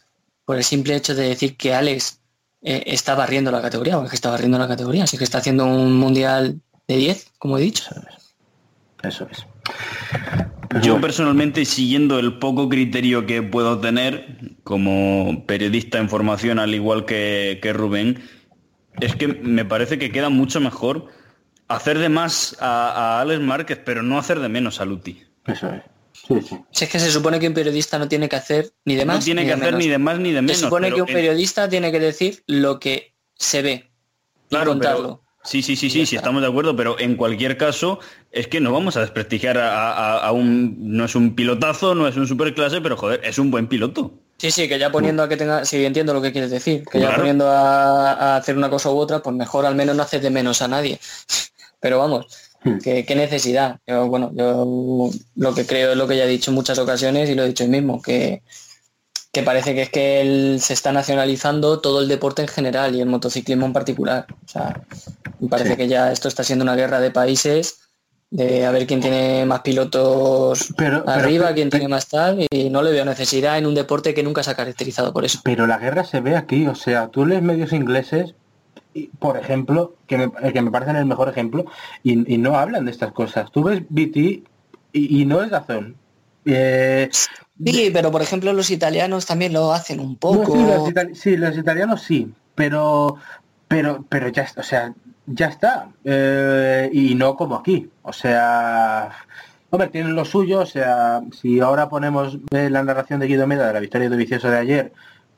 por 0.45 0.57
el 0.57 0.65
simple 0.65 0.95
hecho 0.95 1.15
de 1.15 1.31
decir 1.31 1.57
que 1.57 1.73
Alex 1.73 2.21
eh, 2.61 2.83
está 2.85 3.15
barriendo 3.15 3.51
la 3.51 3.63
categoría, 3.63 3.99
o 3.99 4.07
que 4.07 4.15
está 4.15 4.29
barriendo 4.29 4.59
la 4.59 4.69
categoría, 4.69 5.05
así 5.05 5.17
que 5.17 5.25
está 5.25 5.39
haciendo 5.39 5.65
un 5.65 5.95
mundial 5.95 6.61
de 6.87 6.97
10, 6.99 7.33
como 7.39 7.57
he 7.57 7.63
dicho. 7.63 7.85
Eso 9.03 9.27
es. 9.31 9.54
Yo 10.83 11.01
personalmente, 11.01 11.65
siguiendo 11.65 12.19
el 12.19 12.39
poco 12.39 12.69
criterio 12.69 13.27
que 13.27 13.43
puedo 13.43 13.79
tener 13.79 14.57
como 14.65 15.45
periodista 15.47 15.99
en 15.99 16.09
formación, 16.09 16.59
al 16.59 16.75
igual 16.75 17.05
que, 17.05 17.61
que 17.63 17.73
Rubén, 17.73 18.23
es 19.01 19.15
que 19.15 19.29
me 19.29 19.65
parece 19.65 19.99
que 19.99 20.11
queda 20.11 20.31
mucho 20.31 20.61
mejor 20.61 21.07
hacer 21.69 21.99
de 21.99 22.09
más 22.09 22.57
a, 22.61 22.91
a 23.19 23.21
Alex 23.21 23.41
Márquez, 23.41 23.79
pero 23.85 24.03
no 24.03 24.19
hacer 24.19 24.41
de 24.41 24.49
menos 24.49 24.81
a 24.81 24.85
Luti. 24.85 25.23
Eso 25.47 25.69
es. 25.71 25.83
Sí, 26.13 26.35
sí. 26.49 26.57
Si 26.71 26.85
es 26.85 26.91
que 26.91 26.99
se 27.01 27.11
supone 27.11 27.39
que 27.41 27.49
un 27.49 27.55
periodista 27.55 27.99
no 27.99 28.09
tiene 28.09 28.29
que 28.29 28.37
hacer 28.37 28.73
ni 28.85 28.95
de 28.97 29.05
más. 29.05 29.17
No 29.19 29.25
tiene 29.25 29.43
ni 29.43 29.49
que 29.49 29.55
de 29.55 29.61
hacer 29.61 29.67
menos. 29.75 29.79
ni 29.85 29.89
de 29.91 29.99
más 29.99 30.19
ni 30.19 30.33
de 30.33 30.43
menos. 30.43 30.57
Se 30.59 30.65
supone 30.65 30.87
pero 30.89 30.97
que 30.97 31.03
un 31.03 31.09
en- 31.09 31.15
periodista 31.15 31.69
tiene 31.69 31.91
que 31.93 32.01
decir 32.01 32.43
lo 32.47 32.79
que 32.81 33.15
se 33.35 33.63
ve 33.63 33.91
Claro, 34.49 34.71
y 34.71 34.73
contarlo. 34.75 35.03
pero- 35.03 35.24
sí, 35.45 35.63
sí, 35.63 35.77
sí, 35.77 35.91
sí, 35.91 36.07
sí, 36.07 36.17
estamos 36.17 36.43
de 36.43 36.49
acuerdo, 36.49 36.75
pero 36.75 36.99
en 36.99 37.17
cualquier 37.17 37.57
caso 37.57 38.01
es 38.33 38.47
que 38.49 38.61
no 38.61 38.73
vamos 38.73 38.97
a 38.97 39.01
desprestigiar 39.01 39.59
a, 39.59 39.93
a- 39.93 40.19
a 40.27 40.33
un... 40.33 40.77
No 40.97 41.05
es 41.05 41.15
un 41.15 41.35
pilotazo, 41.35 41.95
no 41.95 42.09
es 42.09 42.17
un 42.17 42.27
superclase, 42.27 42.81
pero 42.81 42.97
joder, 42.97 43.21
es 43.25 43.39
un 43.39 43.51
buen 43.51 43.67
piloto. 43.69 44.13
Sí, 44.37 44.51
sí, 44.51 44.69
que 44.69 44.79
ya 44.79 44.91
poniendo 44.91 45.23
a 45.23 45.29
que 45.29 45.37
tenga, 45.37 45.65
sí, 45.65 45.85
entiendo 45.85 46.13
lo 46.13 46.21
que 46.21 46.33
quieres 46.33 46.51
decir, 46.51 46.85
que 46.91 46.99
ya 47.01 47.15
poniendo 47.15 47.49
a, 47.49 48.13
a 48.13 48.37
hacer 48.37 48.57
una 48.57 48.69
cosa 48.69 48.91
u 48.91 48.97
otra, 48.99 49.23
pues 49.23 49.35
mejor 49.37 49.65
al 49.65 49.77
menos 49.77 49.95
no 49.95 50.03
haces 50.03 50.21
de 50.23 50.31
menos 50.31 50.61
a 50.61 50.69
nadie. 50.69 50.99
Pero 51.81 51.99
vamos, 51.99 52.27
Hmm. 52.65 52.79
qué, 52.79 53.05
qué 53.05 53.15
necesidad. 53.15 53.79
Yo, 53.87 54.07
bueno, 54.09 54.33
yo 54.35 55.11
lo 55.37 55.55
que 55.55 55.67
creo 55.67 55.93
es 55.93 55.99
lo 55.99 56.09
que 56.09 56.17
ya 56.17 56.25
he 56.25 56.29
dicho 56.29 56.51
en 56.51 56.55
muchas 56.55 56.79
ocasiones 56.79 57.29
y 57.29 57.35
lo 57.35 57.45
he 57.45 57.49
dicho 57.49 57.65
hoy 57.65 57.69
mismo, 57.69 58.01
que, 58.01 58.41
que 59.35 59.43
parece 59.43 59.75
que 59.75 59.83
es 59.83 59.91
que 59.91 60.21
él 60.23 60.59
se 60.61 60.73
está 60.73 60.93
nacionalizando 60.93 61.81
todo 61.81 62.01
el 62.01 62.09
deporte 62.09 62.41
en 62.43 62.49
general 62.49 62.95
y 62.95 63.01
el 63.03 63.07
motociclismo 63.09 63.67
en 63.67 63.73
particular. 63.75 64.27
O 64.31 64.49
sea, 64.49 64.81
me 65.41 65.49
parece 65.49 65.71
Sí. 65.73 65.77
que 65.77 65.89
ya 65.89 66.11
esto 66.13 66.29
está 66.29 66.43
siendo 66.45 66.63
una 66.63 66.77
guerra 66.77 67.01
de 67.01 67.11
países, 67.11 67.81
de 68.31 68.65
a 68.65 68.71
ver 68.71 68.87
quién 68.87 69.01
tiene 69.01 69.45
más 69.45 69.61
pilotos 69.61 70.73
Pero- 70.77 71.05
arriba, 71.09 71.45
pero- 71.47 71.55
quién 71.57 71.71
tiene 71.71 71.89
más 71.89 72.09
tal, 72.09 72.47
y 72.51 72.71
no 72.71 72.83
le 72.83 72.91
veo 72.93 73.05
necesidad 73.05 73.59
en 73.59 73.67
un 73.67 73.75
deporte 73.75 74.15
que 74.15 74.23
nunca 74.23 74.43
se 74.43 74.51
ha 74.51 74.55
caracterizado 74.55 75.13
por 75.13 75.25
eso. 75.25 75.41
Pero 75.45 75.67
la 75.67 75.79
guerra 75.79 76.05
se 76.05 76.21
ve 76.21 76.37
aquí, 76.37 76.67
o 76.67 76.75
sea, 76.75 77.09
tú 77.09 77.27
lees 77.27 77.43
medios 77.43 77.73
ingleses, 77.73 78.35
y, 78.95 79.09
por 79.09 79.37
ejemplo, 79.37 79.97
que 80.07 80.17
me, 80.19 80.53
que 80.53 80.63
me 80.63 80.71
parecen 80.71 80.97
el 80.97 81.05
mejor 81.07 81.29
ejemplo, 81.29 81.65
y, 82.03 82.33
y 82.33 82.39
no 82.39 82.57
hablan 82.57 82.85
de 82.85 82.93
estas 82.93 83.13
cosas. 83.13 83.51
Tú 83.53 83.65
ves 83.65 83.83
BT 83.89 84.17
y, 84.17 84.43
y 85.23 85.27
no 85.27 85.43
es 85.43 85.51
razón. 85.51 85.97
Eh, 86.45 87.09
Sí, 87.65 87.91
pero 87.93 88.11
por 88.11 88.23
ejemplo 88.23 88.53
los 88.53 88.71
italianos 88.71 89.27
también 89.27 89.53
lo 89.53 89.73
hacen 89.73 90.01
un 90.01 90.13
no, 90.13 90.19
poco. 90.19 90.53
sí, 90.57 90.63
los 90.65 90.89
itali- 90.89 91.15
sí, 91.15 91.37
los 91.37 91.57
italianos 91.57 92.03
sí, 92.03 92.33
pero 92.55 93.17
pero 93.69 94.05
pero 94.09 94.29
ya 94.29 94.43
está, 94.43 94.61
o 94.61 94.65
sea, 94.65 94.95
ya 95.27 95.47
está. 95.47 95.89
Eh, 96.05 96.91
y 96.93 97.15
no 97.15 97.37
como 97.37 97.57
aquí. 97.57 97.89
O 98.03 98.13
sea, 98.13 99.11
hombre, 99.71 99.89
tienen 99.89 100.15
lo 100.15 100.25
suyo, 100.25 100.61
o 100.61 100.67
sea, 100.67 101.23
si 101.33 101.61
ahora 101.61 101.89
ponemos 101.89 102.39
eh, 102.51 102.71
la 102.71 102.83
narración 102.83 103.21
de 103.21 103.27
Guido 103.29 103.47
Meda 103.47 103.67
de 103.69 103.73
la 103.73 103.81
victoria 103.81 104.11
de 104.11 104.17
Vicioso 104.17 104.51
de 104.51 104.59
ayer, 104.59 104.93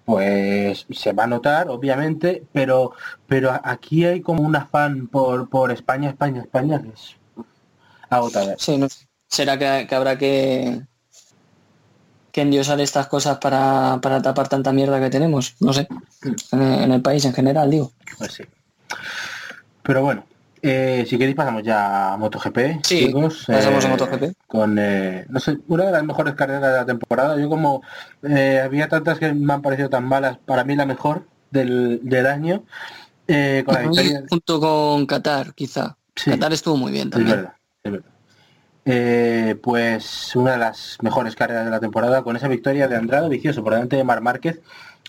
pues 0.04 0.86
se 0.90 1.12
va 1.12 1.24
a 1.24 1.26
notar, 1.26 1.68
obviamente, 1.68 2.44
pero 2.52 2.92
pero 3.26 3.58
aquí 3.62 4.04
hay 4.04 4.20
como 4.22 4.42
un 4.42 4.56
afán 4.56 5.06
por, 5.08 5.48
por 5.48 5.70
España, 5.70 6.10
España, 6.10 6.40
España, 6.42 6.80
que 6.80 6.88
es 6.88 7.16
agotador. 8.08 8.56
Sí, 8.58 8.76
no. 8.78 8.88
Será 9.28 9.58
que, 9.58 9.86
que 9.88 9.94
habrá 9.94 10.16
que 10.16 10.80
que 12.36 12.42
endiosar 12.42 12.78
estas 12.82 13.06
cosas 13.06 13.38
para, 13.38 13.98
para 14.02 14.20
tapar 14.20 14.46
tanta 14.46 14.70
mierda 14.70 15.00
que 15.00 15.08
tenemos, 15.08 15.56
no 15.58 15.72
sé, 15.72 15.88
en, 16.52 16.60
en 16.62 16.92
el 16.92 17.00
país 17.00 17.24
en 17.24 17.32
general, 17.32 17.70
digo. 17.70 17.92
Pues 18.18 18.34
sí. 18.34 18.44
Pero 19.82 20.02
bueno, 20.02 20.26
eh, 20.60 21.06
si 21.08 21.16
queréis 21.16 21.34
pasamos 21.34 21.62
ya 21.62 22.12
a 22.12 22.16
MotoGP. 22.18 22.58
Sí, 22.84 23.06
chicos, 23.06 23.44
pasamos 23.46 23.82
a 23.82 23.88
eh, 23.88 23.90
MotoGP. 23.90 24.24
Con, 24.46 24.76
eh, 24.78 25.24
no 25.30 25.40
sé, 25.40 25.56
una 25.68 25.86
de 25.86 25.92
las 25.92 26.04
mejores 26.04 26.34
carreras 26.34 26.60
de 26.72 26.76
la 26.76 26.84
temporada. 26.84 27.40
Yo 27.40 27.48
como 27.48 27.80
había 28.22 28.86
tantas 28.90 29.18
que 29.18 29.32
me 29.32 29.54
han 29.54 29.62
parecido 29.62 29.88
tan 29.88 30.04
malas, 30.04 30.36
para 30.44 30.62
mí 30.62 30.76
la 30.76 30.84
mejor 30.84 31.26
del, 31.50 32.00
del 32.02 32.26
año. 32.26 32.64
con 33.26 33.74
la 33.74 33.80
victoria... 33.80 34.24
Junto 34.28 34.60
con 34.60 35.06
Qatar, 35.06 35.54
quizá. 35.54 35.96
Sí. 36.14 36.32
Qatar 36.32 36.52
estuvo 36.52 36.76
muy 36.76 36.92
bien 36.92 37.08
Es 37.08 37.12
también. 37.12 37.36
verdad, 37.36 37.52
es 37.82 37.92
verdad. 37.92 38.10
Eh, 38.88 39.56
pues 39.62 40.36
una 40.36 40.52
de 40.52 40.58
las 40.58 40.96
mejores 41.02 41.34
carreras 41.34 41.64
de 41.64 41.72
la 41.72 41.80
temporada 41.80 42.22
con 42.22 42.36
esa 42.36 42.46
victoria 42.46 42.86
de 42.86 42.94
Andrade 42.94 43.28
Vicioso 43.28 43.64
por 43.64 43.72
delante 43.72 43.96
de 43.96 44.04
Mar 44.04 44.20
Márquez. 44.20 44.60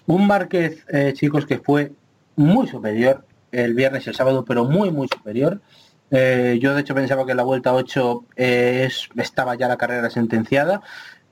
Un 0.08 0.26
Márquez, 0.26 0.84
eh, 0.90 1.14
chicos, 1.14 1.46
que 1.46 1.60
fue 1.60 1.92
muy 2.36 2.68
superior 2.68 3.24
el 3.52 3.76
viernes 3.76 4.06
y 4.06 4.10
el 4.10 4.16
sábado, 4.16 4.44
pero 4.46 4.66
muy, 4.66 4.90
muy 4.90 5.08
superior. 5.08 5.62
Eh, 6.10 6.58
yo 6.62 6.74
de 6.74 6.82
hecho 6.82 6.96
pensaba 6.96 7.26
que 7.26 7.32
en 7.32 7.38
la 7.38 7.44
vuelta 7.44 7.74
8 7.74 8.24
eh, 8.36 8.86
es- 8.88 9.10
estaba 9.18 9.56
ya 9.56 9.68
la 9.68 9.78
carrera 9.78 10.10
sentenciada. 10.10 10.82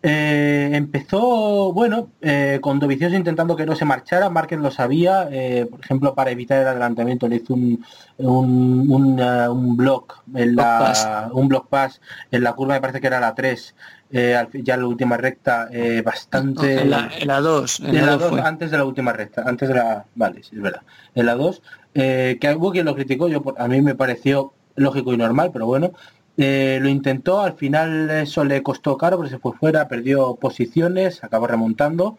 Eh, 0.07 0.69
empezó, 0.73 1.73
bueno, 1.73 2.09
eh, 2.21 2.59
con 2.61 2.77
Dovicioso 2.79 3.15
intentando 3.15 3.55
que 3.55 3.65
no 3.65 3.75
se 3.75 3.85
marchara, 3.85 4.29
Márquez 4.29 4.59
lo 4.59 4.69
sabía, 4.69 5.27
eh, 5.31 5.65
por 5.67 5.79
ejemplo, 5.79 6.13
para 6.13 6.29
evitar 6.29 6.61
el 6.61 6.67
adelantamiento 6.67 7.27
le 7.27 7.37
hizo 7.37 7.55
un, 7.55 7.83
un, 8.19 8.85
un, 8.87 9.19
eh, 9.19 9.49
un 9.49 9.75
block 9.75 10.21
en 10.35 10.55
la, 10.55 11.29
un 11.33 11.47
block 11.47 11.69
pass 11.69 12.01
en 12.29 12.43
la 12.43 12.53
curva, 12.53 12.75
me 12.75 12.81
parece 12.81 13.01
que 13.01 13.07
era 13.07 13.19
la 13.19 13.33
3, 13.33 13.75
eh, 14.11 14.35
al 14.35 14.47
fin- 14.49 14.63
ya 14.63 14.75
en 14.75 14.81
la 14.81 14.87
última 14.87 15.17
recta, 15.17 15.69
bastante... 16.03 16.83
En 16.83 16.91
la, 16.91 17.09
en 17.19 17.27
la 17.27 17.39
2, 17.41 17.79
en 17.79 17.85
En 17.87 17.95
la 17.95 18.01
la 18.05 18.11
2 18.11 18.19
dos, 18.21 18.29
fue. 18.29 18.41
antes 18.41 18.69
de 18.69 18.77
la 18.77 18.85
última 18.85 19.11
recta, 19.11 19.41
antes 19.43 19.67
de 19.69 19.73
la... 19.73 20.05
Vale, 20.13 20.43
sí, 20.43 20.55
es 20.55 20.61
verdad. 20.61 20.81
En 21.15 21.25
la 21.25 21.33
2, 21.33 21.61
eh, 21.95 22.37
que 22.39 22.53
hubo 22.53 22.71
quien 22.71 22.85
lo 22.85 22.93
criticó, 22.93 23.27
yo 23.27 23.43
a 23.57 23.67
mí 23.67 23.81
me 23.81 23.95
pareció 23.95 24.53
lógico 24.75 25.13
y 25.13 25.17
normal, 25.17 25.49
pero 25.51 25.65
bueno, 25.65 25.93
eh, 26.37 26.79
lo 26.81 26.89
intentó, 26.89 27.41
al 27.41 27.53
final 27.53 28.09
eso 28.09 28.43
le 28.43 28.61
costó 28.63 28.97
caro, 28.97 29.17
porque 29.17 29.31
se 29.31 29.39
fue 29.39 29.53
fuera, 29.53 29.87
perdió 29.87 30.35
posiciones, 30.35 31.23
acabó 31.23 31.47
remontando. 31.47 32.17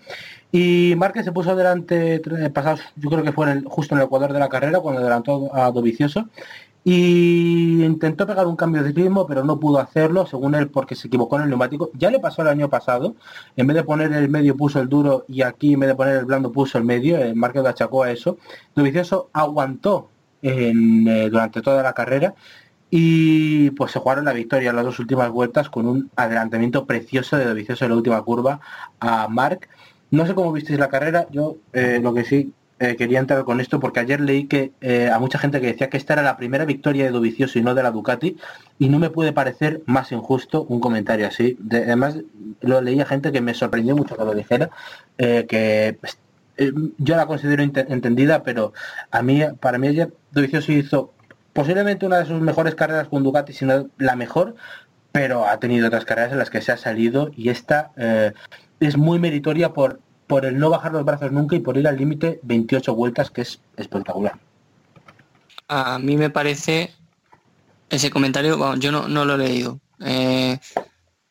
Y 0.52 0.94
Márquez 0.96 1.24
se 1.24 1.32
puso 1.32 1.54
delante, 1.54 2.22
tre- 2.22 2.50
pasados, 2.52 2.80
yo 2.96 3.10
creo 3.10 3.22
que 3.22 3.32
fue 3.32 3.62
justo 3.66 3.94
en 3.94 4.00
el 4.00 4.06
ecuador 4.06 4.32
de 4.32 4.38
la 4.38 4.48
carrera, 4.48 4.80
cuando 4.80 5.00
adelantó 5.00 5.54
a 5.54 5.70
Dovicioso. 5.70 6.28
Y 6.88 7.82
intentó 7.84 8.28
pegar 8.28 8.46
un 8.46 8.54
cambio 8.54 8.84
de 8.84 8.92
ritmo, 8.92 9.26
pero 9.26 9.42
no 9.42 9.58
pudo 9.58 9.80
hacerlo, 9.80 10.24
según 10.24 10.54
él, 10.54 10.68
porque 10.68 10.94
se 10.94 11.08
equivocó 11.08 11.34
en 11.34 11.42
el 11.42 11.48
neumático. 11.48 11.90
Ya 11.94 12.12
le 12.12 12.20
pasó 12.20 12.42
el 12.42 12.48
año 12.48 12.70
pasado, 12.70 13.16
en 13.56 13.66
vez 13.66 13.74
de 13.76 13.82
poner 13.82 14.12
el 14.12 14.28
medio 14.28 14.56
puso 14.56 14.80
el 14.80 14.88
duro 14.88 15.24
y 15.26 15.42
aquí 15.42 15.72
en 15.72 15.80
vez 15.80 15.88
de 15.88 15.96
poner 15.96 16.18
el 16.18 16.24
blando 16.26 16.52
puso 16.52 16.78
el 16.78 16.84
medio, 16.84 17.18
el 17.18 17.34
Márquez 17.34 17.64
lo 17.64 17.68
achacó 17.70 18.04
a 18.04 18.12
eso. 18.12 18.38
Dovicioso 18.76 19.30
aguantó 19.32 20.10
en, 20.42 21.08
eh, 21.08 21.28
durante 21.28 21.60
toda 21.60 21.82
la 21.82 21.92
carrera 21.92 22.36
Y 22.90 23.70
pues 23.70 23.92
se 23.92 23.98
jugaron 23.98 24.24
la 24.24 24.32
victoria 24.32 24.70
en 24.70 24.76
las 24.76 24.84
dos 24.84 24.98
últimas 25.00 25.30
vueltas 25.30 25.68
con 25.70 25.86
un 25.86 26.10
adelantamiento 26.16 26.86
precioso 26.86 27.36
de 27.36 27.44
Dovicioso 27.44 27.84
en 27.84 27.90
la 27.90 27.96
última 27.96 28.22
curva 28.22 28.60
a 29.00 29.26
Mark. 29.28 29.68
No 30.10 30.24
sé 30.26 30.34
cómo 30.34 30.52
visteis 30.52 30.78
la 30.78 30.88
carrera, 30.88 31.26
yo 31.30 31.56
eh, 31.72 31.98
lo 32.00 32.14
que 32.14 32.24
sí 32.24 32.52
eh, 32.78 32.94
quería 32.96 33.18
entrar 33.18 33.42
con 33.44 33.60
esto 33.60 33.80
porque 33.80 34.00
ayer 34.00 34.20
leí 34.20 34.46
que 34.46 34.72
eh, 34.80 35.10
a 35.12 35.18
mucha 35.18 35.38
gente 35.38 35.60
que 35.60 35.66
decía 35.68 35.90
que 35.90 35.96
esta 35.96 36.12
era 36.12 36.22
la 36.22 36.36
primera 36.36 36.64
victoria 36.64 37.04
de 37.04 37.10
Dovicioso 37.10 37.58
y 37.58 37.62
no 37.62 37.74
de 37.74 37.82
la 37.82 37.90
Ducati 37.90 38.36
y 38.78 38.88
no 38.88 38.98
me 39.00 39.10
puede 39.10 39.32
parecer 39.32 39.82
más 39.86 40.12
injusto 40.12 40.62
un 40.68 40.78
comentario 40.80 41.26
así. 41.26 41.56
De- 41.58 41.78
además 41.84 42.18
lo 42.60 42.80
leí 42.82 43.00
a 43.00 43.06
gente 43.06 43.32
que 43.32 43.40
me 43.40 43.54
sorprendió 43.54 43.96
mucho 43.96 44.16
que 44.16 44.24
lo 44.24 44.34
dijera, 44.34 44.70
eh, 45.18 45.44
que 45.48 45.98
eh, 46.58 46.72
yo 46.98 47.16
la 47.16 47.26
considero 47.26 47.62
ente- 47.64 47.86
entendida, 47.88 48.42
pero 48.44 48.72
a 49.10 49.22
mí, 49.22 49.42
para 49.60 49.78
mí 49.78 49.88
ayer 49.88 50.12
Dovicioso 50.30 50.70
hizo 50.72 51.12
posiblemente 51.56 52.04
una 52.04 52.18
de 52.18 52.26
sus 52.26 52.40
mejores 52.40 52.74
carreras 52.74 53.08
con 53.08 53.24
Ducati, 53.24 53.54
si 53.54 53.64
no 53.64 53.88
la 53.96 54.14
mejor, 54.14 54.56
pero 55.10 55.46
ha 55.48 55.58
tenido 55.58 55.86
otras 55.86 56.04
carreras 56.04 56.32
en 56.32 56.38
las 56.38 56.50
que 56.50 56.60
se 56.60 56.70
ha 56.70 56.76
salido 56.76 57.30
y 57.34 57.48
esta 57.48 57.92
eh, 57.96 58.32
es 58.78 58.98
muy 58.98 59.18
meritoria 59.18 59.72
por, 59.72 59.98
por 60.26 60.44
el 60.44 60.58
no 60.58 60.68
bajar 60.68 60.92
los 60.92 61.06
brazos 61.06 61.32
nunca 61.32 61.56
y 61.56 61.60
por 61.60 61.78
ir 61.78 61.88
al 61.88 61.96
límite 61.96 62.40
28 62.42 62.94
vueltas, 62.94 63.30
que 63.30 63.40
es 63.40 63.58
espectacular. 63.78 64.38
A 65.68 65.98
mí 65.98 66.18
me 66.18 66.28
parece 66.28 66.92
ese 67.88 68.10
comentario, 68.10 68.58
bueno, 68.58 68.76
yo 68.76 68.92
no, 68.92 69.08
no 69.08 69.24
lo 69.24 69.36
he 69.36 69.38
leído, 69.38 69.80
eh, 70.04 70.58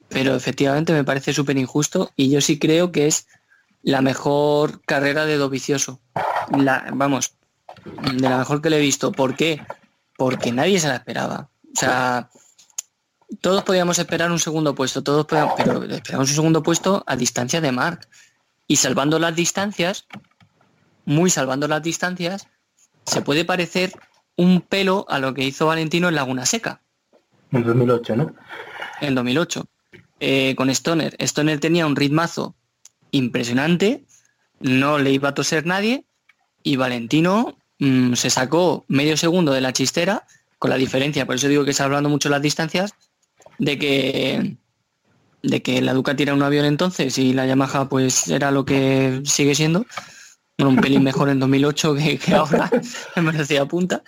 pero 0.10 0.36
efectivamente 0.36 0.92
me 0.92 1.04
parece 1.04 1.34
súper 1.34 1.58
injusto 1.58 2.10
y 2.16 2.32
yo 2.32 2.42
sí 2.42 2.58
creo 2.58 2.92
que 2.92 3.06
es 3.06 3.28
la 3.84 4.02
mejor 4.02 4.82
carrera 4.86 5.28
de 5.28 5.38
Dovicioso. 5.38 6.00
La, 6.58 6.88
vamos, 6.92 7.36
de 7.86 8.28
la 8.28 8.40
mejor 8.40 8.64
que 8.64 8.72
le 8.72 8.78
he 8.78 8.82
visto. 8.82 9.12
¿Por 9.12 9.36
qué? 9.36 9.62
Porque 10.18 10.52
nadie 10.52 10.80
se 10.80 10.88
la 10.88 10.96
esperaba. 10.96 11.50
O 11.74 11.80
sea, 11.80 12.30
todos 13.42 13.64
podíamos 13.64 14.00
esperar 14.00 14.32
un 14.32 14.40
segundo 14.40 14.76
puesto, 14.76 15.04
todos 15.04 15.26
podíamos, 15.26 15.56
pero 15.58 15.84
esperamos 15.84 16.30
un 16.30 16.36
segundo 16.36 16.64
puesto 16.64 17.04
a 17.08 17.16
distancia 17.16 17.62
de 17.62 17.72
Mark. 17.72 18.08
Y 18.68 18.78
salvando 18.78 19.20
las 19.20 19.36
distancias, 19.36 20.08
muy 21.06 21.30
salvando 21.30 21.68
las 21.68 21.84
distancias, 21.84 22.48
se 23.06 23.22
puede 23.22 23.46
parecer 23.46 23.92
un 24.36 24.62
pelo 24.62 25.06
a 25.10 25.20
lo 25.20 25.34
que 25.34 25.44
hizo 25.44 25.68
Valentino 25.68 26.10
en 26.10 26.16
Laguna 26.16 26.46
Seca 26.46 26.82
En 27.52 27.64
2008, 27.64 28.16
¿no? 28.16 28.36
en 29.02 29.16
2008 29.16 29.68
eh, 30.20 30.56
con 30.56 30.70
Stoner. 30.70 31.16
Stoner 31.20 31.60
tenía 31.60 31.86
un 31.86 31.96
ritmazo 31.96 32.56
impresionante, 33.12 34.06
no 34.60 34.98
le 34.98 35.12
iba 35.12 35.30
a 35.30 35.34
toser 35.34 35.66
nadie 35.66 36.06
y 36.64 36.78
Valentino 36.78 37.58
mm, 37.80 38.14
se 38.14 38.30
sacó 38.30 38.86
medio 38.88 39.18
segundo 39.18 39.52
de 39.52 39.62
la 39.62 39.74
chistera 39.74 40.26
con 40.60 40.70
la 40.70 40.78
diferencia, 40.78 41.26
por 41.26 41.36
eso 41.36 41.48
digo 41.48 41.66
que 41.66 41.72
está 41.72 41.84
hablando 41.84 42.10
mucho 42.10 42.30
las 42.30 42.42
distancias, 42.42 42.94
de 43.60 43.78
que 43.78 44.58
de 45.44 45.62
que 45.62 45.82
la 45.82 45.94
Ducati 45.94 46.24
era 46.24 46.34
un 46.34 46.42
avión 46.42 46.66
entonces 46.66 47.18
y 47.18 47.34
la 47.34 47.46
Yamaha 47.46 47.88
pues 47.88 48.28
era 48.30 48.50
lo 48.52 48.66
que 48.66 49.22
sigue 49.26 49.54
siendo, 49.54 49.86
bueno, 50.58 50.72
un 50.72 50.78
pelín 50.78 51.04
mejor 51.04 51.30
en 51.30 51.40
2008 51.40 51.96
que, 51.96 52.20
ahora, 52.34 52.72
me 53.16 53.32
parecía 53.32 53.66
punta, 53.66 54.04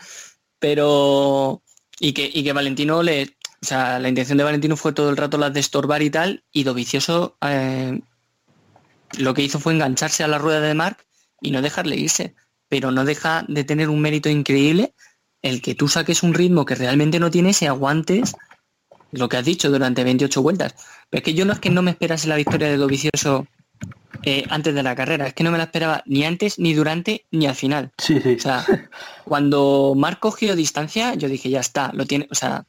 pero 0.59 1.61
y 1.99 2.13
que, 2.13 2.29
y 2.33 2.43
que 2.43 2.53
Valentino 2.53 3.03
le, 3.03 3.37
o 3.61 3.65
sea, 3.65 3.99
la 3.99 4.09
intención 4.09 4.37
de 4.37 4.43
Valentino 4.43 4.77
fue 4.77 4.93
todo 4.93 5.09
el 5.09 5.17
rato 5.17 5.37
las 5.37 5.53
de 5.53 5.59
estorbar 5.59 6.01
y 6.01 6.09
tal, 6.09 6.43
y 6.51 6.63
Dovicioso 6.63 7.37
eh, 7.41 7.99
lo 9.17 9.33
que 9.33 9.43
hizo 9.43 9.59
fue 9.59 9.73
engancharse 9.73 10.23
a 10.23 10.27
la 10.27 10.37
rueda 10.37 10.61
de 10.61 10.73
Mark 10.73 11.05
y 11.41 11.51
no 11.51 11.61
dejarle 11.61 11.95
irse, 11.95 12.35
pero 12.69 12.91
no 12.91 13.05
deja 13.05 13.45
de 13.47 13.63
tener 13.63 13.89
un 13.89 14.01
mérito 14.01 14.29
increíble 14.29 14.93
el 15.41 15.61
que 15.61 15.75
tú 15.75 15.87
saques 15.87 16.23
un 16.23 16.33
ritmo 16.33 16.65
que 16.65 16.75
realmente 16.75 17.19
no 17.19 17.31
tienes 17.31 17.61
y 17.61 17.67
aguantes 17.67 18.35
lo 19.11 19.29
que 19.29 19.37
has 19.37 19.45
dicho 19.45 19.69
durante 19.69 20.03
28 20.03 20.41
vueltas. 20.41 20.75
Pero 21.09 21.19
es 21.19 21.23
que 21.23 21.33
yo 21.33 21.45
no 21.45 21.53
es 21.53 21.59
que 21.59 21.69
no 21.69 21.81
me 21.81 21.91
esperase 21.91 22.27
la 22.27 22.35
victoria 22.35 22.67
de 22.67 22.77
Dovicioso 22.77 23.47
eh, 24.23 24.45
antes 24.49 24.73
de 24.73 24.83
la 24.83 24.95
carrera, 24.95 25.27
es 25.27 25.33
que 25.33 25.43
no 25.43 25.51
me 25.51 25.57
la 25.57 25.65
esperaba 25.65 26.03
ni 26.05 26.25
antes, 26.25 26.59
ni 26.59 26.73
durante, 26.73 27.25
ni 27.31 27.45
al 27.45 27.55
final. 27.55 27.91
Sí, 27.97 28.19
sí. 28.19 28.35
O 28.35 28.39
sea, 28.39 28.65
cuando 29.23 29.93
Marc 29.95 30.19
cogió 30.19 30.55
distancia, 30.55 31.13
yo 31.13 31.29
dije, 31.29 31.49
ya 31.49 31.59
está, 31.59 31.91
lo 31.93 32.05
tiene, 32.05 32.27
o 32.31 32.35
sea, 32.35 32.65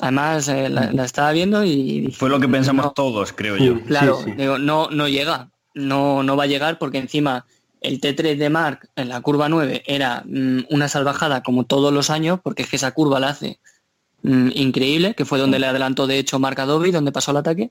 además 0.00 0.48
eh, 0.48 0.68
la, 0.68 0.90
la 0.92 1.04
estaba 1.04 1.30
viendo 1.32 1.62
y 1.64 2.00
dije, 2.00 2.16
Fue 2.16 2.30
lo 2.30 2.40
que 2.40 2.48
pensamos 2.48 2.86
no, 2.86 2.92
todos, 2.92 3.32
creo 3.32 3.56
yo. 3.58 3.80
claro, 3.84 4.20
sí. 4.24 4.32
digo, 4.32 4.58
no, 4.58 4.88
no 4.90 5.08
llega, 5.08 5.50
no, 5.74 6.22
no 6.22 6.36
va 6.36 6.44
a 6.44 6.48
llegar 6.48 6.78
porque 6.78 6.98
encima 6.98 7.44
el 7.82 8.00
T3 8.00 8.36
de 8.36 8.50
Marc 8.50 8.88
en 8.96 9.08
la 9.08 9.20
curva 9.20 9.48
9 9.48 9.82
era 9.86 10.22
mm, 10.26 10.66
una 10.70 10.88
salvajada 10.88 11.42
como 11.42 11.64
todos 11.64 11.92
los 11.92 12.10
años, 12.10 12.40
porque 12.42 12.62
es 12.62 12.68
que 12.68 12.76
esa 12.76 12.92
curva 12.92 13.20
la 13.20 13.30
hace 13.30 13.58
mm, 14.22 14.50
increíble, 14.54 15.14
que 15.14 15.24
fue 15.24 15.38
donde 15.38 15.58
le 15.58 15.66
adelantó 15.66 16.06
de 16.06 16.18
hecho 16.18 16.38
Marc 16.38 16.58
a 16.58 16.66
Dobby, 16.66 16.90
donde 16.90 17.12
pasó 17.12 17.30
el 17.30 17.38
ataque. 17.38 17.70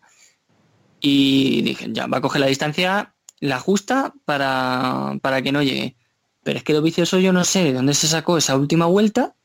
Y 0.99 1.61
dije, 1.63 1.87
ya, 1.91 2.07
va 2.07 2.17
a 2.17 2.21
coger 2.21 2.41
la 2.41 2.47
distancia, 2.47 3.13
la 3.39 3.59
justa 3.59 4.13
para, 4.25 5.17
para 5.21 5.41
que 5.41 5.51
no 5.51 5.63
llegue. 5.63 5.95
Pero 6.43 6.57
es 6.57 6.63
que 6.63 6.73
lo 6.73 6.81
vicioso 6.81 7.19
yo 7.19 7.33
no 7.33 7.43
sé 7.43 7.63
de 7.63 7.73
dónde 7.73 7.93
se 7.93 8.07
sacó 8.07 8.37
esa 8.37 8.55
última 8.55 8.85
vuelta 8.85 9.35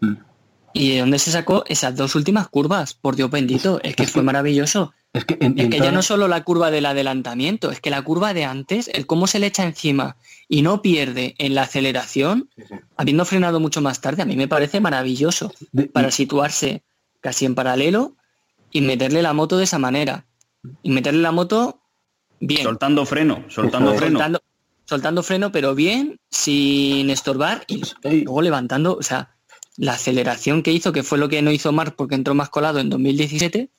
Mm. 0.00 0.14
y 0.72 0.90
de 0.90 1.00
dónde 1.00 1.18
se 1.18 1.30
sacó 1.30 1.64
esas 1.68 1.96
dos 1.96 2.14
últimas 2.14 2.48
curvas. 2.48 2.94
Por 2.94 3.16
Dios 3.16 3.30
bendito, 3.30 3.80
es 3.82 3.94
que 3.94 4.06
fue 4.06 4.22
maravilloso. 4.22 4.92
Es 5.14 5.24
que, 5.24 5.38
en- 5.40 5.58
Es 5.58 5.70
que 5.70 5.78
ya 5.78 5.92
no 5.92 6.02
solo 6.02 6.28
la 6.28 6.42
curva 6.44 6.70
del 6.70 6.84
adelantamiento, 6.86 7.70
es 7.70 7.80
que 7.80 7.88
la 7.88 8.02
curva 8.02 8.34
de 8.34 8.44
antes, 8.44 8.88
el 8.92 9.06
cómo 9.06 9.26
se 9.26 9.38
le 9.38 9.46
echa 9.46 9.64
encima 9.64 10.16
y 10.48 10.60
no 10.62 10.82
pierde 10.82 11.34
en 11.38 11.54
la 11.54 11.62
aceleración, 11.62 12.50
Sí, 12.56 12.64
sí. 12.68 12.74
habiendo 12.96 13.24
frenado 13.24 13.60
mucho 13.60 13.80
más 13.80 14.00
tarde, 14.00 14.22
a 14.22 14.26
mí 14.26 14.36
me 14.36 14.48
parece 14.48 14.80
maravilloso 14.80 15.52
De- 15.72 15.84
para 15.86 16.08
y- 16.08 16.12
situarse 16.12 16.82
casi 17.20 17.46
en 17.46 17.54
paralelo 17.54 18.16
y 18.72 18.80
meterle 18.82 19.22
la 19.22 19.32
moto 19.32 19.56
de 19.56 19.64
esa 19.64 19.78
manera. 19.78 20.26
Y 20.82 20.90
meterle 20.90 21.22
la 21.22 21.30
moto 21.32 21.80
bien, 22.40 22.64
Soltando 22.64 23.06
freno, 23.06 23.44
soltando 23.48 23.94
freno. 23.94 24.18
soltando, 24.18 24.42
soltando 24.84 25.22
freno, 25.22 25.52
pero 25.52 25.74
bien, 25.76 26.18
sin 26.30 27.08
estorbar 27.08 27.64
y 27.68 27.82
Ey, 28.02 28.24
luego 28.24 28.42
levantando, 28.42 28.96
o 28.96 29.02
sea, 29.02 29.36
la 29.76 29.92
aceleración 29.92 30.62
que 30.64 30.72
hizo, 30.72 30.92
que 30.92 31.02
fue 31.04 31.18
lo 31.18 31.28
que 31.28 31.40
no 31.40 31.52
hizo 31.52 31.70
Marc 31.72 31.94
porque 31.96 32.14
entró 32.16 32.34
más 32.34 32.48
colado 32.50 32.80
en 32.80 32.90
2017, 32.90 33.70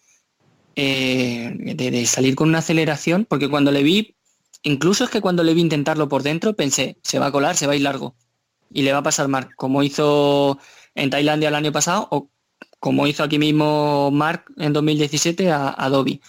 eh, 0.76 1.54
de, 1.58 1.92
de 1.92 2.06
salir 2.06 2.36
con 2.36 2.50
una 2.50 2.60
aceleración, 2.60 3.26
porque 3.30 3.50
cuando 3.50 3.72
le 3.72 3.84
vi, 3.84 4.16
incluso 4.64 5.04
es 5.04 5.10
que 5.10 5.22
cuando 5.22 5.44
le 5.44 5.54
vi 5.54 5.62
intentarlo 5.62 6.10
por 6.10 6.24
dentro, 6.24 6.56
pensé, 6.56 6.98
se 7.04 7.20
va 7.20 7.28
a 7.28 7.32
colar, 7.32 7.56
se 7.56 7.68
va 7.68 7.74
a 7.74 7.76
ir 7.76 7.82
largo. 7.84 8.16
Y 8.74 8.82
le 8.82 8.92
va 8.92 9.00
a 9.00 9.04
pasar 9.04 9.28
Marc, 9.28 9.54
como 9.56 9.84
hizo 9.84 10.58
en 10.96 11.10
Tailandia 11.10 11.50
el 11.50 11.56
año 11.56 11.72
pasado, 11.72 12.08
o 12.12 12.30
como 12.80 13.08
hizo 13.08 13.24
aquí 13.24 13.40
mismo 13.40 14.12
Marc 14.12 14.52
en 14.58 14.74
2017 14.74 15.52
a, 15.52 15.74
a 15.78 15.90
Dobby. 15.90 16.22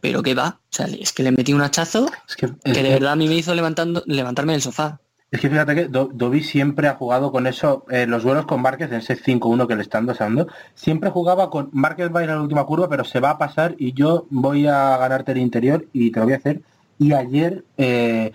Pero 0.00 0.22
que 0.22 0.34
va, 0.34 0.60
o 0.62 0.66
sea, 0.70 0.86
es 0.86 1.12
que 1.12 1.22
le 1.24 1.32
metí 1.32 1.52
un 1.52 1.60
hachazo 1.62 2.08
es 2.28 2.36
que, 2.36 2.46
es 2.46 2.52
que 2.62 2.70
de 2.70 2.82
que- 2.82 2.88
verdad 2.88 3.12
a 3.12 3.16
mí 3.16 3.26
me 3.26 3.34
hizo 3.36 3.54
levantando, 3.54 4.02
levantarme 4.06 4.52
del 4.52 4.62
sofá. 4.62 5.00
Es 5.30 5.40
que 5.40 5.50
fíjate 5.50 5.74
que 5.74 5.88
Do- 5.88 6.08
Dobby 6.12 6.42
siempre 6.42 6.88
ha 6.88 6.94
jugado 6.94 7.30
con 7.30 7.46
eso, 7.46 7.84
eh, 7.90 8.06
los 8.06 8.22
duelos 8.22 8.46
con 8.46 8.62
Márquez 8.62 8.90
en 8.90 8.98
ese 8.98 9.14
5-1 9.14 9.66
que 9.68 9.76
le 9.76 9.82
están 9.82 10.06
dosando, 10.06 10.48
siempre 10.74 11.10
jugaba 11.10 11.50
con 11.50 11.68
Márquez 11.72 12.10
va 12.14 12.20
a 12.20 12.24
ir 12.24 12.30
a 12.30 12.36
la 12.36 12.40
última 12.42 12.64
curva, 12.64 12.88
pero 12.88 13.04
se 13.04 13.20
va 13.20 13.30
a 13.30 13.38
pasar 13.38 13.74
y 13.78 13.92
yo 13.92 14.26
voy 14.30 14.66
a 14.66 14.96
ganarte 14.96 15.32
el 15.32 15.38
interior 15.38 15.84
y 15.92 16.10
te 16.12 16.20
lo 16.20 16.24
voy 16.24 16.32
a 16.32 16.38
hacer. 16.38 16.62
Y 16.98 17.12
ayer, 17.12 17.62
eh, 17.76 18.32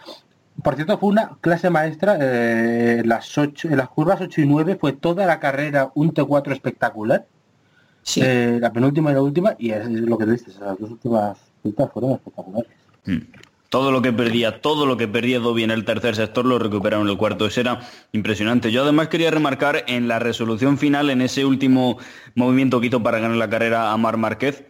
por 0.64 0.76
cierto, 0.76 1.00
fue 1.00 1.10
una 1.10 1.32
clase 1.42 1.72
maestra, 1.72 2.16
eh, 2.22 3.00
en 3.00 3.10
las, 3.10 3.36
ocho, 3.40 3.70
en 3.70 3.78
las 3.78 3.90
curvas 3.90 4.22
8 4.22 4.42
y 4.42 4.46
9 4.46 4.76
fue 4.80 4.94
toda 4.94 5.26
la 5.26 5.40
carrera 5.40 5.90
un 5.96 6.14
T4 6.14 6.52
espectacular, 6.54 7.26
Sí. 8.04 8.22
eh, 8.24 8.60
la 8.62 8.72
penúltima 8.72 9.10
y 9.10 9.14
la 9.16 9.22
última, 9.24 9.56
y 9.58 9.72
es 9.72 9.90
lo 9.90 10.16
que 10.18 10.26
dices, 10.28 10.60
las 10.60 10.78
dos 10.78 10.92
últimas 10.92 11.38
vueltas 11.64 11.90
fueron 11.92 12.12
espectaculares. 12.12 12.72
Mm. 13.06 13.18
Todo 13.74 13.92
lo 13.92 14.04
que 14.04 14.14
perdía, 14.14 14.62
todo 14.62 14.86
lo 14.86 14.98
que 14.98 15.08
perdía 15.08 15.40
Dobby 15.40 15.64
en 15.64 15.72
el 15.72 15.84
tercer 15.84 16.16
sector 16.16 16.46
lo 16.46 16.60
recuperaron 16.60 17.08
en 17.08 17.12
el 17.12 17.18
cuarto. 17.18 17.48
Eso 17.48 17.60
era 17.60 17.80
impresionante. 18.12 18.72
Yo 18.72 18.84
además 18.84 19.08
quería 19.08 19.32
remarcar 19.32 19.84
en 19.88 20.08
la 20.08 20.20
resolución 20.20 20.78
final, 20.78 21.10
en 21.10 21.24
ese 21.24 21.44
último 21.44 21.98
movimiento 22.36 22.80
que 22.80 22.86
hizo 22.86 23.02
para 23.02 23.18
ganar 23.18 23.36
la 23.36 23.50
carrera 23.50 23.92
a 23.92 23.98
Mar 23.98 24.18
Márquez, 24.18 24.64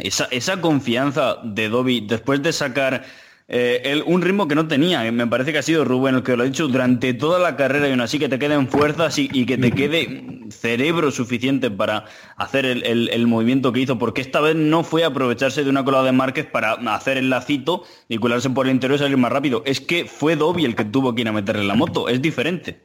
esa, 0.00 0.26
esa 0.30 0.60
confianza 0.60 1.36
de 1.44 1.70
Dobby 1.70 2.02
después 2.06 2.42
de 2.42 2.52
sacar 2.52 3.06
eh, 3.48 3.82
él 3.84 4.02
un 4.06 4.22
ritmo 4.22 4.48
que 4.48 4.54
no 4.56 4.66
tenía. 4.66 5.10
Me 5.12 5.26
parece 5.26 5.52
que 5.52 5.58
ha 5.58 5.62
sido 5.62 5.84
Rubén 5.84 6.16
el 6.16 6.22
que 6.22 6.36
lo 6.36 6.42
ha 6.42 6.46
dicho 6.46 6.66
durante 6.68 7.14
toda 7.14 7.38
la 7.38 7.56
carrera 7.56 7.86
y 7.88 7.92
aún 7.92 8.00
así 8.00 8.18
que 8.18 8.28
te 8.28 8.38
queden 8.38 8.68
fuerzas 8.68 9.18
y, 9.18 9.28
y 9.32 9.46
que 9.46 9.56
te 9.56 9.70
quede 9.70 10.40
cerebro 10.50 11.10
suficiente 11.10 11.70
para 11.70 12.06
hacer 12.36 12.66
el, 12.66 12.84
el- 12.84 13.08
el 13.10 13.26
movimiento 13.26 13.72
que 13.72 13.80
hizo, 13.80 13.98
porque 13.98 14.20
esta 14.20 14.40
vez 14.40 14.56
no 14.56 14.82
fue 14.84 15.04
aprovecharse 15.04 15.62
de 15.64 15.70
una 15.70 15.84
colada 15.84 16.04
de 16.04 16.12
Márquez 16.12 16.46
para 16.46 16.72
hacer 16.94 17.18
el 17.18 17.30
lacito 17.30 17.84
y 18.08 18.18
colarse 18.18 18.50
por 18.50 18.66
el 18.66 18.72
interior 18.72 18.96
y 18.98 19.02
salir 19.02 19.16
más 19.16 19.30
rápido. 19.32 19.62
Es 19.64 19.80
que 19.80 20.04
fue 20.06 20.36
Dobby 20.36 20.64
el 20.64 20.74
que 20.76 20.84
tuvo 20.84 21.14
que 21.14 21.22
ir 21.22 21.28
a 21.28 21.32
meterle 21.32 21.64
la 21.64 21.74
moto. 21.74 22.08
Es 22.08 22.20
diferente. 22.22 22.80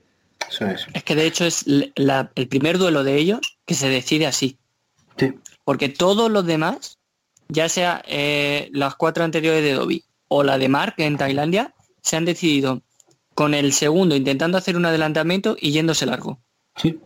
Eso 0.50 0.66
es. 0.68 0.86
Es 0.94 1.04
que 1.04 1.16
de 1.16 1.26
hecho 1.26 1.46
es 1.46 1.66
la- 1.96 2.32
el 2.36 2.48
primer 2.48 2.78
duelo 2.78 3.04
de 3.04 3.16
ellos 3.18 3.40
que 3.66 3.74
se 3.74 3.90
decide 3.90 4.28
así. 4.28 4.58
Sí. 5.18 5.34
Porque 5.64 5.90
todos 5.90 6.30
los 6.32 6.46
demás, 6.46 6.98
ya 7.48 7.70
sea 7.70 8.02
eh, 8.08 8.70
las 8.74 8.96
cuatro 8.96 9.24
anteriores 9.24 9.64
de 9.64 9.74
Dobby 9.74 10.04
o 10.34 10.44
la 10.44 10.58
de 10.58 10.70
Mark 10.70 10.94
en 10.98 11.18
Tailandia, 11.18 11.74
se 12.02 12.16
han 12.16 12.24
decidido 12.24 12.82
con 13.36 13.54
el 13.54 13.74
segundo 13.74 14.16
intentando 14.16 14.58
hacer 14.58 14.78
un 14.78 14.86
adelantamiento 14.86 15.58
y 15.60 15.72
yéndose 15.72 16.06
largo. 16.06 16.40
Sí. 16.78 16.98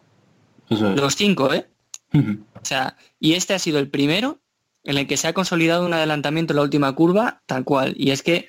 Eso 0.70 0.92
es. 0.92 0.96
Los 0.96 1.16
cinco, 1.16 1.52
¿eh? 1.52 1.66
O 2.14 2.20
sea, 2.62 2.98
y 3.20 3.34
este 3.34 3.56
ha 3.56 3.60
sido 3.60 3.80
el 3.80 3.90
primero 3.90 4.38
en 4.84 5.00
el 5.00 5.08
que 5.08 5.18
se 5.18 5.28
ha 5.28 5.34
consolidado 5.34 5.88
un 5.88 5.94
adelantamiento 5.96 6.54
en 6.54 6.58
la 6.58 6.62
última 6.62 6.94
curva 6.94 7.42
tal 7.48 7.64
cual. 7.64 7.96
Y 7.98 8.12
es 8.12 8.22
que, 8.22 8.48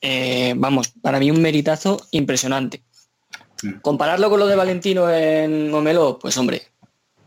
eh, 0.00 0.54
vamos, 0.56 0.88
para 0.88 1.20
mí 1.20 1.30
un 1.30 1.40
meritazo 1.40 1.96
impresionante. 2.10 2.82
Compararlo 3.80 4.28
con 4.28 4.40
lo 4.40 4.48
de 4.48 4.56
Valentino 4.56 5.08
en 5.08 5.72
Omelo, 5.72 6.18
pues 6.18 6.36
hombre, 6.36 6.62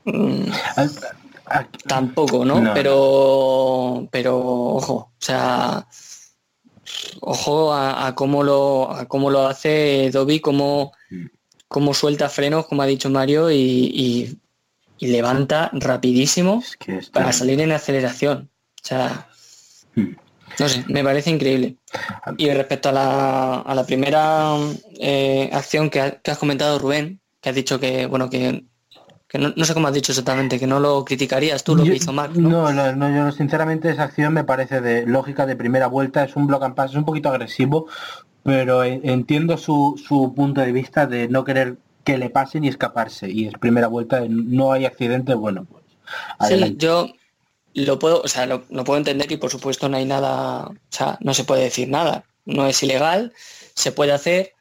mm, 0.04 0.43
Aquí- 1.45 1.80
tampoco, 1.88 2.43
¿no? 2.45 2.60
No. 2.60 2.74
Pero, 2.74 4.08
pero 4.12 4.38
ojo, 4.38 4.93
o 4.93 5.12
sea, 5.18 5.88
ojo 7.22 7.74
a, 7.74 8.08
a 8.08 8.16
cómo 8.16 8.44
lo 8.44 8.92
a 8.92 9.06
cómo 9.08 9.30
lo 9.30 9.48
hace 9.48 10.10
Dobby, 10.12 10.40
cómo, 10.40 10.92
Mm. 11.10 11.26
cómo 11.68 11.94
suelta 11.94 12.30
frenos, 12.30 12.66
como 12.68 12.82
ha 12.82 12.86
dicho 12.86 13.10
Mario, 13.10 13.50
y, 13.52 13.56
y- 13.56 14.38
y 15.02 15.08
levanta 15.08 15.70
rapidísimo 15.74 16.62
Es 16.64 16.76
que 16.78 16.98
esto- 16.98 17.12
para 17.14 17.32
salir 17.32 17.60
en 17.62 17.72
aceleración. 17.72 18.50
O 18.84 18.86
sea, 18.86 19.28
Mm. 19.96 20.10
no 20.60 20.70
sé, 20.70 20.84
me 20.90 21.04
parece 21.04 21.30
increíble. 21.30 21.78
Y 22.38 22.50
respecto 22.50 22.90
a 22.90 22.92
la, 22.92 23.60
a 23.62 23.76
la 23.76 23.86
primera 23.86 24.56
eh, 25.00 25.50
acción 25.54 25.90
que, 25.90 26.02
ha- 26.02 26.20
que 26.20 26.32
has 26.32 26.38
comentado, 26.38 26.80
Rubén, 26.80 27.22
que 27.42 27.50
has 27.50 27.56
dicho 27.56 27.80
que, 27.80 28.06
bueno, 28.08 28.30
que, 28.30 28.66
que 29.30 29.38
no, 29.38 29.54
no 29.56 29.64
sé 29.64 29.74
cómo 29.76 29.88
has 29.88 29.94
dicho 29.94 30.12
exactamente, 30.12 30.60
que 30.60 30.68
no 30.68 30.80
lo 30.80 31.06
criticarías 31.06 31.64
tú 31.64 31.76
lo 31.76 31.84
Yo- 31.86 31.92
que 31.92 31.98
hizo 31.98 32.12
Mark, 32.12 32.36
¿no? 32.36 32.50
No, 32.50 32.74
no, 32.74 32.96
no, 32.96 33.16
yo 33.16 33.32
sinceramente 33.32 33.90
esa 33.92 34.04
acción 34.04 34.34
me 34.34 34.44
parece 34.44 34.82
de 34.82 35.06
lógica 35.06 35.46
de 35.46 35.56
primera 35.56 35.88
vuelta, 35.88 36.24
es 36.24 36.36
un 36.36 36.48
block 36.48 36.64
and 36.64 36.76
pass, 36.76 36.92
es 36.92 36.98
un 36.98 37.06
poquito 37.06 37.30
agresivo, 37.30 37.86
pero 38.44 38.84
en- 38.84 39.08
entiendo 39.08 39.58
su, 39.58 40.02
su 40.04 40.34
punto 40.36 40.62
de 40.62 40.72
vista 40.72 41.06
de 41.06 41.28
no 41.28 41.44
querer 41.44 41.78
que 42.04 42.18
le 42.18 42.30
pasen 42.32 42.64
y 42.64 42.70
escaparse. 42.70 43.30
Y 43.30 43.46
es 43.46 43.54
primera 43.60 43.88
vuelta, 43.88 44.22
no 44.28 44.72
hay 44.72 44.86
accidente, 44.86 45.36
bueno, 45.36 45.66
pues 45.70 45.84
Sí, 46.48 46.76
yo 46.80 47.08
lo 47.76 48.00
puedo, 48.00 48.22
o 48.22 48.28
sea, 48.28 48.48
lo, 48.48 48.64
lo 48.72 48.84
puedo 48.84 48.98
entender 48.98 49.32
y 49.32 49.38
por 49.38 49.52
supuesto 49.52 49.90
no 49.90 49.98
hay 49.98 50.06
nada, 50.06 50.68
o 50.70 50.76
sea, 50.90 51.18
no 51.22 51.36
se 51.36 51.44
puede 51.44 51.64
decir 51.64 51.88
nada. 51.88 52.24
No 52.46 52.66
es 52.66 52.82
ilegal, 52.82 53.32
se 53.76 53.92
puede 53.92 54.12
hacer. 54.12 54.54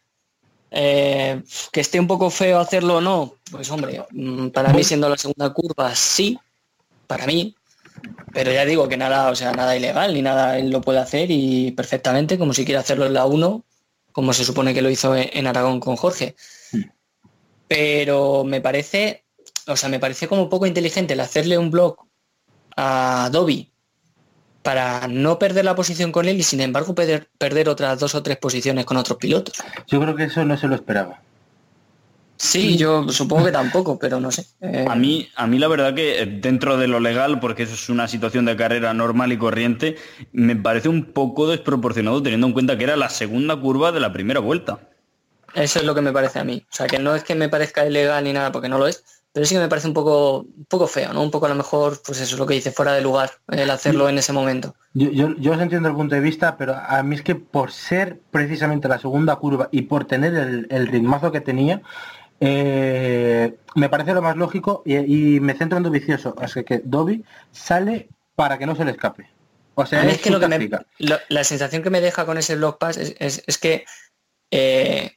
Eh, 0.71 1.43
que 1.73 1.81
esté 1.81 1.99
un 1.99 2.07
poco 2.07 2.31
feo 2.31 2.59
hacerlo 2.59 2.97
o 2.97 3.01
no, 3.01 3.35
pues 3.51 3.71
hombre, 3.71 4.05
mm, 4.11 4.49
para 4.49 4.73
mí 4.73 4.85
siendo 4.85 5.09
la 5.09 5.17
segunda 5.17 5.53
curva, 5.53 5.95
sí, 5.95 6.39
para 7.07 7.27
mí. 7.27 7.55
Pero 8.33 8.53
ya 8.53 8.65
digo 8.65 8.89
que 8.89 8.97
nada, 8.97 9.31
o 9.31 9.35
sea, 9.35 9.53
nada 9.53 9.77
ilegal 9.77 10.15
ni 10.15 10.23
nada 10.23 10.59
él 10.59 10.71
lo 10.71 10.81
puede 10.81 10.99
hacer 11.01 11.31
y 11.31 11.73
perfectamente, 11.73 12.39
como 12.39 12.53
si 12.55 12.65
quiere 12.65 12.79
hacerlo 12.79 13.07
en 13.07 13.15
la 13.15 13.27
1, 13.27 13.65
como 14.13 14.33
se 14.33 14.45
supone 14.45 14.75
que 14.75 14.83
lo 14.83 14.91
hizo 14.91 15.17
en 15.17 15.31
en 15.33 15.47
Aragón 15.47 15.81
con 15.81 15.97
Jorge. 15.97 16.37
Pero 17.67 18.45
me 18.45 18.61
parece, 18.61 19.25
o 19.67 19.77
sea, 19.77 19.89
me 19.89 20.01
parece 20.01 20.29
como 20.29 20.49
poco 20.49 20.67
inteligente 20.67 21.15
el 21.15 21.21
hacerle 21.21 21.59
un 21.59 21.71
blog 21.71 21.97
a 22.77 23.31
Dobby 23.33 23.73
para 24.69 25.09
no 25.09 25.39
perder 25.39 25.65
la 25.65 25.75
posición 25.75 26.13
con 26.13 26.29
él 26.29 26.37
y 26.37 26.43
sin 26.43 26.61
embargo 26.61 26.95
perder, 26.95 27.31
perder 27.39 27.71
otras 27.71 27.99
dos 27.99 28.15
o 28.15 28.23
tres 28.23 28.37
posiciones 28.37 28.85
con 28.85 28.99
otros 28.99 29.17
pilotos. 29.17 29.55
Yo 29.87 29.99
creo 29.99 30.15
que 30.15 30.25
eso 30.25 30.45
no 30.45 30.59
se 30.59 30.69
lo 30.69 30.75
esperaba. 30.75 31.23
Sí, 32.37 32.77
yo 32.77 33.09
supongo 33.09 33.47
que 33.47 33.53
tampoco, 33.53 33.99
pero 33.99 34.21
no 34.21 34.31
sé. 34.31 34.45
Eh, 34.61 34.85
A 34.87 34.95
mí, 34.95 35.27
a 35.37 35.47
mí 35.47 35.59
la 35.59 35.69
verdad 35.69 35.95
que 35.95 36.21
eh, 36.21 36.27
dentro 36.27 36.77
de 36.77 36.87
lo 36.87 37.01
legal, 37.01 37.41
porque 37.41 37.63
eso 37.63 37.73
es 37.73 37.89
una 37.89 38.09
situación 38.09 38.45
de 38.45 38.59
carrera 38.59 38.93
normal 38.93 39.33
y 39.33 39.39
corriente, 39.39 39.97
me 40.33 40.55
parece 40.55 40.91
un 40.91 41.15
poco 41.15 41.49
desproporcionado 41.49 42.23
teniendo 42.23 42.47
en 42.47 42.53
cuenta 42.53 42.77
que 42.77 42.85
era 42.85 42.97
la 42.99 43.09
segunda 43.09 43.57
curva 43.57 43.91
de 43.91 44.01
la 44.01 44.13
primera 44.13 44.41
vuelta. 44.41 44.81
Eso 45.55 45.79
es 45.79 45.87
lo 45.87 45.95
que 45.95 46.03
me 46.03 46.13
parece 46.13 46.41
a 46.41 46.45
mí. 46.45 46.63
O 46.71 46.77
sea, 46.77 46.87
que 46.89 46.99
no 46.99 47.15
es 47.15 47.25
que 47.25 47.35
me 47.35 47.49
parezca 47.49 47.87
ilegal 47.87 48.23
ni 48.23 48.35
nada, 48.35 48.53
porque 48.53 48.69
no 48.69 48.77
lo 48.77 48.87
es, 48.87 49.03
pero 49.39 49.47
sí 49.47 49.55
que 49.55 49.61
me 49.61 49.69
parece 49.69 49.87
un 49.87 49.95
poco, 49.95 50.39
un 50.41 50.65
poco 50.69 50.89
feo, 50.89 51.13
¿no? 51.13 51.23
Un 51.23 51.31
poco 51.31 51.47
a 51.47 51.49
lo 51.49 51.55
mejor, 51.55 52.03
pues 52.05 52.21
eso 52.21 52.35
es 52.35 52.41
lo 52.41 52.45
que 52.45 52.55
dice, 52.55 52.73
fuera 52.73 52.93
de 52.95 53.01
lugar, 53.03 53.31
el 53.47 53.71
hacerlo 53.71 54.09
en 54.09 54.19
ese 54.19 54.33
momento. 54.33 54.75
Yo, 54.95 55.13
yo, 55.13 55.37
yo 55.37 55.53
os 55.53 55.61
entiendo 55.61 55.89
el 55.89 55.95
punto 55.95 56.17
de 56.17 56.21
vista, 56.21 56.57
pero 56.57 56.75
a 56.75 57.01
mí 57.05 57.15
es 57.15 57.23
que 57.23 57.37
por 57.37 57.71
ser 57.71 58.19
precisamente 58.33 58.89
la 58.89 58.99
segunda 58.99 59.37
curva 59.37 59.69
y 59.71 59.83
por 59.83 60.07
tener 60.07 60.35
el, 60.35 60.67
el 60.71 60.89
ritmazo 60.89 61.31
que 61.31 61.41
tenía, 61.41 61.83
eh, 62.41 63.55
me 63.77 63.89
parece 63.89 64.13
lo 64.13 64.23
más 64.23 64.37
lógico 64.37 64.83
y, 64.85 64.97
y 65.37 65.39
me 65.39 65.55
centro 65.55 65.79
en 65.79 65.89
vicioso. 65.89 66.35
Así 66.41 66.65
que 66.65 66.81
Dobby 66.85 67.25
sale 67.53 68.09
para 68.35 68.59
que 68.59 68.67
no 68.67 68.75
se 68.75 68.85
le 68.85 68.91
escape. 68.91 69.31
O 69.77 69.87
sea, 69.87 70.05
es, 70.05 70.15
es 70.15 70.21
que 70.23 70.31
lo 70.31 70.41
que 70.41 70.49
me- 70.49 70.69
lo- 70.99 71.19
la 71.29 71.45
sensación 71.45 71.85
que 71.85 71.91
me 71.91 72.01
deja 72.01 72.27
con 72.27 72.39
ese 72.39 72.57
block 72.57 72.79
pass 72.79 72.97
es, 72.97 73.15
es- 73.21 73.45
es 73.47 73.59
que 73.59 73.85
eh, 74.51 75.13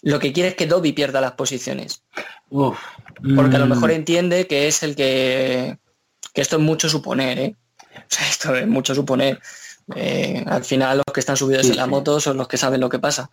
lo 0.00 0.18
que 0.18 0.32
quiere 0.32 0.48
es 0.50 0.54
que 0.54 0.66
Dobby 0.66 0.92
pierda 0.92 1.20
las 1.20 1.32
posiciones. 1.32 2.02
Uf, 2.48 2.78
Porque 3.34 3.56
a 3.56 3.58
lo 3.58 3.66
mm, 3.66 3.70
mejor 3.70 3.90
entiende 3.90 4.46
que 4.46 4.68
es 4.68 4.82
el 4.82 4.94
que... 4.96 5.78
que 6.34 6.40
esto 6.42 6.56
es 6.56 6.62
mucho 6.62 6.88
suponer, 6.88 7.38
¿eh? 7.38 7.54
O 7.96 8.04
sea, 8.08 8.28
esto 8.28 8.54
es 8.54 8.66
mucho 8.66 8.94
suponer. 8.94 9.40
Eh, 9.94 10.44
al 10.46 10.64
final 10.64 10.98
los 10.98 11.14
que 11.14 11.20
están 11.20 11.36
subidos 11.36 11.64
Sí, 11.64 11.70
en 11.72 11.76
la 11.78 11.86
moto 11.86 12.20
son 12.20 12.36
los 12.36 12.46
que 12.48 12.56
saben 12.58 12.80
lo 12.80 12.88
que 12.88 12.98
pasa. 12.98 13.30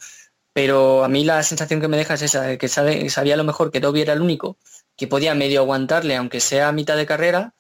Pero 0.54 1.04
a 1.04 1.08
mí 1.10 1.24
la 1.26 1.42
sensación 1.44 1.82
que 1.82 1.88
me 1.88 1.98
deja 1.98 2.14
es 2.14 2.22
esa, 2.22 2.44
de 2.44 2.58
que 2.58 2.68
sabe, 2.68 3.10
sabía 3.10 3.34
a 3.34 3.38
lo 3.38 3.44
mejor 3.44 3.72
que 3.72 3.80
Dobby 3.80 4.02
era 4.02 4.14
el 4.14 4.22
único 4.22 4.58
que 4.96 5.08
podía 5.08 5.34
medio 5.34 5.62
aguantarle, 5.62 6.16
aunque 6.16 6.40
sea 6.40 6.68
a 6.68 6.72
mitad 6.72 6.96
de 6.96 7.08
carrera, 7.08 7.54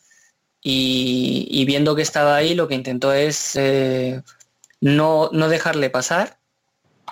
y, 0.62 1.48
y 1.50 1.66
viendo 1.66 1.96
que 1.96 2.04
estaba 2.04 2.36
ahí, 2.36 2.54
lo 2.56 2.68
que 2.68 2.76
intentó 2.76 3.12
es 3.14 3.56
eh, 3.56 4.22
no, 4.80 5.30
no 5.34 5.50
dejarle 5.50 5.90
pasar 5.90 6.38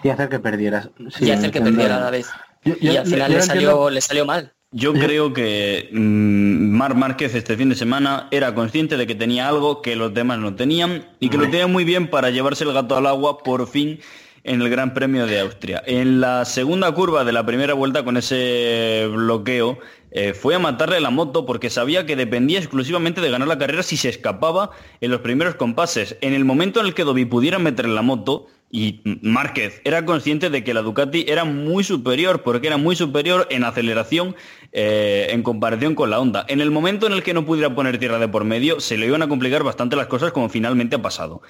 y 0.04 0.10
hacer 0.10 0.30
que 0.30 0.40
perdieras. 0.40 0.90
Sí, 1.18 1.26
y 1.26 1.32
hacer 1.32 1.52
que 1.52 1.62
perdiera 1.62 1.98
a 1.98 2.00
la 2.00 2.10
vez. 2.12 2.28
Yo- 2.64 2.76
Y 2.80 2.96
al 2.96 3.06
final 3.06 3.32
yo 3.32 3.38
le 3.40 3.44
entiendo- 3.44 3.72
salió, 3.72 3.90
le 3.90 4.02
salió 4.02 4.26
mal. 4.26 4.54
Yo 4.74 4.94
creo 4.94 5.34
que 5.34 5.90
mm, 5.92 6.72
Marc 6.78 6.96
Márquez 6.96 7.36
este 7.36 7.58
fin 7.58 7.68
de 7.68 7.76
semana 7.76 8.30
era 8.32 8.56
consciente 8.56 8.96
de 8.96 9.06
que 9.06 9.16
tenía 9.16 9.50
algo 9.50 9.82
que 9.82 9.98
los 9.98 10.14
demás 10.14 10.40
no 10.40 10.56
tenían 10.56 11.06
y 11.20 11.28
que 11.28 11.36
lo 11.36 11.44
tenía 11.44 11.68
muy 11.68 11.84
bien 11.84 12.10
para 12.10 12.30
llevarse 12.30 12.64
el 12.64 12.72
gato 12.72 12.96
al 12.96 13.06
agua 13.06 13.40
por 13.40 13.68
fin 13.68 14.00
en 14.46 14.62
el 14.62 14.70
Gran 14.70 14.94
Premio 14.94 15.28
de 15.28 15.42
Austria. 15.42 15.84
En 15.86 16.22
la 16.22 16.46
segunda 16.46 16.90
curva 16.94 17.26
de 17.26 17.34
la 17.34 17.46
primera 17.46 17.74
vuelta 17.74 18.06
con 18.06 18.16
ese 18.16 19.10
bloqueo 19.12 19.78
eh, 20.12 20.34
fue 20.34 20.56
a 20.56 20.60
matarle 20.60 21.02
la 21.02 21.10
moto 21.10 21.46
porque 21.46 21.70
sabía 21.70 22.06
que 22.06 22.16
dependía 22.16 22.60
exclusivamente 22.60 23.20
de 23.20 23.30
ganar 23.30 23.50
la 23.50 23.58
carrera 23.58 23.84
si 23.84 23.98
se 23.98 24.08
escapaba 24.08 24.72
en 25.02 25.12
los 25.12 25.20
primeros 25.20 25.56
compases. 25.56 26.16
En 26.22 26.34
el 26.34 26.46
momento 26.46 26.80
en 26.80 26.86
el 26.86 26.94
que 26.94 27.04
Dobby 27.04 27.26
pudiera 27.26 27.60
meterle 27.60 27.94
la 27.94 28.04
moto, 28.04 28.48
y 28.72 29.02
Márquez 29.22 29.82
era 29.84 30.06
consciente 30.06 30.50
de 30.50 30.64
que 30.64 30.74
la 30.74 30.82
Ducati 30.82 31.26
era 31.28 31.44
muy 31.44 31.84
superior, 31.84 32.42
porque 32.42 32.68
era 32.68 32.78
muy 32.78 32.96
superior 32.96 33.46
en 33.50 33.66
aceleración 33.66 34.36
eh, 34.72 35.28
en 35.32 35.44
comparación 35.44 35.94
con 35.94 36.10
la 36.10 36.20
Honda. 36.20 36.46
En 36.48 36.62
el 36.62 36.72
momento 36.72 37.06
en 37.06 37.14
el 37.14 37.22
que 37.22 37.34
no 37.34 37.46
pudiera 37.46 37.76
poner 37.76 38.00
tierra 38.00 38.18
de 38.18 38.30
por 38.30 38.46
medio, 38.46 38.80
se 38.80 38.98
le 38.98 39.08
iban 39.08 39.22
a 39.22 39.28
complicar 39.28 39.64
bastante 39.64 39.98
las 39.98 40.08
cosas 40.08 40.32
como 40.32 40.48
finalmente 40.48 40.96
ha 40.96 41.02
pasado. 41.02 41.42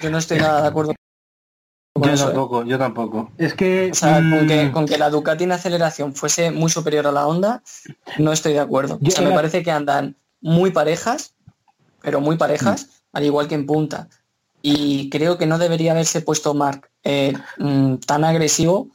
Yo 0.00 0.10
no 0.10 0.16
estoy 0.16 0.38
nada 0.38 0.62
de 0.62 0.68
acuerdo 0.68 0.94
con 1.94 2.04
Yo 2.08 2.14
eso, 2.14 2.24
¿eh? 2.24 2.26
tampoco, 2.28 2.64
yo 2.64 2.78
tampoco. 2.78 3.32
Es 3.36 3.52
que... 3.52 3.90
O 3.92 3.94
sea, 3.94 4.14
con, 4.16 4.44
mm, 4.44 4.48
que, 4.48 4.72
con 4.72 4.86
que 4.86 4.96
la 4.96 5.10
Ducati 5.10 5.44
en 5.44 5.52
aceleración 5.52 6.14
fuese 6.14 6.50
muy 6.50 6.70
superior 6.70 7.06
a 7.06 7.12
la 7.12 7.26
Honda, 7.26 7.62
no 8.18 8.32
estoy 8.32 8.54
de 8.54 8.60
acuerdo. 8.60 8.96
Yo 9.02 9.08
o 9.08 9.10
sea, 9.10 9.28
me 9.28 9.34
parece 9.34 9.62
que 9.62 9.70
andan 9.70 10.16
muy 10.40 10.70
parejas, 10.70 11.34
pero 12.00 12.22
muy 12.22 12.38
parejas, 12.38 12.86
Mm. 12.86 13.16
al 13.18 13.24
igual 13.24 13.48
que 13.48 13.56
en 13.56 13.66
punta. 13.66 14.08
Y 14.62 15.10
creo 15.10 15.38
que 15.38 15.46
no 15.46 15.58
debería 15.58 15.92
haberse 15.92 16.20
puesto 16.20 16.54
Mark 16.54 16.88
eh, 17.04 17.34
mm, 17.58 17.96
tan 17.96 18.24
agresivo 18.24 18.88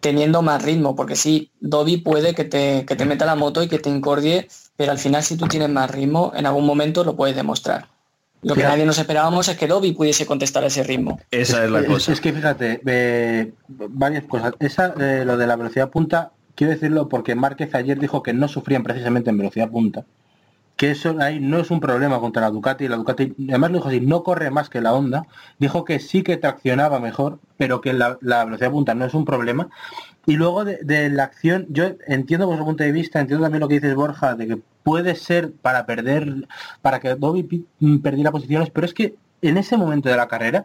teniendo 0.00 0.42
más 0.42 0.62
ritmo, 0.62 0.94
porque 0.94 1.16
sí, 1.16 1.50
Dobby 1.60 1.96
puede 1.98 2.34
que 2.34 2.44
te, 2.44 2.84
que 2.86 2.94
te 2.94 3.04
meta 3.04 3.26
la 3.26 3.34
moto 3.34 3.62
y 3.62 3.68
que 3.68 3.80
te 3.80 3.90
incordie, 3.90 4.48
pero 4.76 4.92
al 4.92 4.98
final 4.98 5.24
si 5.24 5.36
tú 5.36 5.48
tienes 5.48 5.68
más 5.70 5.90
ritmo, 5.90 6.32
en 6.36 6.46
algún 6.46 6.64
momento 6.64 7.02
lo 7.02 7.16
puedes 7.16 7.34
demostrar. 7.34 7.88
Lo 8.42 8.54
que 8.54 8.62
nadie 8.62 8.86
nos 8.86 8.98
esperábamos 8.98 9.48
es 9.48 9.56
que 9.56 9.66
Dobby 9.66 9.92
pudiese 9.92 10.24
contestar 10.24 10.62
a 10.62 10.68
ese 10.68 10.84
ritmo. 10.84 11.18
Esa 11.32 11.64
es 11.64 11.70
la 11.70 11.80
Es, 11.80 11.86
cosa. 11.86 12.12
es 12.12 12.20
que 12.20 12.32
fíjate, 12.32 12.80
eh, 12.86 13.52
varias 13.66 14.24
cosas. 14.26 14.52
Esa, 14.60 14.94
eh, 15.00 15.24
lo 15.24 15.36
de 15.36 15.46
la 15.48 15.56
velocidad 15.56 15.90
punta, 15.90 16.30
quiero 16.54 16.72
decirlo 16.72 17.08
porque 17.08 17.34
Márquez 17.34 17.74
ayer 17.74 17.98
dijo 17.98 18.22
que 18.22 18.32
no 18.32 18.46
sufrían 18.46 18.84
precisamente 18.84 19.30
en 19.30 19.38
velocidad 19.38 19.68
punta. 19.70 20.04
Que 20.78 20.92
eso 20.92 21.16
ahí 21.20 21.40
no 21.40 21.58
es 21.58 21.70
un 21.72 21.80
problema 21.80 22.20
contra 22.20 22.40
la 22.40 22.50
Ducati. 22.50 22.86
La 22.88 22.96
Ducati, 22.96 23.34
además 23.48 23.70
lo 23.72 23.76
dijo 23.78 23.88
así, 23.88 24.00
no 24.00 24.22
corre 24.22 24.50
más 24.50 24.70
que 24.70 24.80
la 24.80 24.94
Honda. 24.94 25.26
Dijo 25.58 25.84
que 25.84 25.98
sí 25.98 26.22
que 26.22 26.36
traccionaba 26.36 27.00
mejor, 27.00 27.40
pero 27.56 27.80
que 27.80 27.92
la, 27.92 28.16
la 28.20 28.44
velocidad 28.44 28.70
punta 28.70 28.94
no 28.94 29.04
es 29.04 29.12
un 29.12 29.24
problema. 29.24 29.68
Y 30.24 30.36
luego 30.36 30.64
de, 30.64 31.10
la 31.10 31.24
acción, 31.24 31.66
yo 31.70 31.84
entiendo 32.06 32.46
vuestro 32.46 32.64
punto 32.64 32.84
de 32.84 32.92
vista, 32.92 33.18
entiendo 33.18 33.44
también 33.44 33.60
lo 33.60 33.68
que 33.68 33.74
dices 33.80 33.94
Borja, 33.96 34.36
de 34.36 34.46
que 34.46 34.58
puede 34.84 35.16
ser 35.16 35.52
para 35.52 35.84
perder, 35.84 36.46
para 36.80 37.00
que 37.00 37.14
Dobby 37.16 37.42
pi- 37.42 37.66
mm, 37.80 37.98
perdiera 37.98 38.30
posiciones, 38.30 38.70
pero 38.70 38.86
es 38.86 38.94
que 38.94 39.16
en 39.42 39.56
ese 39.56 39.76
momento 39.76 40.08
de 40.08 40.16
la 40.16 40.28
carrera, 40.28 40.64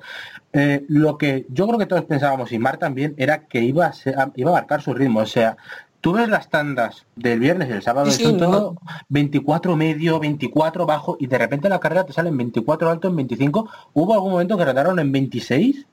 eh, 0.52 0.84
lo 0.90 1.18
que 1.18 1.46
yo 1.50 1.66
creo 1.68 1.80
que 1.80 1.86
todos 1.88 2.06
pensábamos, 2.06 2.52
y 2.52 2.60
Mar 2.60 2.78
también, 2.78 3.16
era 3.18 3.48
que 3.48 3.62
iba 3.62 3.88
a- 3.88 4.32
iba 4.36 4.52
a 4.52 4.54
marcar 4.54 4.82
su 4.82 4.94
ritmo. 4.94 5.22
O 5.22 5.26
sea, 5.26 5.58
tú 6.04 6.12
ves 6.12 6.28
las 6.28 6.50
tandas 6.50 7.06
del 7.16 7.40
viernes 7.40 7.70
y 7.70 7.72
el 7.72 7.82
sábado, 7.82 8.12
Sí, 8.12 8.26
sí, 8.26 8.38
todo 8.38 8.76
24 9.08 9.78
medio, 9.78 10.20
24 10.20 10.86
bajo, 10.86 11.16
y 11.18 11.28
de 11.28 11.38
repente 11.38 11.68
en 11.68 11.72
la 11.72 11.80
carrera 11.80 12.06
te 12.06 12.12
salen 12.12 12.36
24 12.36 12.90
alto 12.90 13.08
en 13.08 13.16
25. 13.16 13.70
Hubo 13.94 14.14
algún 14.14 14.34
momento 14.34 14.58
que 14.58 14.66
retaron 14.66 15.00
en 15.00 15.14
26, 15.14 15.88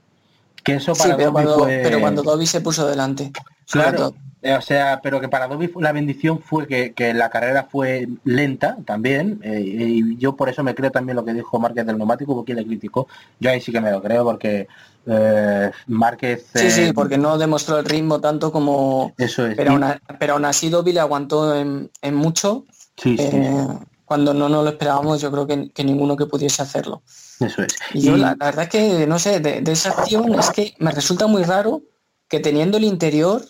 que 0.62 0.74
eso 0.74 0.94
Sí, 0.94 1.02
para 1.02 1.16
pero 1.16 1.30
Dobby 1.30 1.32
cuando, 1.44 1.58
fue- 1.64 1.80
pero 1.82 2.00
cuando 2.00 2.22
Dobby 2.22 2.46
se 2.46 2.60
puso 2.60 2.86
delante. 2.88 3.32
Claro. 3.70 4.14
Eh, 4.42 4.54
o 4.54 4.60
sea, 4.62 5.00
pero 5.02 5.20
que 5.20 5.28
para 5.28 5.46
Dobby 5.48 5.70
la 5.80 5.92
bendición 5.92 6.40
fue 6.40 6.66
que, 6.66 6.94
que 6.94 7.12
la 7.12 7.28
carrera 7.28 7.68
fue 7.70 8.08
lenta 8.24 8.78
también. 8.86 9.38
eh, 9.42 9.60
y 9.62 10.16
yo 10.16 10.34
por 10.34 10.48
eso 10.48 10.62
me 10.64 10.74
creo 10.74 10.90
también 10.90 11.16
lo 11.16 11.24
que 11.26 11.34
dijo 11.34 11.58
Márquez 11.60 11.84
del 11.84 11.98
neumático, 11.98 12.34
porque 12.34 12.54
le 12.54 12.64
criticó. 12.64 13.06
Yo 13.38 13.50
ahí 13.50 13.60
sí 13.60 13.70
que 13.70 13.82
me 13.82 13.90
lo 13.90 14.00
creo, 14.02 14.24
porque 14.24 14.66
eh, 15.06 15.70
Márquez... 15.88 16.46
Sí, 16.54 16.66
eh, 16.66 16.70
sí, 16.70 16.92
porque 16.94 17.18
no 17.18 17.36
demostró 17.36 17.78
el 17.78 17.84
ritmo 17.84 18.18
tanto 18.20 18.50
como... 18.50 19.12
Eso 19.18 19.46
es. 19.46 19.58
Aún, 19.68 19.84
pero 20.18 20.34
aún 20.34 20.44
así 20.46 20.70
Dobby 20.70 20.92
le 20.94 21.00
aguantó 21.00 21.54
en, 21.54 21.90
en 22.00 22.14
mucho. 22.14 22.64
sí, 22.96 23.16
sí, 23.18 23.24
eh, 23.30 23.66
cuando 24.10 24.34
no 24.34 24.48
nos 24.48 24.64
lo 24.64 24.70
esperábamos, 24.70 25.20
yo 25.20 25.30
creo 25.30 25.46
que, 25.46 25.70
que 25.70 25.84
ninguno 25.84 26.16
que 26.16 26.26
pudiese 26.26 26.62
hacerlo. 26.62 27.04
eso 27.38 27.62
es. 27.62 27.76
Y 27.94 28.00
yo 28.00 28.16
la, 28.16 28.34
la 28.40 28.46
verdad 28.46 28.64
es 28.64 28.68
que, 28.68 29.06
no 29.06 29.20
sé, 29.20 29.38
de, 29.38 29.60
de 29.60 29.70
esa 29.70 29.90
acción 29.90 30.34
es 30.36 30.50
que 30.50 30.74
me 30.80 30.90
resulta 30.90 31.28
muy 31.28 31.44
raro 31.44 31.82
que 32.26 32.40
teniendo 32.40 32.76
el 32.78 32.82
interior, 32.82 33.40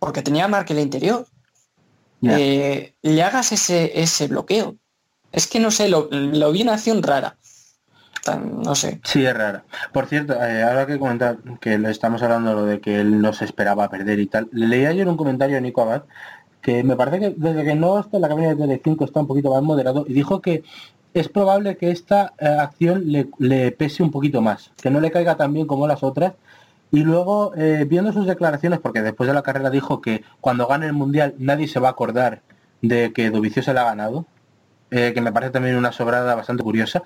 porque 0.00 0.22
tenía 0.22 0.48
marca 0.48 0.72
el 0.72 0.80
interior, 0.80 1.28
eh, 2.24 2.92
le 3.02 3.22
hagas 3.22 3.52
ese, 3.52 4.00
ese 4.02 4.26
bloqueo. 4.26 4.74
Es 5.30 5.46
que 5.46 5.60
no 5.60 5.70
sé, 5.70 5.88
lo, 5.88 6.08
lo 6.10 6.50
vi 6.50 6.62
una 6.62 6.74
acción 6.74 7.04
rara. 7.04 7.36
Tan- 8.24 8.62
no 8.62 8.74
sé. 8.74 9.00
Sí, 9.04 9.24
es 9.24 9.32
rara. 9.32 9.64
Por 9.92 10.06
cierto, 10.06 10.34
eh, 10.34 10.64
ahora 10.64 10.88
que 10.88 10.98
comentar 10.98 11.38
que 11.60 11.78
le 11.78 11.88
estamos 11.92 12.20
hablando 12.24 12.52
lo 12.54 12.64
de 12.64 12.80
que 12.80 12.98
él 13.00 13.20
no 13.22 13.32
se 13.32 13.44
esperaba 13.44 13.88
perder 13.88 14.18
y 14.18 14.26
tal, 14.26 14.48
le 14.50 14.66
leí 14.66 14.86
ayer 14.86 15.06
un 15.06 15.16
comentario 15.16 15.56
a 15.56 15.60
Nico 15.60 15.82
Abad 15.82 16.02
que 16.62 16.84
me 16.84 16.96
parece 16.96 17.20
que 17.20 17.34
desde 17.36 17.64
que 17.64 17.74
no 17.74 17.98
está 17.98 18.16
en 18.16 18.22
la 18.22 18.28
cabina 18.28 18.48
de 18.48 18.56
Telecinco 18.56 19.04
está 19.04 19.20
un 19.20 19.26
poquito 19.26 19.50
más 19.52 19.62
moderado 19.62 20.04
y 20.06 20.12
dijo 20.12 20.40
que 20.40 20.62
es 21.14 21.28
probable 21.28 21.76
que 21.76 21.90
esta 21.90 22.34
eh, 22.38 22.46
acción 22.46 23.04
le, 23.38 23.72
pese 23.72 24.02
un 24.02 24.10
poquito 24.10 24.40
más, 24.40 24.70
que 24.80 24.90
no 24.90 25.00
le 25.00 25.10
caiga 25.10 25.36
tan 25.36 25.52
bien 25.52 25.66
como 25.66 25.86
las 25.88 26.02
otras. 26.02 26.34
Y 26.92 27.00
luego, 27.00 27.52
eh, 27.56 27.84
viendo 27.88 28.12
sus 28.12 28.26
declaraciones, 28.26 28.80
porque 28.80 29.02
después 29.02 29.28
de 29.28 29.34
la 29.34 29.42
carrera 29.42 29.70
dijo 29.70 30.00
que 30.00 30.22
cuando 30.40 30.66
gane 30.66 30.86
el 30.86 30.92
Mundial 30.92 31.34
nadie 31.38 31.68
se 31.68 31.80
va 31.80 31.88
a 31.88 31.92
acordar 31.92 32.42
de 32.82 33.12
que 33.12 33.30
Dovizioso 33.30 33.72
le 33.72 33.80
ha 33.80 33.84
ganado, 33.84 34.26
eh, 34.90 35.12
que 35.14 35.20
me 35.20 35.32
parece 35.32 35.52
también 35.52 35.76
una 35.76 35.92
sobrada 35.92 36.34
bastante 36.34 36.62
curiosa. 36.62 37.02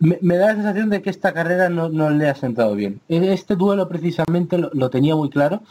Me, 0.00 0.36
da 0.36 0.48
la 0.48 0.54
sensación 0.54 0.90
de 0.90 1.02
que 1.02 1.10
esta 1.10 1.32
carrera 1.32 1.68
no, 1.68 1.88
no 1.88 2.10
le 2.10 2.28
ha 2.28 2.34
sentado 2.34 2.74
bien. 2.74 3.00
E- 3.08 3.32
Este 3.32 3.54
duelo 3.54 3.88
precisamente 3.88 4.58
lo 4.58 4.90
tenía 4.90 5.14
muy 5.14 5.30
claro 5.30 5.62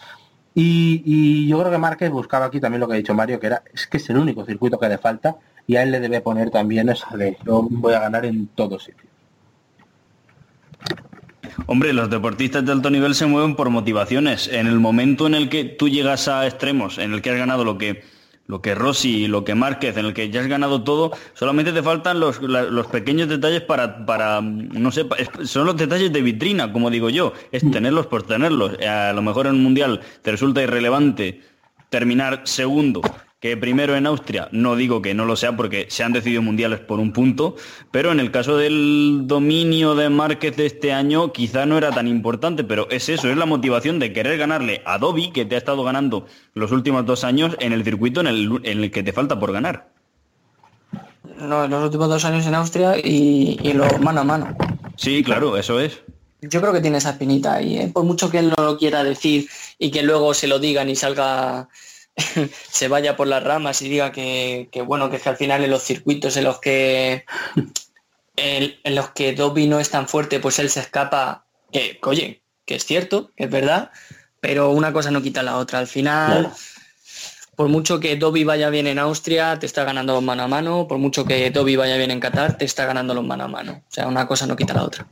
y, 0.55 1.01
y 1.05 1.47
yo 1.47 1.59
creo 1.59 1.71
que 1.71 1.77
Márquez 1.77 2.11
buscaba 2.11 2.45
aquí 2.45 2.59
también 2.59 2.79
lo 2.81 2.87
que 2.87 2.93
ha 2.93 2.97
dicho 2.97 3.13
Mario, 3.13 3.39
que 3.39 3.47
era 3.47 3.63
es 3.73 3.87
que 3.87 3.97
es 3.97 4.09
el 4.09 4.17
único 4.17 4.45
circuito 4.45 4.79
que 4.79 4.89
le 4.89 4.97
falta 4.97 5.35
y 5.65 5.75
a 5.75 5.83
él 5.83 5.91
le 5.91 5.99
debe 5.99 6.21
poner 6.21 6.49
también 6.49 6.89
esa 6.89 7.15
de 7.15 7.37
yo 7.45 7.67
voy 7.69 7.93
a 7.93 7.99
ganar 7.99 8.25
en 8.25 8.47
todos 8.47 8.83
sitios. 8.83 9.13
Hombre, 11.65 11.93
los 11.93 12.09
deportistas 12.09 12.65
de 12.65 12.71
alto 12.71 12.89
nivel 12.89 13.15
se 13.15 13.25
mueven 13.25 13.55
por 13.55 13.69
motivaciones. 13.69 14.47
En 14.47 14.67
el 14.67 14.79
momento 14.79 15.27
en 15.27 15.35
el 15.35 15.49
que 15.49 15.63
tú 15.63 15.87
llegas 15.87 16.27
a 16.27 16.45
extremos, 16.45 16.97
en 16.97 17.13
el 17.13 17.21
que 17.21 17.29
has 17.29 17.37
ganado 17.37 17.63
lo 17.63 17.77
que 17.77 18.03
lo 18.45 18.61
que 18.61 18.75
Rossi, 18.75 19.27
lo 19.27 19.43
que 19.43 19.55
Márquez, 19.55 19.95
en 19.97 20.05
el 20.05 20.13
que 20.13 20.29
ya 20.29 20.41
has 20.41 20.47
ganado 20.47 20.83
todo, 20.83 21.11
solamente 21.33 21.71
te 21.71 21.81
faltan 21.81 22.19
los, 22.19 22.41
los 22.41 22.87
pequeños 22.87 23.29
detalles 23.29 23.61
para, 23.61 24.05
para, 24.05 24.41
no 24.41 24.91
sé, 24.91 25.05
son 25.45 25.65
los 25.65 25.77
detalles 25.77 26.11
de 26.11 26.21
vitrina, 26.21 26.71
como 26.73 26.89
digo 26.89 27.09
yo, 27.09 27.33
es 27.51 27.69
tenerlos 27.71 28.07
por 28.07 28.23
tenerlos. 28.23 28.77
A 28.81 29.13
lo 29.13 29.21
mejor 29.21 29.47
en 29.47 29.55
un 29.55 29.63
mundial 29.63 30.01
te 30.21 30.31
resulta 30.31 30.61
irrelevante 30.61 31.41
terminar 31.89 32.41
segundo 32.43 33.01
que 33.43 33.57
primero 33.57 33.97
en 33.97 34.07
Austria, 34.07 34.47
no 34.53 34.77
digo 34.77 35.01
que 35.01 35.13
no 35.13 35.25
lo 35.25 35.35
sea 35.35 35.57
porque 35.57 35.87
se 35.89 36.01
han 36.01 36.13
decidido 36.13 36.41
mundiales 36.41 36.79
por 36.79 37.01
un 37.01 37.11
punto, 37.11 37.57
pero 37.91 38.13
en 38.13 38.21
el 38.21 38.31
caso 38.31 38.55
del 38.55 39.23
dominio 39.25 39.95
de 39.95 40.07
Márquez 40.07 40.55
de 40.55 40.65
este 40.65 40.93
año 40.93 41.33
quizá 41.33 41.65
no 41.65 41.77
era 41.77 41.91
tan 41.91 42.07
importante, 42.07 42.63
pero 42.63 42.89
es 42.89 43.09
eso, 43.09 43.29
es 43.29 43.35
la 43.35 43.45
motivación 43.45 43.99
de 43.99 44.13
querer 44.13 44.37
ganarle 44.37 44.81
a 44.85 44.97
Dobby, 44.97 45.33
que 45.33 45.43
te 45.43 45.55
ha 45.55 45.57
estado 45.57 45.83
ganando 45.83 46.25
los 46.53 46.71
últimos 46.71 47.05
dos 47.05 47.25
años 47.25 47.57
en 47.59 47.73
el 47.73 47.83
circuito 47.83 48.21
en 48.21 48.27
el, 48.27 48.61
en 48.63 48.81
el 48.81 48.91
que 48.91 49.03
te 49.03 49.11
falta 49.11 49.37
por 49.37 49.51
ganar. 49.51 49.89
No, 51.37 51.67
los 51.67 51.83
últimos 51.83 52.07
dos 52.07 52.23
años 52.23 52.47
en 52.47 52.55
Austria 52.55 52.95
y, 52.97 53.59
y 53.61 53.73
lo 53.73 53.85
mano 53.99 54.21
a 54.21 54.23
mano. 54.23 54.55
Sí, 54.95 55.21
claro, 55.21 55.57
eso 55.57 55.81
es. 55.81 56.01
Yo 56.39 56.61
creo 56.61 56.71
que 56.71 56.79
tiene 56.79 56.99
esa 56.99 57.09
espinita 57.09 57.55
ahí, 57.55 57.77
¿eh? 57.77 57.91
por 57.93 58.05
mucho 58.05 58.29
que 58.29 58.39
él 58.39 58.53
no 58.57 58.63
lo 58.63 58.77
quiera 58.77 59.03
decir 59.03 59.49
y 59.79 59.91
que 59.91 60.01
luego 60.01 60.33
se 60.33 60.47
lo 60.47 60.59
digan 60.59 60.89
y 60.89 60.95
salga, 60.95 61.67
se 62.69 62.87
vaya 62.87 63.15
por 63.15 63.27
las 63.27 63.43
ramas 63.43 63.81
y 63.81 63.89
diga 63.89 64.11
que, 64.11 64.69
que, 64.71 64.81
bueno, 64.81 65.09
que 65.09 65.17
es 65.17 65.23
que 65.23 65.29
al 65.29 65.37
final 65.37 65.63
en 65.63 65.71
los 65.71 65.83
circuitos 65.83 66.37
en 66.37 66.43
los 66.43 66.59
que 66.59 67.25
en, 68.35 68.75
en 68.83 68.95
los 68.95 69.09
que 69.09 69.33
Dobby 69.33 69.67
no 69.67 69.79
es 69.79 69.89
tan 69.89 70.07
fuerte, 70.07 70.39
pues 70.39 70.59
él 70.59 70.69
se 70.69 70.79
escapa, 70.79 71.45
que 71.71 71.99
oye, 72.03 72.41
que 72.65 72.75
es 72.75 72.85
cierto, 72.85 73.31
que 73.35 73.45
es 73.45 73.49
verdad, 73.49 73.91
pero 74.39 74.71
una 74.71 74.93
cosa 74.93 75.11
no 75.11 75.21
quita 75.21 75.43
la 75.43 75.57
otra. 75.57 75.79
Al 75.79 75.87
final, 75.87 76.51
por 77.55 77.69
mucho 77.69 77.99
que 77.99 78.15
Dobby 78.15 78.43
vaya 78.43 78.69
bien 78.69 78.87
en 78.87 78.99
Austria, 78.99 79.59
te 79.59 79.65
está 79.65 79.83
ganando 79.83 80.13
los 80.13 80.23
mano 80.23 80.43
a 80.43 80.47
mano, 80.47 80.87
por 80.87 80.97
mucho 80.97 81.25
que 81.25 81.49
Dobby 81.51 81.75
vaya 81.75 81.97
bien 81.97 82.11
en 82.11 82.19
Qatar, 82.19 82.57
te 82.57 82.65
está 82.65 82.85
ganando 82.85 83.13
los 83.13 83.23
mano 83.23 83.45
a 83.45 83.47
mano. 83.47 83.83
O 83.87 83.93
sea, 83.93 84.07
una 84.07 84.27
cosa 84.27 84.47
no 84.47 84.55
quita 84.55 84.73
la 84.73 84.83
otra. 84.83 85.05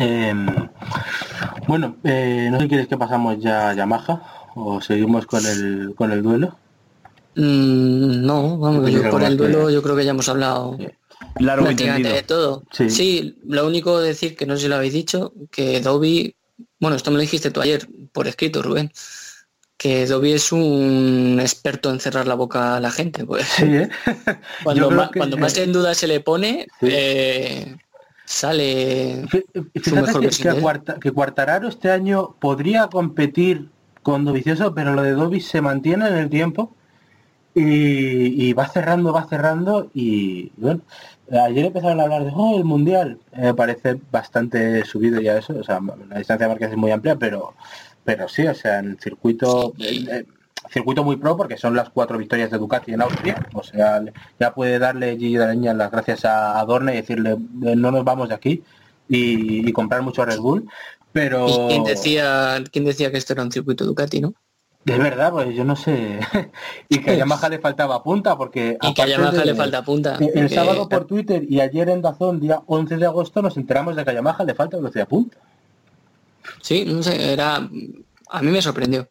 Eh, 0.00 0.34
bueno, 1.68 1.96
eh, 2.04 2.48
no 2.50 2.56
sé 2.58 2.62
si 2.64 2.68
quieres 2.68 2.88
que 2.88 2.96
pasamos 2.96 3.38
ya 3.38 3.70
a 3.70 3.74
Yamaha 3.74 4.22
o 4.54 4.80
seguimos 4.80 5.26
con 5.26 5.44
el 5.46 5.94
con 5.96 6.10
el 6.10 6.22
duelo. 6.22 6.56
Mm, 7.36 8.24
no, 8.26 8.58
vamos, 8.58 8.90
Yo 8.90 9.08
por 9.10 9.20
que 9.20 9.26
el 9.26 9.32
que- 9.32 9.44
duelo 9.44 9.70
yo 9.70 9.82
creo 9.82 9.94
que 9.96 10.04
ya 10.04 10.10
hemos 10.10 10.28
hablado 10.28 10.76
Largo 11.38 11.62
y 11.62 11.66
prácticamente 11.66 12.08
de 12.08 12.22
todo. 12.22 12.62
Sí. 12.72 12.90
Sí. 12.90 13.38
lo 13.46 13.66
único 13.66 14.00
decir 14.00 14.36
que 14.36 14.46
no 14.46 14.56
sé 14.56 14.62
si 14.62 14.68
lo 14.68 14.76
habéis 14.76 14.94
dicho, 14.94 15.32
que 15.50 15.80
Dobby, 15.80 16.34
bueno, 16.80 16.96
esto 16.96 17.10
me 17.10 17.16
lo 17.16 17.20
dijiste 17.20 17.50
tú 17.50 17.60
ayer 17.60 17.86
por 18.12 18.26
escrito, 18.26 18.62
Rubén, 18.62 18.90
que 19.76 20.06
Dobby 20.06 20.32
es 20.32 20.50
un 20.50 21.38
experto 21.40 21.90
en 21.90 22.00
cerrar 22.00 22.26
la 22.26 22.34
boca 22.34 22.76
a 22.76 22.80
la 22.80 22.90
gente. 22.90 23.24
Pues, 23.24 23.46
Sí, 23.46 23.64
¿eh? 23.64 23.88
cuando, 24.64 24.88
creo 24.88 24.98
ma- 24.98 25.10
que- 25.10 25.18
cuando 25.18 25.36
más 25.36 25.56
en 25.58 25.72
duda 25.72 25.94
se 25.94 26.06
le 26.08 26.20
pone, 26.20 26.66
Sí. 26.80 26.88
eh, 26.90 27.76
sale... 28.30 29.24
Fí- 29.26 29.44
Fíjate 29.74 30.02
mejor 30.02 30.20
que, 30.20 30.28
que. 30.30 30.60
Cuarta- 30.60 30.98
que 31.00 31.10
Cuartararo 31.10 31.68
este 31.68 31.90
año 31.90 32.36
podría 32.38 32.86
competir 32.86 33.68
con 34.02 34.24
Dovizioso, 34.24 34.74
pero 34.74 34.94
lo 34.94 35.02
de 35.02 35.12
Dobby 35.12 35.40
se 35.40 35.60
mantiene 35.60 36.08
en 36.08 36.14
el 36.14 36.30
tiempo 36.30 36.72
y, 37.54 38.46
y 38.48 38.52
va 38.52 38.68
cerrando, 38.68 39.12
va 39.12 39.26
cerrando 39.26 39.90
y 39.92 40.52
bueno, 40.56 40.80
ayer 41.44 41.66
empezaron 41.66 41.98
a 42.00 42.04
hablar 42.04 42.24
de 42.24 42.32
oh, 42.34 42.56
el 42.56 42.64
mundial. 42.64 43.18
Eh, 43.32 43.42
Me 43.46 43.54
parece 43.54 43.98
bastante 44.12 44.84
subido 44.84 45.20
ya 45.20 45.36
eso, 45.38 45.54
o 45.58 45.64
sea, 45.64 45.80
la 46.08 46.18
distancia 46.18 46.46
de 46.46 46.52
Márquez 46.52 46.70
es 46.70 46.76
muy 46.76 46.90
amplia, 46.92 47.16
pero 47.16 47.54
pero 48.04 48.28
sí, 48.28 48.46
o 48.46 48.54
sea, 48.54 48.78
en 48.78 48.96
circuito 48.98 49.74
Sí. 49.78 50.06
eh, 50.10 50.24
circuito 50.70 51.02
muy 51.04 51.16
pro 51.16 51.36
porque 51.36 51.56
son 51.56 51.74
las 51.74 51.88
cuatro 51.90 52.18
victorias 52.18 52.50
de 52.50 52.58
Ducati 52.58 52.92
en 52.92 53.02
Austria, 53.02 53.46
o 53.54 53.62
sea, 53.62 54.02
ya 54.38 54.52
puede 54.54 54.78
darle 54.78 55.16
Gigi 55.16 55.36
Daleña 55.36 55.72
las 55.74 55.90
gracias 55.90 56.24
a, 56.24 56.58
a 56.60 56.64
Dorna 56.64 56.92
y 56.92 56.96
decirle 56.96 57.32
eh, 57.32 57.76
no 57.76 57.90
nos 57.90 58.04
vamos 58.04 58.28
de 58.28 58.34
aquí 58.34 58.62
y, 59.08 59.68
y 59.68 59.72
comprar 59.72 60.02
mucho 60.02 60.24
Red 60.24 60.38
Bull, 60.38 60.68
pero 61.12 61.48
¿Y 61.48 61.68
quién 61.68 61.84
decía, 61.84 62.62
quién 62.70 62.84
decía 62.84 63.10
que 63.10 63.18
esto 63.18 63.32
era 63.32 63.42
un 63.42 63.50
circuito 63.52 63.84
Ducati, 63.84 64.20
no? 64.20 64.34
es 64.86 64.98
verdad, 64.98 65.30
pues 65.30 65.54
yo 65.54 65.62
no 65.64 65.76
sé, 65.76 66.18
y 66.88 66.98
que 67.00 67.10
a 67.10 67.14
Yamaha 67.14 67.48
le 67.50 67.58
faltaba 67.58 68.02
punta 68.02 68.36
porque 68.36 68.78
Y 68.80 68.94
que 68.94 69.02
a 69.02 69.06
Yamaha 69.06 69.30
de- 69.32 69.44
le 69.44 69.54
falta 69.54 69.82
punta. 69.84 70.18
El 70.34 70.48
sábado 70.50 70.88
por 70.88 71.04
Twitter 71.06 71.44
y 71.48 71.60
ayer 71.60 71.88
en 71.90 72.00
Dazón, 72.02 72.40
día 72.40 72.62
11 72.66 72.96
de 72.96 73.06
agosto, 73.06 73.42
nos 73.42 73.56
enteramos 73.56 73.94
de 73.96 74.04
que 74.04 74.10
a 74.10 74.14
Yamaha 74.14 74.42
le 74.44 74.54
falta 74.54 74.76
velocidad 74.78 75.06
punta. 75.06 75.36
Sí, 76.62 76.84
no 76.86 77.02
sé, 77.02 77.32
era... 77.32 77.56
A 77.56 78.42
mí 78.42 78.50
me 78.50 78.62
sorprendió. 78.62 79.08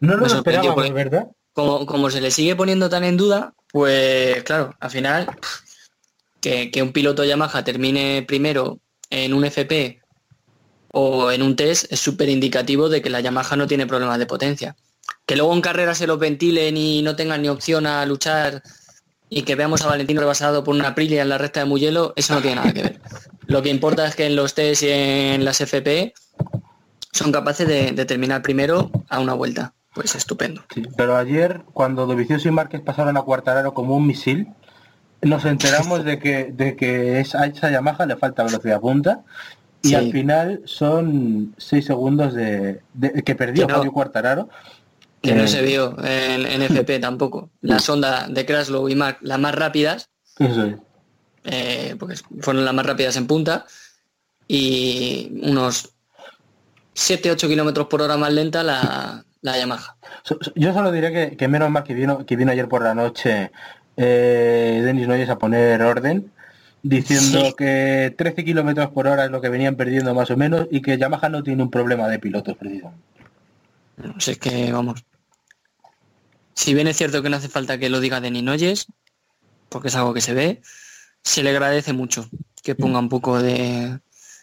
No 0.00 0.16
lo 0.16 0.28
sorprendió 0.28 0.70
esperábamos, 0.70 0.74
porque- 0.74 0.92
¿verdad? 0.92 1.28
como, 1.52 1.86
como 1.86 2.08
se 2.10 2.20
le 2.20 2.30
sigue 2.30 2.54
poniendo 2.54 2.88
tan 2.88 3.02
en 3.04 3.16
duda, 3.16 3.52
pues 3.72 4.42
claro, 4.44 4.74
al 4.78 4.90
final 4.90 5.28
que, 6.40 6.70
que 6.70 6.82
un 6.82 6.92
piloto 6.92 7.24
Yamaha 7.24 7.64
termine 7.64 8.24
primero 8.26 8.78
en 9.10 9.34
un 9.34 9.44
FP 9.44 10.00
o 10.92 11.30
en 11.32 11.42
un 11.42 11.56
test 11.56 11.92
es 11.92 11.98
súper 12.00 12.28
indicativo 12.28 12.88
de 12.88 13.02
que 13.02 13.10
la 13.10 13.20
Yamaha 13.20 13.56
no 13.56 13.66
tiene 13.66 13.86
problemas 13.86 14.18
de 14.18 14.26
potencia. 14.26 14.76
Que 15.26 15.36
luego 15.36 15.52
en 15.52 15.60
carrera 15.60 15.94
se 15.94 16.06
los 16.06 16.18
ventilen 16.18 16.76
y 16.76 17.02
no 17.02 17.16
tengan 17.16 17.42
ni 17.42 17.48
opción 17.48 17.86
a 17.86 18.06
luchar 18.06 18.62
y 19.28 19.42
que 19.42 19.56
veamos 19.56 19.82
a 19.82 19.88
Valentino 19.88 20.20
rebasado 20.20 20.64
por 20.64 20.74
una 20.74 20.88
Aprilia 20.88 21.20
en 21.22 21.28
la 21.28 21.36
recta 21.38 21.60
de 21.60 21.66
Mugello, 21.66 22.12
eso 22.16 22.34
no 22.34 22.40
tiene 22.40 22.56
nada 22.56 22.72
que 22.72 22.82
ver. 22.82 23.00
Lo 23.46 23.62
que 23.62 23.68
importa 23.68 24.06
es 24.06 24.14
que 24.14 24.26
en 24.26 24.36
los 24.36 24.54
test 24.54 24.84
y 24.84 24.88
en 24.90 25.44
las 25.44 25.60
FP 25.60 26.14
son 27.12 27.32
capaces 27.32 27.66
de, 27.68 27.92
de 27.92 28.04
terminar 28.06 28.40
primero 28.42 28.90
a 29.08 29.18
una 29.20 29.34
vuelta. 29.34 29.74
Pues 29.98 30.14
estupendo. 30.14 30.62
Sí, 30.72 30.84
pero 30.96 31.16
ayer, 31.16 31.62
cuando 31.72 32.06
Dovizioso 32.06 32.46
y 32.46 32.52
Márquez 32.52 32.80
pasaron 32.82 33.16
a 33.16 33.22
Cuartararo 33.22 33.74
como 33.74 33.96
un 33.96 34.06
misil, 34.06 34.46
nos 35.22 35.44
enteramos 35.44 36.04
de 36.04 36.20
que, 36.20 36.52
de 36.52 36.76
que 36.76 37.18
es- 37.18 37.34
a 37.34 37.46
esa 37.46 37.68
Yamaha 37.68 38.06
le 38.06 38.14
falta 38.14 38.44
velocidad 38.44 38.80
punta 38.80 39.24
y 39.82 39.88
Sí. 39.88 39.94
al 39.96 40.12
final 40.12 40.62
son 40.66 41.52
6 41.58 41.84
segundos 41.84 42.32
de, 42.32 42.80
de- 42.94 43.24
que 43.24 43.34
perdió 43.34 43.66
Que 43.66 43.72
no. 43.72 43.78
Fabio 43.78 43.90
Cuartararo. 43.92 44.48
que 45.20 45.34
no 45.34 45.42
Eh, 45.42 45.48
se 45.48 45.62
vio 45.62 45.96
en, 46.04 46.46
en 46.46 46.62
FP 46.62 47.00
tampoco. 47.00 47.50
La 47.60 47.80
sonda 47.80 48.28
de 48.28 48.46
Kraslow 48.46 48.88
y 48.88 48.94
Mark, 48.94 49.18
las 49.22 49.40
más 49.40 49.52
rápidas, 49.52 50.10
Eso 50.38 50.64
es. 50.64 50.76
eh, 51.42 51.96
porque 51.98 52.14
fueron 52.40 52.64
las 52.64 52.72
más 52.72 52.86
rápidas 52.86 53.16
en 53.16 53.26
punta, 53.26 53.66
y 54.46 55.40
unos 55.42 55.92
7-8 56.94 57.48
kilómetros 57.48 57.88
por 57.88 58.00
hora 58.02 58.16
más 58.16 58.32
lenta 58.32 58.62
la, 58.62 59.24
la 59.42 59.56
Yamaha. 59.58 59.96
Yo 60.54 60.72
solo 60.72 60.90
diré 60.92 61.12
que, 61.12 61.36
que 61.36 61.48
menos 61.48 61.70
mal 61.70 61.84
que 61.84 61.94
vino, 61.94 62.24
que 62.26 62.36
vino 62.36 62.52
ayer 62.52 62.68
por 62.68 62.82
la 62.82 62.94
noche 62.94 63.50
eh, 63.96 64.80
Denis 64.84 65.08
Noyes 65.08 65.28
a 65.30 65.38
poner 65.38 65.82
orden, 65.82 66.30
diciendo 66.82 67.46
Sí. 67.46 67.54
que 67.56 68.14
13 68.16 68.44
kilómetros 68.44 68.90
por 68.90 69.06
hora 69.08 69.24
es 69.24 69.30
lo 69.30 69.40
que 69.40 69.48
venían 69.48 69.76
perdiendo 69.76 70.14
más 70.14 70.30
o 70.30 70.36
menos 70.36 70.66
y 70.70 70.82
que 70.82 70.98
Yamaha 70.98 71.28
no 71.28 71.42
tiene 71.42 71.62
un 71.62 71.70
problema 71.70 72.08
de 72.08 72.18
pilotos 72.18 72.56
precisamente. 72.56 73.02
No 73.96 74.20
sé, 74.20 74.32
es 74.32 74.38
que 74.38 74.70
vamos. 74.72 75.04
Si 76.54 76.74
bien 76.74 76.88
es 76.88 76.96
cierto 76.96 77.22
que 77.22 77.28
no 77.30 77.36
hace 77.36 77.48
falta 77.48 77.78
que 77.78 77.88
lo 77.90 78.00
diga 78.00 78.20
Denis 78.20 78.42
Noyes, 78.42 78.86
porque 79.68 79.88
es 79.88 79.96
algo 79.96 80.14
que 80.14 80.20
se 80.20 80.34
ve, 80.34 80.60
se 81.22 81.42
le 81.42 81.50
agradece 81.50 81.92
mucho 81.92 82.28
que 82.62 82.74
ponga 82.74 82.98
un 82.98 83.08
poco 83.08 83.40
de. 83.40 83.98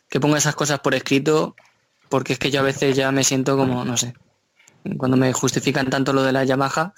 que 0.10 0.20
ponga 0.20 0.38
esas 0.38 0.56
cosas 0.56 0.80
por 0.80 0.94
escrito, 0.96 1.56
porque 2.10 2.34
es 2.34 2.40
que 2.40 2.52
yo 2.52 2.60
a 2.62 2.64
veces 2.64 2.96
ya 2.96 3.12
me 3.12 3.24
siento 3.24 3.58
como, 3.58 3.84
no 3.86 3.98
sé, 3.98 4.14
cuando 4.98 5.18
me 5.18 5.34
justifican 5.34 5.90
tanto 5.90 6.14
lo 6.14 6.24
de 6.24 6.32
la 6.32 6.44
Yamaha, 6.44 6.94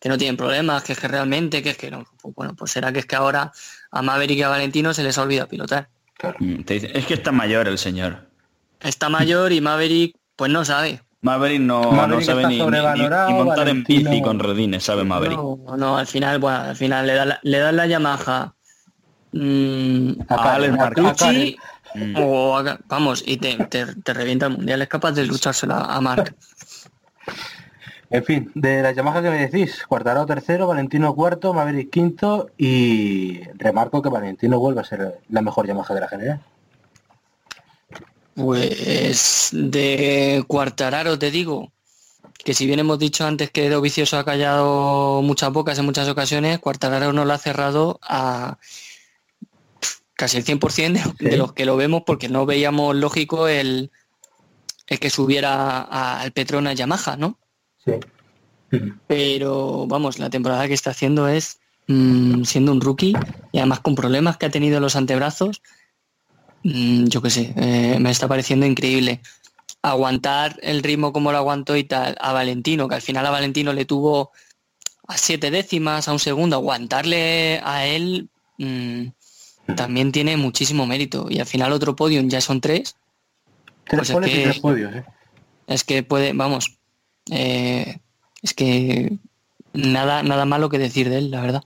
que 0.00 0.08
no 0.08 0.18
tienen 0.18 0.36
problemas, 0.36 0.82
que 0.82 0.92
es 0.92 1.00
que 1.00 1.08
realmente, 1.08 1.62
que 1.62 1.70
es 1.70 1.78
que 1.78 1.90
no. 1.90 2.04
Pues 2.20 2.34
bueno, 2.34 2.54
pues 2.54 2.70
será 2.70 2.92
que 2.92 2.98
es 3.00 3.06
que 3.06 3.16
ahora 3.16 3.52
a 3.90 4.02
Maverick 4.02 4.38
y 4.38 4.42
a 4.42 4.48
Valentino 4.48 4.92
se 4.94 5.02
les 5.02 5.16
ha 5.18 5.22
olvidado 5.22 5.48
pilotar. 5.48 5.88
Mm, 6.38 6.62
te 6.62 6.74
dice, 6.74 6.90
es 6.94 7.06
que 7.06 7.14
está 7.14 7.32
mayor 7.32 7.68
el 7.68 7.78
señor. 7.78 8.28
Está 8.80 9.08
mayor 9.08 9.52
y 9.52 9.60
Maverick, 9.60 10.16
pues 10.36 10.50
no 10.52 10.64
sabe. 10.64 11.02
Maverick 11.22 11.60
no, 11.62 12.06
no 12.06 12.20
sabe 12.20 12.46
ni, 12.48 12.56
ni- 12.56 12.60
montar 12.60 13.68
en 13.68 13.82
Valentino- 13.82 14.10
bici 14.10 14.22
con 14.22 14.38
redines, 14.38 14.84
sabe 14.84 15.04
Maverick. 15.04 15.38
No, 15.38 15.76
no, 15.78 15.96
al 15.96 16.06
final, 16.06 16.38
bueno, 16.38 16.58
al 16.58 16.76
final 16.76 17.06
le 17.06 17.14
da 17.14 17.24
la, 17.24 17.40
le 17.42 17.58
das 17.58 17.74
la 17.74 17.86
Yamaha 17.86 18.54
mm, 19.32 20.10
A 20.28 20.34
a 20.34 20.42
Karen, 21.14 21.56
o 22.16 22.56
a- 22.58 22.78
vamos, 22.88 23.22
y 23.26 23.38
te, 23.38 23.56
te, 23.66 23.86
te 23.86 24.12
revienta 24.12 24.46
el 24.46 24.52
mundial, 24.58 24.82
es 24.82 24.88
capaz 24.88 25.12
de 25.12 25.24
luchársela 25.24 25.78
a 25.80 26.00
Marc. 26.02 26.34
En 28.10 28.24
fin, 28.24 28.52
de 28.54 28.82
la 28.82 28.92
Yamaha 28.92 29.22
que 29.22 29.30
me 29.30 29.48
decís, 29.48 29.84
Cuartararo 29.88 30.26
tercero, 30.26 30.66
Valentino 30.66 31.14
cuarto, 31.14 31.52
Maverick 31.52 31.90
quinto 31.90 32.50
y 32.56 33.40
remarco 33.54 34.02
que 34.02 34.08
Valentino 34.08 34.58
vuelve 34.58 34.82
a 34.82 34.84
ser 34.84 35.20
la 35.30 35.42
mejor 35.42 35.66
Yamaha 35.66 35.94
de 35.94 36.00
la 36.00 36.08
general. 36.08 36.40
Pues 38.34 39.50
de 39.52 40.44
Cuartararo 40.46 41.18
te 41.18 41.30
digo 41.30 41.72
que 42.44 42.54
si 42.54 42.66
bien 42.66 42.78
hemos 42.78 42.98
dicho 42.98 43.26
antes 43.26 43.50
que 43.50 43.70
Dovicioso 43.70 44.18
ha 44.18 44.24
callado 44.24 45.22
muchas 45.22 45.52
bocas 45.52 45.78
en 45.78 45.86
muchas 45.86 46.08
ocasiones, 46.08 46.58
Cuartararo 46.58 47.12
no 47.12 47.24
lo 47.24 47.32
ha 47.32 47.38
cerrado 47.38 47.98
a 48.02 48.58
casi 50.14 50.36
el 50.36 50.44
100% 50.44 51.14
de, 51.18 51.30
de 51.30 51.36
los 51.36 51.52
que 51.52 51.64
lo 51.64 51.76
vemos 51.76 52.02
porque 52.06 52.28
no 52.28 52.46
veíamos 52.46 52.94
lógico 52.94 53.48
el, 53.48 53.90
el 54.86 54.98
que 54.98 55.10
subiera 55.10 55.82
al 55.82 56.32
Petrona 56.32 56.72
Yamaha, 56.72 57.16
¿no? 57.16 57.38
Sí. 57.84 57.92
Pero 59.06 59.86
vamos, 59.86 60.18
la 60.18 60.30
temporada 60.30 60.66
que 60.66 60.74
está 60.74 60.90
haciendo 60.90 61.28
es 61.28 61.60
mm, 61.86 62.44
siendo 62.44 62.72
un 62.72 62.80
rookie 62.80 63.14
y 63.52 63.58
además 63.58 63.80
con 63.80 63.94
problemas 63.94 64.36
que 64.36 64.46
ha 64.46 64.50
tenido 64.50 64.76
en 64.76 64.82
los 64.82 64.96
antebrazos, 64.96 65.62
mm, 66.62 67.04
yo 67.06 67.22
qué 67.22 67.30
sé, 67.30 67.54
eh, 67.56 67.98
me 68.00 68.10
está 68.10 68.28
pareciendo 68.28 68.66
increíble. 68.66 69.20
Aguantar 69.82 70.58
el 70.62 70.82
ritmo 70.82 71.12
como 71.12 71.30
lo 71.30 71.38
aguantó 71.38 71.76
y 71.76 71.84
tal 71.84 72.16
a 72.20 72.32
Valentino, 72.32 72.88
que 72.88 72.96
al 72.96 73.02
final 73.02 73.26
a 73.26 73.30
Valentino 73.30 73.72
le 73.72 73.84
tuvo 73.84 74.32
a 75.06 75.18
siete 75.18 75.50
décimas, 75.50 76.08
a 76.08 76.12
un 76.12 76.18
segundo, 76.18 76.56
aguantarle 76.56 77.60
a 77.62 77.86
él 77.86 78.28
mm, 78.58 79.08
también 79.76 80.10
tiene 80.12 80.36
muchísimo 80.36 80.86
mérito. 80.86 81.26
Y 81.30 81.38
al 81.38 81.46
final 81.46 81.72
otro 81.72 81.94
podium 81.94 82.28
ya 82.28 82.40
son 82.40 82.60
tres, 82.60 82.96
Tres 83.86 84.10
Pues 84.10 84.26
es 84.26 84.32
que- 84.32 84.42
tres 84.44 84.58
podios, 84.60 84.94
¿eh? 84.94 85.04
es 85.66 85.84
que 85.84 86.02
puede, 86.02 86.32
vamos, 86.32 86.78
eh, 87.30 87.98
es 88.42 88.54
que 88.54 89.18
nada, 89.72 90.22
nada 90.22 90.44
malo 90.44 90.68
que 90.68 90.78
decir 90.78 91.08
de 91.10 91.18
él, 91.18 91.30
la 91.30 91.40
verdad. 91.42 91.64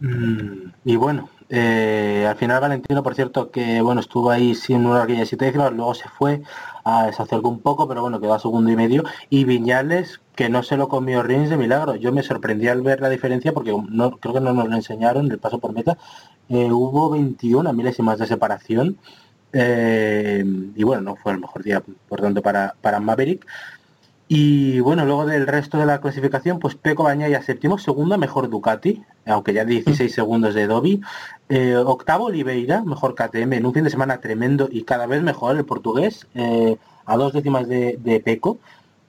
Mm, 0.00 0.70
Y 0.84 0.96
bueno, 0.96 1.28
eh, 1.50 2.26
al 2.28 2.36
final 2.36 2.60
Valentino, 2.60 3.02
por 3.02 3.14
cierto, 3.14 3.50
que 3.50 3.80
bueno, 3.82 4.00
estuvo 4.00 4.30
ahí 4.30 4.54
sin 4.54 4.86
una 4.86 5.00
horquilla 5.02 5.20
de 5.20 5.26
siete 5.26 5.44
décimas, 5.46 5.72
luego 5.72 5.94
se 5.94 6.08
fue, 6.08 6.42
a, 6.84 7.12
se 7.12 7.22
acercó 7.22 7.48
un 7.50 7.60
poco, 7.60 7.86
pero 7.86 8.00
bueno, 8.02 8.18
quedó 8.20 8.32
a 8.34 8.38
segundo 8.38 8.70
y 8.70 8.76
medio. 8.76 9.04
Y 9.28 9.44
Viñales, 9.44 10.20
que 10.40 10.48
no 10.48 10.62
se 10.62 10.78
lo 10.78 10.88
comió 10.88 11.22
Rins 11.22 11.50
de 11.50 11.58
milagro. 11.58 11.96
Yo 11.96 12.12
me 12.12 12.22
sorprendí 12.22 12.66
al 12.66 12.80
ver 12.80 13.02
la 13.02 13.10
diferencia, 13.10 13.52
porque 13.52 13.76
no, 13.90 14.12
creo 14.12 14.32
que 14.32 14.40
no 14.40 14.54
nos 14.54 14.70
lo 14.70 14.74
enseñaron, 14.74 15.30
el 15.30 15.38
paso 15.38 15.58
por 15.58 15.74
meta. 15.74 15.98
Eh, 16.48 16.72
hubo 16.72 17.10
21 17.10 17.70
milésimas 17.74 18.18
de 18.18 18.26
separación. 18.26 18.96
eh, 19.52 20.42
y 20.74 20.82
bueno, 20.82 21.02
no 21.02 21.16
fue 21.16 21.32
el 21.32 21.40
mejor 21.40 21.62
día, 21.62 21.82
por 22.08 22.22
tanto, 22.22 22.40
para, 22.40 22.74
para 22.80 23.00
Maverick. 23.00 23.46
Y 24.28 24.80
bueno, 24.80 25.04
luego 25.04 25.26
del 25.26 25.46
resto 25.46 25.76
de 25.76 25.84
la 25.84 26.00
clasificación, 26.00 26.58
pues 26.58 26.74
Peco 26.74 27.02
Bañaya 27.02 27.42
séptimo, 27.42 27.76
segunda 27.76 28.16
mejor 28.16 28.48
Ducati, 28.48 29.04
aunque 29.26 29.52
ya 29.52 29.66
16 29.66 30.10
segundos 30.10 30.54
de 30.54 30.66
Dobby. 30.66 31.02
Eh, 31.50 31.76
octavo 31.76 32.26
Oliveira, 32.26 32.82
mejor 32.82 33.14
KTM, 33.14 33.52
en 33.52 33.66
un 33.66 33.74
fin 33.74 33.84
de 33.84 33.90
semana 33.90 34.22
tremendo 34.22 34.70
y 34.72 34.84
cada 34.84 35.06
vez 35.06 35.22
mejor 35.22 35.58
el 35.58 35.66
portugués, 35.66 36.26
a 37.04 37.16
dos 37.18 37.34
décimas 37.34 37.68
de, 37.68 37.98
de 38.02 38.20
Peco. 38.20 38.58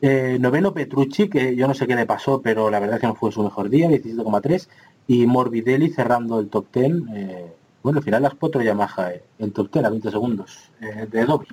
Eh, 0.01 0.37
noveno 0.39 0.73
Petrucci, 0.73 1.29
que 1.29 1.55
yo 1.55 1.67
no 1.67 1.75
sé 1.75 1.85
qué 1.85 1.95
le 1.95 2.07
pasó, 2.07 2.41
pero 2.41 2.69
la 2.69 2.79
verdad 2.79 2.95
es 2.95 3.01
que 3.01 3.07
no 3.07 3.15
fue 3.15 3.31
su 3.31 3.43
mejor 3.43 3.69
día, 3.69 3.87
17,3. 3.87 4.67
Y 5.07 5.25
Morbidelli 5.27 5.89
cerrando 5.89 6.39
el 6.39 6.49
top 6.49 6.65
10. 6.73 6.91
eh, 7.15 7.53
bueno, 7.83 7.99
al 7.99 8.03
final 8.03 8.21
las 8.21 8.35
cuatro 8.35 8.61
Yamaha, 8.61 9.11
eh, 9.11 9.23
el 9.39 9.51
top 9.51 9.71
10 9.71 9.85
a 9.85 9.89
20 9.89 10.11
segundos 10.11 10.71
eh, 10.81 11.07
de 11.09 11.25
Dobby. 11.25 11.47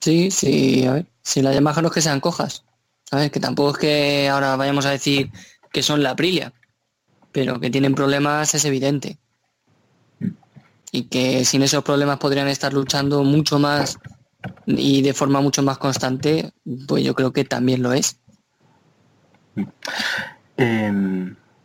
Sí, 0.00 0.30
sí, 0.30 0.86
a 0.86 0.92
ver, 0.94 1.06
si 1.22 1.42
la 1.42 1.52
Yamaha 1.52 1.82
no 1.82 1.88
es 1.88 1.94
que 1.94 2.00
sean 2.00 2.20
cojas, 2.20 2.64
¿sabes? 3.04 3.30
Que 3.30 3.40
tampoco 3.40 3.72
es 3.72 3.78
que 3.78 4.28
ahora 4.28 4.56
vayamos 4.56 4.86
a 4.86 4.90
decir 4.90 5.30
que 5.72 5.82
son 5.82 6.02
la 6.02 6.10
Aprilia, 6.10 6.52
pero 7.32 7.60
que 7.60 7.70
tienen 7.70 7.94
problemas 7.94 8.54
es 8.54 8.64
evidente. 8.64 9.18
Y 10.90 11.04
que 11.04 11.44
sin 11.44 11.62
esos 11.62 11.84
problemas 11.84 12.18
podrían 12.18 12.48
estar 12.48 12.72
luchando 12.72 13.22
mucho 13.24 13.58
más 13.58 13.98
y 14.66 15.02
de 15.02 15.14
forma 15.14 15.40
mucho 15.40 15.62
más 15.62 15.78
constante, 15.78 16.52
pues 16.86 17.04
yo 17.04 17.14
creo 17.14 17.32
que 17.32 17.44
también 17.44 17.82
lo 17.82 17.92
es. 17.92 18.20
Eh, 20.56 20.92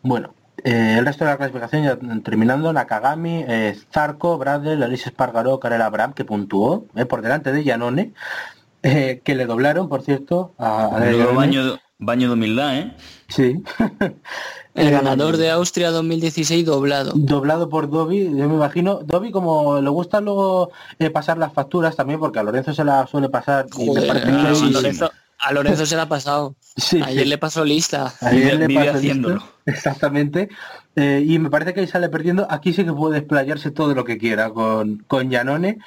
bueno, 0.02 0.34
eh, 0.64 0.96
el 0.98 1.06
resto 1.06 1.26
de 1.26 1.32
la 1.32 1.38
clasificación 1.38 1.84
ya 1.84 1.98
terminando, 2.24 2.72
Nakagami, 2.72 3.44
eh, 3.48 3.78
Zarco, 3.92 4.38
Bradel, 4.38 4.84
Alice 4.84 5.10
Espargaró, 5.10 5.60
Karel 5.60 5.82
Abraham, 5.82 6.14
que 6.14 6.26
puntuó 6.26 6.88
eh, 6.96 7.06
por 7.06 7.22
delante 7.22 7.52
de 7.52 7.64
Janone, 7.64 8.14
eh, 8.82 9.22
que 9.24 9.36
le 9.36 9.46
doblaron, 9.46 9.90
por 9.90 10.02
cierto, 10.02 10.54
a, 10.58 10.86
a 10.96 11.00
Menudo 11.00 11.34
Janone. 11.34 11.36
baño, 11.36 11.80
baño 12.06 12.28
de 12.28 12.34
humildad, 12.34 12.78
¿eh? 12.78 12.94
Sí. 13.30 13.62
El 14.76 14.88
Eh, 14.88 14.92
ganador 14.92 15.38
de 15.38 15.52
Austria 15.52 15.92
2016 15.92 16.66
doblado. 16.66 17.12
Doblado 17.16 17.70
por 17.70 17.90
Dobby, 17.92 18.24
yo 18.36 18.50
me 18.50 18.56
imagino. 18.56 19.02
Dobby 19.04 19.30
como 19.32 19.80
le 19.80 19.90
gusta 19.90 20.20
luego 20.20 20.72
eh, 20.98 21.12
pasar 21.12 21.38
las 21.38 21.54
facturas 21.54 21.96
también, 21.96 22.20
porque 22.20 22.40
a 22.40 22.44
Lorenzo 22.44 22.74
se 22.74 22.84
la 22.84 23.06
suele 23.06 23.30
pasar. 23.30 23.68
y 23.78 23.82
me 23.82 23.88
Joder, 23.88 24.08
parece 24.08 24.28
a, 24.32 24.48
que- 24.50 24.56
sí, 24.56 24.66
sí. 24.68 24.74
Lorenzo, 24.74 25.12
a 25.40 25.54
Lorenzo 25.54 25.86
se 25.86 25.96
la 25.96 26.02
ha 26.04 26.10
pasado. 26.10 26.56
Sí, 26.76 27.00
Ayer 27.04 27.24
sí. 27.24 27.30
le 27.30 27.38
pasó 27.38 27.64
lista. 27.64 28.14
Ayer 28.22 28.56
le 28.58 28.74
pasó 28.74 28.98
haciéndolo. 28.98 29.36
listo, 29.36 29.50
Exactamente. 29.68 30.50
Eh, 30.96 31.24
y 31.28 31.38
me 31.38 31.52
parece 31.52 31.74
que 31.76 31.82
ahí 31.82 31.88
sale 31.88 32.10
perdiendo. 32.10 32.48
Aquí 32.50 32.74
sí 32.74 32.84
que 32.84 32.94
puede 32.94 33.20
explayarse 33.20 33.70
todo 33.70 33.94
lo 33.94 34.04
que 34.06 34.18
quiera 34.18 34.50
con, 34.50 35.04
con 35.08 35.32
Janone. 35.32 35.78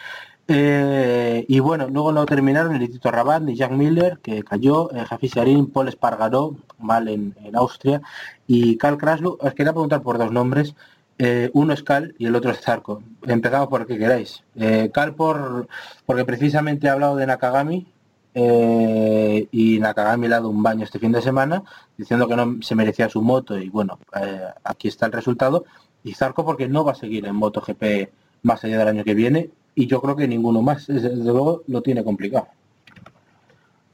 Eh, 0.48 1.44
y 1.48 1.59
bueno, 1.59 1.89
luego 1.89 2.12
no 2.12 2.24
terminaron 2.24 2.78
ni 2.78 2.89
Tito 2.89 3.10
Rabat 3.10 3.43
ni 3.43 3.56
Jack 3.56 3.73
Miller, 3.73 4.18
que 4.23 4.44
cayó, 4.44 4.93
eh, 4.94 5.05
Jafi 5.05 5.28
Sarin, 5.28 5.66
Paul 5.66 5.89
Espargaró, 5.89 6.56
mal 6.78 7.09
en, 7.09 7.35
en 7.44 7.56
Austria, 7.56 8.01
y 8.47 8.77
Carl 8.77 8.97
Kraslu. 8.97 9.39
Os 9.40 9.55
quería 9.55 9.73
preguntar 9.73 10.02
por 10.02 10.18
dos 10.18 10.31
nombres. 10.31 10.74
Eh, 11.18 11.51
uno 11.55 11.73
es 11.73 11.82
Cal 11.82 12.14
y 12.18 12.27
el 12.27 12.36
otro 12.36 12.51
es 12.51 12.60
Zarco. 12.60 13.02
Empezamos 13.27 13.68
por 13.68 13.82
el 13.82 13.86
que 13.86 13.98
queráis. 13.98 14.43
Eh, 14.55 14.90
Cal 14.93 15.14
por 15.14 15.66
porque 16.05 16.24
precisamente 16.24 16.86
he 16.86 16.90
hablado 16.90 17.16
de 17.16 17.27
Nakagami 17.27 17.86
eh, 18.35 19.48
y 19.51 19.78
Nakagami 19.78 20.28
le 20.28 20.35
ha 20.35 20.39
dado 20.39 20.51
un 20.51 20.62
baño 20.62 20.85
este 20.85 20.98
fin 20.98 21.12
de 21.12 21.23
semana 21.23 21.62
diciendo 21.97 22.28
que 22.28 22.36
no 22.36 22.59
se 22.60 22.74
merecía 22.74 23.09
su 23.09 23.23
moto 23.23 23.59
y 23.59 23.70
bueno, 23.70 23.98
eh, 24.20 24.43
aquí 24.64 24.89
está 24.89 25.06
el 25.06 25.12
resultado. 25.12 25.64
Y 26.05 26.14
Zarco 26.14 26.44
porque 26.44 26.68
no 26.68 26.85
va 26.85 26.93
a 26.93 26.94
seguir 26.94 27.27
en 27.27 27.35
MotoGP 27.35 28.10
más 28.43 28.62
allá 28.64 28.78
del 28.78 28.89
año 28.89 29.05
que 29.05 29.14
viene 29.14 29.51
y 29.77 29.86
yo 29.86 30.01
creo 30.01 30.16
que 30.16 30.27
ninguno 30.27 30.62
más. 30.62 30.89
Desde 30.89 31.15
luego 31.15 31.62
lo 31.69 31.82
tiene 31.82 32.03
complicado. 32.03 32.48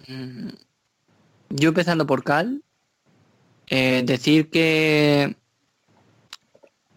Mm, 0.08 0.48
Yo 1.50 1.68
empezando 1.68 2.06
por 2.06 2.24
Cal, 2.24 2.62
eh, 3.66 4.02
decir 4.06 4.48
que, 4.48 5.36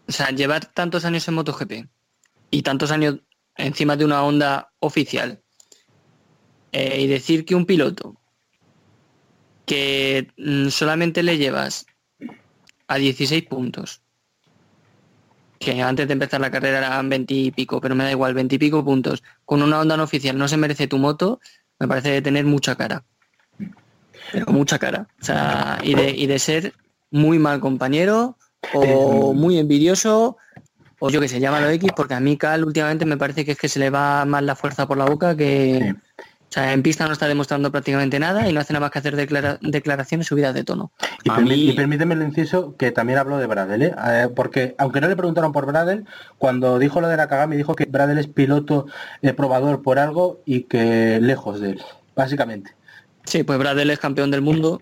o 0.08 0.12
sea, 0.12 0.30
llevar 0.30 0.68
tantos 0.68 1.04
años 1.04 1.28
en 1.28 1.34
MotoGP 1.34 1.88
y 2.52 2.62
tantos 2.62 2.92
años 2.92 3.20
encima 3.58 3.98
de 3.98 4.06
una 4.06 4.24
onda 4.24 4.72
oficial 4.80 5.42
eh, 6.72 7.02
y 7.02 7.08
decir 7.08 7.44
que 7.44 7.56
un 7.56 7.66
piloto 7.66 8.16
que 9.66 10.28
mm, 10.38 10.70
solamente 10.70 11.24
le 11.24 11.38
llevas 11.38 11.88
a 12.88 12.98
16 12.98 13.46
puntos 13.46 14.05
que 15.60 15.82
antes 15.82 16.08
de 16.08 16.14
empezar 16.14 16.42
la 16.42 16.52
carrera 16.52 16.80
eran 16.80 17.10
20 17.10 17.34
y 17.34 17.52
pico, 17.52 17.82
pero 17.82 17.96
me 17.96 18.04
da 18.04 18.12
igual, 18.12 18.34
20 18.34 18.56
y 18.56 18.58
pico 18.58 18.84
puntos, 18.84 19.24
con 19.46 19.62
una 19.62 19.80
onda 19.80 19.98
no 19.98 20.04
oficial 20.04 20.38
no 20.38 20.48
se 20.48 20.58
merece 20.58 20.88
tu 20.88 20.98
moto, 20.98 21.40
me 21.80 21.88
parece 21.88 22.22
tener 22.22 22.46
mucha 22.46 22.76
cara. 22.76 23.04
Pero 24.32 24.46
mucha 24.48 24.80
cara. 24.80 25.08
O 25.22 25.26
sea, 25.26 25.80
y 25.84 25.94
de, 25.94 26.10
y 26.10 26.28
de 26.28 26.40
ser 26.40 26.74
muy 27.12 27.40
mal 27.40 27.60
compañero 27.60 28.38
o 28.74 29.34
muy 29.34 29.60
envidioso 29.60 30.38
o 31.00 31.10
yo 31.10 31.20
que 31.20 31.28
sé, 31.28 31.40
llámalo 31.40 31.70
X, 31.70 31.92
porque 31.96 32.14
a 32.14 32.20
mí 32.20 32.38
Cal 32.38 32.64
últimamente 32.64 33.06
me 33.06 33.18
parece 33.18 33.46
que 33.46 33.52
es 33.52 33.58
que 33.58 33.70
se 33.70 33.80
le 33.80 33.90
va 33.90 34.26
más 34.26 34.44
la 34.44 34.56
fuerza 34.56 34.88
por 34.88 34.98
la 34.98 35.06
boca 35.06 35.36
que... 35.36 35.96
sea, 36.56 36.74
en 36.74 36.82
pista 36.84 37.06
no 37.06 37.14
está 37.14 37.28
demostrando 37.28 37.72
prácticamente 37.72 38.20
nada 38.20 38.50
y 38.50 38.54
no 38.54 38.60
hace 38.60 38.74
nada 38.74 38.82
más 38.86 38.92
que 38.92 39.00
hacer 39.00 39.16
declara- 39.16 39.60
declaraciones 39.62 40.28
subidas 40.28 40.54
de 40.54 40.64
tono. 40.64 40.92
Y, 41.24 41.30
A 41.30 41.36
permi- 41.36 41.50
mí- 41.50 41.70
y 41.70 41.74
permíteme 41.74 42.16
el 42.16 42.22
inciso 42.24 42.76
que 42.78 42.92
también 42.92 43.20
habló 43.20 43.38
de 43.38 43.46
Bradel, 43.48 43.82
¿eh? 43.84 43.96
Eh, 44.08 44.28
porque 44.36 44.74
aunque 44.78 45.02
no 45.02 45.08
le 45.08 45.16
preguntaron 45.16 45.52
por 45.52 45.66
Bradel, 45.66 46.06
cuando 46.38 46.80
dijo 46.80 47.02
lo 47.02 47.08
de 47.08 47.18
Nakagami 47.18 47.58
dijo 47.58 47.76
que 47.76 47.86
Bradel 47.86 48.18
es 48.18 48.28
piloto 48.28 48.88
eh, 49.22 49.34
probador 49.34 49.82
por 49.84 50.00
algo 50.00 50.42
y 50.46 50.64
que 50.64 51.20
lejos 51.22 51.60
de 51.60 51.72
él, 51.72 51.82
básicamente. 52.16 52.72
Sí, 53.26 53.44
pues 53.44 53.60
Bradel 53.60 53.90
es 53.92 54.00
campeón 54.00 54.32
del 54.32 54.42
mundo 54.42 54.82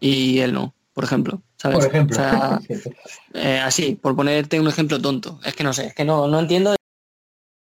y 0.00 0.40
él 0.40 0.52
no, 0.52 0.74
por 0.92 1.04
ejemplo. 1.04 1.40
¿sabes? 1.58 1.78
Por 1.78 1.86
ejemplo. 1.88 2.16
O 2.16 2.20
sea, 2.20 2.60
eh, 3.34 3.58
así, 3.60 3.98
por 4.00 4.14
ponerte 4.14 4.60
un 4.60 4.68
ejemplo 4.68 5.00
tonto. 5.00 5.40
Es 5.44 5.54
que 5.54 5.64
no 5.64 5.72
sé, 5.72 5.86
es 5.86 5.94
que 5.94 6.04
no, 6.04 6.28
no 6.28 6.38
entiendo 6.40 6.74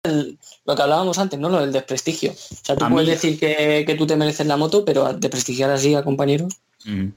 el- 0.03 0.39
lo 0.67 0.75
que 0.77 0.83
hablábamos 0.83 1.19
antes, 1.19 1.39
¿no? 1.39 1.49
Lo 1.49 1.61
del 1.61 1.73
desprestigio. 1.73 2.33
O 2.33 2.35
sea, 2.65 2.77
tú 2.77 2.85
A 2.85 2.89
puedes 2.89 3.09
mí- 3.09 3.15
decir 3.15 3.39
que, 3.39 3.85
que 3.87 3.95
tú 3.95 4.07
te 4.07 4.17
mereces 4.17 4.47
la 4.47 4.57
moto, 4.57 4.85
pero 4.85 5.13
desprestigiar 5.13 5.71
así 5.71 5.95
a 5.95 6.03
compañeros. 6.03 6.61
Mm. 6.85 7.09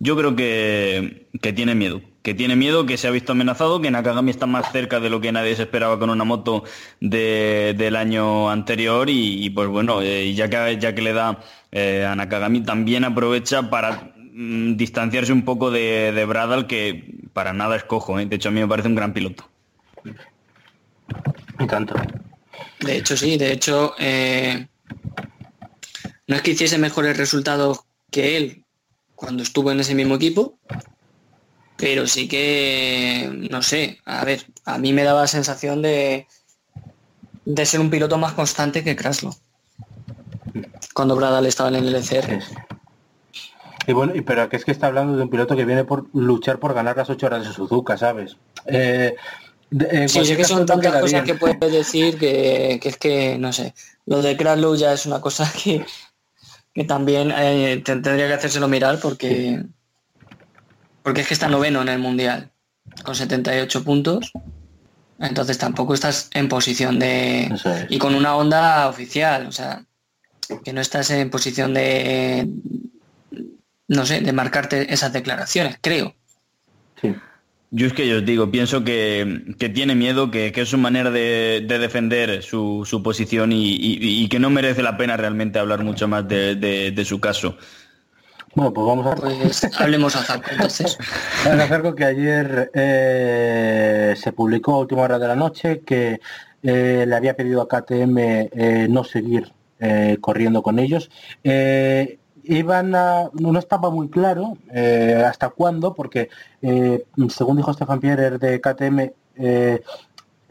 Yo 0.00 0.16
creo 0.16 0.34
que, 0.36 1.28
que 1.40 1.52
tiene 1.52 1.74
miedo. 1.74 2.00
Que 2.22 2.34
tiene 2.34 2.56
miedo, 2.56 2.86
que 2.86 2.96
se 2.96 3.06
ha 3.06 3.10
visto 3.10 3.32
amenazado, 3.32 3.80
que 3.80 3.90
Nakagami 3.90 4.30
está 4.30 4.46
más 4.46 4.72
cerca 4.72 4.98
de 4.98 5.10
lo 5.10 5.20
que 5.20 5.30
nadie 5.30 5.54
se 5.56 5.62
esperaba 5.62 5.98
con 5.98 6.08
una 6.10 6.24
moto 6.24 6.64
de- 7.00 7.74
del 7.76 7.96
año 7.96 8.50
anterior 8.50 9.08
y, 9.10 9.44
y, 9.44 9.50
pues 9.50 9.68
bueno, 9.68 10.00
eh, 10.02 10.32
ya, 10.34 10.48
que, 10.48 10.78
ya 10.80 10.94
que 10.94 11.02
le 11.02 11.12
da 11.12 11.38
eh, 11.70 12.06
a 12.08 12.14
Nakagami 12.16 12.62
también 12.62 13.04
aprovecha 13.04 13.68
para 13.68 14.14
mm, 14.32 14.76
distanciarse 14.76 15.32
un 15.32 15.44
poco 15.44 15.70
de, 15.70 16.12
de 16.12 16.24
Bradal, 16.24 16.66
que 16.66 17.14
para 17.34 17.52
nada 17.52 17.76
es 17.76 17.84
cojo. 17.84 18.18
¿eh? 18.18 18.26
De 18.26 18.36
hecho, 18.36 18.48
a 18.48 18.52
mí 18.52 18.60
me 18.60 18.68
parece 18.68 18.88
un 18.88 18.94
gran 18.94 19.12
piloto. 19.12 19.44
Y 21.58 21.66
tanto. 21.66 21.94
De 22.80 22.96
hecho, 22.96 23.16
sí, 23.16 23.36
de 23.36 23.52
hecho, 23.52 23.94
eh, 23.98 24.68
no 26.26 26.36
es 26.36 26.42
que 26.42 26.52
hiciese 26.52 26.78
mejores 26.78 27.16
resultados 27.16 27.80
que 28.10 28.36
él 28.36 28.64
cuando 29.14 29.42
estuvo 29.42 29.70
en 29.70 29.80
ese 29.80 29.94
mismo 29.94 30.16
equipo, 30.16 30.58
pero 31.76 32.06
sí 32.06 32.28
que, 32.28 33.30
no 33.50 33.62
sé, 33.62 34.00
a 34.04 34.24
ver, 34.24 34.44
a 34.64 34.78
mí 34.78 34.92
me 34.92 35.04
daba 35.04 35.22
la 35.22 35.26
sensación 35.26 35.82
de, 35.82 36.26
de 37.44 37.66
ser 37.66 37.80
un 37.80 37.90
piloto 37.90 38.18
más 38.18 38.32
constante 38.32 38.84
que 38.84 38.96
Kraslo. 38.96 39.34
Cuando 40.94 41.16
Bradal 41.16 41.46
estaba 41.46 41.70
en 41.70 41.76
el 41.76 41.94
LCR. 41.94 42.40
Y 43.86 43.92
bueno, 43.92 44.14
pero 44.24 44.48
que 44.48 44.56
es 44.56 44.64
que 44.64 44.70
está 44.70 44.86
hablando 44.86 45.16
de 45.16 45.24
un 45.24 45.30
piloto 45.30 45.56
que 45.56 45.64
viene 45.64 45.84
por 45.84 46.06
luchar 46.14 46.58
por 46.58 46.74
ganar 46.74 46.96
las 46.96 47.10
ocho 47.10 47.26
horas 47.26 47.46
de 47.46 47.52
Suzuka, 47.52 47.98
¿sabes? 47.98 48.36
Eh, 48.66 49.14
de- 49.70 49.88
en 50.02 50.08
Sí, 50.08 50.14
cualquier 50.18 50.36
que 50.38 50.44
son 50.44 50.66
tantas 50.66 50.92
cosas 50.92 51.10
bien. 51.10 51.24
que 51.24 51.34
puedes 51.34 51.72
decir 51.72 52.18
que, 52.18 52.78
que 52.82 52.88
es 52.88 52.96
que, 52.96 53.38
no 53.38 53.52
sé, 53.52 53.74
lo 54.06 54.22
de 54.22 54.36
Kraslow 54.36 54.74
ya 54.76 54.92
es 54.92 55.06
una 55.06 55.20
cosa 55.20 55.50
que, 55.64 55.84
que 56.72 56.84
también 56.84 57.32
eh, 57.36 57.82
te- 57.84 57.96
tendría 57.96 58.26
que 58.28 58.34
hacérselo 58.34 58.68
mirar 58.68 58.98
porque, 59.00 59.62
porque 61.02 61.20
es 61.22 61.28
que 61.28 61.34
está 61.34 61.48
noveno 61.48 61.82
en 61.82 61.88
el 61.88 61.98
Mundial 61.98 62.50
con 63.04 63.14
78 63.14 63.82
puntos. 63.84 64.32
Entonces 65.18 65.58
tampoco 65.58 65.94
estás 65.94 66.28
en 66.34 66.48
posición 66.48 66.98
de... 66.98 67.44
Es. 67.44 67.64
Y 67.88 67.98
con 67.98 68.14
una 68.16 68.34
onda 68.36 68.88
oficial, 68.88 69.46
o 69.46 69.52
sea, 69.52 69.84
que 70.64 70.72
no 70.72 70.80
estás 70.80 71.08
en 71.10 71.30
posición 71.30 71.72
de... 71.72 72.48
No 73.86 74.04
sé, 74.06 74.20
de 74.20 74.32
marcarte 74.32 74.92
esas 74.92 75.12
declaraciones, 75.12 75.76
creo. 75.80 76.14
Sí. 77.00 77.14
Yo 77.70 77.86
es 77.88 77.92
que 77.92 78.06
yo 78.06 78.18
os 78.18 78.24
digo, 78.24 78.50
pienso 78.50 78.84
que, 78.84 79.42
que 79.58 79.68
tiene 79.68 79.94
miedo, 79.96 80.30
que, 80.30 80.52
que 80.52 80.60
es 80.60 80.68
su 80.68 80.78
manera 80.78 81.10
de, 81.10 81.64
de 81.66 81.78
defender 81.78 82.42
su, 82.42 82.84
su 82.84 83.02
posición 83.02 83.50
y, 83.52 83.72
y- 83.72 84.22
y 84.24 84.28
que 84.28 84.38
no 84.38 84.48
merece 84.48 84.82
la 84.82 84.96
pena 84.96 85.16
realmente 85.16 85.58
hablar 85.58 85.82
mucho 85.82 86.06
más 86.06 86.28
de, 86.28 86.54
de- 86.54 86.92
de 86.92 87.04
su 87.04 87.18
caso. 87.20 87.56
Bueno, 88.54 88.72
pues 88.72 88.86
vamos 88.86 89.06
a... 89.06 89.14
Pues 89.16 89.68
hablemos 89.80 90.14
a 90.14 90.22
Zarco 90.22 90.50
entonces. 90.52 90.96
A 91.44 91.82
con 91.82 91.96
que 91.96 92.04
ayer 92.04 92.70
eh, 92.74 94.14
se 94.16 94.32
publicó 94.32 94.74
a 94.74 94.78
última 94.80 95.02
hora 95.02 95.18
de 95.18 95.26
la 95.26 95.34
noche 95.34 95.80
que 95.80 96.20
eh, 96.62 97.04
le 97.08 97.14
había 97.16 97.34
pedido 97.34 97.60
a 97.60 97.68
KTM 97.68 98.16
eh, 98.52 98.86
no 98.88 99.02
seguir 99.02 99.50
eh, 99.80 100.18
corriendo 100.20 100.62
con 100.62 100.78
ellos. 100.78 101.10
Eh, 101.42 102.18
iban 102.44 102.94
a, 102.94 103.30
no 103.32 103.58
estaba 103.58 103.90
muy 103.90 104.08
claro 104.08 104.56
eh, 104.72 105.22
hasta 105.26 105.50
cuándo, 105.50 105.94
porque 105.94 106.28
eh, 106.62 107.04
según 107.28 107.56
dijo 107.56 107.72
Stefan 107.72 108.00
Pierre 108.00 108.38
de 108.38 108.60
KTM, 108.60 109.12
eh, 109.36 109.82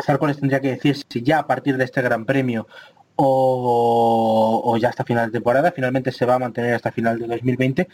Zarco 0.04 0.28
les 0.28 0.40
tendría 0.40 0.60
que 0.60 0.72
decir 0.72 0.98
si 1.10 1.22
ya 1.22 1.40
a 1.40 1.48
partir 1.48 1.78
de 1.78 1.84
este 1.86 2.02
Gran 2.02 2.26
Premio 2.26 2.68
o, 3.16 4.62
o 4.66 4.78
ya 4.78 4.90
hasta 4.90 5.04
final 5.04 5.28
de 5.28 5.34
temporada. 5.34 5.72
Finalmente 5.72 6.12
se 6.12 6.26
va 6.26 6.36
a 6.36 6.40
mantener 6.40 6.74
hasta 6.74 6.92
final 6.92 7.20
de 7.20 7.28
2020. 7.28 7.88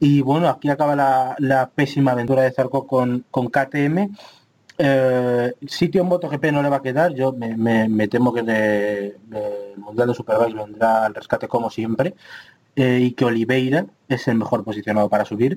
Y 0.00 0.20
bueno, 0.20 0.48
aquí 0.48 0.68
acaba 0.68 0.94
la, 0.94 1.36
la 1.38 1.70
pésima 1.70 2.12
aventura 2.12 2.42
de 2.42 2.52
Zarco 2.52 2.86
con, 2.86 3.24
con 3.30 3.48
KTM. 3.48 4.14
Eh, 4.78 5.52
sitio 5.66 6.02
en 6.02 6.08
MotoGP 6.08 6.44
no 6.52 6.62
le 6.62 6.68
va 6.68 6.76
a 6.76 6.82
quedar. 6.82 7.14
Yo 7.14 7.32
me, 7.32 8.08
temo 8.08 8.32
que 8.32 8.40
el 8.40 9.14
Mundial 9.78 10.08
de 10.08 10.14
Superbikes 10.14 10.54
vendrá 10.54 11.06
al 11.06 11.14
rescate 11.14 11.48
como 11.48 11.70
siempre. 11.70 12.14
eh, 12.76 12.98
y 13.02 13.12
que 13.12 13.24
Oliveira 13.24 13.86
es 14.08 14.28
el 14.28 14.36
mejor 14.36 14.62
posicionado 14.64 15.08
para 15.08 15.24
subir. 15.24 15.56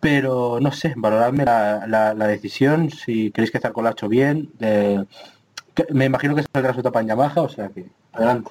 Pero 0.00 0.58
no 0.60 0.72
sé, 0.72 0.94
valoradme 0.96 1.44
la, 1.44 1.86
la- 1.88 2.26
decisión, 2.28 2.90
si 2.90 3.30
queréis 3.32 3.50
que 3.50 3.60
Zarco 3.60 3.82
lo 3.82 3.88
ha 3.88 3.92
hecho 3.92 4.08
bien. 4.08 4.50
me 5.90 6.04
imagino 6.04 6.34
que 6.36 6.44
saldrá 6.52 6.72
su 6.74 6.80
etapa 6.80 7.00
en 7.00 7.08
Yamaha, 7.08 7.42
o 7.42 7.48
sea 7.48 7.68
que 7.68 7.86
adelante. 8.12 8.50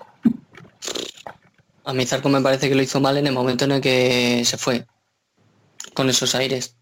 A 1.84 1.94
mí 1.94 2.06
Zarco 2.06 2.30
me 2.30 2.42
parece 2.42 2.70
que 2.70 2.76
lo 2.76 2.82
hizo 2.82 3.00
mal 3.00 3.18
en 3.18 3.28
el 3.28 3.34
momento 3.34 3.66
en 3.66 3.72
el 3.72 3.82
que 3.82 4.44
se 4.46 4.58
fue 4.58 4.86
con 5.94 6.10
esos 6.10 6.36
aires. 6.36 6.76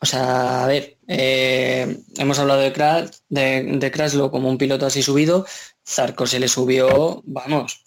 O 0.00 0.06
sea, 0.06 0.64
a 0.64 0.66
ver, 0.66 0.98
eh, 1.08 1.98
hemos 2.18 2.38
hablado 2.38 2.60
de 2.60 2.72
Crash, 2.72 3.10
de, 3.28 3.62
de 3.78 4.30
como 4.30 4.48
un 4.48 4.58
piloto 4.58 4.86
así 4.86 5.02
subido. 5.02 5.46
Zarco 5.86 6.26
se 6.26 6.40
le 6.40 6.48
subió, 6.48 7.22
vamos. 7.26 7.84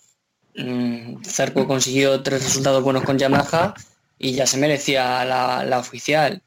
mm, 0.55 1.23
Zarco 1.23 1.67
consiguió 1.67 2.21
tres 2.23 2.43
resultados 2.43 2.83
buenos 2.83 3.03
con 3.03 3.17
Yamaha 3.17 3.73
y 4.17 4.33
ya 4.33 4.47
se 4.47 4.57
merecía 4.57 5.23
la, 5.25 5.63
la 5.65 5.79
oficial. 5.79 6.43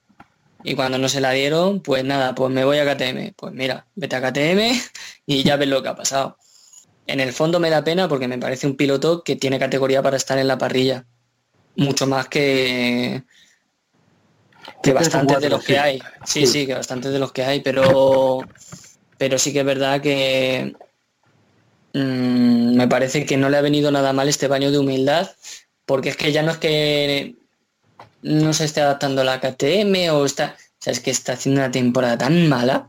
Y 0.64 0.74
cuando 0.76 0.98
no 0.98 1.08
se 1.08 1.20
la 1.20 1.32
dieron, 1.32 1.80
pues 1.82 2.04
nada, 2.04 2.34
pues 2.34 2.52
me 2.52 2.64
voy 2.64 2.78
a 2.78 2.84
KTM. 2.86 3.34
Pues 3.36 3.52
mira, 3.54 3.86
vete 3.94 4.16
a 4.16 4.22
KTM 4.22 4.72
y 5.26 5.42
ya 5.44 5.56
ves 5.56 5.68
lo 5.68 5.82
que 5.82 5.88
ha 5.88 5.96
pasado. 5.96 6.38
En 7.06 7.20
el 7.20 7.32
fondo 7.32 7.60
me 7.60 7.70
da 7.70 7.84
pena 7.84 8.08
porque 8.08 8.28
me 8.28 8.38
parece 8.38 8.66
un 8.66 8.76
piloto 8.76 9.22
que 9.24 9.36
tiene 9.36 9.58
categoría 9.58 10.02
para 10.02 10.16
estar 10.16 10.38
en 10.38 10.48
la 10.48 10.58
parrilla. 10.58 11.06
Mucho 11.76 12.06
más 12.06 12.28
que, 12.28 13.24
que 14.82 14.92
bastantes 14.92 15.40
de 15.40 15.48
los 15.50 15.64
que 15.64 15.78
hay. 15.78 15.98
Sí, 16.24 16.46
Sí. 16.46 16.46
sí, 16.46 16.66
que 16.66 16.74
bastantes 16.74 17.12
de 17.12 17.18
los 17.18 17.32
que 17.32 17.44
hay, 17.44 17.60
pero 17.60 18.40
pero 19.18 19.38
sí 19.38 19.52
que 19.52 19.60
es 19.60 19.64
verdad 19.66 20.00
que 20.00 20.74
mm, 21.94 22.76
me 22.76 22.88
parece 22.88 23.24
que 23.24 23.36
no 23.36 23.48
le 23.50 23.56
ha 23.56 23.60
venido 23.60 23.90
nada 23.90 24.12
mal 24.12 24.28
este 24.28 24.48
baño 24.48 24.70
de 24.70 24.78
humildad, 24.78 25.30
porque 25.86 26.08
es 26.08 26.16
que 26.16 26.32
ya 26.32 26.42
no 26.42 26.50
es 26.52 26.58
que 26.58 27.36
no 28.22 28.52
se 28.52 28.64
esté 28.64 28.80
adaptando 28.80 29.20
a 29.22 29.24
la 29.24 29.40
KTM 29.40 30.10
o 30.12 30.24
está, 30.24 30.56
o 30.58 30.82
sea, 30.82 30.92
es 30.92 31.00
que 31.00 31.10
está 31.10 31.34
haciendo 31.34 31.60
una 31.60 31.70
temporada 31.70 32.18
tan 32.18 32.48
mala, 32.48 32.88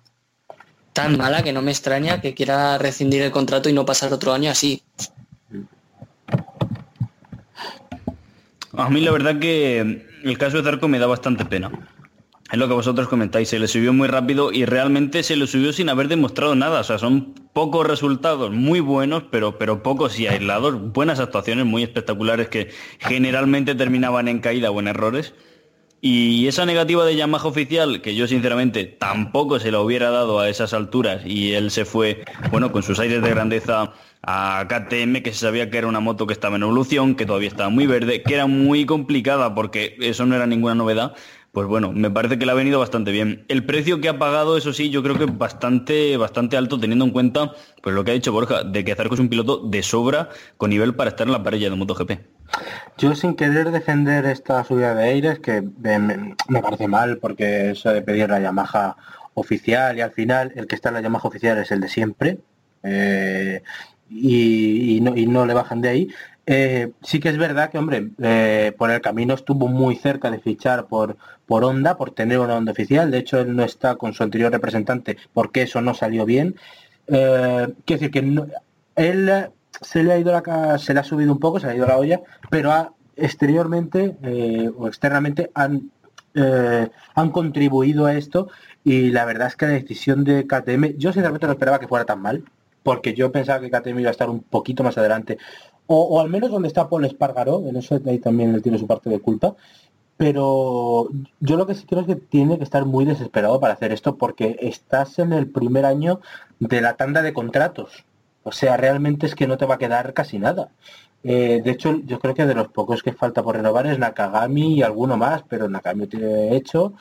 tan 0.94 1.18
mala 1.18 1.44
que 1.44 1.54
no 1.54 1.62
me 1.62 1.72
extraña 1.72 2.22
que 2.22 2.34
quiera 2.34 2.78
rescindir 2.78 3.22
el 3.24 3.32
contrato 3.32 3.70
y 3.70 3.74
no 3.74 3.86
pasar 3.86 4.14
otro 4.14 4.34
año 4.34 4.50
así. 4.52 4.84
A 8.76 8.90
mí 8.90 9.02
la 9.02 9.12
verdad 9.12 9.40
que 9.40 10.08
el 10.24 10.38
caso 10.38 10.58
de 10.58 10.64
Zarco 10.64 10.88
me 10.88 11.00
da 11.00 11.08
bastante 11.08 11.46
pena. 11.46 11.72
Es 12.52 12.60
lo 12.60 12.68
que 12.68 12.74
vosotros 12.74 13.08
comentáis, 13.08 13.50
se 13.50 13.58
le 13.58 13.68
subió 13.68 13.94
muy 13.94 14.08
rápido 14.08 14.52
y 14.52 14.66
realmente 14.66 15.24
se 15.24 15.36
le 15.36 15.48
subió 15.48 15.74
sin 15.74 15.90
haber 15.90 16.08
demostrado 16.08 16.56
nada. 16.56 16.82
O 16.82 16.84
sea, 16.84 17.00
son 17.00 17.34
pocos 17.52 17.88
resultados 17.88 18.52
muy 18.52 18.80
buenos, 18.80 19.24
pero, 19.32 19.58
pero 19.58 19.82
pocos 19.82 20.20
y 20.20 20.28
aislados. 20.28 20.80
Buenas 20.94 21.20
actuaciones 21.20 21.66
muy 21.66 21.84
espectaculares 21.84 22.50
que 22.50 22.70
generalmente 23.00 23.76
terminaban 23.76 24.28
en 24.28 24.40
caída 24.40 24.72
o 24.72 24.80
en 24.80 24.88
errores. 24.88 25.34
Y 26.06 26.50
esa 26.50 26.66
negativa 26.66 27.06
de 27.06 27.16
Yamaha 27.16 27.48
oficial, 27.48 28.02
que 28.02 28.14
yo 28.14 28.28
sinceramente 28.28 28.84
tampoco 28.84 29.58
se 29.62 29.72
la 29.72 29.80
hubiera 29.80 30.10
dado 30.10 30.42
a 30.42 30.50
esas 30.50 30.74
alturas 30.74 31.22
y 31.26 31.54
él 31.54 31.72
se 31.72 31.86
fue, 31.86 32.26
bueno, 32.52 32.74
con 32.74 32.84
sus 32.84 33.00
aires 33.00 33.22
de 33.22 33.30
grandeza 33.30 33.94
a 34.22 34.68
KTM, 34.68 35.22
que 35.22 35.32
se 35.32 35.40
sabía 35.40 35.70
que 35.70 35.78
era 35.78 35.88
una 35.88 36.02
moto 36.02 36.28
que 36.28 36.34
estaba 36.34 36.58
en 36.58 36.64
evolución, 36.64 37.16
que 37.16 37.26
todavía 37.26 37.48
estaba 37.48 37.70
muy 37.70 37.88
verde, 37.88 38.22
que 38.22 38.34
era 38.34 38.48
muy 38.48 38.86
complicada 38.86 39.56
porque 39.56 39.96
eso 40.02 40.26
no 40.26 40.36
era 40.36 40.46
ninguna 40.46 40.76
novedad, 40.76 41.14
pues 41.54 41.68
bueno, 41.68 41.94
me 41.94 42.12
parece 42.12 42.38
que 42.38 42.46
le 42.46 42.52
ha 42.52 42.56
venido 42.56 42.80
bastante 42.80 43.14
bien. 43.14 43.46
El 43.48 43.66
precio 43.66 44.02
que 44.02 44.10
ha 44.10 44.20
pagado, 44.20 44.58
eso 44.58 44.74
sí, 44.74 44.90
yo 44.90 45.04
creo 45.04 45.18
que 45.18 45.28
bastante, 45.28 46.18
bastante 46.18 46.58
alto, 46.58 46.78
teniendo 46.78 47.06
en 47.06 47.12
cuenta 47.12 47.54
pues 47.82 47.96
lo 47.96 48.04
que 48.04 48.12
ha 48.12 48.14
dicho 48.14 48.34
Borja, 48.34 48.66
de 48.66 48.84
que 48.84 48.94
Zarco 48.94 49.14
es 49.14 49.22
un 49.22 49.30
piloto 49.30 49.60
de 49.60 49.82
sobra 49.82 50.28
con 50.58 50.70
nivel 50.70 50.96
para 50.96 51.12
estar 51.12 51.26
en 51.28 51.32
la 51.32 51.42
parrilla 51.42 51.70
de 51.70 51.78
MotoGP. 51.78 52.33
Yo 52.98 53.16
sin 53.16 53.36
querer 53.36 53.72
defender 53.72 54.26
esta 54.26 54.64
subida 54.64 54.94
de 54.94 55.04
aires, 55.04 55.40
que 55.40 55.62
me, 55.62 56.62
parece 56.62 56.88
mal, 56.88 57.18
porque 57.18 57.72
eso 57.72 57.92
de 57.92 58.02
pedir 58.02 58.30
la 58.30 58.40
Yamaha 58.40 58.96
oficial 59.34 59.98
y 59.98 60.02
al 60.02 60.12
final 60.12 60.52
el 60.56 60.68
que 60.68 60.76
está 60.76 60.90
en 60.90 60.96
la 60.96 61.02
Yamaha 61.02 61.28
oficial 61.28 61.58
es 61.58 61.72
el 61.72 61.82
de 61.82 61.90
siempre. 61.90 62.38
eh, 62.84 63.62
y, 64.10 65.00
no, 65.02 65.18
y 65.18 65.26
no 65.26 65.46
le 65.46 65.56
bajan 65.56 65.82
de 65.82 65.90
ahí. 65.90 66.08
Eh, 66.46 66.92
sí 67.02 67.20
que 67.20 67.30
es 67.30 67.38
verdad 67.38 67.72
que, 67.72 67.80
hombre, 67.80 68.12
eh, 68.22 68.74
por 68.78 68.92
el 68.92 69.02
camino 69.02 69.34
estuvo 69.34 69.68
muy 69.68 69.96
cerca 69.96 70.30
de 70.30 70.40
fichar 70.40 70.88
por, 70.88 71.18
por 71.48 71.64
Honda, 71.64 71.98
por 71.98 72.12
tener 72.12 72.40
una 72.40 72.56
Honda 72.56 72.74
oficial. 72.74 73.10
De 73.10 73.18
hecho, 73.18 73.40
él 73.40 73.56
no 73.56 73.64
está 73.64 73.96
con 73.96 74.14
su 74.14 74.22
anterior 74.24 74.52
representante 74.52 75.18
porque 75.34 75.64
eso 75.64 75.82
no 75.82 75.94
salió 75.96 76.26
bien. 76.26 76.56
Quiero 77.08 77.74
decir 77.86 78.12
que 78.12 78.20
él 78.96 79.50
se 79.82 80.04
le 80.04 80.14
ha 80.14 80.18
ido 80.18 80.32
la, 80.32 80.78
se 80.78 80.94
le 80.94 81.00
ha 81.00 81.04
subido 81.04 81.32
un 81.32 81.40
poco, 81.40 81.60
se 81.60 81.68
le 81.68 81.74
ha 81.74 81.76
ido 81.76 81.88
la 81.88 81.98
olla, 81.98 82.22
pero 82.50 82.72
ha- 82.72 82.94
exteriormente 83.16 84.16
eh, 84.24 84.72
o 84.78 84.88
externamente 84.88 85.52
han, 85.54 85.92
eh, 86.36 86.90
han 87.16 87.30
contribuido 87.32 88.06
a 88.06 88.16
esto 88.16 88.50
y 88.84 89.12
la 89.12 89.26
verdad 89.26 89.48
es 89.48 89.56
que 89.56 89.66
la 89.68 89.74
decisión 89.74 90.24
de 90.24 90.46
KTM, 90.48 90.98
yo 90.98 91.12
sinceramente 91.14 91.46
no 91.48 91.54
esperaba 91.54 91.80
que 91.80 91.88
fuera 91.88 92.06
tan 92.06 92.22
mal, 92.22 92.44
porque 92.82 93.14
yo 93.14 93.32
pensaba 93.32 93.60
que 93.62 93.70
KTM 93.72 94.00
iba 94.02 94.10
a 94.10 94.12
estar 94.12 94.30
un 94.30 94.42
poquito 94.42 94.84
más 94.84 94.98
adelante, 94.98 95.38
o, 95.88 96.02
o 96.02 96.20
al 96.22 96.30
menos 96.30 96.50
donde 96.52 96.68
está 96.68 96.90
Paul 96.90 97.06
Espargaró, 97.06 97.64
en 97.68 97.76
eso 97.78 98.00
ahí 98.06 98.20
también 98.20 98.54
él 98.56 98.62
tiene 98.62 98.78
su 98.80 98.88
parte 98.88 99.10
de 99.10 99.20
culpa, 99.20 99.56
pero 100.18 101.10
yo 101.40 101.58
lo 101.58 101.66
que 101.66 101.76
sí 101.76 101.86
creo 101.86 102.02
es 102.02 102.08
que 102.08 102.16
tiene 102.16 102.58
que 102.58 102.64
estar 102.64 102.86
muy 102.86 103.06
desesperado 103.06 103.60
para 103.60 103.74
hacer 103.74 103.92
esto, 103.92 104.16
porque 104.18 104.58
estás 104.62 105.20
en 105.20 105.34
el 105.34 105.48
primer 105.48 105.86
año 105.86 106.20
de 106.60 106.82
la 106.82 106.96
tanda 106.96 107.22
de 107.22 107.34
contratos, 107.34 108.06
o 108.44 108.52
sea, 108.52 108.78
realmente 108.78 109.26
es 109.26 109.36
que 109.36 109.48
no 109.48 109.58
te 109.58 109.66
va 109.66 109.76
a 109.76 109.80
quedar 109.80 110.14
casi 110.14 110.40
nada. 110.40 110.70
Eh, 111.24 111.62
de 111.64 111.72
hecho, 111.72 112.02
yo 112.06 112.20
creo 112.20 112.34
que 112.34 112.46
de 112.46 112.54
los 112.54 112.68
pocos 112.68 113.02
que 113.02 113.14
falta 113.14 113.42
por 113.42 113.56
renovar 113.56 113.88
es 113.88 113.98
Nakagami 113.98 114.76
y 114.76 114.84
alguno 114.84 115.18
más, 115.18 115.44
pero 115.48 115.70
Nakagami 115.70 116.08
tiene 116.08 116.56
hecho 116.56 116.94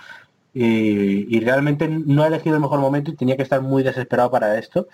y, 0.55 1.41
realmente 1.41 1.89
no 1.89 2.23
ha 2.23 2.29
elegido 2.29 2.57
el 2.57 2.63
mejor 2.63 2.79
momento 2.79 3.11
y 3.11 3.17
tenía 3.17 3.37
que 3.37 3.43
estar 3.43 3.61
muy 3.63 3.83
desesperado 3.83 4.31
para 4.31 4.59
esto. 4.59 4.89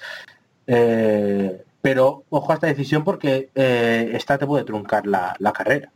Eh, 0.66 1.64
pero 1.82 2.24
ojo 2.30 2.52
a 2.52 2.54
esta 2.54 2.66
decisión 2.66 3.04
porque 3.04 3.50
eh, 3.54 4.10
esta 4.14 4.38
te 4.38 4.46
puede 4.46 4.64
truncar 4.64 5.06
la, 5.06 5.36
carrera. 5.52 5.92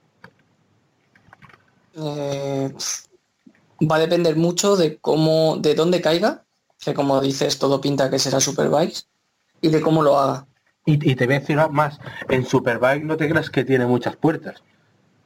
Va 1.96 3.96
a 3.96 3.98
depender 3.98 4.36
mucho 4.36 4.76
de 4.76 4.98
cómo, 4.98 5.56
de 5.56 5.74
dónde 5.74 6.00
caiga, 6.00 6.44
que 6.78 6.94
como 6.94 7.20
dices, 7.20 7.58
todo 7.58 7.80
pinta 7.80 8.10
que 8.10 8.18
será 8.18 8.40
Superbikes, 8.40 9.06
y 9.62 9.68
de 9.68 9.80
cómo 9.80 10.02
lo 10.02 10.18
haga. 10.18 10.46
Y, 10.84 11.10
y 11.10 11.14
te 11.14 11.26
voy 11.26 11.36
a 11.36 11.40
decir 11.40 11.56
más, 11.70 11.98
en 12.28 12.44
Superbike 12.44 13.04
no 13.04 13.16
te 13.16 13.28
creas 13.28 13.48
que 13.48 13.64
tiene 13.64 13.86
muchas 13.86 14.16
puertas. 14.16 14.62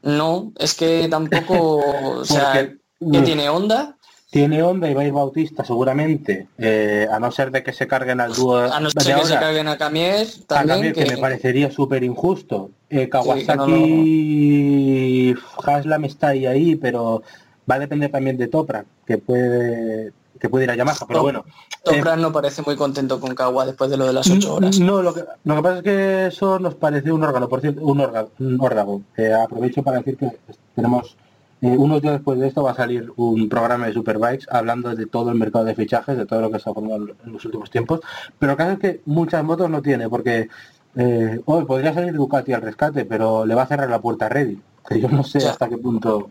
No, 0.03 0.53
es 0.59 0.75
que 0.75 1.09
tampoco, 1.09 1.79
o 2.21 2.25
sea, 2.25 2.53
que 2.53 2.77
tiene 3.01 3.49
onda, 3.49 3.97
Tiene 4.31 4.63
Honda 4.63 4.91
y 4.91 4.95
va 4.95 5.03
a 5.03 5.07
ir 5.07 5.13
Bautista 5.13 5.65
seguramente, 5.65 6.49
eh, 6.59 7.09
a 7.11 7.19
no 7.19 7.31
ser 7.33 7.51
de 7.51 7.63
que 7.63 7.73
se 7.73 7.87
carguen 7.87 8.21
al 8.21 8.35
dúo 8.35 8.59
a 8.59 8.79
no 8.81 8.91
de 8.91 9.03
ser 9.03 9.17
que 9.17 9.25
se 9.25 9.35
carguen 9.35 9.69
a 9.69 9.79
Camier, 9.79 10.27
también, 10.47 10.47
también, 10.47 10.95
que, 10.95 11.05
que- 11.05 11.11
me 11.11 11.19
parecería 11.19 11.71
súper 11.71 12.05
injusto. 12.05 12.71
Eh, 12.91 12.97
que 12.97 13.01
no, 13.07 13.11
Kawasaki 13.11 15.35
Haslam 15.65 16.05
está 16.05 16.29
ahí, 16.29 16.47
ahí, 16.47 16.77
pero 16.77 17.23
va 17.69 17.77
a 17.77 17.79
depender 17.79 18.11
también 18.11 18.37
de 18.37 18.49
Toprak, 18.49 18.87
que 19.07 19.19
puede 19.19 20.13
que 20.39 20.49
puede 20.49 20.65
ir 20.65 20.71
a 20.71 20.77
Yamaha, 20.77 21.07
pero 21.07 21.23
bueno. 21.23 21.45
Toprak 21.85 22.19
no 22.19 22.33
parece 22.33 22.63
muy 22.63 22.77
contento 22.77 23.21
con 23.21 23.35
Kawa 23.35 23.67
después 23.67 23.91
de 23.91 23.97
lo 23.97 24.07
de 24.07 24.13
las 24.13 24.29
ocho 24.31 24.55
horas. 24.55 24.79
No, 24.81 25.03
lo 25.03 25.15
que, 25.15 25.25
lo 25.45 25.57
que 25.57 25.63
pasa 25.63 25.77
es 25.79 25.83
que 25.83 26.27
eso 26.27 26.59
nos 26.59 26.75
parece 26.75 27.13
un 27.13 27.23
órgano, 27.23 27.49
por 27.49 27.61
cierto, 27.61 27.83
un 27.83 28.01
órgano, 28.01 28.29
un. 28.39 29.05
Eh, 29.17 29.33
aprovecho 29.33 29.83
para 29.83 29.99
decir 29.99 30.17
que 30.17 30.39
tenemos, 30.75 31.17
eh, 31.63 31.77
unos 31.77 32.03
días 32.03 32.15
después 32.15 32.39
de 32.39 32.49
esto 32.49 32.63
va 32.63 32.73
a 32.73 32.75
salir 32.75 33.11
un 33.17 33.49
programa 33.49 33.87
de 33.87 33.93
Superbikes 33.93 34.47
hablando 34.51 34.95
de 34.95 35.07
todo 35.07 35.31
el 35.31 35.39
mercado 35.39 35.65
de 35.65 35.75
fichajes, 35.75 36.17
de 36.17 36.27
todo 36.27 36.41
lo 36.41 36.51
que 36.51 36.59
se 36.59 36.69
ha 36.69 36.75
formado 36.75 37.07
en 37.25 37.33
los 37.33 37.45
últimos 37.45 37.71
tiempos, 37.71 38.01
pero 38.39 38.53
el 38.53 38.59
caso 38.59 38.73
es 38.73 38.79
que 38.79 39.01
muchas 39.07 39.43
motos 39.45 39.71
no 39.71 39.81
tiene, 39.81 40.09
porque 40.09 40.49
eh, 40.97 41.41
hoy 41.45 41.65
podría 41.65 41.95
salir 41.95 42.15
Ducati 42.15 42.53
al 42.53 42.63
rescate, 42.63 43.05
pero 43.05 43.47
le 43.47 43.55
va 43.55 43.63
a 43.63 43.67
cerrar 43.67 43.89
la 43.89 44.01
puerta 44.01 44.27
a 44.27 44.29
Ready, 44.29 44.61
que 44.89 45.01
yo 45.01 45.09
no 45.09 45.23
sé 45.25 45.41
Ya. 45.41 45.51
hasta 45.51 45.69
qué 45.69 45.79
punto... 45.79 46.31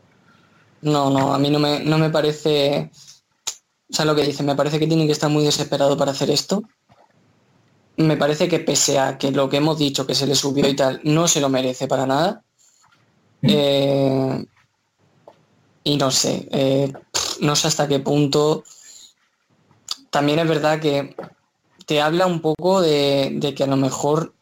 No, 0.81 1.09
no, 1.09 1.33
a 1.33 1.39
mí 1.39 1.49
no 1.49 1.59
me, 1.59 1.83
no 1.83 1.97
me 1.97 2.09
parece... 2.09 2.91
O 3.89 3.93
sea, 3.93 4.05
lo 4.05 4.15
que 4.15 4.23
dice, 4.23 4.43
me 4.43 4.55
parece 4.55 4.79
que 4.79 4.87
tiene 4.87 5.05
que 5.05 5.11
estar 5.11 5.29
muy 5.29 5.43
desesperado 5.43 5.95
para 5.97 6.11
hacer 6.11 6.29
esto. 6.31 6.63
Me 7.97 8.17
parece 8.17 8.47
que 8.49 8.59
pese 8.59 8.99
a 8.99 9.17
que 9.17 9.31
lo 9.31 9.47
que 9.49 9.57
hemos 9.57 9.77
dicho, 9.77 10.05
que 10.05 10.15
se 10.15 10.27
le 10.27 10.35
subió 10.35 10.67
y 10.67 10.75
tal, 10.75 10.99
no 11.03 11.27
se 11.27 11.39
lo 11.39 11.49
merece 11.49 11.87
para 11.87 12.05
nada. 12.05 12.43
Eh, 13.41 14.45
y 15.83 15.97
no 15.97 16.09
sé, 16.09 16.47
eh, 16.51 16.91
no 17.41 17.55
sé 17.55 17.67
hasta 17.67 17.87
qué 17.87 17.99
punto. 17.99 18.63
También 20.09 20.39
es 20.39 20.47
verdad 20.47 20.79
que 20.79 21.15
te 21.85 22.01
habla 22.01 22.25
un 22.25 22.41
poco 22.41 22.81
de, 22.81 23.31
de 23.35 23.53
que 23.53 23.63
a 23.63 23.67
lo 23.67 23.77
mejor 23.77 24.33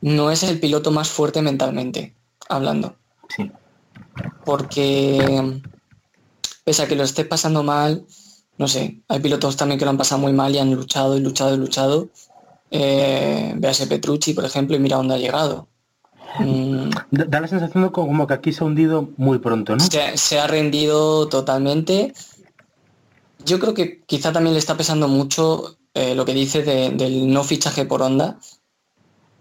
no 0.00 0.30
es 0.30 0.42
el 0.42 0.58
piloto 0.58 0.90
más 0.90 1.10
fuerte 1.10 1.42
mentalmente, 1.42 2.14
hablando 2.48 2.96
Sí. 3.36 3.50
porque 4.44 5.60
pese 6.64 6.82
a 6.82 6.86
que 6.88 6.96
lo 6.96 7.02
esté 7.04 7.24
pasando 7.24 7.62
mal, 7.62 8.06
no 8.58 8.68
sé, 8.68 9.00
hay 9.08 9.20
pilotos 9.20 9.56
también 9.56 9.78
que 9.78 9.84
lo 9.84 9.90
han 9.90 9.98
pasado 9.98 10.20
muy 10.20 10.32
mal 10.32 10.54
y 10.54 10.58
han 10.58 10.72
luchado 10.74 11.16
y 11.16 11.20
luchado 11.20 11.54
y 11.54 11.58
luchado. 11.58 12.08
Eh, 12.70 13.54
véase 13.56 13.86
Petrucci, 13.86 14.34
por 14.34 14.44
ejemplo, 14.44 14.76
y 14.76 14.80
mira 14.80 14.96
dónde 14.96 15.14
ha 15.14 15.18
llegado. 15.18 15.68
Mm, 16.38 16.90
Da, 17.10 17.40
la 17.40 17.46
sensación 17.48 17.84
de 17.84 17.90
como 17.92 18.26
que 18.26 18.34
aquí 18.34 18.52
se 18.52 18.64
ha 18.64 18.66
hundido 18.66 19.08
muy 19.16 19.38
pronto, 19.38 19.76
¿no? 19.76 19.84
se, 19.84 20.16
se 20.16 20.40
ha 20.40 20.46
rendido 20.46 21.28
totalmente. 21.28 22.12
Yo 23.44 23.58
creo 23.60 23.74
que 23.74 24.02
quizá 24.06 24.32
también 24.32 24.54
le 24.54 24.58
está 24.58 24.76
pesando 24.76 25.06
mucho 25.06 25.76
eh, 25.94 26.14
lo 26.14 26.24
que 26.24 26.34
dice 26.34 26.62
de- 26.62 26.90
del 26.90 27.32
no 27.32 27.44
fichaje 27.44 27.84
por 27.84 28.02
onda, 28.02 28.38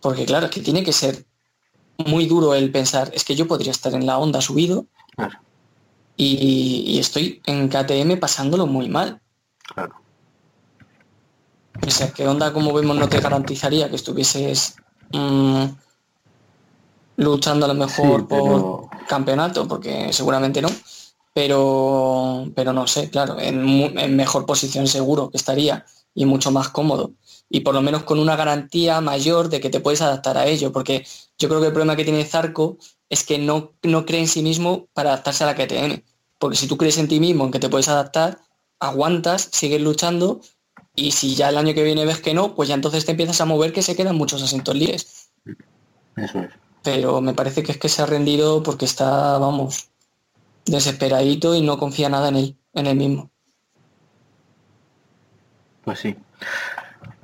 porque 0.02 0.26
claro, 0.26 0.48
es 0.48 0.52
que 0.52 0.62
tiene 0.62 0.84
que 0.84 0.94
ser 0.94 1.26
muy 2.06 2.26
duro 2.28 2.54
el 2.54 2.72
pensar, 2.72 3.10
es 3.14 3.24
que 3.24 3.36
yo 3.36 3.48
podría 3.48 3.72
estar 3.72 3.94
en 3.94 4.06
la 4.06 4.18
onda 4.18 4.42
subido 4.42 4.86
Claro, 5.16 5.40
y, 6.18 6.84
y 6.88 7.00
estoy 7.00 7.42
en 7.46 7.70
KTM 7.70 8.18
pasándolo 8.20 8.66
muy 8.68 8.90
mal. 8.90 9.22
claro. 9.74 9.96
Pese 11.82 12.04
a 12.06 12.12
que 12.14 12.28
onda, 12.28 12.54
como 12.54 12.72
vemos, 12.74 12.96
no 12.96 13.10
te 13.10 13.20
garantizaría 13.20 13.90
que 13.90 13.96
estuvieses 13.96 14.76
mm, 15.12 15.66
luchando 17.18 17.66
a 17.66 17.70
lo 17.70 17.74
mejor 17.74 18.22
Sí, 18.22 18.26
pero- 18.30 18.90
por 18.90 19.08
campeonato, 19.08 19.68
porque 19.68 20.14
seguramente 20.14 20.62
no. 20.62 20.70
Pero, 21.34 22.46
pero 22.56 22.74
no 22.74 22.86
sé, 22.86 23.10
claro, 23.10 23.38
en 23.40 24.16
mejor 24.16 24.46
posición 24.46 24.86
seguro 24.88 25.32
que 25.32 25.38
estaría 25.38 25.84
y 26.14 26.26
mucho 26.26 26.52
más 26.52 26.70
cómodo. 26.70 27.14
Y 27.50 27.62
por 27.62 27.74
lo 27.74 27.82
menos 27.82 28.04
con 28.04 28.20
una 28.20 28.36
garantía 28.36 29.02
mayor 29.02 29.50
de 29.50 29.60
que 29.60 29.72
te 29.72 29.80
puedes 29.80 30.02
adaptar 30.04 30.38
a 30.38 30.46
ello, 30.46 30.72
porque 30.72 31.06
yo 31.40 31.50
creo 31.50 31.60
que 31.60 31.68
el 31.68 31.74
problema 31.74 31.96
que 31.96 32.04
tiene 32.04 32.24
Zarco 32.24 32.78
es 33.14 33.24
que 33.24 33.38
no, 33.38 33.74
no 33.84 34.06
cree 34.06 34.22
en 34.22 34.28
sí 34.28 34.42
mismo 34.42 34.88
para 34.94 35.12
adaptarse 35.12 35.44
a 35.44 35.48
la 35.48 35.56
KTM. 35.56 36.04
Porque 36.40 36.58
si 36.58 36.68
tú 36.68 36.78
crees 36.78 36.98
en 36.98 37.08
ti 37.08 37.20
mismo, 37.20 37.46
en 37.46 37.52
que 37.52 37.60
te 37.60 37.70
puedes 37.70 37.88
adaptar, 37.88 38.40
aguantas, 38.80 39.50
sigues 39.52 39.82
luchando 39.82 40.42
y 40.96 41.12
si 41.12 41.36
ya 41.36 41.50
el 41.50 41.58
año 41.58 41.76
que 41.76 41.84
viene 41.84 42.06
ves 42.06 42.22
que 42.22 42.34
no, 42.34 42.56
pues 42.56 42.70
ya 42.70 42.76
entonces 42.76 43.06
te 43.06 43.12
empiezas 43.12 43.40
a 43.40 43.46
mover 43.46 43.72
que 43.72 43.84
se 43.84 43.96
quedan 43.96 44.16
muchos 44.16 44.42
asientos 44.42 44.76
libres. 44.76 45.30
Eso 46.16 46.40
es. 46.40 46.50
Pero 46.82 47.22
me 47.22 47.36
parece 47.36 47.62
que 47.62 47.72
es 47.72 47.78
que 47.78 47.88
se 47.88 48.02
ha 48.02 48.08
rendido 48.08 48.64
porque 48.64 48.86
está, 48.86 49.38
vamos, 49.38 49.90
desesperadito 50.66 51.54
y 51.54 51.62
no 51.62 51.78
confía 51.78 52.10
nada 52.10 52.30
en 52.30 52.36
él, 52.36 52.58
en 52.74 52.88
él 52.88 52.98
mismo. 52.98 53.30
Pues 55.86 56.00
sí. 56.00 56.16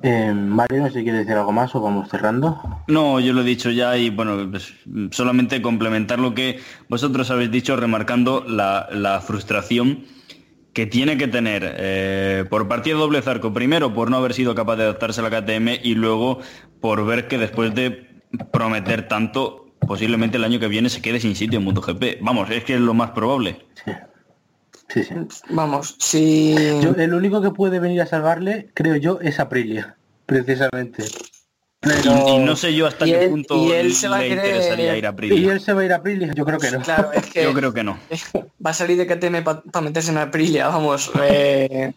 Eh, 0.02 0.32
Mario, 0.32 0.80
no 0.80 0.86
sé 0.88 0.98
si 0.98 1.02
quiere 1.02 1.18
decir 1.18 1.34
algo 1.34 1.52
más 1.52 1.74
o 1.74 1.80
vamos 1.80 2.08
cerrando. 2.08 2.60
No, 2.88 3.20
yo 3.20 3.32
lo 3.32 3.42
he 3.42 3.44
dicho 3.44 3.70
ya 3.70 3.96
y 3.96 4.10
bueno, 4.10 4.48
pues, 4.50 4.72
solamente 5.10 5.60
complementar 5.60 6.18
lo 6.18 6.34
que 6.34 6.60
vosotros 6.88 7.30
habéis 7.30 7.50
dicho, 7.50 7.76
remarcando 7.76 8.44
la, 8.46 8.88
la 8.92 9.20
frustración 9.20 10.04
que 10.72 10.86
tiene 10.86 11.18
que 11.18 11.28
tener 11.28 11.74
eh, 11.78 12.44
por 12.48 12.68
partida 12.68 12.96
doble 12.96 13.22
zarco, 13.22 13.52
primero 13.52 13.92
por 13.92 14.10
no 14.10 14.16
haber 14.16 14.34
sido 14.34 14.54
capaz 14.54 14.76
de 14.76 14.84
adaptarse 14.84 15.20
a 15.20 15.28
la 15.28 15.30
KTM 15.30 15.80
y 15.82 15.94
luego 15.94 16.40
por 16.80 17.04
ver 17.04 17.28
que 17.28 17.38
después 17.38 17.74
de 17.74 18.06
prometer 18.52 19.08
tanto, 19.08 19.66
posiblemente 19.80 20.36
el 20.36 20.44
año 20.44 20.60
que 20.60 20.68
viene 20.68 20.88
se 20.88 21.02
quede 21.02 21.20
sin 21.20 21.34
sitio 21.34 21.58
en 21.58 21.64
MotoGP. 21.64 22.22
Vamos, 22.22 22.50
es 22.50 22.64
que 22.64 22.74
es 22.74 22.80
lo 22.80 22.94
más 22.94 23.10
probable. 23.10 23.66
Sí. 23.84 23.90
Sí, 24.92 25.04
sí. 25.04 25.14
Vamos, 25.50 25.96
si... 25.98 26.54
Yo, 26.82 26.90
el 26.96 27.14
único 27.14 27.40
que 27.40 27.50
puede 27.50 27.78
venir 27.78 28.00
a 28.02 28.06
salvarle, 28.06 28.70
creo 28.74 28.96
yo, 28.96 29.18
es 29.20 29.38
Aprilia, 29.38 29.96
precisamente. 30.26 31.04
Y, 31.82 32.08
y 32.32 32.38
no 32.40 32.56
sé 32.56 32.74
yo 32.74 32.86
hasta 32.88 33.06
y 33.06 33.12
qué 33.12 33.24
él- 33.24 33.30
punto 33.30 33.56
y 33.56 33.72
él 33.72 33.94
se 33.94 34.08
va 34.08 34.16
a 34.16 34.18
le 34.20 34.28
querer- 34.28 34.46
interesaría 34.46 34.96
ir 34.98 35.04
a 35.06 35.08
Y 35.08 35.12
Aprilia. 35.12 35.52
él 35.52 35.60
se 35.60 35.72
va 35.72 35.80
a 35.80 35.84
ir 35.84 35.92
a 35.92 35.96
Aprilia, 35.96 36.32
yo 36.34 36.44
creo 36.44 36.58
que 36.58 36.70
no. 36.72 36.80
Claro, 36.82 37.12
es 37.12 37.24
que 37.26 37.42
Yo 37.44 37.54
creo 37.54 37.72
que 37.72 37.82
no. 37.84 37.98
va 38.64 38.70
a 38.70 38.74
salir 38.74 38.98
de 38.98 39.06
KTM 39.06 39.42
para 39.44 39.62
meterse 39.80 40.10
en 40.10 40.18
Aprilia, 40.18 40.68
vamos. 40.68 41.10
eh, 41.22 41.92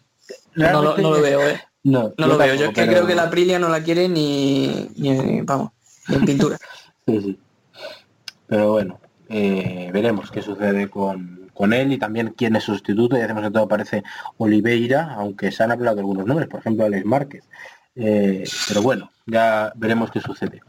no, 0.55 0.63
lo, 0.65 0.95
Realmente- 0.95 1.01
no 1.01 1.11
lo 1.11 1.21
veo, 1.21 1.47
¿eh? 1.49 1.61
No, 1.85 2.13
No 2.17 2.27
lo 2.27 2.37
veo. 2.37 2.55
Yo 2.55 2.65
es 2.65 2.69
que 2.69 2.75
pero- 2.81 2.91
creo 2.93 3.07
que 3.07 3.15
la 3.15 3.23
Aprilia 3.23 3.59
no 3.59 3.67
la 3.69 3.83
quiere 3.83 4.07
ni, 4.07 4.89
ni 4.95 5.41
vamos, 5.41 5.71
ni 6.07 6.15
en 6.15 6.25
pintura. 6.25 6.57
Sí, 7.05 7.19
sí. 7.21 7.39
Pero 8.47 8.71
bueno, 8.71 9.01
eh, 9.27 9.89
veremos 9.91 10.31
qué 10.31 10.41
sucede 10.41 10.89
con, 10.89 11.42
con 11.53 11.73
él 11.73 11.91
y 11.93 11.97
también 11.97 12.33
quién 12.35 12.55
es 12.55 12.63
su 12.63 12.73
sustituto. 12.73 13.17
Ya 13.17 13.25
hacemos 13.25 13.43
que 13.43 13.51
todo 13.51 13.67
parece 13.67 14.03
Oliveira, 14.37 15.13
aunque 15.13 15.51
se 15.51 15.63
han 15.63 15.71
hablado 15.71 15.95
de 15.95 16.01
algunos 16.01 16.25
nombres, 16.25 16.47
por 16.47 16.59
ejemplo 16.59 16.85
Alex 16.85 17.05
Márquez. 17.05 17.43
Eh, 17.95 18.43
pero 18.67 18.81
bueno, 18.81 19.11
ya 19.25 19.71
veremos 19.75 20.11
qué 20.11 20.19
sucede. 20.19 20.61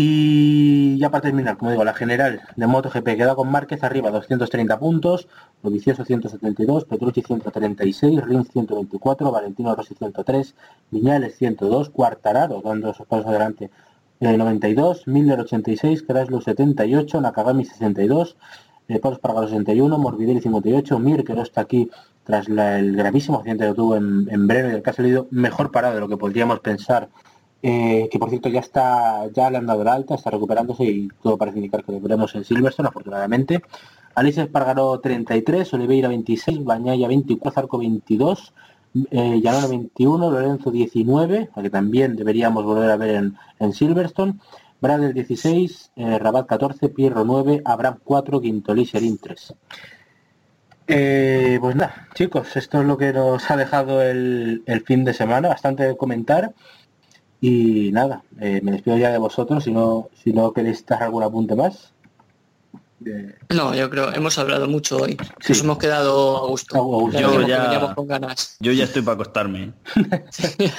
Y 0.00 0.96
ya 0.98 1.10
para 1.10 1.22
terminar, 1.22 1.56
como 1.56 1.72
digo, 1.72 1.82
la 1.82 1.92
general 1.92 2.42
de 2.54 2.66
MotoGP 2.68 3.16
queda 3.16 3.34
con 3.34 3.50
Márquez 3.50 3.82
arriba 3.82 4.12
230 4.12 4.78
puntos, 4.78 5.26
Dovizioso 5.60 6.04
172, 6.04 6.84
Petrucci 6.84 7.20
136, 7.20 8.22
Rins 8.22 8.48
124, 8.52 9.32
Valentino 9.32 9.74
Rossi 9.74 9.96
103, 9.96 10.54
Viñales 10.92 11.36
102, 11.36 11.90
Cuartararo 11.90 12.62
dando 12.62 12.92
esos 12.92 13.08
pasos 13.08 13.26
adelante 13.26 13.70
eh, 14.20 14.36
92, 14.36 15.08
Miller 15.08 15.40
86, 15.40 16.04
Kraslow 16.04 16.42
78, 16.42 17.20
Nakagami 17.20 17.64
62, 17.64 18.36
eh, 18.88 18.98
Paul 18.98 19.14
Espargaro 19.14 19.46
61, 19.46 19.98
Morbidelli 19.98 20.40
58, 20.40 20.98
Mir, 20.98 21.24
que 21.24 21.34
no 21.34 21.42
está 21.42 21.60
aquí 21.60 21.90
tras 22.24 22.48
el 22.48 22.96
gravísimo 22.96 23.38
accidente 23.38 23.66
que 23.66 23.74
tuvo 23.74 23.96
en, 23.96 24.28
en 24.30 24.46
Breno 24.46 24.70
y 24.70 24.72
el 24.72 24.82
que 24.82 24.90
ha 24.90 24.94
salido 24.94 25.28
mejor 25.30 25.70
parado 25.70 25.94
de 25.94 26.00
lo 26.00 26.08
que 26.08 26.16
podríamos 26.16 26.60
pensar, 26.60 27.08
eh, 27.62 28.08
que 28.10 28.18
por 28.18 28.30
cierto 28.30 28.48
ya 28.48 28.60
está, 28.60 29.26
ya 29.32 29.50
le 29.50 29.58
han 29.58 29.66
dado 29.66 29.84
la 29.84 29.94
alta, 29.94 30.14
está 30.14 30.30
recuperándose 30.30 30.84
y 30.84 31.08
todo 31.22 31.36
parece 31.36 31.58
indicar 31.58 31.84
que 31.84 31.92
lo 31.92 32.00
veremos 32.00 32.34
en 32.34 32.44
Silverstone, 32.44 32.88
afortunadamente. 32.88 33.62
Alice 34.14 34.40
Espargaro 34.40 35.00
33, 35.00 35.72
Oliveira 35.74 36.08
26, 36.08 36.64
Bañaya 36.64 37.08
24, 37.08 37.50
Zarco 37.50 37.78
22, 37.78 38.52
eh, 39.10 39.40
Llanona 39.42 39.66
21, 39.68 40.30
Lorenzo 40.30 40.70
19, 40.70 41.50
a 41.54 41.62
que 41.62 41.70
también 41.70 42.16
deberíamos 42.16 42.64
volver 42.64 42.90
a 42.90 42.96
ver 42.96 43.10
en, 43.10 43.36
en 43.58 43.72
Silverstone, 43.72 44.34
Bradel 44.80 45.12
16, 45.12 45.92
eh, 45.96 46.18
Rabat 46.18 46.46
14, 46.46 46.88
Pierro 46.88 47.24
9, 47.24 47.62
Abraham 47.64 47.98
4, 48.04 48.40
Quintolí 48.40 48.86
Serín 48.86 49.18
3. 49.18 49.54
Eh, 50.86 51.58
pues 51.60 51.76
nada, 51.76 52.08
chicos, 52.14 52.56
esto 52.56 52.80
es 52.80 52.86
lo 52.86 52.96
que 52.96 53.12
nos 53.12 53.50
ha 53.50 53.56
dejado 53.56 54.02
el, 54.02 54.62
el 54.66 54.80
fin 54.82 55.04
de 55.04 55.12
semana, 55.12 55.48
bastante 55.48 55.82
de 55.84 55.96
comentar. 55.96 56.54
Y 57.40 57.90
nada, 57.92 58.24
eh, 58.40 58.60
me 58.62 58.72
despido 58.72 58.96
ya 58.96 59.12
de 59.12 59.18
vosotros, 59.18 59.64
si 59.64 59.72
no, 59.72 60.08
si 60.14 60.32
no 60.32 60.52
queréis 60.52 60.84
dar 60.86 61.02
algún 61.02 61.22
apunte 61.22 61.54
más. 61.54 61.92
Eh, 63.06 63.34
No, 63.54 63.74
yo 63.74 63.88
creo, 63.90 64.12
hemos 64.12 64.36
hablado 64.38 64.66
mucho 64.68 64.96
hoy. 64.98 65.16
Sí. 65.40 65.52
Nos 65.52 65.60
hemos 65.62 65.78
quedado 65.78 66.36
a 66.44 66.48
gusto. 66.48 66.76
A 66.76 66.80
gusto. 66.80 67.18
Ya 67.18 67.26
Yo 67.26 67.46
ya- 67.46 67.62
veníamos 67.64 67.94
con 67.94 68.06
ganas. 68.08 68.56
Yo 68.60 68.72
ya 68.72 68.84
estoy 68.84 69.02
para 69.02 69.14
acostarme. 69.14 69.72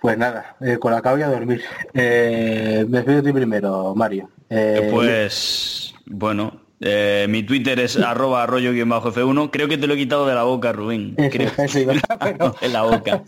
pues 0.00 0.18
nada, 0.18 0.56
eh, 0.60 0.78
con 0.78 0.92
la 0.92 1.00
voy 1.00 1.22
a 1.22 1.28
dormir. 1.28 1.62
Eh, 1.94 2.84
me 2.88 2.98
despido 2.98 3.22
de 3.22 3.22
ti 3.22 3.32
primero, 3.32 3.94
Mario. 3.94 4.30
Eh, 4.50 4.88
Pues 4.90 5.94
bueno, 6.06 6.60
eh, 6.80 7.26
mi 7.28 7.42
Twitter 7.42 7.78
es 7.80 7.96
arroba 7.98 8.42
arroyo 8.42 8.72
guion 8.72 8.88
bajo 8.88 9.12
C1. 9.12 9.50
Creo 9.50 9.68
que 9.68 9.78
te 9.78 9.86
lo 9.86 9.94
he 9.94 9.96
quitado 9.96 10.26
de 10.26 10.34
la 10.34 10.42
boca, 10.44 10.72
Rubén. 10.72 11.14
eso, 11.16 11.30
Creo. 11.30 11.50
eso 11.58 11.78
iba, 11.78 11.94
pero- 12.20 12.54
en 12.60 12.72
la 12.72 12.82
boca. 12.82 13.22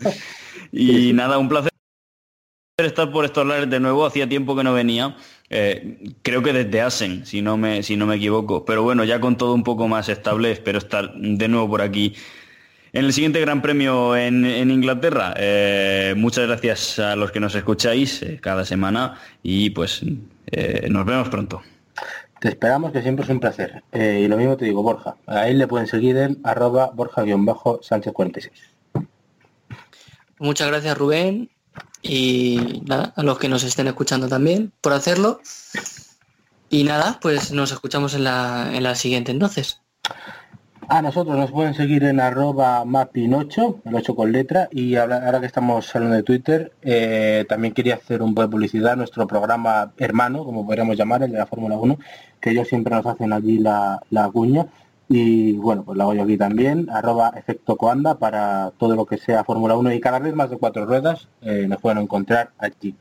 Y 0.71 1.13
nada, 1.13 1.37
un 1.37 1.49
placer 1.49 1.71
estar 2.77 3.11
por 3.11 3.25
estos 3.25 3.45
lares 3.47 3.69
de 3.69 3.79
nuevo. 3.79 4.05
Hacía 4.05 4.27
tiempo 4.27 4.55
que 4.55 4.63
no 4.63 4.73
venía. 4.73 5.15
Eh, 5.57 5.97
creo 6.21 6.43
que 6.43 6.51
desde 6.51 6.81
Asen, 6.81 7.25
si 7.25 7.41
no 7.41 7.55
me 7.55 7.81
si 7.81 7.95
no 7.95 8.05
me 8.05 8.15
equivoco. 8.15 8.65
Pero 8.65 8.83
bueno, 8.83 9.05
ya 9.05 9.21
con 9.21 9.37
todo 9.37 9.53
un 9.53 9.63
poco 9.63 9.87
más 9.87 10.09
estable, 10.09 10.51
espero 10.51 10.79
estar 10.79 11.13
de 11.15 11.47
nuevo 11.47 11.69
por 11.69 11.81
aquí. 11.81 12.13
En 12.95 13.03
el 13.03 13.11
siguiente 13.11 13.41
Gran 13.41 13.61
Premio 13.61 14.15
en, 14.15 14.45
en 14.45 14.71
Inglaterra, 14.71 15.33
eh, 15.37 16.13
muchas 16.15 16.47
gracias 16.47 16.99
a 16.99 17.15
los 17.15 17.31
que 17.31 17.41
nos 17.41 17.53
escucháis 17.53 18.21
eh, 18.21 18.39
cada 18.41 18.63
semana 18.63 19.19
y 19.43 19.69
pues 19.71 20.01
eh, 20.51 20.87
nos 20.89 21.05
vemos 21.05 21.27
pronto. 21.29 21.61
Te 22.39 22.49
esperamos, 22.49 22.91
que 22.91 23.01
siempre 23.01 23.23
es 23.23 23.29
un 23.29 23.39
placer. 23.39 23.83
Eh, 23.91 24.21
y 24.23 24.27
lo 24.27 24.37
mismo 24.37 24.55
te 24.55 24.65
digo, 24.65 24.83
Borja. 24.83 25.15
A 25.25 25.47
él 25.47 25.57
le 25.57 25.67
pueden 25.67 25.87
seguir 25.87 26.15
en 26.17 26.37
arroba 26.43 26.91
borja-sánchez46. 26.93 28.51
Muchas 30.39 30.67
gracias 30.67 30.97
Rubén 30.97 31.49
y 32.07 32.83
nada, 32.85 33.13
a 33.15 33.23
los 33.23 33.39
que 33.39 33.49
nos 33.49 33.63
estén 33.63 33.87
escuchando 33.87 34.27
también 34.27 34.71
por 34.81 34.93
hacerlo. 34.93 35.41
Y 36.69 36.83
nada, 36.83 37.19
pues 37.21 37.51
nos 37.51 37.71
escuchamos 37.71 38.13
en 38.13 38.23
la, 38.23 38.69
en 38.73 38.83
la 38.83 38.95
siguiente 38.95 39.31
entonces. 39.31 39.81
A 40.87 41.01
nosotros 41.01 41.35
nos 41.35 41.51
pueden 41.51 41.73
seguir 41.73 42.03
en 42.03 42.19
arroba 42.19 42.85
mapin8, 42.85 43.81
el 43.85 43.95
8 43.95 44.15
con 44.15 44.31
letra, 44.31 44.67
y 44.71 44.95
ahora, 44.97 45.39
que 45.39 45.47
estamos 45.47 45.95
hablando 45.95 46.15
de 46.15 46.21
Twitter, 46.23 46.73
eh, 46.83 47.43
también 47.49 47.73
quería 47.73 47.95
hacer 47.95 48.21
un 48.21 48.35
poco 48.35 48.47
de 48.47 48.51
publicidad 48.51 48.93
a 48.93 48.95
nuestro 48.95 49.25
programa 49.25 49.93
hermano, 49.97 50.43
como 50.43 50.63
podríamos 50.63 50.95
llamar, 50.95 51.23
el 51.23 51.31
de 51.31 51.39
la 51.39 51.47
Fórmula 51.47 51.75
1, 51.75 51.97
que 52.39 52.51
ellos 52.51 52.67
siempre 52.67 52.93
nos 52.93 53.05
hacen 53.07 53.33
allí 53.33 53.57
la, 53.57 53.99
la 54.11 54.29
cuña, 54.29 54.67
y 55.07 55.53
bueno, 55.53 55.83
pues 55.83 55.97
la 55.97 56.05
hago 56.05 56.23
aquí 56.23 56.37
también, 56.37 56.89
arroba 56.89 57.33
efecto 57.35 57.77
coanda 57.77 58.17
para 58.17 58.71
todo 58.77 58.95
lo 58.95 59.05
que 59.05 59.17
sea 59.17 59.43
Fórmula 59.43 59.75
1 59.77 59.93
y 59.93 59.99
cada 59.99 60.19
vez 60.19 60.33
más 60.33 60.49
de 60.49 60.57
cuatro 60.57 60.85
ruedas, 60.85 61.27
eh, 61.41 61.67
nos 61.67 61.79
pueden 61.79 61.99
encontrar 61.99 62.51
allí. 62.57 62.95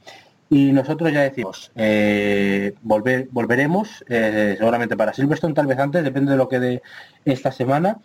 Y 0.51 0.73
nosotros 0.73 1.13
ya 1.13 1.23
decimos, 1.23 1.73
eh, 1.75 2.75
volver, 2.83 3.29
volveremos, 3.31 4.05
eh, 4.09 4.55
seguramente 4.59 4.97
para 4.97 5.15
Silverstone, 5.15 5.55
tal 5.55 5.67
vez 5.67 5.79
antes, 5.79 6.05
depende 6.05 6.33
de 6.33 6.39
lo 6.39 6.49
que 6.49 6.61
de 6.61 6.83
esta 7.25 7.51
semana, 7.51 7.99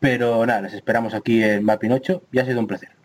pero 0.00 0.44
nada, 0.44 0.62
les 0.62 0.74
esperamos 0.74 1.14
aquí 1.14 1.42
en 1.42 1.64
Mapin 1.64 1.92
8 1.92 2.24
y 2.32 2.40
ha 2.40 2.44
sido 2.44 2.60
un 2.60 2.66
placer. 2.66 3.03